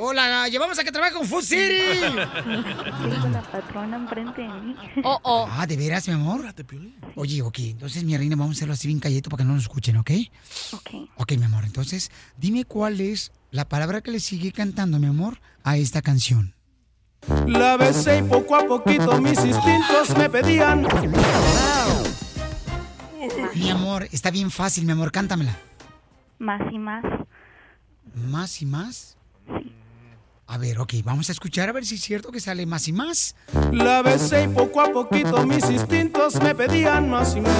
O 0.00 0.12
la 0.12 0.48
llevamos 0.48 0.78
a 0.78 0.84
que 0.84 0.92
trabaje 0.92 1.12
con 1.12 1.26
Food 1.26 1.42
City. 1.42 1.80
Tengo 2.00 3.28
la 3.32 3.42
patrona 3.42 3.96
enfrente 3.96 4.42
de 4.42 4.48
mí. 4.48 4.76
Oh, 5.02 5.18
oh. 5.24 5.48
Ah, 5.50 5.66
¿de 5.66 5.76
veras, 5.76 6.06
mi 6.06 6.14
amor? 6.14 6.44
Oye, 7.16 7.42
ok, 7.42 7.58
entonces, 7.60 8.04
mi 8.04 8.16
reina, 8.16 8.36
vamos 8.36 8.54
a 8.54 8.58
hacerlo 8.58 8.74
así 8.74 8.86
bien 8.86 9.00
calladito 9.00 9.28
para 9.30 9.38
que 9.42 9.44
no 9.48 9.54
nos 9.54 9.62
escuchen, 9.64 9.96
¿ok? 9.96 10.10
Ok. 10.72 10.90
Ok, 11.16 11.32
mi 11.32 11.44
amor, 11.44 11.64
entonces, 11.64 12.10
dime 12.36 12.64
cuál 12.64 13.00
es 13.00 13.32
la 13.50 13.68
palabra 13.68 14.00
que 14.00 14.12
le 14.12 14.20
sigue 14.20 14.52
cantando, 14.52 14.98
mi 15.00 15.06
amor, 15.08 15.40
a 15.64 15.76
esta 15.76 16.00
canción. 16.00 16.54
La 17.46 17.76
besé 17.76 18.18
y 18.18 18.22
poco 18.22 18.56
a 18.56 18.66
poquito 18.66 19.20
mis 19.20 19.44
instintos 19.44 20.16
me 20.16 20.30
pedían. 20.30 20.86
Mi 23.54 23.70
amor, 23.70 24.08
está 24.12 24.30
bien 24.30 24.50
fácil, 24.50 24.84
mi 24.84 24.92
amor, 24.92 25.12
cántamela. 25.12 25.56
Más 26.38 26.60
y 26.72 26.78
más. 26.78 27.04
¿Más 28.14 28.62
y 28.62 28.66
más? 28.66 29.16
A 30.46 30.56
ver, 30.56 30.78
ok, 30.78 30.94
vamos 31.04 31.28
a 31.28 31.32
escuchar 31.32 31.68
a 31.68 31.72
ver 31.72 31.84
si 31.84 31.96
es 31.96 32.00
cierto 32.00 32.32
que 32.32 32.40
sale 32.40 32.64
más 32.64 32.88
y 32.88 32.92
más. 32.92 33.36
La 33.70 34.00
besé 34.00 34.44
y 34.44 34.48
poco 34.48 34.80
a 34.80 34.90
poquito 34.90 35.46
mis 35.46 35.68
instintos 35.68 36.40
me 36.42 36.54
pedían 36.54 37.10
más 37.10 37.36
y 37.36 37.42
más. 37.42 37.52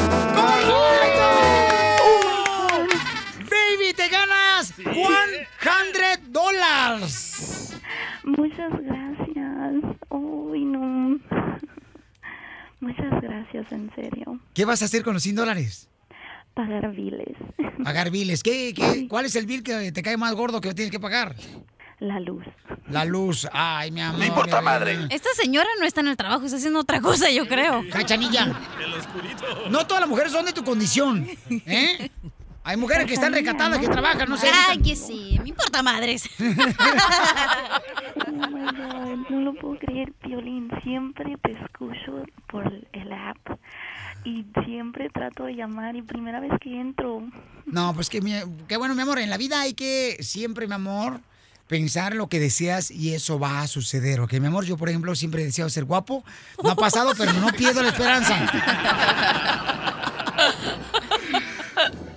¡Baby, 3.51 3.93
te 3.95 4.09
ganas 4.09 4.73
100 4.75 6.33
dólares! 6.33 7.75
Muchas 8.25 8.71
gracias. 8.71 9.08
Uy, 10.11 10.65
no. 10.65 11.19
Muchas 12.81 13.21
gracias, 13.21 13.71
en 13.73 13.91
serio. 13.95 14.41
¿Qué 14.55 14.65
vas 14.65 14.83
a 14.83 14.85
hacer 14.85 15.03
con 15.03 15.15
los 15.15 15.23
100 15.23 15.37
dólares? 15.37 15.89
Pagar 16.55 16.93
biles. 16.93 17.37
Pagar 17.85 18.11
biles. 18.11 18.43
¿Qué, 18.43 18.73
qué, 18.75 19.07
¿Cuál 19.09 19.27
es 19.27 19.37
el 19.37 19.47
bill 19.47 19.63
que 19.63 19.93
te 19.93 20.03
cae 20.03 20.17
más 20.17 20.35
gordo 20.35 20.61
que 20.61 20.75
tienes 20.75 20.91
que 20.91 21.01
pagar? 21.01 21.35
La 22.01 22.21
luz. 22.21 22.45
La 22.91 23.05
luz. 23.05 23.49
Ay, 23.53 23.91
mi 23.91 24.01
amor. 24.01 24.21
Me 24.21 24.27
importa 24.27 24.61
madre. 24.61 24.97
Esta 25.11 25.31
señora 25.35 25.69
no 25.81 25.87
está 25.87 26.01
en 26.01 26.09
el 26.09 26.17
trabajo, 26.17 26.45
está 26.45 26.57
haciendo 26.57 26.79
otra 26.79 27.01
cosa, 27.01 27.29
yo 27.31 27.49
creo. 27.49 27.83
Cachanilla. 27.91 28.57
El 28.81 28.95
oscurito. 28.95 29.69
No 29.69 29.87
todas 29.87 30.03
las 30.03 30.09
mujeres 30.09 30.31
son 30.33 30.47
de 30.47 30.53
tu 30.53 30.63
condición. 30.63 31.27
¿Eh? 31.51 32.11
Hay 32.69 32.77
mujeres 32.77 33.07
que 33.07 33.15
están 33.15 33.32
recatadas, 33.32 33.78
que 33.78 33.89
trabajan, 33.89 34.28
no 34.28 34.36
sé. 34.36 34.47
Ay, 34.69 34.77
que 34.82 34.95
sí, 34.95 35.39
me 35.43 35.49
importa 35.49 35.82
madres. 35.82 36.28
Oh 38.27 38.31
my 38.31 38.65
God, 38.66 39.31
no 39.31 39.40
lo 39.40 39.55
puedo 39.55 39.78
creer, 39.78 40.12
Piolín. 40.20 40.69
Siempre 40.82 41.36
te 41.43 41.53
escucho 41.53 42.24
por 42.51 42.70
el 42.93 43.12
app 43.12 43.39
y 44.24 44.45
siempre 44.66 45.09
trato 45.09 45.45
de 45.45 45.55
llamar 45.55 45.97
y 45.97 46.03
primera 46.03 46.40
vez 46.40 46.51
que 46.61 46.78
entro. 46.78 47.23
No, 47.65 47.95
pues 47.95 48.11
que, 48.11 48.20
mi- 48.20 48.35
qué 48.66 48.77
bueno, 48.77 48.95
mi 48.95 49.01
amor. 49.03 49.19
En 49.19 49.31
la 49.31 49.39
vida 49.39 49.61
hay 49.62 49.73
que 49.73 50.19
siempre, 50.20 50.66
mi 50.66 50.74
amor, 50.74 51.20
pensar 51.69 52.15
lo 52.15 52.28
que 52.28 52.39
deseas 52.39 52.90
y 52.90 53.15
eso 53.15 53.39
va 53.39 53.62
a 53.62 53.66
suceder, 53.66 54.20
¿ok? 54.20 54.35
Mi 54.35 54.49
amor, 54.49 54.66
yo, 54.66 54.77
por 54.77 54.90
ejemplo, 54.90 55.15
siempre 55.15 55.40
he 55.43 55.47
deseado 55.47 55.70
ser 55.70 55.85
guapo. 55.85 56.23
No 56.62 56.70
ha 56.73 56.77
pasado, 56.77 57.12
pero 57.16 57.32
no 57.32 57.49
pierdo 57.53 57.82
la 57.82 57.89
esperanza. 57.89 58.36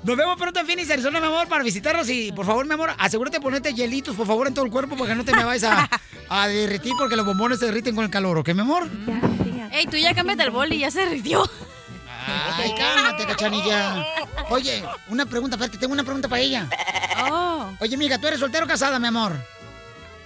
Nos 0.04 0.18
vemos 0.18 0.36
pronto 0.36 0.60
en 0.60 0.66
Phoenix, 0.66 0.90
Arizona, 0.90 1.20
mi 1.20 1.28
amor, 1.28 1.48
para 1.48 1.64
visitarnos. 1.64 2.10
Y, 2.10 2.32
por 2.32 2.46
favor, 2.46 2.66
mi 2.66 2.74
amor, 2.74 2.92
asegúrate 2.98 3.38
de 3.38 3.42
ponerte 3.42 3.74
hielitos, 3.74 4.16
por 4.16 4.26
favor, 4.26 4.48
en 4.48 4.54
todo 4.54 4.66
el 4.66 4.72
cuerpo 4.72 4.96
para 4.96 5.10
que 5.12 5.16
no 5.16 5.24
te 5.24 5.32
me 5.34 5.44
vayas 5.44 5.64
a, 5.72 5.90
a 6.30 6.48
derretir 6.48 6.94
porque 6.98 7.16
los 7.16 7.26
bombones 7.26 7.60
se 7.60 7.68
derriten 7.68 7.96
con 7.96 8.04
el 8.06 8.10
calor, 8.10 8.38
¿ok, 8.40 8.50
mi 8.54 8.62
amor? 8.62 8.88
Ey, 9.72 9.86
tú 9.86 9.98
ya 9.98 10.16
cámbiate 10.16 10.44
el 10.44 10.50
boli, 10.50 10.80
ya 10.80 10.90
se 10.90 11.02
derritió. 11.02 11.48
Ay, 12.26 12.74
cálmate, 12.76 13.26
cachanilla. 13.26 14.06
Oye, 14.50 14.84
una 15.10 15.26
pregunta, 15.26 15.56
espérate, 15.56 15.78
tengo 15.78 15.94
una 15.94 16.04
pregunta 16.04 16.28
para 16.28 16.42
ella. 16.42 16.68
Oh. 17.32 17.68
Oye, 17.80 17.96
amiga, 17.96 18.18
¿tú 18.18 18.28
eres 18.28 18.40
soltera 18.40 18.66
o 18.66 18.68
casada, 18.68 19.00
mi 19.00 19.08
amor? 19.08 19.34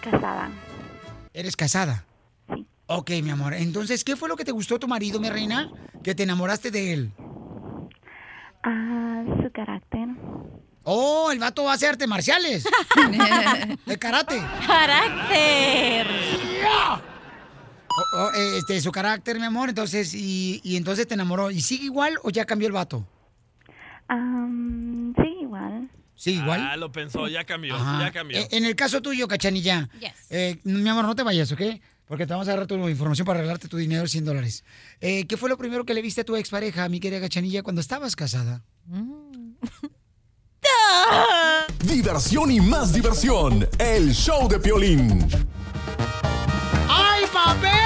Casada. 0.02 0.50
¿Eres 1.34 1.56
casada? 1.56 2.06
Sí. 2.54 2.66
Ok, 2.88 3.12
mi 3.24 3.30
amor. 3.30 3.54
Entonces, 3.54 4.04
¿qué 4.04 4.16
fue 4.16 4.30
lo 4.30 4.36
que 4.36 4.46
te 4.46 4.52
gustó 4.52 4.80
tu 4.80 4.88
marido, 4.88 5.20
mi 5.20 5.30
reina? 5.30 5.70
Que 6.04 6.16
te 6.16 6.24
enamoraste 6.24 6.72
de 6.72 6.94
él. 6.94 7.12
Ah, 8.68 9.24
su 9.44 9.52
carácter. 9.52 10.08
Oh, 10.84 11.32
el 11.32 11.40
vato 11.40 11.64
va 11.64 11.72
a 11.72 11.76
hacer 11.76 11.90
artes 11.90 12.08
marciales. 12.08 12.64
de 13.86 13.98
karate. 13.98 14.42
¡Carácter! 14.66 16.08
O- 17.98 18.18
o, 18.20 18.32
eh, 18.34 18.58
este, 18.58 18.82
su 18.82 18.92
carácter, 18.92 19.40
mi 19.40 19.46
amor. 19.46 19.70
Entonces, 19.70 20.14
y, 20.14 20.62
y 20.64 20.76
entonces 20.78 21.08
te 21.08 21.14
enamoró. 21.14 21.52
¿Y 21.52 21.62
sigue 21.62 21.86
igual 21.86 22.18
o 22.24 22.30
ya 22.30 22.46
cambió 22.46 22.68
el 22.68 22.74
vato? 22.74 23.08
Am, 24.08 25.14
sí, 25.16 25.38
igual. 25.42 25.90
Sí, 26.16 26.34
igual. 26.36 26.62
Ah, 26.62 26.78
lo 26.78 26.92
pensó, 26.92 27.28
ya 27.28 27.44
cambió, 27.44 27.76
Ajá. 27.76 28.00
ya 28.00 28.12
cambió. 28.12 28.38
Eh, 28.40 28.48
En 28.52 28.66
el 28.66 28.76
caso 28.76 29.02
tuyo, 29.02 29.28
Cachanilla, 29.28 29.90
eh, 30.30 30.58
mi 30.64 30.88
amor, 30.88 31.06
no 31.06 31.16
te 31.16 31.24
vayas, 31.24 31.52
¿ok? 31.52 31.62
Porque 32.08 32.28
te 32.28 32.34
vamos 32.34 32.48
a 32.48 32.56
dar 32.56 32.68
tu 32.68 32.76
información 32.88 33.26
para 33.26 33.40
regalarte 33.40 33.68
tu 33.68 33.78
dinero, 33.78 34.08
100 34.08 34.26
dólares. 34.26 34.64
Eh, 35.02 35.26
¿Qué 35.26 35.38
fue 35.38 35.50
lo 35.50 35.58
primero 35.58 35.86
que 35.86 35.94
le 35.94 36.02
viste 36.02 36.22
a 36.22 36.24
tu 36.24 36.36
expareja, 36.36 36.88
mi 36.88 37.00
querida 37.00 37.22
Cachanilla, 37.22 37.64
cuando 37.64 37.82
estabas 37.82 38.16
casada? 38.16 38.64
Diversión 41.84 42.52
y 42.52 42.60
más 42.60 42.94
diversión. 42.94 43.68
El 43.80 44.14
show 44.14 44.48
de 44.48 44.60
Piolín. 44.60 45.28
¡Ay, 46.88 47.26
papel! 47.32 47.85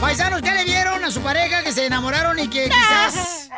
Paisanos, 0.00 0.42
¿qué 0.42 0.52
le 0.52 0.64
vieron 0.64 1.04
a 1.04 1.10
su 1.10 1.20
pareja 1.20 1.62
que 1.62 1.72
se 1.72 1.86
enamoraron 1.86 2.38
y 2.38 2.48
que 2.48 2.64
quizás 2.68 3.48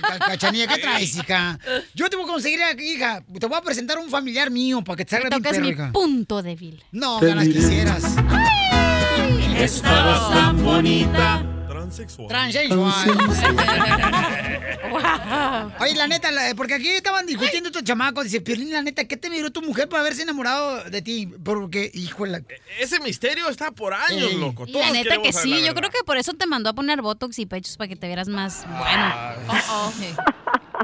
Ca- 0.00 0.18
Cachanilla, 0.18 0.66
¿qué 0.66 0.78
traes, 0.80 1.16
hija? 1.16 1.58
Yo 1.94 2.08
te 2.10 2.16
voy 2.16 2.26
a 2.26 2.28
conseguir, 2.28 2.60
hija, 2.80 3.22
te 3.40 3.46
voy 3.46 3.58
a 3.58 3.62
presentar 3.62 3.98
un 3.98 4.08
familiar 4.10 4.50
mío 4.50 4.82
para 4.82 4.96
que 4.96 5.04
te 5.04 5.10
salga 5.16 5.30
bien 5.30 5.42
perro, 5.42 5.60
mi 5.60 5.68
hija. 5.70 5.90
punto 5.92 6.42
débil. 6.42 6.82
No, 6.92 7.18
Te 7.18 7.26
ganas 7.28 7.48
quisieras. 7.48 8.02
Estabas 9.56 10.30
tan 10.32 10.62
bonita. 10.62 11.42
Transexual. 11.86 12.28
Transexual. 12.28 13.18
Oye, 15.80 15.94
la 15.94 16.06
neta, 16.08 16.30
la- 16.30 16.54
porque 16.56 16.74
aquí 16.74 16.88
estaban 16.88 17.26
discutiendo 17.26 17.68
estos 17.68 17.84
chamacos. 17.84 18.24
Dice, 18.24 18.40
Piolín, 18.40 18.72
la 18.72 18.82
neta, 18.82 19.04
¿qué 19.04 19.16
te 19.16 19.30
miró 19.30 19.50
tu 19.50 19.62
mujer 19.62 19.88
para 19.88 20.00
haberse 20.00 20.22
enamorado 20.22 20.84
de 20.84 21.02
ti? 21.02 21.28
Porque, 21.44 21.90
híjole. 21.94 22.44
Ese 22.80 22.98
misterio 23.00 23.48
está 23.48 23.70
por 23.72 23.94
años, 23.94 24.32
loco. 24.34 24.66
Todos 24.66 24.86
la 24.86 24.92
neta 24.92 25.20
que 25.22 25.32
sí, 25.32 25.62
yo 25.64 25.74
creo 25.74 25.90
que 25.90 25.98
por 26.04 26.16
eso 26.16 26.32
te 26.34 26.46
mandó 26.46 26.70
a 26.70 26.72
poner 26.74 27.02
botox 27.02 27.38
y 27.38 27.46
pechos 27.46 27.76
para 27.76 27.88
que 27.88 27.96
te 27.96 28.06
vieras 28.06 28.28
más 28.28 28.64
bueno. 28.66 29.14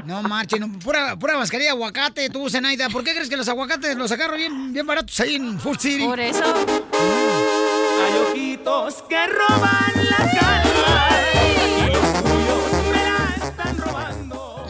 No 0.05 0.21
marche, 0.23 0.59
no, 0.59 0.67
pura, 0.79 1.17
pura 1.17 1.37
mascarilla 1.37 1.69
de 1.71 1.77
aguacate, 1.77 2.29
tú, 2.29 2.49
Zenaida. 2.49 2.89
¿Por 2.89 3.03
qué 3.03 3.13
crees 3.13 3.29
que 3.29 3.37
los 3.37 3.47
aguacates 3.47 3.95
los 3.95 4.11
agarro 4.11 4.35
bien, 4.35 4.73
bien 4.73 4.85
baratos 4.85 5.17
ahí 5.21 5.35
en 5.35 5.57
Food 5.59 5.79
City? 5.79 6.03
Por 6.05 6.19
eso. 6.19 6.43
Hay 8.03 8.13
ojitos 8.31 9.01
que 9.03 9.27
roban 9.27 9.93
la 10.09 10.17
calma. 10.39 10.72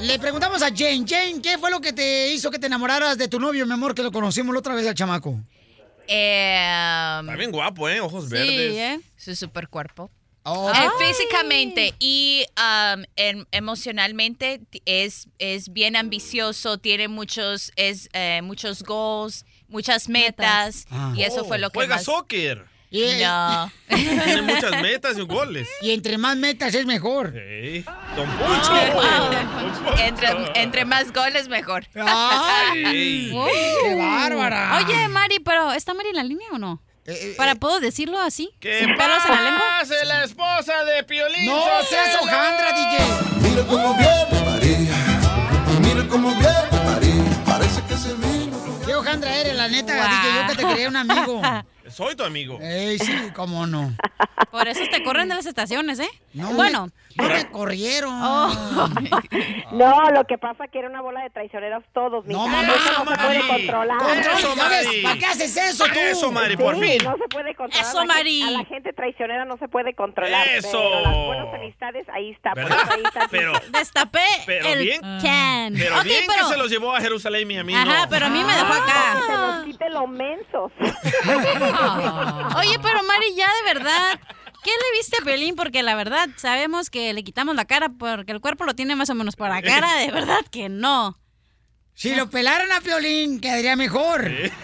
Le 0.01 0.19
preguntamos 0.19 0.61
a 0.61 0.67
Jane. 0.69 1.05
Jane, 1.07 1.41
¿qué 1.41 1.57
fue 1.57 1.71
lo 1.71 1.79
que 1.79 1.93
te 1.93 2.33
hizo 2.33 2.51
que 2.51 2.59
te 2.59 2.67
enamoraras 2.67 3.17
de 3.17 3.27
tu 3.27 3.39
novio, 3.39 3.65
mi 3.65 3.73
amor, 3.73 3.95
que 3.95 4.03
lo 4.03 4.11
conocimos 4.11 4.53
la 4.53 4.59
otra 4.59 4.75
vez 4.75 4.85
al 4.87 4.93
chamaco? 4.95 5.39
Está 6.05 7.35
bien 7.37 7.51
guapo, 7.51 7.87
¿eh? 7.87 8.01
Ojos 8.01 8.27
verdes. 8.29 8.73
¿eh? 8.75 8.99
Su 9.15 9.35
super 9.35 9.69
cuerpo. 9.69 10.11
Oh. 10.45 10.69
Eh, 10.69 10.89
físicamente 11.07 11.93
y 11.99 12.43
um, 12.57 13.03
em- 13.15 13.45
emocionalmente 13.51 14.59
es, 14.83 15.29
es 15.39 15.71
bien 15.71 15.95
ambicioso, 15.95 16.77
tiene 16.79 17.07
muchos, 17.07 17.71
es, 17.77 18.09
eh, 18.11 18.41
muchos 18.43 18.83
goals, 18.83 19.45
muchas 19.69 20.09
metas, 20.09 20.85
Ah. 20.91 21.13
y 21.15 21.23
eso 21.23 21.43
Oh, 21.43 21.45
fue 21.45 21.59
lo 21.59 21.69
que 21.69 21.75
Juega 21.79 21.95
más... 21.95 22.03
soccer. 22.03 22.65
No. 22.93 23.71
Tiene 23.89 24.41
muchas 24.43 24.81
metas 24.81 25.17
y 25.17 25.21
goles. 25.21 25.67
Y 25.81 25.91
entre 25.91 26.17
más 26.19 26.37
metas 26.37 26.73
es 26.75 26.85
mejor. 26.85 27.35
Ey, 27.35 27.83
Don 28.15 28.29
Oh, 28.29 28.37
Poncho. 28.45 28.71
wow. 28.93 29.97
entre, 29.97 30.61
entre 30.61 30.85
más 30.85 31.11
goles, 31.11 31.47
mejor. 31.47 31.85
Wow. 31.95 32.05
¡Qué 32.73 33.95
bárbara! 33.97 34.77
Oye, 34.85 35.07
Mari, 35.07 35.39
pero 35.39 35.71
¿está 35.73 35.93
Mari 35.95 36.09
en 36.09 36.15
la 36.17 36.23
línea 36.23 36.47
o 36.51 36.57
no? 36.59 36.81
¿Para 37.35 37.55
puedo 37.55 37.79
decirlo 37.81 38.21
así? 38.21 38.51
¿Qué 38.61 38.79
¿Sin 38.79 38.95
pelos 38.95 39.25
en 39.25 39.31
la 39.31 39.41
lengua? 39.41 39.61
pase 39.79 40.05
la 40.05 40.23
esposa 40.23 40.85
de 40.85 41.03
Piolín? 41.03 41.47
¡No 41.47 41.61
seas 41.89 42.15
hojandra, 42.21 42.71
DJ! 42.71 43.49
Mira 43.49 43.63
cómo 43.67 43.93
viene 43.97 44.45
María, 44.45 44.95
mira 45.81 46.07
cómo 46.07 46.29
viene 46.29 46.85
María, 46.85 47.43
parece 47.45 47.81
que 47.89 47.97
se 47.97 48.13
vino. 48.13 48.57
¿Qué 48.85 48.95
hojandra 48.95 49.35
eres, 49.35 49.55
la 49.55 49.67
neta, 49.67 49.93
DJ? 49.93 50.33
Yo 50.33 50.47
que 50.47 50.55
te 50.55 50.67
quería 50.67 50.87
un 50.89 50.95
amigo. 50.95 51.41
Soy 51.93 52.15
tu 52.15 52.23
amigo. 52.23 52.57
Ey, 52.59 52.97
sí, 52.97 53.13
cómo 53.35 53.67
no. 53.67 53.95
Por 54.49 54.67
eso 54.67 54.81
te 54.89 55.03
corren 55.03 55.29
de 55.29 55.35
las 55.35 55.45
estaciones, 55.45 55.99
¿eh? 55.99 56.09
No, 56.33 56.51
bueno. 56.53 56.89
No 57.17 57.23
me 57.29 57.49
corrieron. 57.51 58.13
Oh. 58.21 58.49
No, 59.71 60.11
lo 60.11 60.23
que 60.25 60.37
pasa 60.37 60.65
es 60.65 60.71
que 60.71 60.77
era 60.79 60.87
una 60.87 61.01
bola 61.01 61.21
de 61.23 61.31
traicioneros 61.31 61.83
todos. 61.93 62.23
No, 62.27 62.45
mija. 62.47 62.61
mamá, 62.61 62.67
no 62.67 63.15
se 63.15 63.15
puede 63.25 63.47
controlar. 63.47 63.97
¿Para 65.03 65.17
qué 65.17 65.25
haces 65.25 65.57
eso 65.57 65.85
tú? 65.85 65.99
Eso, 65.99 66.31
Mari, 66.31 66.55
por 66.57 66.75
Sí, 66.75 66.81
fin. 66.81 66.97
no 67.03 67.17
se 67.17 67.27
puede 67.27 67.55
controlar. 67.55 67.87
Eso, 67.89 68.05
Mari. 68.05 68.43
A 68.43 68.51
la 68.51 68.65
gente 68.65 68.93
traicionera 68.93 69.45
no 69.45 69.57
se 69.57 69.67
puede 69.67 69.95
controlar. 69.95 70.47
Eso. 70.49 70.69
Pero 70.71 70.99
las 71.01 71.15
buenas 71.25 71.53
amistades, 71.55 72.07
ahí 72.13 72.29
está. 72.31 72.51
Por 72.51 72.63
¿Verdad? 72.65 72.77
eso 72.83 72.93
ahí 72.93 73.01
está. 73.03 73.27
Pero, 73.31 73.53
Destapé 73.71 74.19
pero 74.45 74.67
el 74.69 74.79
bien, 74.83 75.01
can. 75.01 75.73
pero 75.75 76.03
bien 76.03 76.23
pero- 76.27 76.47
que 76.47 76.53
se 76.53 76.57
los 76.57 76.69
llevó 76.69 76.95
a 76.95 77.01
Jerusalén 77.01 77.49
y 77.49 77.57
a 77.57 77.63
mí 77.63 77.73
Ajá, 77.75 78.03
no. 78.03 78.09
pero 78.09 78.27
a 78.27 78.29
mí 78.29 78.43
me 78.43 78.53
dejó 78.53 78.73
Que 78.73 78.79
te 78.79 78.91
acá. 78.91 79.47
los 79.57 79.65
quite 79.65 79.89
los 79.89 80.07
mensos. 80.09 80.71
Oye, 82.57 82.77
pero 82.81 83.03
Mari, 83.03 83.35
ya 83.35 83.47
de 83.47 83.73
verdad, 83.73 84.19
¿qué 84.63 84.71
le 84.71 84.97
viste 84.97 85.17
a 85.21 85.25
Pelín? 85.25 85.55
Porque 85.55 85.83
la 85.83 85.95
verdad, 85.95 86.29
sabemos 86.37 86.89
que 86.89 87.13
le 87.13 87.23
quitamos 87.23 87.55
la 87.55 87.65
cara 87.65 87.89
porque 87.89 88.31
el 88.31 88.41
cuerpo 88.41 88.63
lo 88.63 88.73
tiene 88.73 88.95
más 88.95 89.09
o 89.09 89.15
menos 89.15 89.35
por 89.35 89.49
la 89.49 89.61
cara. 89.61 89.95
De 89.97 90.11
verdad 90.11 90.41
que 90.51 90.69
no. 90.69 91.17
Si 91.95 92.15
lo 92.15 92.27
pelaran 92.27 92.71
a 92.71 92.81
Piolín, 92.81 93.39
quedaría 93.39 93.75
mejor. 93.75 94.23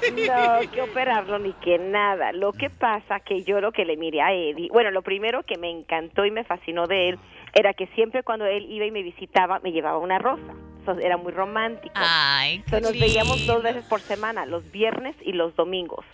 No, 0.10 0.72
que 0.72 0.82
operarlo 0.82 1.38
ni 1.38 1.54
que 1.54 1.78
nada. 1.78 2.32
Lo 2.32 2.54
que 2.54 2.72
pasa 2.72 3.20
que 3.20 3.44
yo 3.44 3.62
lo 3.62 3.72
que 3.72 3.86
le 3.86 3.98
miré 3.98 4.22
a 4.22 4.34
Eddie, 4.34 4.70
bueno, 4.72 4.90
lo 4.90 5.04
primero 5.04 5.44
que 5.44 5.58
me 5.58 5.70
encantó 5.70 6.26
y 6.26 6.32
me 6.32 6.44
fascinó 6.44 6.88
de 6.88 7.10
él 7.10 7.20
era 7.54 7.74
que 7.74 7.88
siempre 7.94 8.24
cuando 8.24 8.46
él 8.46 8.66
iba 8.70 8.86
y 8.86 8.92
me 8.92 9.04
visitaba 9.04 9.60
me 9.60 9.72
llevaba 9.72 10.00
una 10.00 10.18
rosa. 10.18 10.54
Era 11.02 11.18
muy 11.18 11.32
romántico. 11.32 11.94
Ay, 11.96 12.64
So, 12.70 12.80
nos 12.80 12.92
qué 12.94 13.00
veíamos 13.00 13.46
dos 13.46 13.62
veces 13.62 13.84
por 13.86 14.02
semana, 14.02 14.46
los 14.46 14.70
viernes 14.72 15.16
y 15.22 15.34
los 15.34 15.56
domingos. 15.56 16.06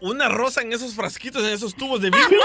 Una 0.00 0.28
rosa 0.28 0.62
en 0.62 0.72
esos 0.72 0.94
frasquitos, 0.94 1.42
en 1.44 1.54
esos 1.54 1.74
tubos 1.74 2.00
de 2.00 2.10
vidrio. 2.10 2.40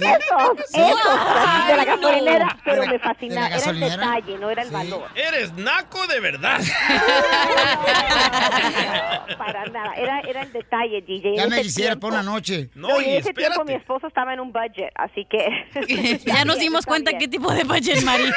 Esos, 0.00 0.60
esos, 0.72 1.66
de 1.68 1.76
la 1.76 1.84
gasolinera, 1.84 2.58
pero 2.64 2.86
me 2.86 2.98
fascinaba. 2.98 3.48
Era 3.48 3.70
el 3.70 3.80
detalle, 3.80 4.38
no 4.38 4.50
era 4.50 4.62
el 4.62 4.70
valor. 4.70 5.08
Eres 5.14 5.52
naco 5.54 6.06
de 6.06 6.20
verdad. 6.20 6.60
No, 9.28 9.38
para 9.38 9.66
nada. 9.66 9.92
Era, 9.94 10.20
era 10.20 10.42
el 10.42 10.52
detalle, 10.52 11.02
DJ. 11.02 11.36
Ya 11.36 11.42
En 11.44 11.50
me 11.50 11.62
quisiera 11.62 11.96
por 11.96 12.12
una 12.12 12.22
noche. 12.22 12.70
No, 12.74 13.00
y 13.00 13.04
en 13.04 13.16
ese 13.16 13.32
tiempo 13.34 13.64
mi 13.64 13.74
esposo 13.74 14.06
estaba 14.06 14.32
en 14.34 14.40
un 14.40 14.52
budget, 14.52 14.90
así 14.94 15.26
que... 15.26 16.20
Ya 16.26 16.44
nos 16.44 16.58
dimos 16.58 16.86
cuenta 16.86 17.16
qué 17.18 17.28
tipo 17.28 17.52
de 17.52 17.64
budget, 17.64 18.02
Mari. 18.02 18.24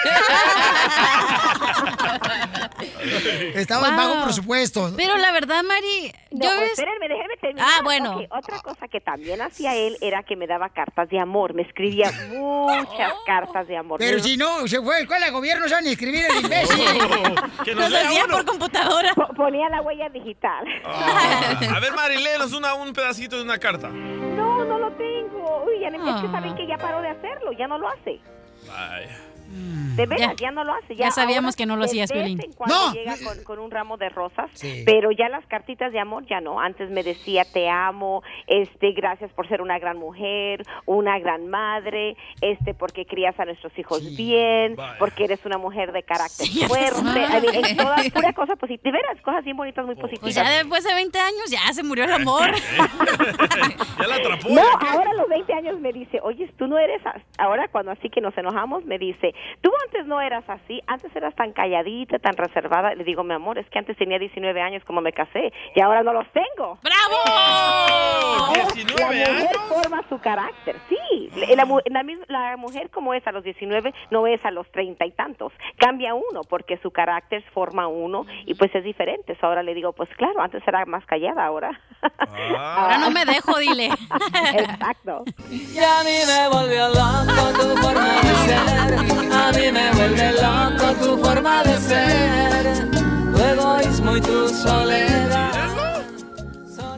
Estaba 3.56 3.88
en 3.90 3.96
Wow. 3.96 4.06
bajo 4.08 4.24
presupuesto. 4.26 4.92
Pero 4.96 5.18
la 5.18 5.32
verdad, 5.32 5.64
Mari, 5.64 6.12
No, 6.32 6.46
yo 6.46 6.60
ves... 6.60 6.72
espérenme, 6.72 7.08
déjenme 7.08 7.38
terminar. 7.38 7.68
Ah, 7.70 7.82
bueno. 7.84 8.22
Otra 8.30 8.60
cosa 8.62 8.88
que 8.88 9.00
también 9.02 9.42
hacía 9.42 9.76
él 9.76 9.98
era 10.02 10.24
que 10.24 10.36
me 10.36 10.48
daba 10.48 10.70
cartas 10.70 11.10
de 11.10 11.20
amor. 11.20 11.54
Me 11.54 11.62
escribía 11.64 12.12
muchas 12.30 13.14
cartas 13.26 13.68
de 13.68 13.78
amor. 13.78 14.00
Pero 14.00 14.18
Me- 14.18 14.24
si 14.24 14.38
no, 14.38 14.68
se 14.68 14.82
fue 14.82 14.96
a 14.96 14.98
la 15.00 15.04
escuela 15.04 15.26
de 15.28 15.32
gobierno, 15.32 15.64
no 15.64 15.70
saben 15.70 15.86
ni 15.86 15.92
escribir 15.92 16.26
el 16.30 16.44
imbécil. 16.44 16.86
que 17.66 17.74
Nos 17.76 17.84
nos 17.84 17.92
lea 17.92 18.08
hacía 18.08 18.26
uno. 18.26 18.34
por 18.36 18.46
computadora. 18.46 19.14
po- 19.14 19.34
Ponía 19.36 19.70
la 19.70 19.82
huella 19.82 20.10
digital. 20.10 20.66
Ah, 20.86 21.60
a 21.76 21.80
ver, 21.80 21.94
Mari, 21.94 22.18
léenos 22.24 22.54
una, 22.54 22.74
un 22.76 22.94
pedacito 22.94 23.36
de 23.38 23.44
una 23.44 23.58
carta. 23.58 23.90
No, 23.90 24.64
no 24.66 24.78
lo 24.80 24.92
tengo. 24.94 25.64
Uy, 25.66 25.80
ya 25.82 25.90
no- 25.90 26.16
es 26.16 26.22
que 26.22 26.28
saben 26.32 26.56
que 26.56 26.68
ya 26.68 26.78
paró 26.78 27.02
de 27.02 27.10
hacerlo, 27.10 27.52
ya 27.54 27.68
no 27.68 27.78
lo 27.78 27.88
hace. 27.90 28.20
Vaya. 28.68 29.18
De 29.96 30.06
veras, 30.08 30.32
Ya. 30.38 30.48
ya, 30.48 30.52
no 30.52 30.64
lo 30.64 30.74
hace. 30.74 30.96
Ya 30.96 31.12
sabíamos 31.12 31.54
ahora 31.54 31.58
que 31.58 31.66
no 31.68 31.76
lo 31.76 31.84
hacías, 31.86 32.10
en 32.12 32.40
cuando 32.54 32.76
No. 32.76 32.94
llega 32.94 33.16
con, 33.24 33.44
con 33.44 33.60
un 33.60 33.70
ramo 33.72 33.98
de 33.98 34.10
rosas, 34.10 34.50
Sí. 34.54 34.84
pero 34.86 35.12
ya 35.12 35.30
las 35.30 35.46
cartitas 35.46 35.92
de 35.92 36.00
amor 36.00 36.26
ya 36.26 36.42
no. 36.42 36.60
Antes 36.60 36.90
me 36.90 37.04
decía 37.04 37.44
te 37.46 37.70
amo, 37.70 38.24
este, 38.48 38.92
gracias 38.94 39.32
por 39.34 39.48
ser 39.48 39.62
una 39.62 39.78
gran 39.80 39.98
mujer, 40.00 40.64
una 40.86 41.20
gran 41.20 41.48
madre, 41.48 42.16
este, 42.42 42.74
porque 42.74 43.06
crías 43.06 43.40
a 43.40 43.46
nuestros 43.46 43.78
hijos 43.78 44.16
bien, 44.18 44.76
Vaya. 44.76 44.96
porque 44.98 45.26
eres 45.26 45.46
una 45.46 45.58
mujer 45.60 45.92
de 45.92 46.02
carácter 46.04 46.48
Sí, 46.48 46.62
ya 46.62 46.68
fuerte. 46.68 47.02
mean, 47.04 47.44
es 47.46 47.78
toda 47.78 47.98
pura 48.14 48.34
cosa 48.34 48.56
positiva. 48.56 48.84
De 48.84 48.92
veras, 48.92 49.22
cosas 49.22 49.44
bien 49.44 49.56
bonitas, 49.56 49.86
muy 49.86 49.96
positivas. 49.96 50.22
Pues 50.22 50.36
ya 50.36 50.50
después 50.50 50.84
de 50.84 50.94
20 50.94 51.20
años 51.20 51.50
ya 51.52 51.72
se 51.74 51.84
murió 51.84 52.04
el 52.06 52.12
amor. 52.14 52.50
ya 54.00 54.08
la 54.08 54.16
atrapó. 54.16 54.50
No, 54.50 54.56
¿ya 54.64 54.80
qué? 54.80 54.88
ahora 54.88 55.12
a 55.12 55.14
los 55.14 55.30
20 55.30 55.54
años 55.54 55.80
me 55.80 55.94
dice, 55.94 56.20
oye, 56.24 56.50
tú 56.58 56.68
no 56.68 56.78
eres, 56.78 57.06
as-". 57.06 57.22
ahora 57.38 57.68
cuando 57.70 57.92
así 57.92 58.10
que 58.10 58.22
nos 58.22 58.38
enojamos, 58.38 58.86
me 58.86 58.98
dice, 58.98 59.34
tú 59.62 59.72
antes 59.86 60.06
no 60.06 60.22
eras 60.22 60.44
así, 60.48 60.82
antes 60.88 61.16
eras 61.16 61.36
tan 61.36 61.52
calladita, 61.54 62.20
tan 62.20 62.36
reservada. 62.38 62.94
Le 62.96 63.04
digo, 63.04 63.24
mi 63.24 63.34
amor, 63.34 63.58
es 63.58 63.70
que 63.70 63.80
antes 63.80 63.98
tenía 63.98 64.20
19 64.20 64.62
años 64.62 64.84
como 64.86 65.02
me 65.02 65.14
casé 65.14 65.52
y 65.76 65.82
ahora 65.82 66.04
no 66.04 66.14
los 66.14 66.26
tengo. 66.32 66.78
¡Bravo! 66.82 67.18
Oh, 67.28 68.54
La 68.56 68.74
19 68.74 69.06
mujer 69.06 69.30
años. 69.30 69.52
forma 69.70 70.04
su 70.10 70.20
carácter, 70.20 70.76
sí. 70.90 71.30
La, 71.36 71.56
la 71.56 71.66
mu- 71.66 71.80
la 71.86 72.04
mis- 72.04 72.28
la 72.30 72.58
mujer 72.58 72.90
como 72.90 73.14
es 73.14 73.26
a 73.28 73.32
los 73.32 73.44
19 73.44 73.94
no 74.12 74.28
es 74.28 74.44
a 74.46 74.52
los 74.52 74.70
treinta 74.72 75.06
y 75.06 75.12
tantos. 75.12 75.52
Cambia 75.78 76.14
uno 76.14 76.42
porque 76.48 76.78
su 76.78 76.92
carácter 76.92 77.44
forma 77.54 77.88
uno 77.88 78.26
y 78.46 78.54
pues 78.56 78.74
es 78.76 78.84
diferente. 78.84 79.36
So, 79.40 79.48
ahora 79.48 79.64
le 79.64 79.74
digo, 79.74 79.94
pues 79.94 80.10
claro, 80.18 80.42
antes 80.42 80.62
era 80.68 80.86
más 80.86 81.06
callada, 81.06 81.46
ahora. 81.46 81.80
Ahora 82.66 82.98
no 83.00 83.12
me 83.12 83.26
dejo, 83.26 83.58
dile. 83.60 83.88
Exacto. 84.54 85.24
Y 85.50 85.78
a 85.80 86.04
mí 86.04 86.18
me 86.28 86.48
volvió 86.50 86.88
loco 86.90 87.60
tu 87.60 87.78
forma 87.82 88.14
de 88.22 88.34
ser. 88.48 89.33
A 89.36 89.52
mí 89.52 89.72
me 89.72 89.92
vuelve 89.94 90.32
loco 90.34 90.94
tu 91.02 91.18
forma 91.24 91.64
de 91.64 91.78
ser. 91.80 92.90
Tu 93.34 93.42
egoísmo 93.42 94.18
y 94.18 94.22
tu 94.22 94.50
soledad. 94.50 95.83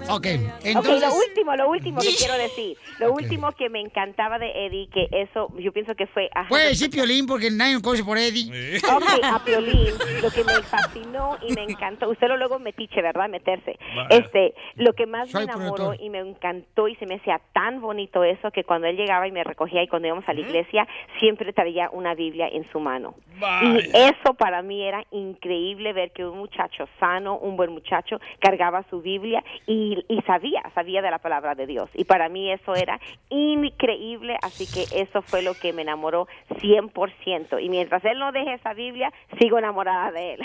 Ok, 0.09 0.27
entonces... 0.63 1.01
lo 1.01 1.15
último, 1.15 1.55
lo 1.55 1.69
último 1.69 2.01
que 2.01 2.15
quiero 2.17 2.37
decir, 2.37 2.77
lo 2.99 3.13
último 3.13 3.51
que 3.53 3.69
me 3.69 3.79
encantaba 3.81 4.39
de 4.39 4.65
Eddie, 4.65 4.89
que 4.89 5.07
eso 5.11 5.51
yo 5.57 5.71
pienso 5.71 5.95
que 5.95 6.07
fue... 6.07 6.29
ajá, 6.33 6.49
Puede 6.49 6.69
decir 6.69 6.89
Piolín 6.89 7.25
porque 7.25 7.49
nadie 7.51 7.75
me 7.75 7.81
conoce 7.81 8.03
por 8.03 8.17
Eddie. 8.17 8.77
Ok, 8.77 9.23
a 9.23 9.43
Piolín, 9.43 9.93
lo 10.21 10.31
que 10.31 10.43
me 10.43 10.53
fascinó 10.63 11.37
y 11.47 11.53
me 11.53 11.63
encantó, 11.63 12.09
usted 12.09 12.27
lo 12.27 12.37
luego 12.37 12.59
metiche, 12.59 13.01
¿verdad? 13.01 13.29
Meterse. 13.29 13.77
Este, 14.09 14.53
lo 14.75 14.93
que 14.93 15.05
más 15.05 15.29
Soy 15.29 15.45
me 15.45 15.51
enamoró 15.51 15.75
productor. 15.75 16.05
y 16.05 16.09
me 16.09 16.19
encantó 16.19 16.87
y 16.87 16.95
se 16.95 17.05
me 17.05 17.15
hacía 17.15 17.41
tan 17.53 17.81
bonito 17.81 18.23
eso 18.23 18.51
que 18.51 18.63
cuando 18.63 18.87
él 18.87 18.97
llegaba 18.97 19.27
y 19.27 19.31
me 19.31 19.43
recogía 19.43 19.83
y 19.83 19.87
cuando 19.87 20.07
íbamos 20.07 20.27
a 20.27 20.33
la 20.33 20.41
iglesia, 20.41 20.87
siempre 21.19 21.51
traía 21.53 21.89
una 21.91 22.15
Biblia 22.15 22.47
en 22.47 22.69
su 22.71 22.79
mano. 22.79 23.15
Y 23.61 23.89
eso 23.93 24.33
para 24.37 24.61
mí 24.61 24.83
era 24.83 25.03
increíble 25.11 25.93
ver 25.93 26.11
que 26.11 26.25
un 26.25 26.37
muchacho 26.37 26.87
sano, 26.99 27.37
un 27.37 27.57
buen 27.57 27.71
muchacho, 27.71 28.19
cargaba 28.39 28.85
su 28.89 29.01
Biblia 29.01 29.43
y, 29.67 29.94
y 30.07 30.21
sabía, 30.21 30.63
sabía 30.73 31.01
de 31.01 31.11
la 31.11 31.19
palabra 31.19 31.55
de 31.55 31.67
Dios. 31.67 31.89
Y 31.93 32.05
para 32.05 32.29
mí 32.29 32.51
eso 32.51 32.75
era 32.75 32.99
increíble, 33.29 34.37
así 34.41 34.65
que 34.67 35.01
eso 35.01 35.21
fue 35.21 35.41
lo 35.41 35.53
que 35.53 35.73
me 35.73 35.81
enamoró 35.83 36.27
100%. 36.61 37.63
Y 37.63 37.69
mientras 37.69 38.03
él 38.05 38.19
no 38.19 38.31
deje 38.31 38.53
esa 38.53 38.73
Biblia, 38.73 39.11
sigo 39.39 39.57
enamorada 39.57 40.11
de 40.11 40.33
él. 40.33 40.39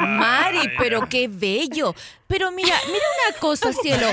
Mari, 0.00 0.70
pero 0.78 1.08
qué 1.08 1.28
bello. 1.28 1.94
Pero 2.30 2.50
mira, 2.52 2.74
mira 2.86 3.04
una 3.28 3.38
cosa, 3.40 3.72
cielo. 3.82 4.06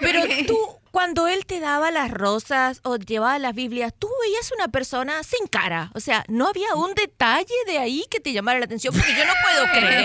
Pero 0.00 0.22
tú, 0.46 0.58
cuando 0.90 1.26
él 1.26 1.46
te 1.46 1.58
daba 1.58 1.90
las 1.90 2.10
rosas 2.10 2.80
o 2.84 2.96
llevaba 2.96 3.38
las 3.38 3.54
Biblias, 3.54 3.94
tú 3.98 4.10
veías 4.22 4.52
una 4.52 4.68
persona 4.68 5.22
sin 5.22 5.46
cara. 5.46 5.90
O 5.94 6.00
sea, 6.00 6.22
no 6.28 6.48
había 6.48 6.74
un 6.74 6.92
detalle 6.94 7.54
de 7.66 7.78
ahí 7.78 8.04
que 8.10 8.20
te 8.20 8.34
llamara 8.34 8.58
la 8.58 8.66
atención, 8.66 8.92
porque 8.94 9.14
yo 9.16 9.24
no 9.24 9.32
puedo 9.42 9.72
creer. 9.80 10.04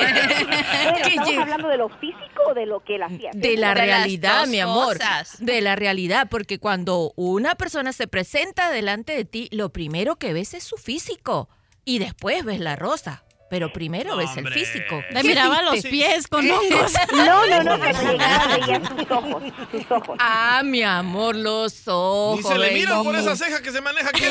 Bueno, 0.84 0.98
que 1.04 1.10
¿Estamos 1.10 1.38
hablando 1.40 1.68
de 1.68 1.78
lo 1.78 1.90
físico 2.00 2.42
o 2.50 2.54
de 2.54 2.66
lo 2.66 2.80
que 2.86 2.96
él 2.96 3.04
hacía? 3.04 3.32
de 3.34 3.58
la 3.58 3.74
De 3.74 3.82
realidad, 3.82 4.48
mi 4.48 4.62
amor. 4.62 4.98
cosas. 4.98 5.36
De 5.44 5.60
la 5.60 5.76
realidad, 5.76 6.30
porque 6.32 6.58
cuando 6.60 7.12
una 7.18 7.56
persona 7.56 7.92
se 7.92 8.08
presenta 8.08 8.72
delante 8.72 9.14
de 9.14 9.26
ti, 9.26 9.50
lo 9.52 9.74
primero 9.74 10.16
que 10.16 10.32
ves 10.32 10.54
es 10.54 10.64
su 10.64 10.78
físico 10.78 11.50
y 11.84 12.00
después 12.00 12.46
ves 12.46 12.62
la 12.62 12.78
rosa. 12.78 13.24
Pero 13.50 13.72
primero 13.72 14.18
ves 14.18 14.36
el 14.36 14.48
físico. 14.50 15.02
Le 15.12 15.22
¿Qué 15.22 15.28
miraba 15.28 15.62
los 15.62 15.82
pies 15.82 16.28
con 16.28 16.50
hongos. 16.50 16.94
No, 17.14 17.48
no, 17.48 17.64
no, 17.64 17.80
cuando 17.80 18.12
llegaba 18.12 18.58
veía 18.58 18.82
sus 18.86 19.12
ojos, 19.12 19.44
sus 19.72 19.92
ojos. 19.92 20.18
Ah, 20.20 20.62
mi 20.66 20.84
amor, 20.84 21.36
los 21.36 21.88
ojos. 21.88 22.38
Ni 22.38 22.44
se 22.44 22.58
le 22.58 22.72
mira 22.72 23.02
por 23.02 23.16
esa 23.16 23.36
ceja 23.36 23.62
que 23.62 23.72
se 23.72 23.80
maneja 23.80 24.10
aquí. 24.10 24.24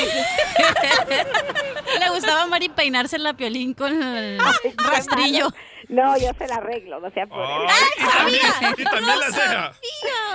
Le 1.99 2.11
gustaba 2.11 2.43
a 2.43 2.47
Mari 2.47 2.69
peinarse 2.69 3.19
la 3.19 3.35
piolín 3.35 3.73
con 3.75 4.03
el 4.03 4.39
rastrillo. 4.77 5.53
No, 5.89 6.17
yo 6.19 6.33
se 6.37 6.47
la 6.49 6.57
arreglo, 6.57 7.01
no 7.01 7.11
sea 7.11 7.27
por 7.27 7.39
él. 7.41 7.63
y 7.99 8.05
también, 8.19 8.75
y 8.79 8.85
también 8.85 9.19
la 9.21 9.27
ceja. 9.31 9.73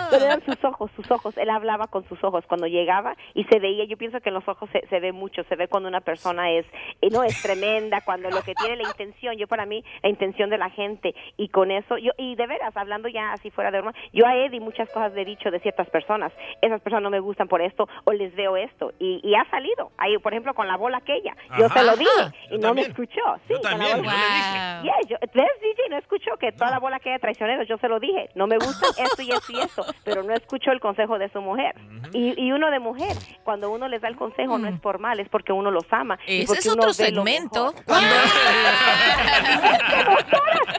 Pero 0.10 0.26
eran 0.26 0.46
sus 0.46 0.64
ojos, 0.64 0.92
sus 0.96 1.10
ojos. 1.12 1.38
Él 1.38 1.50
hablaba 1.50 1.88
con 1.88 2.08
sus 2.08 2.22
ojos 2.24 2.44
cuando 2.48 2.68
llegaba 2.68 3.16
y 3.34 3.44
se 3.46 3.60
veía. 3.60 3.86
Yo 3.86 3.98
pienso 3.98 4.20
que 4.22 4.30
en 4.30 4.36
los 4.36 4.48
ojos 4.48 4.70
se, 4.72 4.86
se 4.88 5.00
ve 5.00 5.12
mucho. 5.12 5.44
Se 5.50 5.56
ve 5.56 5.68
cuando 5.68 5.90
una 5.90 6.02
persona 6.02 6.52
es, 6.52 6.66
eh, 7.02 7.10
no 7.12 7.24
es 7.24 7.42
tremenda, 7.42 8.02
cuando 8.02 8.30
lo 8.30 8.42
que 8.44 8.54
tiene 8.56 8.76
la 8.78 8.84
intención. 8.90 9.36
Yo 9.38 9.48
para 9.48 9.66
mí 9.66 9.84
la 10.04 10.10
intención 10.10 10.50
de 10.50 10.58
la 10.58 10.70
gente 10.70 11.14
y 11.38 11.50
con 11.50 11.72
eso 11.72 11.98
yo 11.98 12.12
y 12.18 12.36
de 12.36 12.48
veras 12.48 12.76
hablando 12.76 13.08
ya 13.08 13.32
así 13.34 13.50
fuera 13.52 13.72
de 13.72 13.82
broma. 13.82 13.94
Yo 14.14 14.26
a 14.28 14.36
Eddie 14.36 14.60
muchas 14.60 14.90
cosas 14.90 15.14
le 15.14 15.22
he 15.22 15.26
dicho 15.26 15.52
de 15.52 15.60
ciertas 15.60 15.90
personas. 15.90 16.32
Esas 16.62 16.82
personas 16.82 17.04
no 17.04 17.10
me 17.10 17.20
gustan 17.20 17.48
por 17.48 17.62
esto 17.62 17.88
o 18.06 18.12
les 18.14 18.34
veo 18.36 18.58
esto 18.58 18.92
y, 19.00 19.20
y 19.24 19.36
ha 19.36 19.50
salido. 19.50 19.92
Ahí 19.98 20.18
por 20.18 20.34
ejemplo 20.34 20.54
con 20.54 20.68
la 20.68 20.78
bola 20.78 20.98
aquella. 20.98 21.36
Yo 21.58 21.66
Ajá. 21.66 21.80
se 21.80 21.86
lo 21.86 21.96
dije 21.98 22.10
Yo 22.50 22.56
y 22.56 22.60
no 22.60 22.68
también. 22.68 22.88
me 22.88 22.92
escuchó. 22.92 23.22
Sí, 23.48 23.54
Yo 23.54 23.62
también, 23.62 23.98
bola- 23.98 24.12
yo 24.12 24.20
le 24.20 24.36
dije. 24.36 24.84
Yeah, 24.84 25.00
yo- 25.08 25.18
¿Ves, 25.42 25.50
DJ? 25.62 25.90
No 25.90 25.98
escuchó 25.98 26.38
que 26.40 26.52
toda 26.52 26.70
la 26.70 26.78
bola 26.80 27.00
que 27.00 27.12
hay 27.12 27.18
traicioneros, 27.20 27.68
yo 27.68 27.76
se 27.78 27.88
lo 27.88 28.00
dije. 28.00 28.30
No 28.36 28.46
me 28.46 28.58
gusta 28.58 28.86
esto 29.04 29.22
y 29.24 29.32
esto 29.32 29.52
y 29.52 29.60
esto, 29.60 29.84
pero 30.04 30.22
no 30.22 30.34
escuchó 30.36 30.72
el 30.72 30.80
consejo 30.80 31.18
de 31.18 31.30
su 31.30 31.42
mujer. 31.42 31.74
y, 32.14 32.40
y 32.40 32.52
uno 32.52 32.70
de 32.70 32.78
mujer, 32.80 33.18
cuando 33.44 33.72
uno 33.72 33.88
les 33.88 34.02
da 34.02 34.08
el 34.08 34.18
consejo, 34.18 34.60
no 34.60 34.68
es 34.68 34.80
por 34.80 35.00
mal, 35.00 35.20
es 35.20 35.30
porque 35.30 35.52
uno 35.52 35.72
los 35.72 35.86
ama. 35.92 36.20
y 36.28 36.40
Ese 36.44 36.48
porque 36.48 36.60
es 36.60 36.66
uno 36.68 36.82
otro 36.84 36.94
segmento. 36.94 37.74
mejor. 37.88 37.88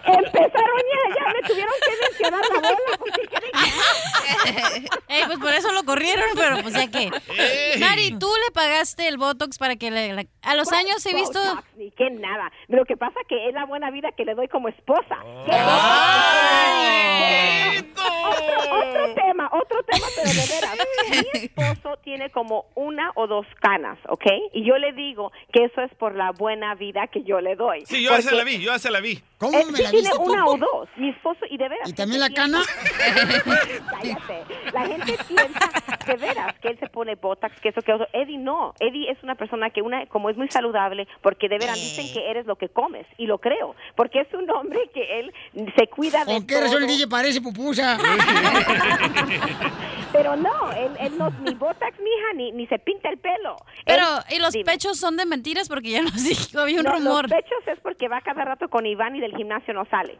Empezaron 0.04 0.81
ya, 1.14 1.32
me 1.32 1.42
tuvieron 1.48 1.74
que 1.84 1.90
mencionar 2.08 2.42
la 2.52 2.60
bola. 2.70 2.98
porque 2.98 3.22
Ey, 5.08 5.22
pues 5.26 5.38
por 5.38 5.52
eso 5.52 5.72
lo 5.72 5.84
corrieron, 5.84 6.24
pero 6.34 6.58
pues 6.62 6.74
ya 6.74 6.90
que. 6.90 7.10
Mari, 7.78 8.18
tú 8.18 8.28
le 8.46 8.50
pagaste 8.52 9.08
el 9.08 9.18
Botox 9.18 9.58
para 9.58 9.76
que 9.76 9.90
le- 9.90 10.12
la- 10.14 10.24
a 10.42 10.54
los 10.54 10.72
años 10.72 11.04
he 11.06 11.14
visto. 11.14 11.38
Botox, 11.38 11.64
Ni 11.76 11.90
que 11.92 12.10
nada. 12.10 12.50
Lo 12.68 12.84
que 12.84 12.96
pasa 12.96 13.20
que 13.28 13.48
es 13.48 13.54
la 13.54 13.64
buena 13.66 13.90
vida 13.90 14.10
que 14.16 14.24
le 14.24 14.34
doy 14.34 14.48
como 14.48 14.68
esposa. 14.68 15.16
¿Qué? 15.46 15.52
Otro, 18.22 18.78
otro 18.78 19.14
tema, 19.14 19.48
otro 19.52 19.82
tema, 19.84 20.06
pero 20.16 20.30
de 20.30 20.54
veras. 20.54 20.76
Mi 21.34 21.40
esposo 21.44 21.96
tiene 22.02 22.30
como 22.30 22.66
una 22.74 23.10
o 23.14 23.26
dos 23.26 23.46
canas, 23.60 23.98
¿ok? 24.08 24.24
Y 24.52 24.64
yo 24.66 24.76
le 24.78 24.92
digo 24.92 25.32
que 25.52 25.64
eso 25.64 25.80
es 25.82 25.94
por 25.96 26.14
la 26.14 26.30
buena 26.32 26.74
vida 26.74 27.06
que 27.08 27.22
yo 27.22 27.40
le 27.40 27.54
doy. 27.56 27.84
Sí, 27.86 28.02
yo 28.02 28.10
ya 28.10 28.16
se 28.18 28.22
Porque 28.30 28.36
la 28.36 28.44
vi, 28.44 28.58
yo 28.60 28.72
ya 28.72 28.78
se 28.78 28.90
la 28.90 29.00
vi. 29.00 29.22
¿Cómo 29.38 29.58
él 29.58 29.66
me 29.70 29.78
sí 29.78 29.82
la 29.84 29.90
tiene 29.90 30.08
viste 30.10 30.24
una 30.24 30.46
o 30.46 30.56
dos, 30.56 30.88
mi 31.02 31.10
esposo, 31.10 31.40
y 31.50 31.56
de 31.58 31.68
veras. 31.68 31.88
¿Y 31.88 31.92
también 31.92 32.20
la 32.20 32.30
cana? 32.30 32.62
Cállate. 33.90 34.44
La 34.72 34.86
gente 34.86 35.18
piensa 35.28 35.70
de 36.06 36.16
veras 36.16 36.54
que 36.60 36.68
él 36.68 36.78
se 36.78 36.86
pone 36.88 37.14
botox, 37.16 37.58
que 37.60 37.68
eso, 37.70 37.82
que 37.82 37.92
otro. 37.92 38.06
Eddie 38.12 38.38
no. 38.38 38.72
Eddie 38.80 39.10
es 39.10 39.22
una 39.22 39.34
persona 39.34 39.70
que, 39.70 39.82
una 39.82 40.06
como 40.06 40.30
es 40.30 40.36
muy 40.36 40.48
saludable, 40.48 41.06
porque 41.20 41.48
de 41.48 41.58
veras 41.58 41.74
dicen 41.74 42.12
que 42.12 42.30
eres 42.30 42.46
lo 42.46 42.56
que 42.56 42.68
comes, 42.68 43.06
y 43.18 43.26
lo 43.26 43.38
creo. 43.38 43.74
Porque 43.96 44.20
es 44.20 44.32
un 44.32 44.48
hombre 44.50 44.90
que 44.94 45.20
él 45.20 45.32
se 45.76 45.86
cuida 45.88 46.24
de 46.24 46.32
¿Con 46.34 46.46
qué 46.46 46.60
razón 46.60 46.82
el 46.82 46.86
todo. 46.88 46.96
DJ 46.96 47.08
parece 47.08 47.40
pupusa? 47.40 47.98
Pero 50.12 50.36
no, 50.36 50.70
él, 50.72 50.92
él 51.00 51.16
no, 51.16 51.30
ni 51.40 51.54
botox, 51.54 51.98
mija, 51.98 52.32
ni, 52.34 52.52
ni 52.52 52.66
se 52.66 52.78
pinta 52.78 53.08
el 53.08 53.16
pelo. 53.18 53.56
Pero, 53.86 54.04
Él- 54.28 54.36
¿y 54.36 54.40
los 54.40 54.52
dime. 54.52 54.64
pechos 54.66 54.98
son 54.98 55.16
de 55.16 55.24
mentiras? 55.24 55.68
Porque 55.70 55.88
ya 55.90 56.02
nos 56.02 56.22
dijo, 56.28 56.60
había 56.60 56.78
un 56.80 56.84
No, 56.84 56.92
rumor. 56.92 57.30
Los 57.30 57.32
pechos 57.40 57.58
es 57.66 57.80
porque 57.80 58.08
va 58.08 58.20
cada 58.20 58.44
rato 58.44 58.68
con 58.68 58.84
Iván 58.84 59.16
y 59.16 59.20
del 59.20 59.34
gimnasio 59.34 59.72
no 59.72 59.86
sale. 59.86 60.18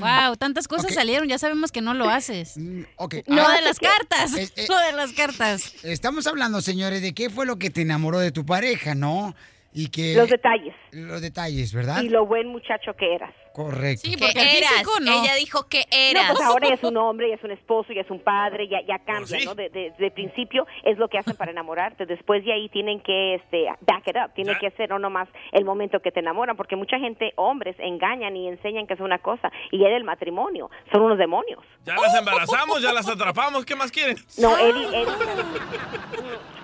Wow, 0.00 0.36
tantas 0.36 0.68
cosas 0.68 0.94
salieron, 0.94 1.28
ya 1.28 1.38
sabemos 1.38 1.72
que 1.72 1.80
no 1.80 1.94
lo 1.94 2.08
haces. 2.08 2.56
ok. 2.96 3.16
No 3.26 3.42
Ah, 3.46 3.54
de 3.56 3.62
las 3.62 3.78
cartas, 3.78 4.34
es- 4.34 4.52
es- 4.56 4.68
lo 4.68 4.76
de 4.78 4.92
las 4.92 5.12
cartas. 5.12 5.74
Estamos 5.84 6.26
hablando, 6.26 6.60
señores, 6.60 7.02
de 7.02 7.12
qué 7.14 7.30
fue 7.30 7.46
lo 7.46 7.58
que 7.58 7.70
te 7.70 7.82
enamoró 7.82 8.18
de 8.18 8.32
tu 8.32 8.44
pareja, 8.46 8.94
¿no? 8.94 9.34
Y 9.72 9.88
que... 9.88 10.14
Los 10.16 10.28
detalles. 10.28 10.74
Los 10.90 11.20
detalles, 11.20 11.72
¿verdad? 11.72 12.02
Y 12.02 12.08
lo 12.08 12.26
buen 12.26 12.48
muchacho 12.48 12.92
que 12.98 13.14
eras. 13.14 13.32
Correcto. 13.52 14.02
Sí, 14.04 14.14
Que 14.14 14.26
porque 14.26 14.58
eras. 14.58 14.70
físico 14.72 14.92
no. 15.00 15.22
Ella 15.24 15.34
dijo 15.34 15.68
que 15.68 15.78
No, 15.80 15.86
eras. 15.90 16.30
pues 16.32 16.42
ahora 16.42 16.68
ya 16.68 16.74
es 16.74 16.84
un 16.84 16.96
hombre, 16.96 17.28
ya 17.28 17.34
es 17.34 17.42
un 17.44 17.50
esposo, 17.50 17.92
ya 17.92 18.02
es 18.02 18.10
un 18.10 18.20
padre, 18.20 18.68
ya, 18.68 18.78
ya 18.86 18.98
cambia, 19.00 19.38
sí? 19.40 19.44
¿no? 19.44 19.54
De, 19.54 19.68
de- 19.70 19.92
de 19.98 20.10
principio 20.10 20.66
es 20.84 20.98
lo 20.98 21.08
que 21.08 21.18
hacen 21.18 21.36
para 21.36 21.50
enamorarte. 21.50 22.06
Después 22.06 22.44
de 22.44 22.52
ahí 22.52 22.68
tienen 22.68 23.00
que 23.00 23.34
este, 23.34 23.66
back 23.80 24.06
it 24.06 24.16
up, 24.16 24.32
tienen 24.34 24.56
que 24.60 24.70
ser 24.72 24.88
no 24.90 24.98
nomás 24.98 25.28
el 25.52 25.64
momento 25.64 26.00
que 26.00 26.12
te 26.12 26.20
enamoran, 26.20 26.56
porque 26.56 26.76
mucha 26.76 26.98
gente, 26.98 27.32
hombres, 27.36 27.76
engañan 27.78 28.36
y 28.36 28.48
enseñan 28.48 28.86
que 28.86 28.94
es 28.94 29.00
una 29.00 29.18
cosa, 29.18 29.50
y 29.70 29.84
es 29.84 29.90
el 29.92 30.04
matrimonio, 30.04 30.70
son 30.92 31.02
unos 31.02 31.18
demonios. 31.18 31.60
Ya 31.84 31.94
las 31.96 32.14
embarazamos, 32.14 32.80
ya 32.82 32.92
las 32.92 33.08
atrapamos, 33.08 33.64
¿qué 33.64 33.74
más 33.74 33.90
quieren? 33.90 34.16
No, 34.38 34.56
Eddie, 34.56 34.86
Eddie, 34.86 35.06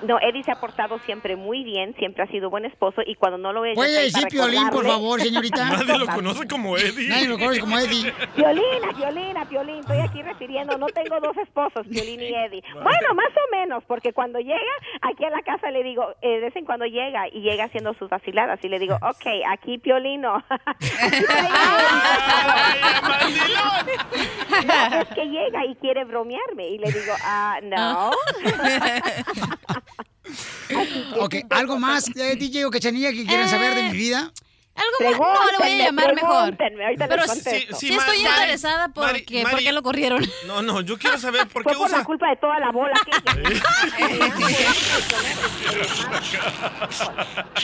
no, 0.03 0.19
Eddie 0.21 0.45
se 0.45 0.53
ha 0.53 0.57
portado 0.61 0.99
siempre 1.01 1.37
muy 1.37 1.65
bien, 1.65 1.95
siempre 1.99 2.23
ha 2.23 2.27
sido 2.29 2.51
buen 2.51 2.65
esposo, 2.65 3.01
y 3.05 3.15
cuando 3.17 3.39
no 3.39 3.53
lo 3.53 3.65
es... 3.65 3.73
yo 3.73 3.77
¿Puede 3.77 4.03
decir 4.03 4.29
Piolín, 4.29 4.69
por 4.71 4.85
favor, 4.87 5.21
señorita? 5.21 5.65
Nadie 5.71 5.99
lo 5.99 6.07
conoce 6.07 6.47
como 6.47 6.76
Eddie. 6.77 7.09
Nadie 7.09 7.29
lo 7.29 7.39
conoce 7.39 7.61
como 7.61 7.79
Eddie. 7.79 8.13
Piolina, 8.35 8.93
Piolina, 8.97 9.49
Piolín, 9.49 9.79
estoy 9.81 9.99
aquí 9.99 10.23
refiriendo, 10.23 10.79
no 10.79 10.87
tengo 10.87 11.21
dos 11.21 11.37
esposos, 11.37 11.87
Piolín 11.87 12.21
y 12.21 12.35
Eddie. 12.35 12.63
Bueno, 12.75 13.15
más 13.15 13.31
o 13.37 13.57
menos, 13.57 13.85
porque 13.85 14.13
cuando 14.13 14.39
llega 14.39 14.61
aquí 15.03 15.25
a 15.25 15.31
la 15.31 15.43
casa 15.43 15.71
le 15.71 15.83
digo, 15.83 16.15
eh, 16.23 16.37
de 16.37 16.41
vez 16.41 16.57
en 16.57 16.65
cuando 16.65 16.87
llega 16.87 17.29
y 17.29 17.41
llega 17.41 17.65
haciendo 17.65 17.95
sus 17.95 18.09
vaciladas 18.09 18.59
y 18.63 18.69
le 18.69 18.79
digo, 18.79 18.97
ok, 18.97 19.27
aquí 19.51 19.79
Piolino. 19.79 20.45
No, 24.67 25.01
es 25.01 25.09
que 25.09 25.25
llega 25.27 25.67
y 25.67 25.75
quiere 25.77 26.05
bromearme 26.05 26.69
y 26.69 26.79
le 26.79 26.91
digo, 26.91 27.15
ah, 27.23 27.59
no. 27.63 28.11
Ok, 31.21 31.37
¿algo 31.51 31.79
más, 31.79 32.09
eh, 32.17 32.37
DJ 32.37 32.65
o 32.65 32.71
Cachanilla, 32.71 33.13
que 33.13 33.25
quieran 33.25 33.49
saber 33.49 33.75
de 33.75 33.83
mi 33.85 33.97
vida? 33.97 34.31
Algo 34.77 35.11
más. 35.11 35.19
No, 35.19 35.51
le 35.53 35.59
voy 35.59 35.81
a 35.81 35.85
llamar 35.87 36.15
mejor. 36.15 36.57
Pero 36.57 37.27
sí, 37.29 37.67
sí 37.77 37.93
estoy 37.95 38.23
Mari- 38.23 38.41
interesada 38.41 38.89
porque, 38.89 39.43
Mari- 39.43 39.51
¿por 39.51 39.59
qué 39.65 39.73
lo 39.73 39.83
corrieron? 39.83 40.25
No, 40.47 40.63
no, 40.63 40.81
yo 40.83 40.99
quiero 40.99 41.19
saber 41.19 41.47
por 41.49 41.63
Fue 41.63 41.73
qué 41.73 41.79
por 41.79 41.91
la 41.91 41.97
usa... 41.97 42.05
culpa 42.05 42.29
de 42.31 42.37
toda 42.37 42.59
la 42.61 42.71
bola 42.73 42.95
que 43.05 43.11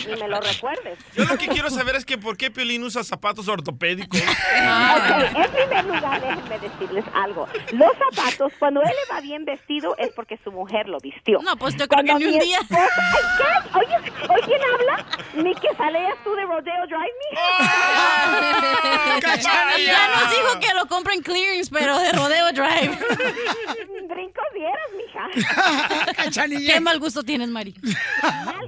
Ni 0.08 0.16
me 0.20 0.28
lo 0.28 0.40
recuerdes. 0.40 0.98
Yo 1.16 1.24
lo 1.24 1.36
que 1.38 1.48
quiero 1.48 1.70
saber 1.70 1.96
es 1.96 2.04
que 2.04 2.18
por 2.18 2.36
qué 2.36 2.50
Piolín 2.50 2.82
usa 2.82 3.02
zapatos 3.04 3.48
ortopédicos. 3.48 4.20
Ok, 4.20 5.36
en 5.36 5.50
primer 5.50 5.84
lugar, 5.84 6.20
déjenme 6.20 6.58
decirles 6.58 7.04
algo. 7.14 7.48
Los 7.72 7.92
zapatos, 7.98 8.52
cuando 8.58 8.82
él 8.82 8.88
le 8.88 9.14
va 9.14 9.20
bien 9.20 9.44
vestido, 9.44 9.94
es 9.98 10.10
porque 10.14 10.38
su 10.42 10.50
mujer 10.52 10.88
lo 10.88 10.98
vistió. 10.98 11.40
No, 11.42 11.56
pues 11.56 11.76
yo 11.76 11.86
creo 11.88 12.04
que 12.04 12.14
ni 12.14 12.24
un 12.24 12.38
día. 12.38 12.58
esposa- 12.58 12.88
Ay, 13.12 13.22
¿qué? 13.38 13.44
Oye, 13.78 13.96
¿oye 14.28 14.42
quién 14.46 14.60
habla? 14.74 15.06
Ni 15.34 15.54
que 15.54 15.68
salías 15.76 16.14
tú 16.24 16.34
de 16.34 16.42
Rodeo 16.44 16.84
Drive 17.02 17.12
Drive, 19.20 19.36
mija. 19.36 19.76
Ya 19.78 20.08
nos 20.08 20.30
dijo 20.30 20.60
que 20.60 20.74
lo 20.74 20.86
compra 20.88 21.14
en 21.14 21.22
clearance, 21.22 21.70
pero 21.72 21.98
de 21.98 22.12
Rodeo 22.12 22.52
Drive. 22.52 22.98
Brincos 24.08 24.44
dieras, 24.54 24.90
mija. 24.96 25.28
Qué 26.72 26.80
mal 26.80 26.98
gusto 26.98 27.22
tienes, 27.22 27.48
Mari. 27.48 27.74
Ay, 28.22 28.61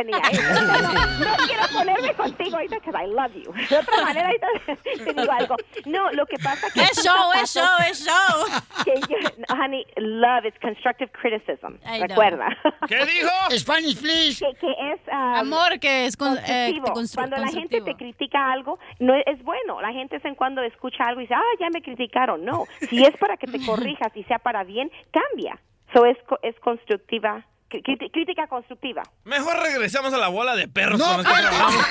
eh. 0.00 1.20
No, 1.20 1.46
quiero 1.46 1.62
ponerme 1.72 2.14
contigo 2.14 2.56
ahorita 2.56 2.76
because 2.76 2.96
I 2.96 3.06
love 3.06 3.32
you. 3.34 3.52
De 3.68 3.78
otra 3.78 4.02
manera, 4.04 4.26
ahorita 4.28 4.46
te 4.82 5.12
digo 5.14 5.32
algo. 5.32 5.56
No, 5.86 6.10
lo 6.12 6.26
que 6.26 6.36
pasa 6.38 6.68
que... 6.72 6.80
Es 6.82 7.02
show, 7.04 7.32
es 7.42 7.52
show, 7.52 7.64
es 7.90 8.04
show. 8.04 8.84
Que 8.84 8.94
yo, 9.00 9.54
honey, 9.54 9.84
love 9.96 10.44
is 10.46 10.54
constructive 10.60 11.10
criticism. 11.12 11.74
I 11.84 11.98
know. 11.98 12.08
Recuerda. 12.08 12.48
¿Qué 12.88 13.04
dijo? 13.06 13.30
Spanish, 13.58 14.00
please. 14.00 14.44
Que, 14.44 14.54
que 14.58 14.70
es... 14.92 15.00
um, 15.08 15.34
Amor, 15.36 15.78
que 15.80 16.06
es 16.06 16.16
con- 16.16 16.36
eh, 16.38 16.72
constructivo. 16.80 16.86
constru- 16.94 17.14
Cuando 17.16 17.36
la 17.38 17.48
gente 17.48 17.80
te 17.80 17.94
critica 17.94 18.52
algo, 18.52 18.78
no 18.98 19.14
es, 19.14 19.22
es 19.26 19.42
bueno. 19.42 19.80
La 19.80 19.92
gente 19.92 20.16
de 20.16 20.18
vez 20.18 20.24
en 20.26 20.34
cuando 20.34 20.62
escucha 20.62 21.04
algo 21.04 21.20
y 21.20 21.24
dice, 21.24 21.34
ah, 21.34 21.42
ya 21.60 21.68
me 21.70 21.82
criticaron. 21.82 22.44
No, 22.44 22.64
si 22.88 23.02
es 23.04 23.16
para 23.18 23.36
que 23.36 23.46
te 23.46 23.58
corrijas 23.66 24.10
y 24.16 24.24
sea 24.24 24.38
para 24.38 24.64
bien, 24.64 24.90
cambia. 25.10 25.58
So 25.92 26.04
es, 26.04 26.16
co- 26.26 26.38
es 26.42 26.58
constructiva, 26.60 27.44
crítica 27.68 28.46
constructiva. 28.48 29.02
Mejor 29.24 29.58
regresamos 29.62 30.12
a 30.12 30.18
la 30.18 30.28
bola 30.28 30.54
de 30.56 30.68
perros 30.68 31.00
con 31.02 31.16
los 31.18 31.26
que 31.26 31.32
trabajamos. 31.32 31.86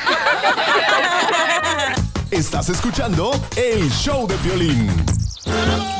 Estás 2.31 2.69
escuchando 2.69 3.31
el 3.55 3.89
show 3.91 4.27
de 4.27 4.35
violín. 4.37 4.87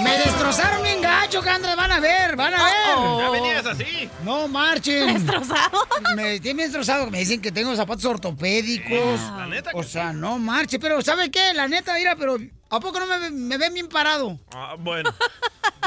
Me 0.04 0.18
destrozaron 0.18 0.82
bien 0.84 1.02
gacho, 1.02 1.42
Candre. 1.42 1.76
Van 1.76 1.92
a 1.92 2.00
ver, 2.00 2.36
van 2.36 2.54
a 2.54 2.64
ver. 2.64 3.20
Ya 3.20 3.30
venías 3.30 3.66
así. 3.66 4.10
No 4.24 4.48
marchen. 4.48 5.14
¿Destrozado? 5.14 5.88
Me 6.16 6.40
tienen 6.40 6.66
destrozado. 6.66 7.12
Me 7.12 7.20
dicen 7.20 7.42
que 7.42 7.52
tengo 7.52 7.76
zapatos 7.76 8.06
ortopédicos. 8.06 9.20
La 9.38 9.46
neta 9.46 9.72
que 9.72 9.78
O 9.78 9.84
sea, 9.84 10.14
no 10.14 10.40
marche. 10.40 10.80
Pero, 10.80 11.02
¿sabe 11.02 11.30
qué? 11.30 11.54
La 11.54 11.68
neta, 11.68 11.94
mira, 11.94 12.16
pero 12.16 12.38
¿a 12.70 12.80
poco 12.80 13.00
no 13.00 13.06
me, 13.08 13.30
me 13.32 13.58
ven 13.58 13.74
bien 13.74 13.88
parado? 13.88 14.40
Ah, 14.54 14.76
bueno, 14.78 15.14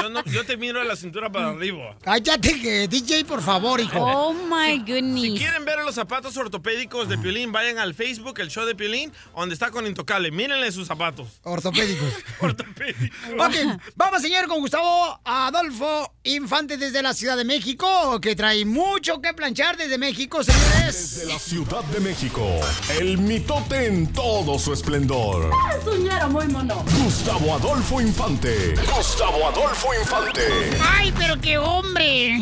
yo, 0.01 0.09
no- 0.09 0.23
yo 0.25 0.45
te 0.45 0.57
miro 0.57 0.79
de 0.79 0.85
la 0.85 0.95
cintura 0.95 1.29
para 1.31 1.49
arriba. 1.49 1.95
Cállate, 2.01 2.59
que 2.61 2.87
DJ, 2.87 3.25
por 3.25 3.41
favor, 3.41 3.79
hijo. 3.79 3.99
Oh 3.99 4.33
my 4.33 4.79
goodness. 4.79 5.21
Si 5.23 5.37
quieren 5.37 5.65
ver 5.65 5.79
los 5.79 5.95
zapatos 5.95 6.35
ortopédicos 6.37 7.09
de 7.09 7.17
Piolín, 7.17 7.51
vayan 7.51 7.77
al 7.79 7.93
Facebook, 7.93 8.39
el 8.39 8.49
show 8.49 8.65
de 8.65 8.75
Piolín, 8.75 9.11
donde 9.35 9.53
está 9.53 9.71
con 9.71 9.85
Intocable. 9.87 10.31
Mírenle 10.31 10.71
sus 10.71 10.87
zapatos. 10.87 11.39
Ortopédicos. 11.43 12.13
Ortopédicos. 12.39 13.09
Ok, 13.39 13.81
vamos, 13.95 14.21
señor, 14.21 14.47
con 14.47 14.59
Gustavo 14.59 15.19
Adolfo 15.25 16.13
Infante 16.23 16.77
desde 16.77 17.01
la 17.01 17.13
Ciudad 17.13 17.35
de 17.37 17.43
México, 17.45 18.19
que 18.21 18.35
trae 18.35 18.63
mucho 18.65 19.21
que 19.21 19.33
planchar 19.33 19.77
desde 19.77 19.97
México, 19.97 20.43
señores. 20.43 21.15
Desde 21.15 21.33
la 21.33 21.39
Ciudad 21.39 21.83
de 21.85 21.99
México, 21.99 22.45
el 22.99 23.17
mitote 23.17 23.87
en 23.87 24.11
todo 24.13 24.57
su 24.59 24.73
esplendor. 24.73 25.51
Suñero 25.83 26.29
muy 26.29 26.47
mono. 26.47 26.68
Gustavo 26.69 27.55
Adolfo 27.55 27.99
Infante. 27.99 28.75
Gustavo 28.95 29.47
Adolfo 29.47 29.91
Infante. 29.91 30.41
¡Ay, 30.79 31.11
pero 31.17 31.33
qué 31.41 31.57
hombre! 31.57 32.37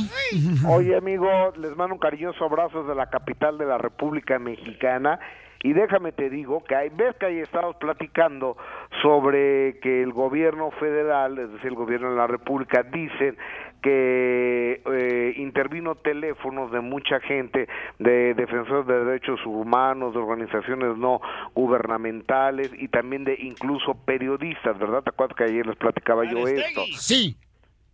Oye, 0.68 0.98
amigo, 0.98 1.30
les 1.58 1.76
mando 1.78 1.96
un 1.96 2.00
cariñoso 2.00 2.44
abrazo 2.44 2.82
desde 2.82 2.96
la 2.96 3.10
capital 3.10 3.58
de 3.58 3.66
la 3.66 3.78
República 3.78 4.38
Mexicana. 4.38 5.18
Y 5.64 5.72
déjame 5.74 6.12
te 6.12 6.30
digo 6.30 6.64
que 6.64 6.76
hay, 6.76 6.90
ves 6.90 7.16
que 7.16 7.28
ahí 7.28 7.40
estamos 7.40 7.78
platicando 7.78 8.58
sobre 9.02 9.80
que 9.80 10.04
el 10.04 10.12
gobierno 10.12 10.72
federal, 10.72 11.40
es 11.40 11.52
decir, 11.54 11.68
el 11.68 11.76
gobierno 11.76 12.12
de 12.12 12.18
la 12.18 12.28
República, 12.28 12.84
dicen 12.84 13.38
que 13.82 14.82
eh, 14.86 15.34
intervino 15.38 15.96
teléfonos 15.96 16.72
de 16.72 16.82
mucha 16.82 17.20
gente, 17.22 17.68
de 18.00 18.34
defensores 18.34 18.88
de 18.88 19.06
derechos 19.06 19.40
humanos, 19.46 20.14
de 20.14 20.20
organizaciones 20.20 20.98
no 20.98 21.22
gubernamentales 21.54 22.72
y 22.78 22.88
también 22.88 23.24
de 23.24 23.38
incluso 23.40 23.96
periodistas, 24.06 24.78
¿verdad? 24.78 25.04
¿Te 25.04 25.10
acuerdas 25.10 25.38
que 25.38 25.44
ayer 25.46 25.66
les 25.66 25.78
platicaba 25.78 26.24
yo 26.26 26.48
esto? 26.48 26.82
Sí. 26.98 27.38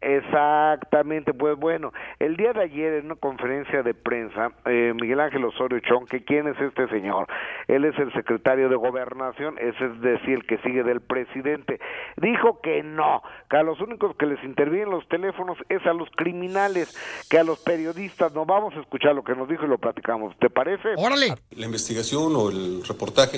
Exactamente, 0.03 1.33
pues 1.33 1.57
bueno, 1.57 1.91
el 2.19 2.35
día 2.35 2.53
de 2.53 2.63
ayer 2.63 2.93
en 2.93 3.05
una 3.05 3.15
conferencia 3.15 3.83
de 3.83 3.93
prensa, 3.93 4.51
eh, 4.65 4.93
Miguel 4.99 5.19
Ángel 5.19 5.45
Osorio 5.45 5.79
Chong, 5.79 6.07
que 6.07 6.23
quién 6.23 6.47
es 6.47 6.59
este 6.59 6.87
señor, 6.89 7.27
él 7.67 7.85
es 7.85 7.97
el 7.99 8.11
secretario 8.13 8.69
de 8.69 8.75
gobernación, 8.75 9.57
ese 9.59 9.85
es 9.85 10.01
decir, 10.01 10.33
el 10.35 10.45
que 10.45 10.57
sigue 10.59 10.83
del 10.83 11.01
presidente, 11.01 11.79
dijo 12.17 12.59
que 12.61 12.83
no, 12.83 13.21
que 13.49 13.57
a 13.57 13.63
los 13.63 13.79
únicos 13.81 14.15
que 14.17 14.25
les 14.25 14.43
intervienen 14.43 14.89
los 14.91 15.07
teléfonos 15.07 15.57
es 15.69 15.85
a 15.85 15.93
los 15.93 16.09
criminales, 16.15 16.95
que 17.29 17.39
a 17.39 17.43
los 17.43 17.59
periodistas 17.59 18.33
no 18.33 18.45
vamos 18.45 18.73
a 18.75 18.79
escuchar 18.81 19.15
lo 19.15 19.23
que 19.23 19.35
nos 19.35 19.47
dijo 19.47 19.65
y 19.65 19.69
lo 19.69 19.77
platicamos, 19.77 20.35
¿te 20.39 20.49
parece? 20.49 20.89
Órale. 20.97 21.35
la 21.55 21.65
investigación 21.65 22.33
o 22.35 22.49
el 22.49 22.83
reportaje, 22.87 23.37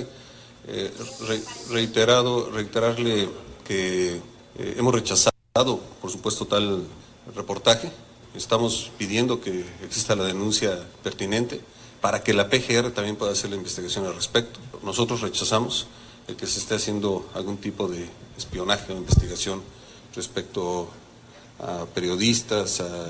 eh, 0.68 0.90
re- 1.28 1.74
reiterado, 1.74 2.50
reiterarle 2.52 3.28
que 3.66 4.16
eh, 4.16 4.74
hemos 4.78 4.94
rechazado, 4.94 5.35
por 5.64 6.10
supuesto, 6.10 6.46
tal 6.46 6.82
reportaje. 7.34 7.90
Estamos 8.34 8.90
pidiendo 8.98 9.40
que 9.40 9.64
exista 9.82 10.14
la 10.14 10.24
denuncia 10.24 10.86
pertinente 11.02 11.60
para 12.02 12.22
que 12.22 12.34
la 12.34 12.50
PGR 12.50 12.90
también 12.90 13.16
pueda 13.16 13.32
hacer 13.32 13.48
la 13.48 13.56
investigación 13.56 14.04
al 14.04 14.14
respecto. 14.14 14.60
Nosotros 14.82 15.22
rechazamos 15.22 15.86
el 16.28 16.36
que 16.36 16.46
se 16.46 16.58
esté 16.58 16.74
haciendo 16.74 17.26
algún 17.32 17.56
tipo 17.56 17.88
de 17.88 18.06
espionaje 18.36 18.92
o 18.92 18.96
investigación 18.96 19.62
respecto 20.14 20.90
a 21.58 21.86
periodistas, 21.86 22.80
a 22.80 23.06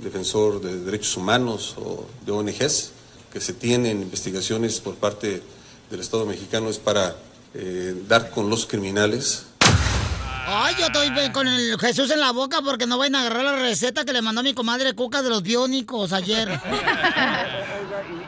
defensor 0.00 0.60
de 0.60 0.80
derechos 0.80 1.16
humanos 1.16 1.76
o 1.78 2.04
de 2.26 2.32
ONGs, 2.32 2.90
que 3.32 3.40
se 3.40 3.52
tienen 3.52 4.02
investigaciones 4.02 4.80
por 4.80 4.96
parte 4.96 5.40
del 5.88 6.00
Estado 6.00 6.26
mexicano 6.26 6.68
es 6.68 6.80
para 6.80 7.16
eh, 7.54 7.94
dar 8.08 8.32
con 8.32 8.50
los 8.50 8.66
criminales 8.66 9.46
Ay, 10.46 10.74
yo 10.78 10.86
estoy 10.86 11.30
con 11.32 11.48
el 11.48 11.78
Jesús 11.78 12.10
en 12.10 12.20
la 12.20 12.32
boca 12.32 12.58
porque 12.62 12.86
no 12.86 12.98
vayan 12.98 13.14
a 13.14 13.20
agarrar 13.20 13.44
la 13.44 13.56
receta 13.56 14.04
que 14.04 14.12
le 14.12 14.20
mandó 14.20 14.42
mi 14.42 14.52
comadre 14.52 14.92
Cuca 14.94 15.22
de 15.22 15.30
los 15.30 15.42
biónicos 15.42 16.12
ayer. 16.12 16.60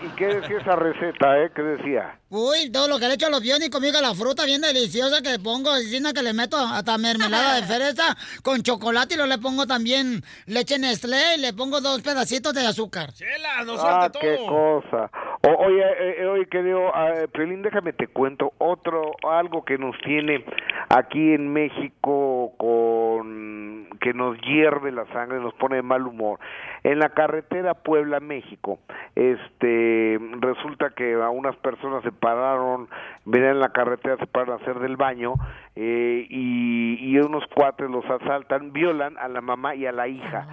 ¿Y 0.02 0.05
qué 0.16 0.26
decía 0.26 0.58
esa 0.58 0.76
receta, 0.76 1.42
eh? 1.42 1.50
¿Qué 1.54 1.62
decía? 1.62 2.18
Uy, 2.28 2.70
todo 2.72 2.88
lo 2.88 2.98
que 2.98 3.06
le 3.06 3.14
echo 3.14 3.28
a 3.28 3.30
los 3.30 3.40
biónicos, 3.40 3.80
mira, 3.80 4.00
la 4.00 4.12
fruta 4.14 4.44
bien 4.44 4.60
deliciosa 4.60 5.22
que 5.22 5.30
le 5.30 5.38
pongo, 5.38 5.74
diciendo 5.76 6.12
que 6.12 6.22
le 6.22 6.32
meto 6.32 6.56
hasta 6.56 6.98
mermelada 6.98 7.54
de 7.54 7.62
fresa 7.62 8.16
con 8.42 8.62
chocolate 8.62 9.14
y 9.14 9.16
luego 9.16 9.32
le 9.32 9.38
pongo 9.38 9.66
también 9.66 10.22
leche 10.46 10.78
Nestlé 10.78 11.36
y 11.36 11.40
le 11.40 11.52
pongo 11.52 11.80
dos 11.80 12.02
pedacitos 12.02 12.52
de 12.52 12.66
azúcar. 12.66 13.12
Chela, 13.12 13.64
no 13.64 13.74
ah, 13.78 14.10
qué 14.20 14.38
cosa. 14.44 15.10
O- 15.42 15.66
oye, 15.66 15.82
eh, 15.82 16.16
eh, 16.18 16.26
oye, 16.26 16.46
querido 16.46 16.88
eh, 16.88 17.28
Piolín, 17.28 17.62
déjame 17.62 17.92
te 17.92 18.08
cuento 18.08 18.52
otro, 18.58 19.12
algo 19.30 19.64
que 19.64 19.78
nos 19.78 19.96
tiene 20.00 20.44
aquí 20.88 21.32
en 21.32 21.52
México 21.52 22.52
con 22.58 23.88
que 24.00 24.12
nos 24.14 24.36
hierve 24.42 24.92
la 24.92 25.06
sangre, 25.12 25.40
nos 25.40 25.54
pone 25.54 25.76
de 25.76 25.82
mal 25.82 26.06
humor. 26.06 26.38
En 26.82 26.98
la 26.98 27.10
carretera 27.10 27.74
Puebla-México, 27.74 28.78
este, 29.14 30.05
resulta 30.40 30.90
que 30.90 31.14
a 31.14 31.30
unas 31.30 31.56
personas 31.56 32.02
se 32.02 32.12
pararon, 32.12 32.88
venían 33.24 33.52
en 33.52 33.60
la 33.60 33.70
carretera, 33.70 34.16
se 34.16 34.26
pararon 34.26 34.58
a 34.58 34.62
hacer 34.62 34.78
del 34.80 34.96
baño 34.96 35.34
eh, 35.74 36.26
y, 36.28 36.98
y 37.00 37.18
unos 37.18 37.44
cuates 37.54 37.90
los 37.90 38.04
asaltan, 38.04 38.72
violan 38.72 39.16
a 39.18 39.28
la 39.28 39.40
mamá 39.40 39.74
y 39.74 39.86
a 39.86 39.92
la 39.92 40.08
hija 40.08 40.46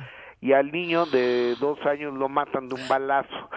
y 0.43 0.51
al 0.51 0.73
niño 0.73 1.05
de 1.05 1.55
dos 1.61 1.79
años 1.85 2.13
lo 2.15 2.27
matan 2.27 2.67
de 2.67 2.75
un 2.75 2.85
balazo. 2.89 3.49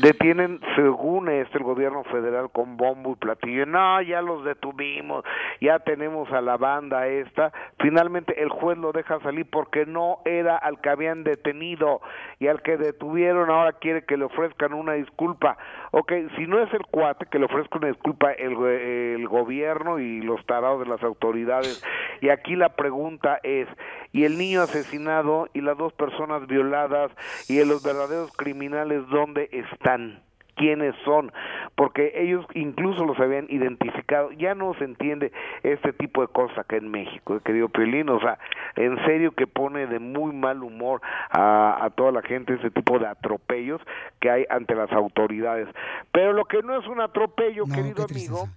Detienen, 0.00 0.60
según 0.74 1.28
esto, 1.28 1.58
el 1.58 1.64
gobierno 1.64 2.02
federal 2.04 2.50
con 2.50 2.78
bombo 2.78 3.12
y 3.12 3.16
platillo. 3.16 3.66
No, 3.66 4.00
ya 4.00 4.22
los 4.22 4.42
detuvimos, 4.44 5.22
ya 5.60 5.80
tenemos 5.80 6.32
a 6.32 6.40
la 6.40 6.56
banda 6.56 7.08
esta. 7.08 7.52
Finalmente 7.78 8.42
el 8.42 8.48
juez 8.48 8.78
lo 8.78 8.92
deja 8.92 9.20
salir 9.20 9.46
porque 9.50 9.84
no 9.84 10.20
era 10.24 10.56
al 10.56 10.80
que 10.80 10.88
habían 10.88 11.24
detenido 11.24 12.00
y 12.38 12.46
al 12.46 12.62
que 12.62 12.78
detuvieron 12.78 13.50
ahora 13.50 13.72
quiere 13.74 14.04
que 14.06 14.16
le 14.16 14.24
ofrezcan 14.24 14.72
una 14.72 14.94
disculpa. 14.94 15.58
Ok, 15.90 16.12
si 16.36 16.46
no 16.46 16.62
es 16.62 16.72
el 16.72 16.86
cuate, 16.86 17.26
que 17.26 17.38
le 17.38 17.46
ofrezca 17.46 17.78
una 17.78 17.88
disculpa 17.88 18.32
el, 18.32 18.52
el 18.62 19.28
gobierno 19.28 19.98
y 19.98 20.22
los 20.22 20.44
tarados 20.46 20.80
de 20.80 20.86
las 20.86 21.02
autoridades. 21.02 21.84
Y 22.22 22.30
aquí 22.30 22.56
la 22.56 22.70
pregunta 22.70 23.40
es, 23.42 23.68
¿y 24.12 24.24
el 24.24 24.38
niño 24.38 24.62
asesinado 24.62 25.48
y 25.52 25.60
las 25.60 25.76
dos 25.76 25.92
personas 25.94 26.29
violadas 26.38 27.10
y 27.48 27.62
los 27.64 27.82
verdaderos 27.82 28.30
criminales 28.36 29.02
dónde 29.08 29.48
están? 29.52 30.22
quiénes 30.56 30.94
son, 31.06 31.32
porque 31.74 32.12
ellos 32.16 32.44
incluso 32.52 33.06
los 33.06 33.18
habían 33.18 33.46
identificado. 33.48 34.30
Ya 34.32 34.54
no 34.54 34.74
se 34.74 34.84
entiende 34.84 35.32
este 35.62 35.94
tipo 35.94 36.20
de 36.20 36.28
cosas 36.28 36.58
acá 36.58 36.76
en 36.76 36.90
México, 36.90 37.36
eh, 37.36 37.40
querido 37.42 37.70
Piolín, 37.70 38.10
o 38.10 38.20
sea, 38.20 38.38
en 38.76 39.02
serio 39.06 39.32
que 39.32 39.46
pone 39.46 39.86
de 39.86 39.98
muy 40.00 40.34
mal 40.34 40.62
humor 40.62 41.00
a, 41.30 41.82
a 41.82 41.88
toda 41.88 42.12
la 42.12 42.20
gente 42.20 42.52
ese 42.52 42.70
tipo 42.70 42.98
de 42.98 43.06
atropellos 43.06 43.80
que 44.20 44.28
hay 44.28 44.44
ante 44.50 44.74
las 44.74 44.92
autoridades. 44.92 45.66
Pero 46.12 46.34
lo 46.34 46.44
que 46.44 46.60
no 46.62 46.78
es 46.78 46.86
un 46.88 47.00
atropello, 47.00 47.64
querido 47.64 48.04
amigo, 48.04 48.48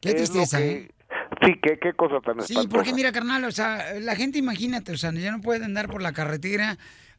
Qué 0.00 0.10
es 0.10 0.28
lo 0.28 0.34
tristeza, 0.42 0.58
que- 0.58 0.70
¿eh? 0.76 0.88
Sí, 1.42 1.58
qué, 1.60 1.78
qué 1.80 1.92
cosa 1.94 2.20
tan 2.20 2.40
Sí, 2.42 2.52
espantosa. 2.54 2.68
porque 2.76 2.94
mira, 2.94 3.10
carnal, 3.10 3.44
o 3.44 3.50
sea, 3.50 3.94
la 4.00 4.14
gente, 4.14 4.38
imagínate, 4.38 4.92
o 4.92 4.96
sea, 4.96 5.10
ya 5.12 5.32
no 5.32 5.40
puede 5.40 5.64
andar 5.64 5.88
por 5.88 6.02
la 6.02 6.12
carretera 6.12 6.76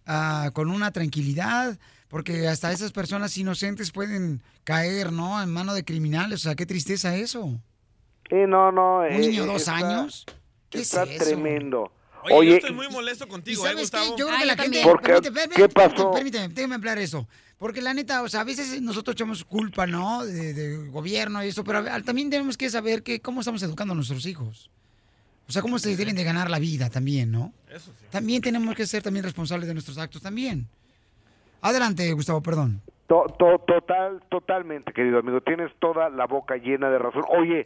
ah, 0.10 0.50
con 0.54 0.70
una 0.70 0.92
tranquilidad, 0.92 1.78
porque 2.10 2.48
hasta 2.48 2.72
esas 2.72 2.92
personas 2.92 3.38
inocentes 3.38 3.92
pueden 3.92 4.42
caer, 4.64 5.12
¿no? 5.14 5.42
En 5.42 5.52
mano 5.52 5.74
de 5.74 5.86
criminales. 5.86 6.42
O 6.42 6.44
sea, 6.44 6.56
qué 6.56 6.66
tristeza 6.66 7.16
eso. 7.16 7.62
Eh, 8.30 8.46
no, 8.48 8.72
no. 8.72 9.00
¿Un 9.00 9.06
eh, 9.06 9.20
niño 9.20 9.44
de 9.44 9.50
eh, 9.50 9.54
dos 9.54 9.62
está- 9.62 9.76
años? 9.76 10.26
¿Qué 10.70 10.82
está 10.82 11.04
es 11.04 11.12
eso? 11.12 11.26
tremendo. 11.26 11.92
Oye, 12.32 12.50
yo 12.50 12.56
estoy 12.58 12.74
muy 12.74 12.90
molesto 12.90 13.28
contigo, 13.28 13.66
¿eh, 13.66 13.70
¿Sabes 13.70 13.76
qué? 13.76 13.82
Gustavo? 13.98 14.18
Yo 14.18 14.28
creo 14.28 14.40
que 14.40 14.46
la 14.46 14.58
gente... 14.58 14.82
¿Por 14.84 15.02
qué? 15.02 15.14
permíteme, 15.14 15.56
¿Qué 15.56 15.70
permíteme, 15.70 15.90
pasó? 15.90 16.12
Permíteme, 16.12 16.48
déjame 16.50 16.76
hablar 16.76 16.98
eso. 16.98 17.28
Porque 17.58 17.82
la 17.82 17.94
neta, 17.94 18.22
o 18.24 18.30
sea, 18.30 18.42
a 18.42 18.44
veces 18.44 18.82
nosotros 18.82 19.14
echamos 19.16 19.44
culpa, 19.46 19.88
¿no? 19.88 20.26
De, 20.26 20.54
de 20.54 20.88
gobierno 20.90 21.44
y 21.44 21.48
eso, 21.48 21.64
pero 21.64 21.82
ver, 21.84 22.04
también 22.04 22.30
tenemos 22.30 22.58
que 22.58 22.70
saber 22.70 23.04
que 23.04 23.22
cómo 23.22 23.40
estamos 23.42 23.64
educando 23.64 23.94
a 23.94 23.96
nuestros 23.96 24.26
hijos. 24.26 24.70
O 25.50 25.52
sea, 25.52 25.64
cómo 25.64 25.80
se 25.80 25.96
deben 25.96 26.16
de 26.16 26.24
ganar 26.24 26.48
la 26.50 26.60
vida 26.60 26.90
también, 26.92 27.32
¿no? 27.32 27.52
Eso 27.70 27.92
sí. 28.00 28.06
También 28.12 28.40
tenemos 28.42 28.76
que 28.76 28.86
ser 28.86 29.02
también 29.02 29.26
responsables 29.26 29.68
de 29.68 29.74
nuestros 29.74 29.98
actos 29.98 30.22
también. 30.22 30.68
Adelante, 31.62 32.14
Gustavo, 32.14 32.42
perdón. 32.42 32.82
To- 33.08 33.26
to- 33.40 33.58
total, 33.66 34.22
totalmente, 34.30 34.94
querido 34.94 35.18
amigo. 35.18 35.42
Tienes 35.42 35.72
toda 35.80 36.10
la 36.10 36.28
boca 36.28 36.56
llena 36.58 36.92
de 36.92 37.00
razón. 37.00 37.24
Oye, 37.30 37.66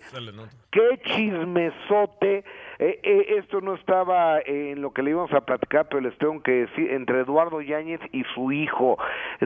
qué 0.72 1.01
chismesote. 1.05 2.45
Eh, 2.79 2.99
eh, 3.03 3.35
esto 3.37 3.61
no 3.61 3.75
estaba 3.75 4.39
en 4.45 4.81
lo 4.81 4.91
que 4.91 5.03
le 5.03 5.11
íbamos 5.11 5.31
a 5.33 5.41
platicar, 5.41 5.87
pero 5.89 6.01
les 6.01 6.17
tengo 6.17 6.41
que 6.41 6.51
decir, 6.65 6.91
entre 6.91 7.19
Eduardo 7.21 7.61
Yáñez 7.61 8.01
y 8.11 8.23
su 8.33 8.51
hijo. 8.51 8.97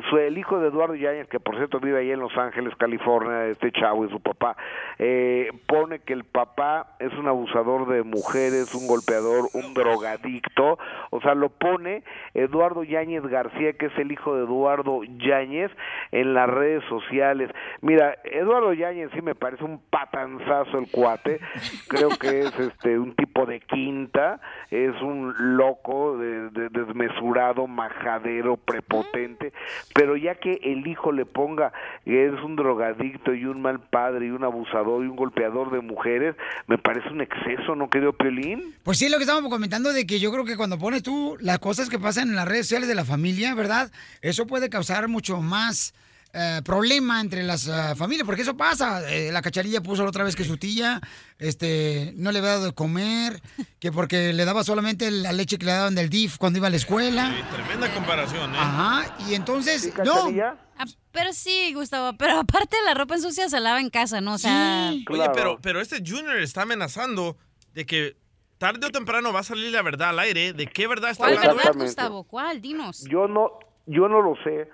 Su- 0.09 0.17
el 0.17 0.37
hijo 0.37 0.59
de 0.59 0.69
Eduardo 0.69 0.95
Yáñez, 0.95 1.27
que 1.27 1.39
por 1.39 1.55
cierto 1.57 1.79
vive 1.79 1.99
ahí 1.99 2.11
en 2.11 2.19
Los 2.19 2.35
Ángeles, 2.37 2.73
California, 2.77 3.45
este 3.47 3.71
chavo 3.71 4.05
y 4.05 4.09
su 4.09 4.19
papá, 4.21 4.55
eh, 4.99 5.49
pone 5.67 5.99
que 5.99 6.13
el 6.13 6.23
papá 6.23 6.95
es 6.99 7.13
un 7.13 7.27
abusador 7.27 7.87
de 7.87 8.03
mujeres, 8.03 8.73
un 8.75 8.87
golpeador, 8.87 9.49
un 9.53 9.73
drogadicto. 9.73 10.77
O 11.09 11.21
sea, 11.21 11.35
lo 11.35 11.49
pone 11.49 12.03
Eduardo 12.33 12.83
Yáñez 12.83 13.23
García, 13.27 13.73
que 13.73 13.87
es 13.87 13.97
el 13.97 14.11
hijo 14.11 14.35
de 14.35 14.43
Eduardo 14.43 15.01
Yáñez, 15.03 15.71
en 16.11 16.33
las 16.33 16.49
redes 16.49 16.83
sociales. 16.85 17.49
Mira, 17.81 18.17
Eduardo 18.23 18.73
Yáñez 18.73 19.09
sí 19.13 19.21
me 19.21 19.35
parece 19.35 19.63
un 19.63 19.79
patanzazo 19.89 20.77
el 20.77 20.89
cuate. 20.91 21.39
Creo 21.87 22.09
que 22.19 22.41
es 22.41 22.59
este 22.59 22.97
un 22.99 23.13
tipo 23.17 23.45
de 23.45 23.59
quinta, 23.59 24.39
es 24.71 24.93
un 25.01 25.33
loco, 25.57 26.17
de, 26.17 26.49
de- 26.51 26.69
desmesurado, 26.69 27.67
majadero, 27.67 28.57
prepotente. 28.57 29.51
Pero 29.93 30.15
ya 30.15 30.35
que 30.35 30.59
el 30.63 30.87
hijo 30.87 31.11
le 31.11 31.25
ponga 31.25 31.73
que 32.05 32.27
es 32.27 32.33
un 32.43 32.55
drogadicto 32.55 33.33
y 33.33 33.45
un 33.45 33.61
mal 33.61 33.79
padre 33.79 34.27
y 34.27 34.29
un 34.29 34.43
abusador 34.43 35.03
y 35.03 35.07
un 35.07 35.15
golpeador 35.15 35.71
de 35.71 35.81
mujeres, 35.81 36.35
me 36.67 36.77
parece 36.77 37.09
un 37.09 37.21
exceso, 37.21 37.75
¿no, 37.75 37.89
querido 37.89 38.13
Piolín? 38.13 38.73
Pues 38.83 38.97
sí, 38.99 39.09
lo 39.09 39.17
que 39.17 39.23
estábamos 39.23 39.51
comentando 39.51 39.91
de 39.91 40.05
que 40.07 40.19
yo 40.19 40.31
creo 40.31 40.45
que 40.45 40.55
cuando 40.57 40.77
pones 40.77 41.03
tú 41.03 41.37
las 41.41 41.59
cosas 41.59 41.89
que 41.89 41.99
pasan 41.99 42.29
en 42.29 42.35
las 42.35 42.47
redes 42.47 42.67
sociales 42.67 42.87
de 42.87 42.95
la 42.95 43.05
familia, 43.05 43.53
¿verdad? 43.55 43.91
Eso 44.21 44.47
puede 44.47 44.69
causar 44.69 45.07
mucho 45.07 45.41
más 45.41 45.93
eh, 46.39 46.61
problema 46.63 47.19
entre 47.19 47.41
las 47.41 47.67
eh, 47.67 47.95
familias, 47.95 48.25
porque 48.25 48.43
eso 48.43 48.55
pasa. 48.55 49.09
Eh, 49.11 49.31
la 49.31 49.41
cacharilla 49.41 49.81
puso 49.81 50.03
la 50.03 50.09
otra 50.09 50.23
vez 50.23 50.35
que 50.35 50.43
su 50.43 50.57
tía 50.57 51.01
este, 51.39 52.13
no 52.15 52.31
le 52.31 52.39
había 52.39 52.51
dado 52.51 52.65
de 52.65 52.73
comer, 52.73 53.41
que 53.79 53.91
porque 53.91 54.33
le 54.33 54.45
daba 54.45 54.63
solamente 54.63 55.09
la 55.09 55.33
leche 55.33 55.57
que 55.57 55.65
le 55.65 55.71
daban 55.71 55.95
del 55.95 56.09
DIF 56.09 56.37
cuando 56.37 56.59
iba 56.59 56.67
a 56.67 56.69
la 56.69 56.75
escuela. 56.75 57.33
Tremenda 57.51 57.91
comparación, 57.93 58.53
¿eh? 58.53 58.57
Ajá, 58.59 59.15
y 59.27 59.33
entonces, 59.33 59.91
no. 60.05 60.29
Ah, 60.77 60.85
pero 61.11 61.33
sí, 61.33 61.73
Gustavo, 61.73 62.15
pero 62.17 62.37
aparte 62.39 62.77
la 62.85 62.93
ropa 62.93 63.15
ensucia 63.15 63.49
se 63.49 63.59
lava 63.59 63.81
en 63.81 63.89
casa, 63.89 64.21
¿no? 64.21 64.35
O 64.35 64.37
sea, 64.37 64.91
Oye, 65.09 65.29
pero, 65.33 65.57
pero 65.59 65.81
este 65.81 66.03
Junior 66.05 66.37
está 66.37 66.61
amenazando 66.61 67.35
de 67.73 67.87
que 67.87 68.15
tarde 68.59 68.85
o 68.85 68.91
temprano 68.91 69.33
va 69.33 69.39
a 69.39 69.43
salir 69.43 69.71
la 69.71 69.81
verdad 69.81 70.09
al 70.09 70.19
aire. 70.19 70.53
¿De 70.53 70.67
qué 70.67 70.85
verdad 70.85 71.09
está 71.09 71.23
¿cuál 71.23 71.37
hablando? 71.37 71.55
verdad, 71.63 71.81
Gustavo? 71.81 72.23
¿Cuál? 72.25 72.61
Dinos. 72.61 73.05
Yo 73.09 73.27
no, 73.27 73.57
yo 73.87 74.07
no 74.07 74.21
lo 74.21 74.35
sé, 74.43 74.69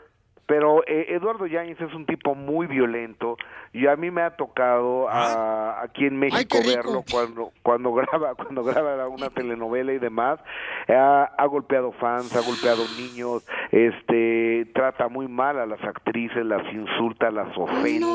pero 0.46 0.84
eh, 0.88 1.08
Eduardo 1.10 1.46
Yáñez 1.46 1.80
es 1.80 1.94
un 1.94 2.06
tipo 2.06 2.36
muy 2.36 2.68
violento 2.68 3.38
y 3.74 3.88
a 3.88 3.96
mí 3.96 4.12
me 4.12 4.22
ha 4.22 4.32
tocado 4.36 5.10
a- 5.10 5.82
aquí 5.82 6.06
en 6.06 6.18
México 6.18 6.58
verlo 6.66 7.04
cuando 7.12 7.52
cuando 7.64 7.94
graba 7.96 8.36
cuando 8.36 8.64
graba 8.64 9.08
una 9.08 9.30
telenovela 9.30 9.94
y 9.94 10.00
demás. 10.00 10.40
Ha, 10.88 11.32
ha 11.38 11.46
golpeado 11.46 11.92
fans, 11.94 12.36
ha 12.36 12.42
golpeado 12.42 12.84
niños, 12.98 13.46
este 13.72 14.68
trata 14.74 15.08
muy 15.08 15.28
mal 15.28 15.60
a 15.60 15.66
las 15.66 15.82
actrices, 15.84 16.46
las 16.46 16.62
insulta, 16.74 17.32
las 17.32 17.56
ofende. 17.58 18.06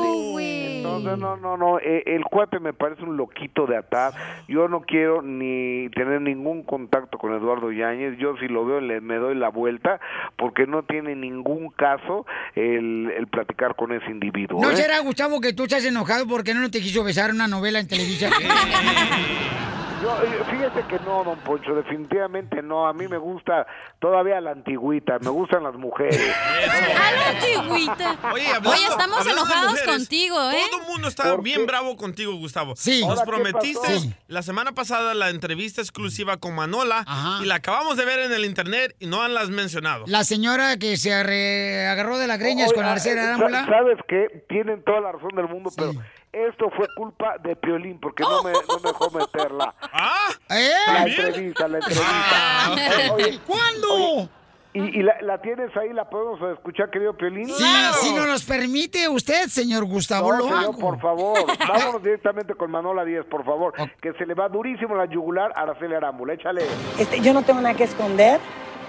Entonces, 0.77 1.17
no, 1.17 1.35
no, 1.37 1.57
no, 1.57 1.79
eh, 1.79 2.03
el 2.05 2.23
cuate 2.23 2.59
me 2.59 2.73
parece 2.73 3.03
un 3.03 3.17
loquito 3.17 3.65
de 3.65 3.77
atar. 3.77 4.13
Yo 4.47 4.67
no 4.67 4.81
quiero 4.81 5.21
ni 5.21 5.89
tener 5.89 6.21
ningún 6.21 6.63
contacto 6.63 7.17
con 7.17 7.33
Eduardo 7.33 7.71
Yáñez. 7.71 8.17
Yo 8.17 8.37
si 8.37 8.47
lo 8.47 8.65
veo 8.65 8.79
le 8.79 9.01
me 9.01 9.15
doy 9.17 9.35
la 9.35 9.49
vuelta 9.49 9.99
porque 10.37 10.65
no 10.67 10.83
tiene 10.83 11.15
ningún 11.15 11.69
caso 11.71 12.25
el, 12.55 13.11
el 13.17 13.27
platicar 13.27 13.75
con 13.75 13.91
ese 13.91 14.09
individuo. 14.09 14.61
¿No 14.61 14.71
¿eh? 14.71 14.75
será, 14.75 14.99
Gustavo, 14.99 15.41
que 15.41 15.48
tú 15.53 15.63
estás 15.63 15.85
enojado 15.85 16.27
porque 16.27 16.53
no 16.53 16.69
te 16.71 16.81
quiso 16.81 17.03
besar 17.03 17.31
una 17.31 17.47
novela 17.47 17.79
en 17.79 17.87
televisión? 17.87 18.31
Yo, 20.01 20.23
eh, 20.23 20.43
fíjese 20.49 20.87
que 20.87 20.99
no, 21.05 21.23
don 21.23 21.37
Poncho, 21.39 21.75
definitivamente 21.75 22.61
no. 22.61 22.87
A 22.87 22.93
mí 22.93 23.07
me 23.07 23.17
gusta 23.17 23.67
todavía 23.99 24.39
la 24.39 24.51
antigüita, 24.51 25.19
me 25.19 25.29
gustan 25.29 25.63
las 25.63 25.75
mujeres. 25.75 26.19
A 26.19 27.11
la 27.11 27.29
antigüita. 27.29 28.17
Oye, 28.33 28.85
estamos 28.89 29.25
enojados 29.25 29.71
mujeres, 29.71 29.97
contigo, 29.97 30.51
¿eh? 30.51 30.61
Todo 30.69 30.81
el 30.81 30.87
mundo 30.87 31.07
está 31.07 31.35
bien 31.37 31.65
bravo 31.65 31.97
contigo, 31.97 32.33
Gustavo. 32.35 32.75
Sí. 32.75 33.01
Nos 33.01 33.19
Ahora, 33.19 33.23
¿qué 33.23 33.31
prometiste? 33.31 33.99
Sí. 33.99 34.13
la 34.27 34.41
semana 34.41 34.71
pasada 34.71 35.13
la 35.13 35.29
entrevista 35.29 35.81
exclusiva 35.81 36.37
con 36.37 36.55
Manola 36.55 37.05
y 37.41 37.45
la 37.45 37.55
acabamos 37.55 37.97
de 37.97 38.05
ver 38.05 38.19
en 38.19 38.31
el 38.31 38.45
internet 38.45 38.95
y 38.99 39.07
no 39.07 39.27
la 39.27 39.41
has 39.41 39.49
mencionado. 39.49 40.05
La 40.07 40.23
señora 40.23 40.77
que 40.77 40.97
se 40.97 41.13
agarró 41.13 42.17
de 42.17 42.27
las 42.27 42.39
greñas 42.39 42.69
Oye, 42.69 42.75
con 42.75 42.85
ah, 42.85 42.93
Arcela 42.93 43.35
eh, 43.35 43.65
¿Sabes 43.67 43.97
qué? 44.07 44.45
Tienen 44.47 44.83
toda 44.83 45.01
la 45.01 45.11
razón 45.11 45.35
del 45.35 45.47
mundo, 45.47 45.71
pero 45.75 45.93
esto 46.31 46.69
fue 46.75 46.87
culpa 46.95 47.35
de 47.43 47.55
Piolín 47.55 47.99
porque 47.99 48.23
no 48.23 48.43
me, 48.43 48.51
no 48.51 48.79
me 48.83 48.89
dejó 48.91 49.09
meterla. 49.17 49.73
¿Ah? 49.81 50.29
¿Eh? 50.49 50.71
La 50.87 51.03
entrevista, 51.03 51.67
la 51.67 51.77
entrevista. 51.77 53.13
Oye, 53.13 53.39
¿Cuándo? 53.45 54.29
¿Y, 54.71 54.99
y 54.99 55.01
la, 55.01 55.19
la 55.23 55.41
tienes 55.41 55.75
ahí? 55.75 55.91
¿La 55.93 56.07
podemos 56.07 56.39
escuchar, 56.53 56.91
querido 56.91 57.17
Piolín? 57.17 57.47
Sí, 57.47 57.63
si 58.01 58.13
no 58.13 58.27
nos 58.27 58.43
permite 58.45 59.09
usted, 59.09 59.47
señor 59.47 59.85
Gustavo, 59.85 60.31
No, 60.31 60.37
lo 60.37 60.43
señor, 60.43 60.59
hago. 60.63 60.77
por 60.77 60.99
favor, 61.01 61.39
vámonos 61.67 62.03
directamente 62.03 62.53
con 62.53 62.69
Manola 62.69 63.03
10, 63.03 63.25
por 63.25 63.43
favor, 63.43 63.73
que 63.99 64.13
se 64.13 64.27
le 64.27 64.35
va 64.35 64.47
durísimo 64.47 64.95
la 64.95 65.05
yugular 65.05 65.51
a 65.55 65.61
Araceli 65.63 65.95
Arámbula, 65.95 66.33
échale. 66.33 66.61
Este, 66.99 67.19
yo 67.19 67.33
no 67.33 67.41
tengo 67.41 67.61
nada 67.61 67.73
que 67.75 67.85
esconder. 67.85 68.39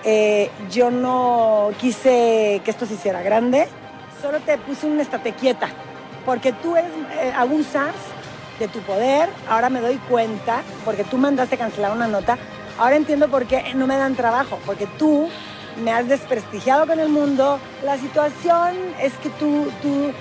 Eh, 0.05 0.51
yo 0.71 0.91
no 0.91 1.71
quise 1.79 2.61
que 2.65 2.71
esto 2.71 2.85
se 2.85 2.95
hiciera 2.95 3.23
grande. 3.23 3.67
Solo 4.21 4.39
te 4.41 4.59
puse 4.59 4.87
un 4.87 5.01
estate 5.01 5.33
quieta. 5.33 5.69
Porque 6.25 6.53
tú 6.53 6.77
eres, 6.77 6.91
eh, 7.21 7.33
de 8.59 8.69
tu 8.69 8.81
poder. 8.81 9.29
Ahora 9.49 9.71
me 9.71 9.81
doy 9.81 9.97
cuenta. 10.09 10.63
Porque 10.85 11.05
tú 11.05 11.19
mandaste 11.19 11.57
cancelar 11.57 11.93
una 11.93 12.09
nota. 12.09 12.39
Ahora 12.79 12.97
entiendo 12.97 13.29
por 13.29 13.47
qué 13.47 13.75
no 13.75 13.87
me 13.87 13.97
dan 13.97 14.15
trabajo. 14.15 14.59
Porque 14.67 14.87
tú 14.99 15.29
me 15.83 15.93
has 15.93 16.09
desprestigiado 16.09 16.87
con 16.87 17.01
el 17.01 17.09
mundo. 17.09 17.59
La 17.85 17.97
situación 17.99 18.77
es 19.01 19.15
que 19.15 19.31
tú, 19.31 19.71
tú, 19.83 20.13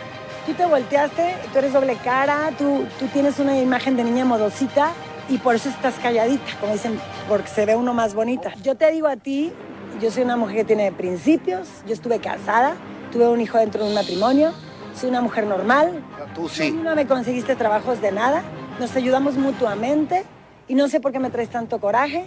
tú 0.46 0.54
te 0.54 0.66
volteaste. 0.66 1.36
Tú 1.52 1.60
eres 1.60 1.74
doble 1.74 1.96
cara. 1.96 2.52
Tú, 2.58 2.86
tú 2.98 3.08
tienes 3.08 3.40
una 3.40 3.58
imagen 3.60 3.98
de 3.98 4.04
niña 4.04 4.26
modosita 4.26 4.92
y 5.30 5.38
por 5.38 5.56
eso 5.56 5.70
estás 5.70 5.94
calladita, 6.02 6.44
como 6.60 6.74
dicen, 6.74 7.00
porque 7.28 7.48
se 7.48 7.66
ve 7.66 7.76
uno 7.76 7.94
más 7.94 8.16
bonita. 8.16 8.52
Yo 8.64 8.76
te 8.76 8.92
digo 8.92 9.08
a 9.08 9.16
ti, 9.16 9.54
yo 10.02 10.10
soy 10.12 10.24
una 10.24 10.36
mujer 10.36 10.58
que 10.58 10.66
tiene 10.66 10.92
principios, 10.92 11.68
yo 11.86 11.94
estuve 11.94 12.20
casada, 12.20 12.76
tuve 13.12 13.28
un 13.30 13.40
hijo 13.40 13.58
dentro 13.58 13.84
de 13.84 13.90
un 13.90 13.96
matrimonio, 13.96 14.54
soy 15.00 15.10
una 15.10 15.22
mujer 15.22 15.46
normal. 15.46 16.04
Tú 16.36 16.50
sí. 16.50 16.72
No 16.72 16.96
me 16.96 17.08
conseguiste 17.08 17.56
trabajos 17.56 18.02
de 18.02 18.12
nada, 18.12 18.44
nos 18.80 18.96
ayudamos 18.96 19.36
mutuamente 19.36 20.24
y 20.68 20.76
no 20.76 20.88
sé 20.90 21.00
por 21.00 21.12
qué 21.12 21.20
me 21.20 21.30
traes 21.30 21.50
tanto 21.50 21.80
coraje. 21.80 22.26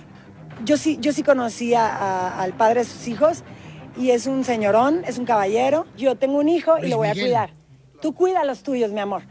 Yo 0.65 0.77
sí, 0.77 0.99
yo 1.01 1.13
sí 1.13 1.23
conocía 1.23 1.87
a- 1.87 2.41
al 2.43 2.53
padre 2.53 2.81
de 2.81 2.87
sus 2.87 3.07
hijos 3.09 3.43
y 3.97 4.11
es 4.11 4.27
un 4.27 4.45
señorón, 4.45 5.03
es 5.07 5.19
un 5.19 5.25
caballero. 5.25 5.87
Yo 5.97 6.15
tengo 6.17 6.39
un 6.39 6.49
hijo 6.49 6.79
y 6.79 6.89
lo 6.89 6.97
voy 6.99 7.09
a 7.09 7.13
cuidar. 7.15 7.51
Tú 8.01 8.15
cuida 8.15 8.41
a 8.41 8.45
los 8.45 8.63
tuyos, 8.63 8.91
mi 8.91 9.01
amor. 9.01 9.23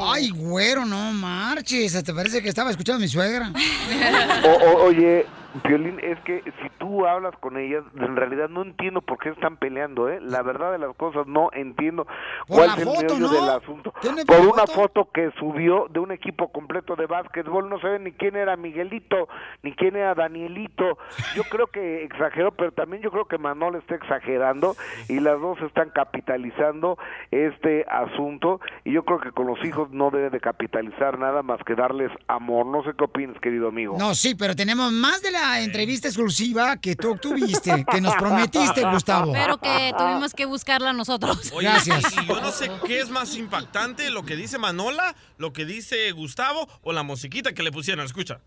Ay, 0.00 0.30
güero, 0.30 0.84
no 0.84 1.12
marches. 1.12 2.02
¿Te 2.04 2.12
parece 2.12 2.42
que 2.42 2.48
estaba 2.48 2.70
escuchando 2.70 2.96
a 2.98 3.00
mi 3.00 3.08
suegra? 3.08 3.52
O- 4.44 4.68
o- 4.70 4.84
oye, 4.86 5.26
Piolín, 5.62 5.98
es 6.02 6.18
que 6.20 6.42
si 6.44 6.68
tú 6.78 7.06
hablas 7.06 7.34
con 7.40 7.56
ellas, 7.56 7.82
en 7.96 8.16
realidad 8.16 8.48
no 8.48 8.62
entiendo 8.62 9.00
por 9.00 9.18
qué 9.18 9.30
están 9.30 9.56
peleando, 9.56 10.08
¿eh? 10.08 10.20
La 10.20 10.42
verdad 10.42 10.72
de 10.72 10.78
las 10.78 10.94
cosas, 10.96 11.26
no 11.26 11.48
entiendo 11.52 12.06
cuál 12.46 12.70
es 12.70 12.78
el 12.78 12.84
foto, 12.84 13.18
¿no? 13.18 13.28
del 13.28 13.48
asunto. 13.48 13.94
¿Tiene 14.00 14.24
Por 14.26 14.36
foto? 14.36 14.52
una 14.52 14.66
foto 14.66 15.08
que 15.10 15.30
subió 15.38 15.86
de 15.90 16.00
un 16.00 16.12
equipo 16.12 16.52
completo 16.52 16.96
de 16.96 17.06
básquetbol, 17.06 17.68
no 17.68 17.80
sabe 17.80 17.98
ni 17.98 18.12
quién 18.12 18.36
era 18.36 18.56
Miguelito, 18.56 19.28
ni 19.62 19.72
quién 19.74 19.96
era 19.96 20.14
Danielito. 20.14 20.98
Yo 21.34 21.44
creo 21.44 21.66
que 21.68 22.04
exageró, 22.04 22.52
pero 22.52 22.72
también 22.72 23.02
yo 23.02 23.10
creo 23.10 23.24
que 23.26 23.38
Manol 23.38 23.76
está 23.76 23.94
exagerando 23.94 24.76
y 25.08 25.20
las 25.20 25.40
dos 25.40 25.58
están 25.62 25.90
capitalizando 25.90 26.98
este 27.30 27.86
asunto 27.88 28.60
y 28.84 28.92
yo 28.92 29.04
creo 29.04 29.20
que 29.20 29.32
con 29.32 29.46
los 29.46 29.62
hijos 29.64 29.90
no 29.90 30.10
debe 30.10 30.30
de 30.30 30.40
capitalizar 30.40 31.18
nada 31.18 31.42
más 31.42 31.58
que 31.64 31.74
darles 31.74 32.10
amor. 32.26 32.66
No 32.66 32.82
sé 32.84 32.90
qué 32.96 33.04
opinas, 33.04 33.40
querido 33.40 33.68
amigo. 33.68 33.96
No, 33.98 34.14
sí, 34.14 34.34
pero 34.34 34.54
tenemos 34.54 34.92
más 34.92 35.22
de 35.22 35.30
la 35.30 35.37
entrevista 35.60 36.08
exclusiva 36.08 36.76
que 36.78 36.96
tú 36.96 37.10
obtuviste, 37.12 37.84
que 37.90 38.00
nos 38.00 38.14
prometiste, 38.16 38.82
Gustavo. 38.84 39.32
Pero 39.32 39.58
que 39.58 39.92
tuvimos 39.96 40.34
que 40.34 40.46
buscarla 40.46 40.92
nosotros. 40.92 41.52
Oye, 41.54 41.68
Y, 41.68 42.20
y 42.20 42.26
yo 42.26 42.40
no 42.40 42.50
sé 42.50 42.70
qué 42.86 43.00
es 43.00 43.10
más 43.10 43.34
impactante, 43.36 44.10
lo 44.10 44.24
que 44.24 44.36
dice 44.36 44.58
Manola, 44.58 45.14
lo 45.36 45.52
que 45.52 45.64
dice 45.64 46.10
Gustavo 46.12 46.68
o 46.82 46.92
la 46.92 47.02
musiquita 47.02 47.52
que 47.52 47.62
le 47.62 47.72
pusieron. 47.72 48.04
Escucha. 48.04 48.40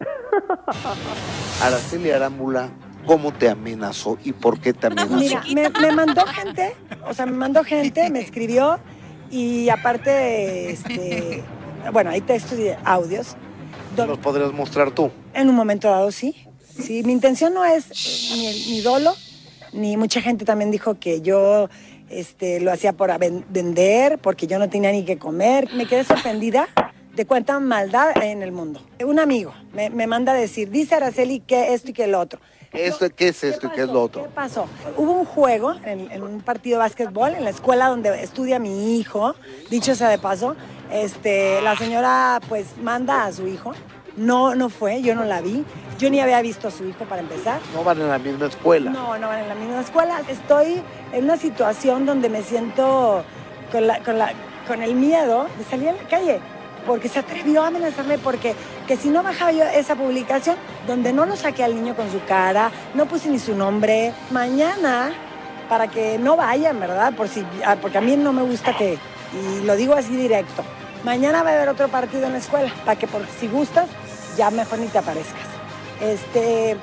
Araceli 1.62 2.10
Arámbula, 2.10 2.70
¿cómo 3.06 3.32
te 3.32 3.48
amenazó 3.48 4.18
y 4.24 4.32
por 4.32 4.60
qué 4.60 4.72
te 4.72 4.86
amenazó? 4.86 5.14
Mira, 5.14 5.42
me, 5.54 5.68
me 5.68 5.92
mandó 5.92 6.24
gente, 6.26 6.74
o 7.06 7.12
sea, 7.14 7.26
me 7.26 7.32
mandó 7.32 7.62
gente, 7.64 8.08
me 8.10 8.20
escribió 8.20 8.80
y 9.30 9.68
aparte, 9.68 10.70
este, 10.72 11.44
bueno, 11.92 12.10
hay 12.10 12.20
textos 12.20 12.58
y 12.58 12.70
audios. 12.84 13.36
¿Los 14.06 14.18
podrías 14.18 14.52
mostrar 14.52 14.90
tú? 14.92 15.10
En 15.34 15.48
un 15.48 15.54
momento 15.54 15.88
dado, 15.88 16.10
sí. 16.12 16.34
Sí, 16.80 17.02
mi 17.04 17.12
intención 17.12 17.52
no 17.54 17.64
es 17.64 17.86
ni, 18.68 18.80
dolo, 18.80 19.14
ni 19.72 19.96
mucha 19.96 20.20
gente 20.20 20.44
también 20.44 20.70
dijo 20.70 20.98
que 20.98 21.20
yo 21.20 21.68
este, 22.08 22.60
lo 22.60 22.72
hacía 22.72 22.92
por 22.92 23.16
ven- 23.18 23.44
vender, 23.50 24.18
porque 24.18 24.46
yo 24.46 24.58
no 24.58 24.68
tenía 24.70 24.90
ni 24.92 25.04
que 25.04 25.18
comer. 25.18 25.68
Me 25.74 25.86
quedé 25.86 26.04
sorprendida 26.04 26.68
de 27.14 27.26
cuánta 27.26 27.58
maldad 27.60 28.12
hay 28.16 28.30
en 28.30 28.42
el 28.42 28.52
mundo. 28.52 28.80
Un 29.04 29.18
amigo 29.18 29.52
me, 29.74 29.90
me 29.90 30.06
manda 30.06 30.32
a 30.32 30.34
decir, 30.36 30.70
dice 30.70 30.94
Araceli 30.94 31.40
que 31.40 31.74
esto 31.74 31.90
y 31.90 31.92
que 31.92 32.06
lo 32.06 32.20
otro. 32.20 32.40
¿Esto, 32.72 33.10
¿Qué 33.10 33.28
es 33.28 33.42
esto 33.42 33.66
y 33.66 33.70
qué 33.70 33.80
es 33.82 33.88
lo 33.88 34.00
otro? 34.00 34.22
¿Qué 34.22 34.28
pasó? 34.30 34.66
Hubo 34.96 35.10
un 35.10 35.24
juego 35.24 35.74
en, 35.84 36.08
en 36.12 36.22
un 36.22 36.40
partido 36.40 36.76
de 36.76 36.84
básquetbol 36.84 37.34
en 37.34 37.42
la 37.42 37.50
escuela 37.50 37.88
donde 37.88 38.22
estudia 38.22 38.60
mi 38.60 38.96
hijo, 38.96 39.34
dicho 39.70 39.96
sea 39.96 40.08
de 40.08 40.18
paso. 40.18 40.54
Este, 40.90 41.60
la 41.62 41.76
señora 41.76 42.40
pues 42.48 42.76
manda 42.82 43.24
a 43.26 43.32
su 43.32 43.46
hijo. 43.46 43.72
No, 44.16 44.54
no 44.54 44.68
fue, 44.68 45.02
yo 45.02 45.14
no 45.14 45.24
la 45.24 45.40
vi. 45.40 45.64
Yo 45.98 46.10
ni 46.10 46.20
había 46.20 46.40
visto 46.42 46.68
a 46.68 46.70
su 46.70 46.84
hijo 46.86 47.04
para 47.04 47.20
empezar. 47.20 47.60
No 47.74 47.84
van 47.84 48.00
en 48.00 48.08
la 48.08 48.18
misma 48.18 48.46
escuela. 48.46 48.90
No, 48.90 49.16
no 49.18 49.28
van 49.28 49.40
en 49.40 49.48
la 49.48 49.54
misma 49.54 49.80
escuela. 49.80 50.20
Estoy 50.28 50.82
en 51.12 51.24
una 51.24 51.36
situación 51.36 52.06
donde 52.06 52.28
me 52.28 52.42
siento 52.42 53.22
con, 53.70 53.86
la- 53.86 54.00
con, 54.00 54.18
la- 54.18 54.32
con 54.66 54.82
el 54.82 54.94
miedo 54.94 55.46
de 55.58 55.64
salir 55.64 55.90
a 55.90 55.92
la 55.92 56.02
calle. 56.08 56.40
Porque 56.86 57.08
se 57.08 57.18
atrevió 57.18 57.62
a 57.62 57.66
amenazarme 57.68 58.16
porque 58.18 58.54
que 58.88 58.96
si 58.96 59.10
no 59.10 59.22
bajaba 59.22 59.52
yo 59.52 59.64
esa 59.64 59.94
publicación 59.94 60.56
donde 60.86 61.12
no 61.12 61.26
lo 61.26 61.36
saqué 61.36 61.62
al 61.62 61.74
niño 61.74 61.94
con 61.94 62.10
su 62.10 62.24
cara, 62.24 62.70
no 62.94 63.04
puse 63.06 63.28
ni 63.28 63.38
su 63.38 63.54
nombre, 63.54 64.14
mañana, 64.30 65.12
para 65.68 65.88
que 65.88 66.18
no 66.18 66.36
vayan, 66.36 66.80
¿verdad? 66.80 67.12
Por 67.14 67.28
si, 67.28 67.44
ah, 67.66 67.76
porque 67.80 67.98
a 67.98 68.00
mí 68.00 68.16
no 68.16 68.32
me 68.32 68.42
gusta 68.42 68.74
que, 68.76 68.98
y 69.60 69.64
lo 69.66 69.76
digo 69.76 69.92
así 69.94 70.16
directo, 70.16 70.64
mañana 71.04 71.42
va 71.42 71.50
a 71.50 71.54
haber 71.54 71.68
otro 71.68 71.88
partido 71.88 72.26
en 72.26 72.32
la 72.32 72.38
escuela, 72.38 72.72
para 72.84 72.98
que 72.98 73.06
por 73.06 73.22
si 73.38 73.48
gustas, 73.48 73.88
ya 74.36 74.50
mejor 74.50 74.78
ni 74.78 74.86
te 74.88 74.98
aparezcas. 74.98 75.46
Este, 76.00 76.76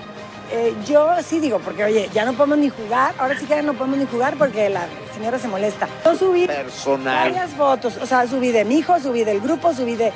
eh, 0.52 0.74
yo 0.86 1.10
sí 1.24 1.40
digo, 1.40 1.60
porque 1.60 1.84
oye, 1.84 2.10
ya 2.14 2.24
no 2.24 2.34
podemos 2.34 2.58
ni 2.60 2.70
jugar, 2.70 3.14
ahora 3.18 3.38
sí 3.38 3.46
que 3.46 3.56
ya 3.56 3.62
no 3.62 3.74
podemos 3.74 3.98
ni 4.00 4.06
jugar 4.06 4.38
porque 4.38 4.70
la 4.70 4.86
señora 5.14 5.40
se 5.40 5.48
molesta. 5.48 5.88
Yo 6.06 6.16
subí 6.16 6.48
Personal. 6.48 7.32
varias 7.32 7.52
fotos, 7.52 7.98
o 7.98 8.06
sea, 8.06 8.28
subí 8.28 8.52
de 8.52 8.64
mi 8.64 8.76
hijo, 8.78 9.00
subí 9.00 9.24
del 9.24 9.42
grupo, 9.42 9.74
subí 9.74 9.96
del 9.96 10.14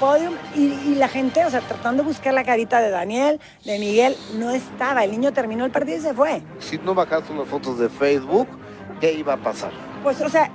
podium 0.00 0.34
y, 0.54 0.60
y 0.60 0.94
la 0.94 1.08
gente, 1.08 1.44
o 1.44 1.50
sea, 1.50 1.60
tratando 1.60 2.02
de 2.02 2.08
buscar 2.08 2.32
la 2.32 2.44
carita 2.44 2.80
de 2.80 2.90
Daniel, 2.90 3.40
de 3.64 3.78
Miguel, 3.78 4.16
no 4.38 4.50
estaba. 4.52 5.04
El 5.04 5.10
niño 5.10 5.32
terminó 5.32 5.64
el 5.64 5.70
partido 5.70 5.98
y 5.98 6.00
se 6.00 6.14
fue. 6.14 6.42
Si 6.60 6.78
no 6.78 6.94
bajaste 6.94 7.34
las 7.34 7.48
fotos 7.48 7.78
de 7.78 7.88
Facebook, 7.90 8.48
¿qué 9.00 9.12
iba 9.12 9.34
a 9.34 9.36
pasar? 9.38 9.72
Pues, 10.02 10.20
o 10.20 10.28
sea, 10.28 10.50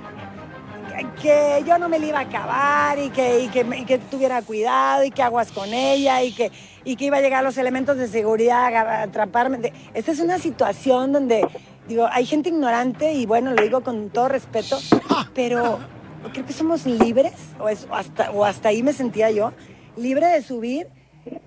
que 1.20 1.62
yo 1.66 1.78
no 1.78 1.88
me 1.88 1.98
la 1.98 2.06
iba 2.06 2.18
a 2.18 2.22
acabar 2.22 2.98
y 2.98 3.10
que, 3.10 3.40
y 3.44 3.48
que, 3.48 3.60
y 3.78 3.84
que 3.84 3.98
tuviera 3.98 4.42
cuidado 4.42 5.04
y 5.04 5.10
que 5.10 5.22
aguas 5.22 5.52
con 5.52 5.72
ella 5.72 6.22
y 6.22 6.32
que, 6.32 6.50
y 6.84 6.96
que 6.96 7.06
iba 7.06 7.18
a 7.18 7.20
llegar 7.20 7.42
los 7.44 7.56
elementos 7.58 7.96
de 7.96 8.08
seguridad 8.08 8.74
a 8.74 9.02
atraparme. 9.02 9.72
Esta 9.94 10.12
es 10.12 10.20
una 10.20 10.38
situación 10.38 11.12
donde, 11.12 11.46
digo, 11.88 12.08
hay 12.10 12.26
gente 12.26 12.48
ignorante 12.50 13.12
y 13.12 13.26
bueno, 13.26 13.52
lo 13.52 13.62
digo 13.62 13.80
con 13.82 14.10
todo 14.10 14.28
respeto, 14.28 14.78
pero 15.34 15.78
creo 16.32 16.46
que 16.46 16.52
somos 16.52 16.86
libres, 16.86 17.32
o, 17.58 17.68
es- 17.68 17.86
o 17.90 17.94
hasta, 17.94 18.30
o 18.32 18.44
hasta 18.44 18.68
ahí 18.68 18.82
me 18.82 18.92
sentía 18.92 19.30
yo, 19.30 19.52
libre 19.96 20.26
de 20.26 20.42
subir 20.42 20.86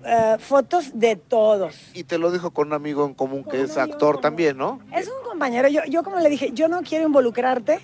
eh, 0.04 0.36
fotos 0.38 0.92
de 0.98 1.16
todos. 1.16 1.76
Y 1.94 2.04
te 2.04 2.18
lo 2.18 2.30
dijo 2.30 2.50
con 2.52 2.68
un 2.68 2.74
amigo 2.74 3.04
en 3.06 3.14
común 3.14 3.44
que 3.44 3.62
es 3.62 3.76
actor 3.76 4.20
también, 4.20 4.56
¿no? 4.56 4.80
Es 4.94 5.08
un 5.08 5.28
compañero, 5.28 5.68
yo, 5.68 5.80
yo 5.88 6.02
como 6.02 6.18
le 6.20 6.28
dije, 6.28 6.50
yo 6.52 6.68
no 6.68 6.82
quiero 6.82 7.06
involucrarte, 7.06 7.80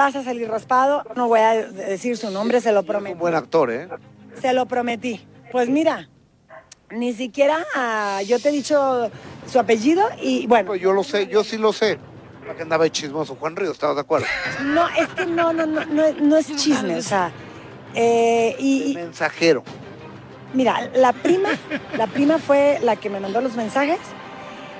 vas 0.00 0.16
a 0.16 0.24
salir 0.24 0.48
raspado, 0.48 1.04
no 1.14 1.28
voy 1.28 1.40
a 1.40 1.50
decir 1.70 2.16
su 2.16 2.30
nombre, 2.30 2.62
se 2.62 2.72
lo 2.72 2.82
prometo. 2.84 3.12
Un 3.14 3.20
buen 3.20 3.34
actor, 3.34 3.70
¿eh? 3.70 3.86
Se 4.40 4.54
lo 4.54 4.64
prometí. 4.64 5.26
Pues 5.52 5.68
mira, 5.68 6.08
ni 6.90 7.12
siquiera 7.12 7.58
ah, 7.74 8.22
yo 8.26 8.38
te 8.40 8.48
he 8.48 8.52
dicho 8.52 9.10
su 9.46 9.58
apellido 9.58 10.08
y 10.22 10.46
bueno. 10.46 10.74
Yo 10.74 10.92
lo 10.92 11.04
sé, 11.04 11.26
yo 11.26 11.44
sí 11.44 11.58
lo 11.58 11.74
sé. 11.74 11.98
¿Para 12.40 12.54
qué 12.56 12.62
andaba 12.62 12.84
de 12.84 12.90
chismoso 12.90 13.36
Juan 13.38 13.54
Ríos? 13.56 13.72
¿Estabas 13.74 13.96
de 13.96 14.00
acuerdo? 14.00 14.26
No, 14.64 14.88
es 14.88 15.06
que 15.08 15.26
no, 15.26 15.52
no, 15.52 15.66
no, 15.66 15.84
no, 15.84 16.02
no 16.18 16.36
es 16.38 16.56
chisme, 16.56 16.96
o 16.96 17.02
sea. 17.02 17.30
eh, 17.94 18.56
y, 18.58 18.92
y- 18.92 18.94
Mensajero. 18.94 19.62
mira, 20.54 20.88
la 20.94 21.12
prima, 21.12 21.50
la 21.98 22.06
prima 22.06 22.38
fue 22.38 22.78
la 22.82 22.96
que 22.96 23.10
me 23.10 23.20
mandó 23.20 23.42
los 23.42 23.54
mensajes 23.54 23.98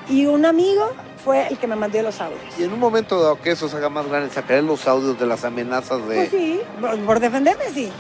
y 0.09 0.25
un 0.25 0.47
amigo 0.47 0.91
fue 1.25 1.49
el 1.49 1.59
que 1.59 1.67
me 1.67 1.77
mandó 1.77 2.01
los 2.03 2.21
audios. 2.21 2.41
Y 2.59 2.65
en 2.65 2.73
un 2.73 2.79
momento 2.81 3.21
dado 3.21 3.41
que 3.41 3.51
eso 3.53 3.69
se 3.69 3.77
haga 3.77 3.89
más 3.89 4.07
grande, 4.09 4.33
sacaré 4.33 4.63
los 4.63 4.87
audios 4.87 5.19
de 5.19 5.27
las 5.27 5.45
amenazas 5.45 6.01
Pues 6.05 6.31
de... 6.33 6.39
sí, 6.39 6.61
por, 6.81 6.99
por 7.01 7.21
defenderme 7.21 7.65
sí. 7.75 7.91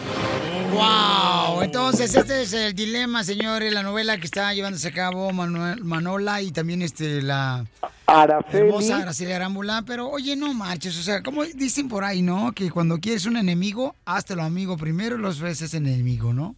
Wow, 0.72 1.62
entonces 1.62 2.14
este 2.14 2.42
es 2.42 2.52
el 2.52 2.74
dilema, 2.74 3.24
señores, 3.24 3.72
la 3.72 3.82
novela 3.82 4.16
que 4.18 4.24
está 4.26 4.52
llevándose 4.54 4.88
a 4.88 4.92
cabo 4.92 5.32
Manuel- 5.32 5.82
Manola 5.82 6.40
y 6.42 6.52
también 6.52 6.82
este 6.82 7.22
la 7.22 7.66
Araceli. 8.06 8.68
hermosa 8.68 8.98
Araceli 8.98 9.32
Arámbula, 9.32 9.82
pero 9.86 10.08
oye, 10.08 10.36
no 10.36 10.54
marches, 10.54 10.96
o 10.98 11.02
sea, 11.02 11.22
como 11.22 11.44
dicen 11.44 11.88
por 11.88 12.04
ahí, 12.04 12.22
¿no? 12.22 12.52
Que 12.52 12.70
cuando 12.70 12.98
quieres 12.98 13.26
un 13.26 13.36
enemigo, 13.36 13.96
háztelo 14.04 14.42
amigo 14.44 14.76
primero, 14.76 15.18
los 15.18 15.40
veces 15.40 15.74
enemigo, 15.74 16.32
¿no? 16.32 16.54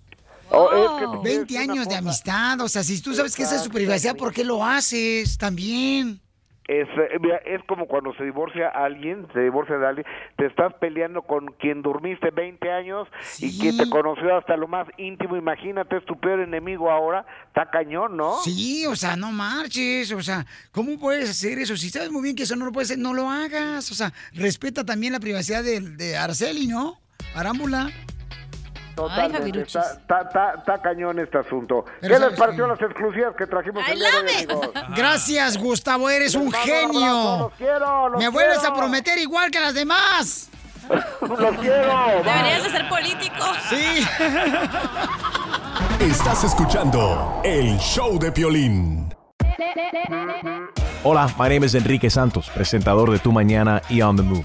Oh, 0.50 0.68
es 0.70 0.80
que 0.80 0.88
te 0.90 0.96
quiero 0.98 1.22
20 1.22 1.40
decir 1.54 1.56
una 1.64 1.72
años 1.72 1.88
de 1.88 1.94
amistad, 1.96 2.60
o 2.60 2.68
sea, 2.68 2.84
si 2.84 3.00
tú 3.00 3.14
sabes 3.14 3.34
que 3.34 3.44
esa 3.44 3.56
es 3.56 3.62
su 3.62 3.70
privacidad, 3.70 4.14
¿por 4.16 4.34
qué 4.34 4.44
lo 4.44 4.62
haces 4.64 5.38
también? 5.38 6.20
Es, 6.68 6.88
eh, 6.96 7.40
es 7.44 7.60
como 7.64 7.86
cuando 7.86 8.14
se 8.14 8.24
divorcia 8.24 8.68
alguien, 8.68 9.26
se 9.32 9.40
divorcia 9.40 9.78
de 9.78 9.86
alguien, 9.86 10.06
te 10.36 10.46
estás 10.46 10.72
peleando 10.74 11.22
con 11.22 11.46
quien 11.58 11.82
dormiste 11.82 12.30
20 12.30 12.70
años 12.70 13.08
y 13.40 13.58
que 13.58 13.72
te 13.72 13.90
conoció 13.90 14.36
hasta 14.36 14.56
lo 14.56 14.68
más 14.68 14.86
íntimo, 14.96 15.36
imagínate, 15.36 15.96
es 15.96 16.04
tu 16.04 16.18
peor 16.20 16.40
enemigo 16.40 16.90
ahora, 16.90 17.26
está 17.48 17.68
cañón, 17.68 18.16
¿no? 18.16 18.36
Sí, 18.44 18.86
o 18.86 18.94
sea, 18.94 19.16
no 19.16 19.32
marches, 19.32 20.12
o 20.12 20.22
sea, 20.22 20.46
¿cómo 20.70 20.98
puedes 21.00 21.30
hacer 21.30 21.58
eso? 21.58 21.76
Si 21.76 21.90
sabes 21.90 22.12
muy 22.12 22.22
bien 22.22 22.36
que 22.36 22.44
eso 22.44 22.54
no 22.54 22.64
lo 22.64 22.72
puedes 22.72 22.90
hacer, 22.90 23.02
no 23.02 23.12
lo 23.12 23.28
hagas, 23.28 23.90
o 23.90 23.94
sea, 23.94 24.12
respeta 24.32 24.84
también 24.84 25.12
la 25.12 25.20
privacidad 25.20 25.64
de, 25.64 25.80
de 25.80 26.16
Araceli, 26.16 26.68
¿no? 26.68 26.98
Arámbula. 27.34 27.90
Totalmente, 28.94 29.62
está, 29.62 29.80
está, 29.92 30.20
está- 30.22 30.54
está 30.58 30.82
cañón 30.82 31.18
este 31.18 31.38
asunto. 31.38 31.84
Pero 32.00 32.14
¿Qué 32.14 32.20
les 32.28 32.38
pareció 32.38 32.66
las 32.66 32.80
exclusivas 32.80 33.34
que 33.36 33.46
trajimos 33.46 33.82
el 33.88 33.98
día 33.98 34.08
de 34.10 34.16
hoy, 34.18 34.44
amigos? 34.44 34.70
Gracias, 34.96 35.56
Gustavo, 35.58 36.10
eres 36.10 36.34
un 36.34 36.48
un 36.48 36.54
abrazo, 36.54 36.70
genio. 36.72 37.38
los 37.38 37.52
quiero, 37.54 38.08
los 38.10 38.18
Me 38.22 38.28
vuelves 38.28 38.58
quiero. 38.58 38.74
a 38.74 38.78
prometer 38.78 39.18
igual 39.18 39.50
que 39.50 39.60
las 39.60 39.74
demás. 39.74 40.48
Los 41.20 41.56
quiero. 41.60 42.22
Deberías 42.24 42.64
de 42.64 42.70
ser 42.70 42.88
político. 42.88 43.36
Sí. 43.70 44.04
Estás 46.00 46.42
escuchando 46.42 47.40
el 47.44 47.78
show 47.78 48.18
de 48.18 48.32
Piolín. 48.32 49.14
Hola, 51.04 51.28
my 51.38 51.48
name 51.48 51.64
is 51.66 51.74
Enrique 51.76 52.10
Santos, 52.10 52.50
presentador 52.50 53.10
de 53.12 53.20
Tu 53.20 53.30
Mañana 53.30 53.80
y 53.88 54.02
On 54.02 54.16
the 54.16 54.22
Move. 54.22 54.44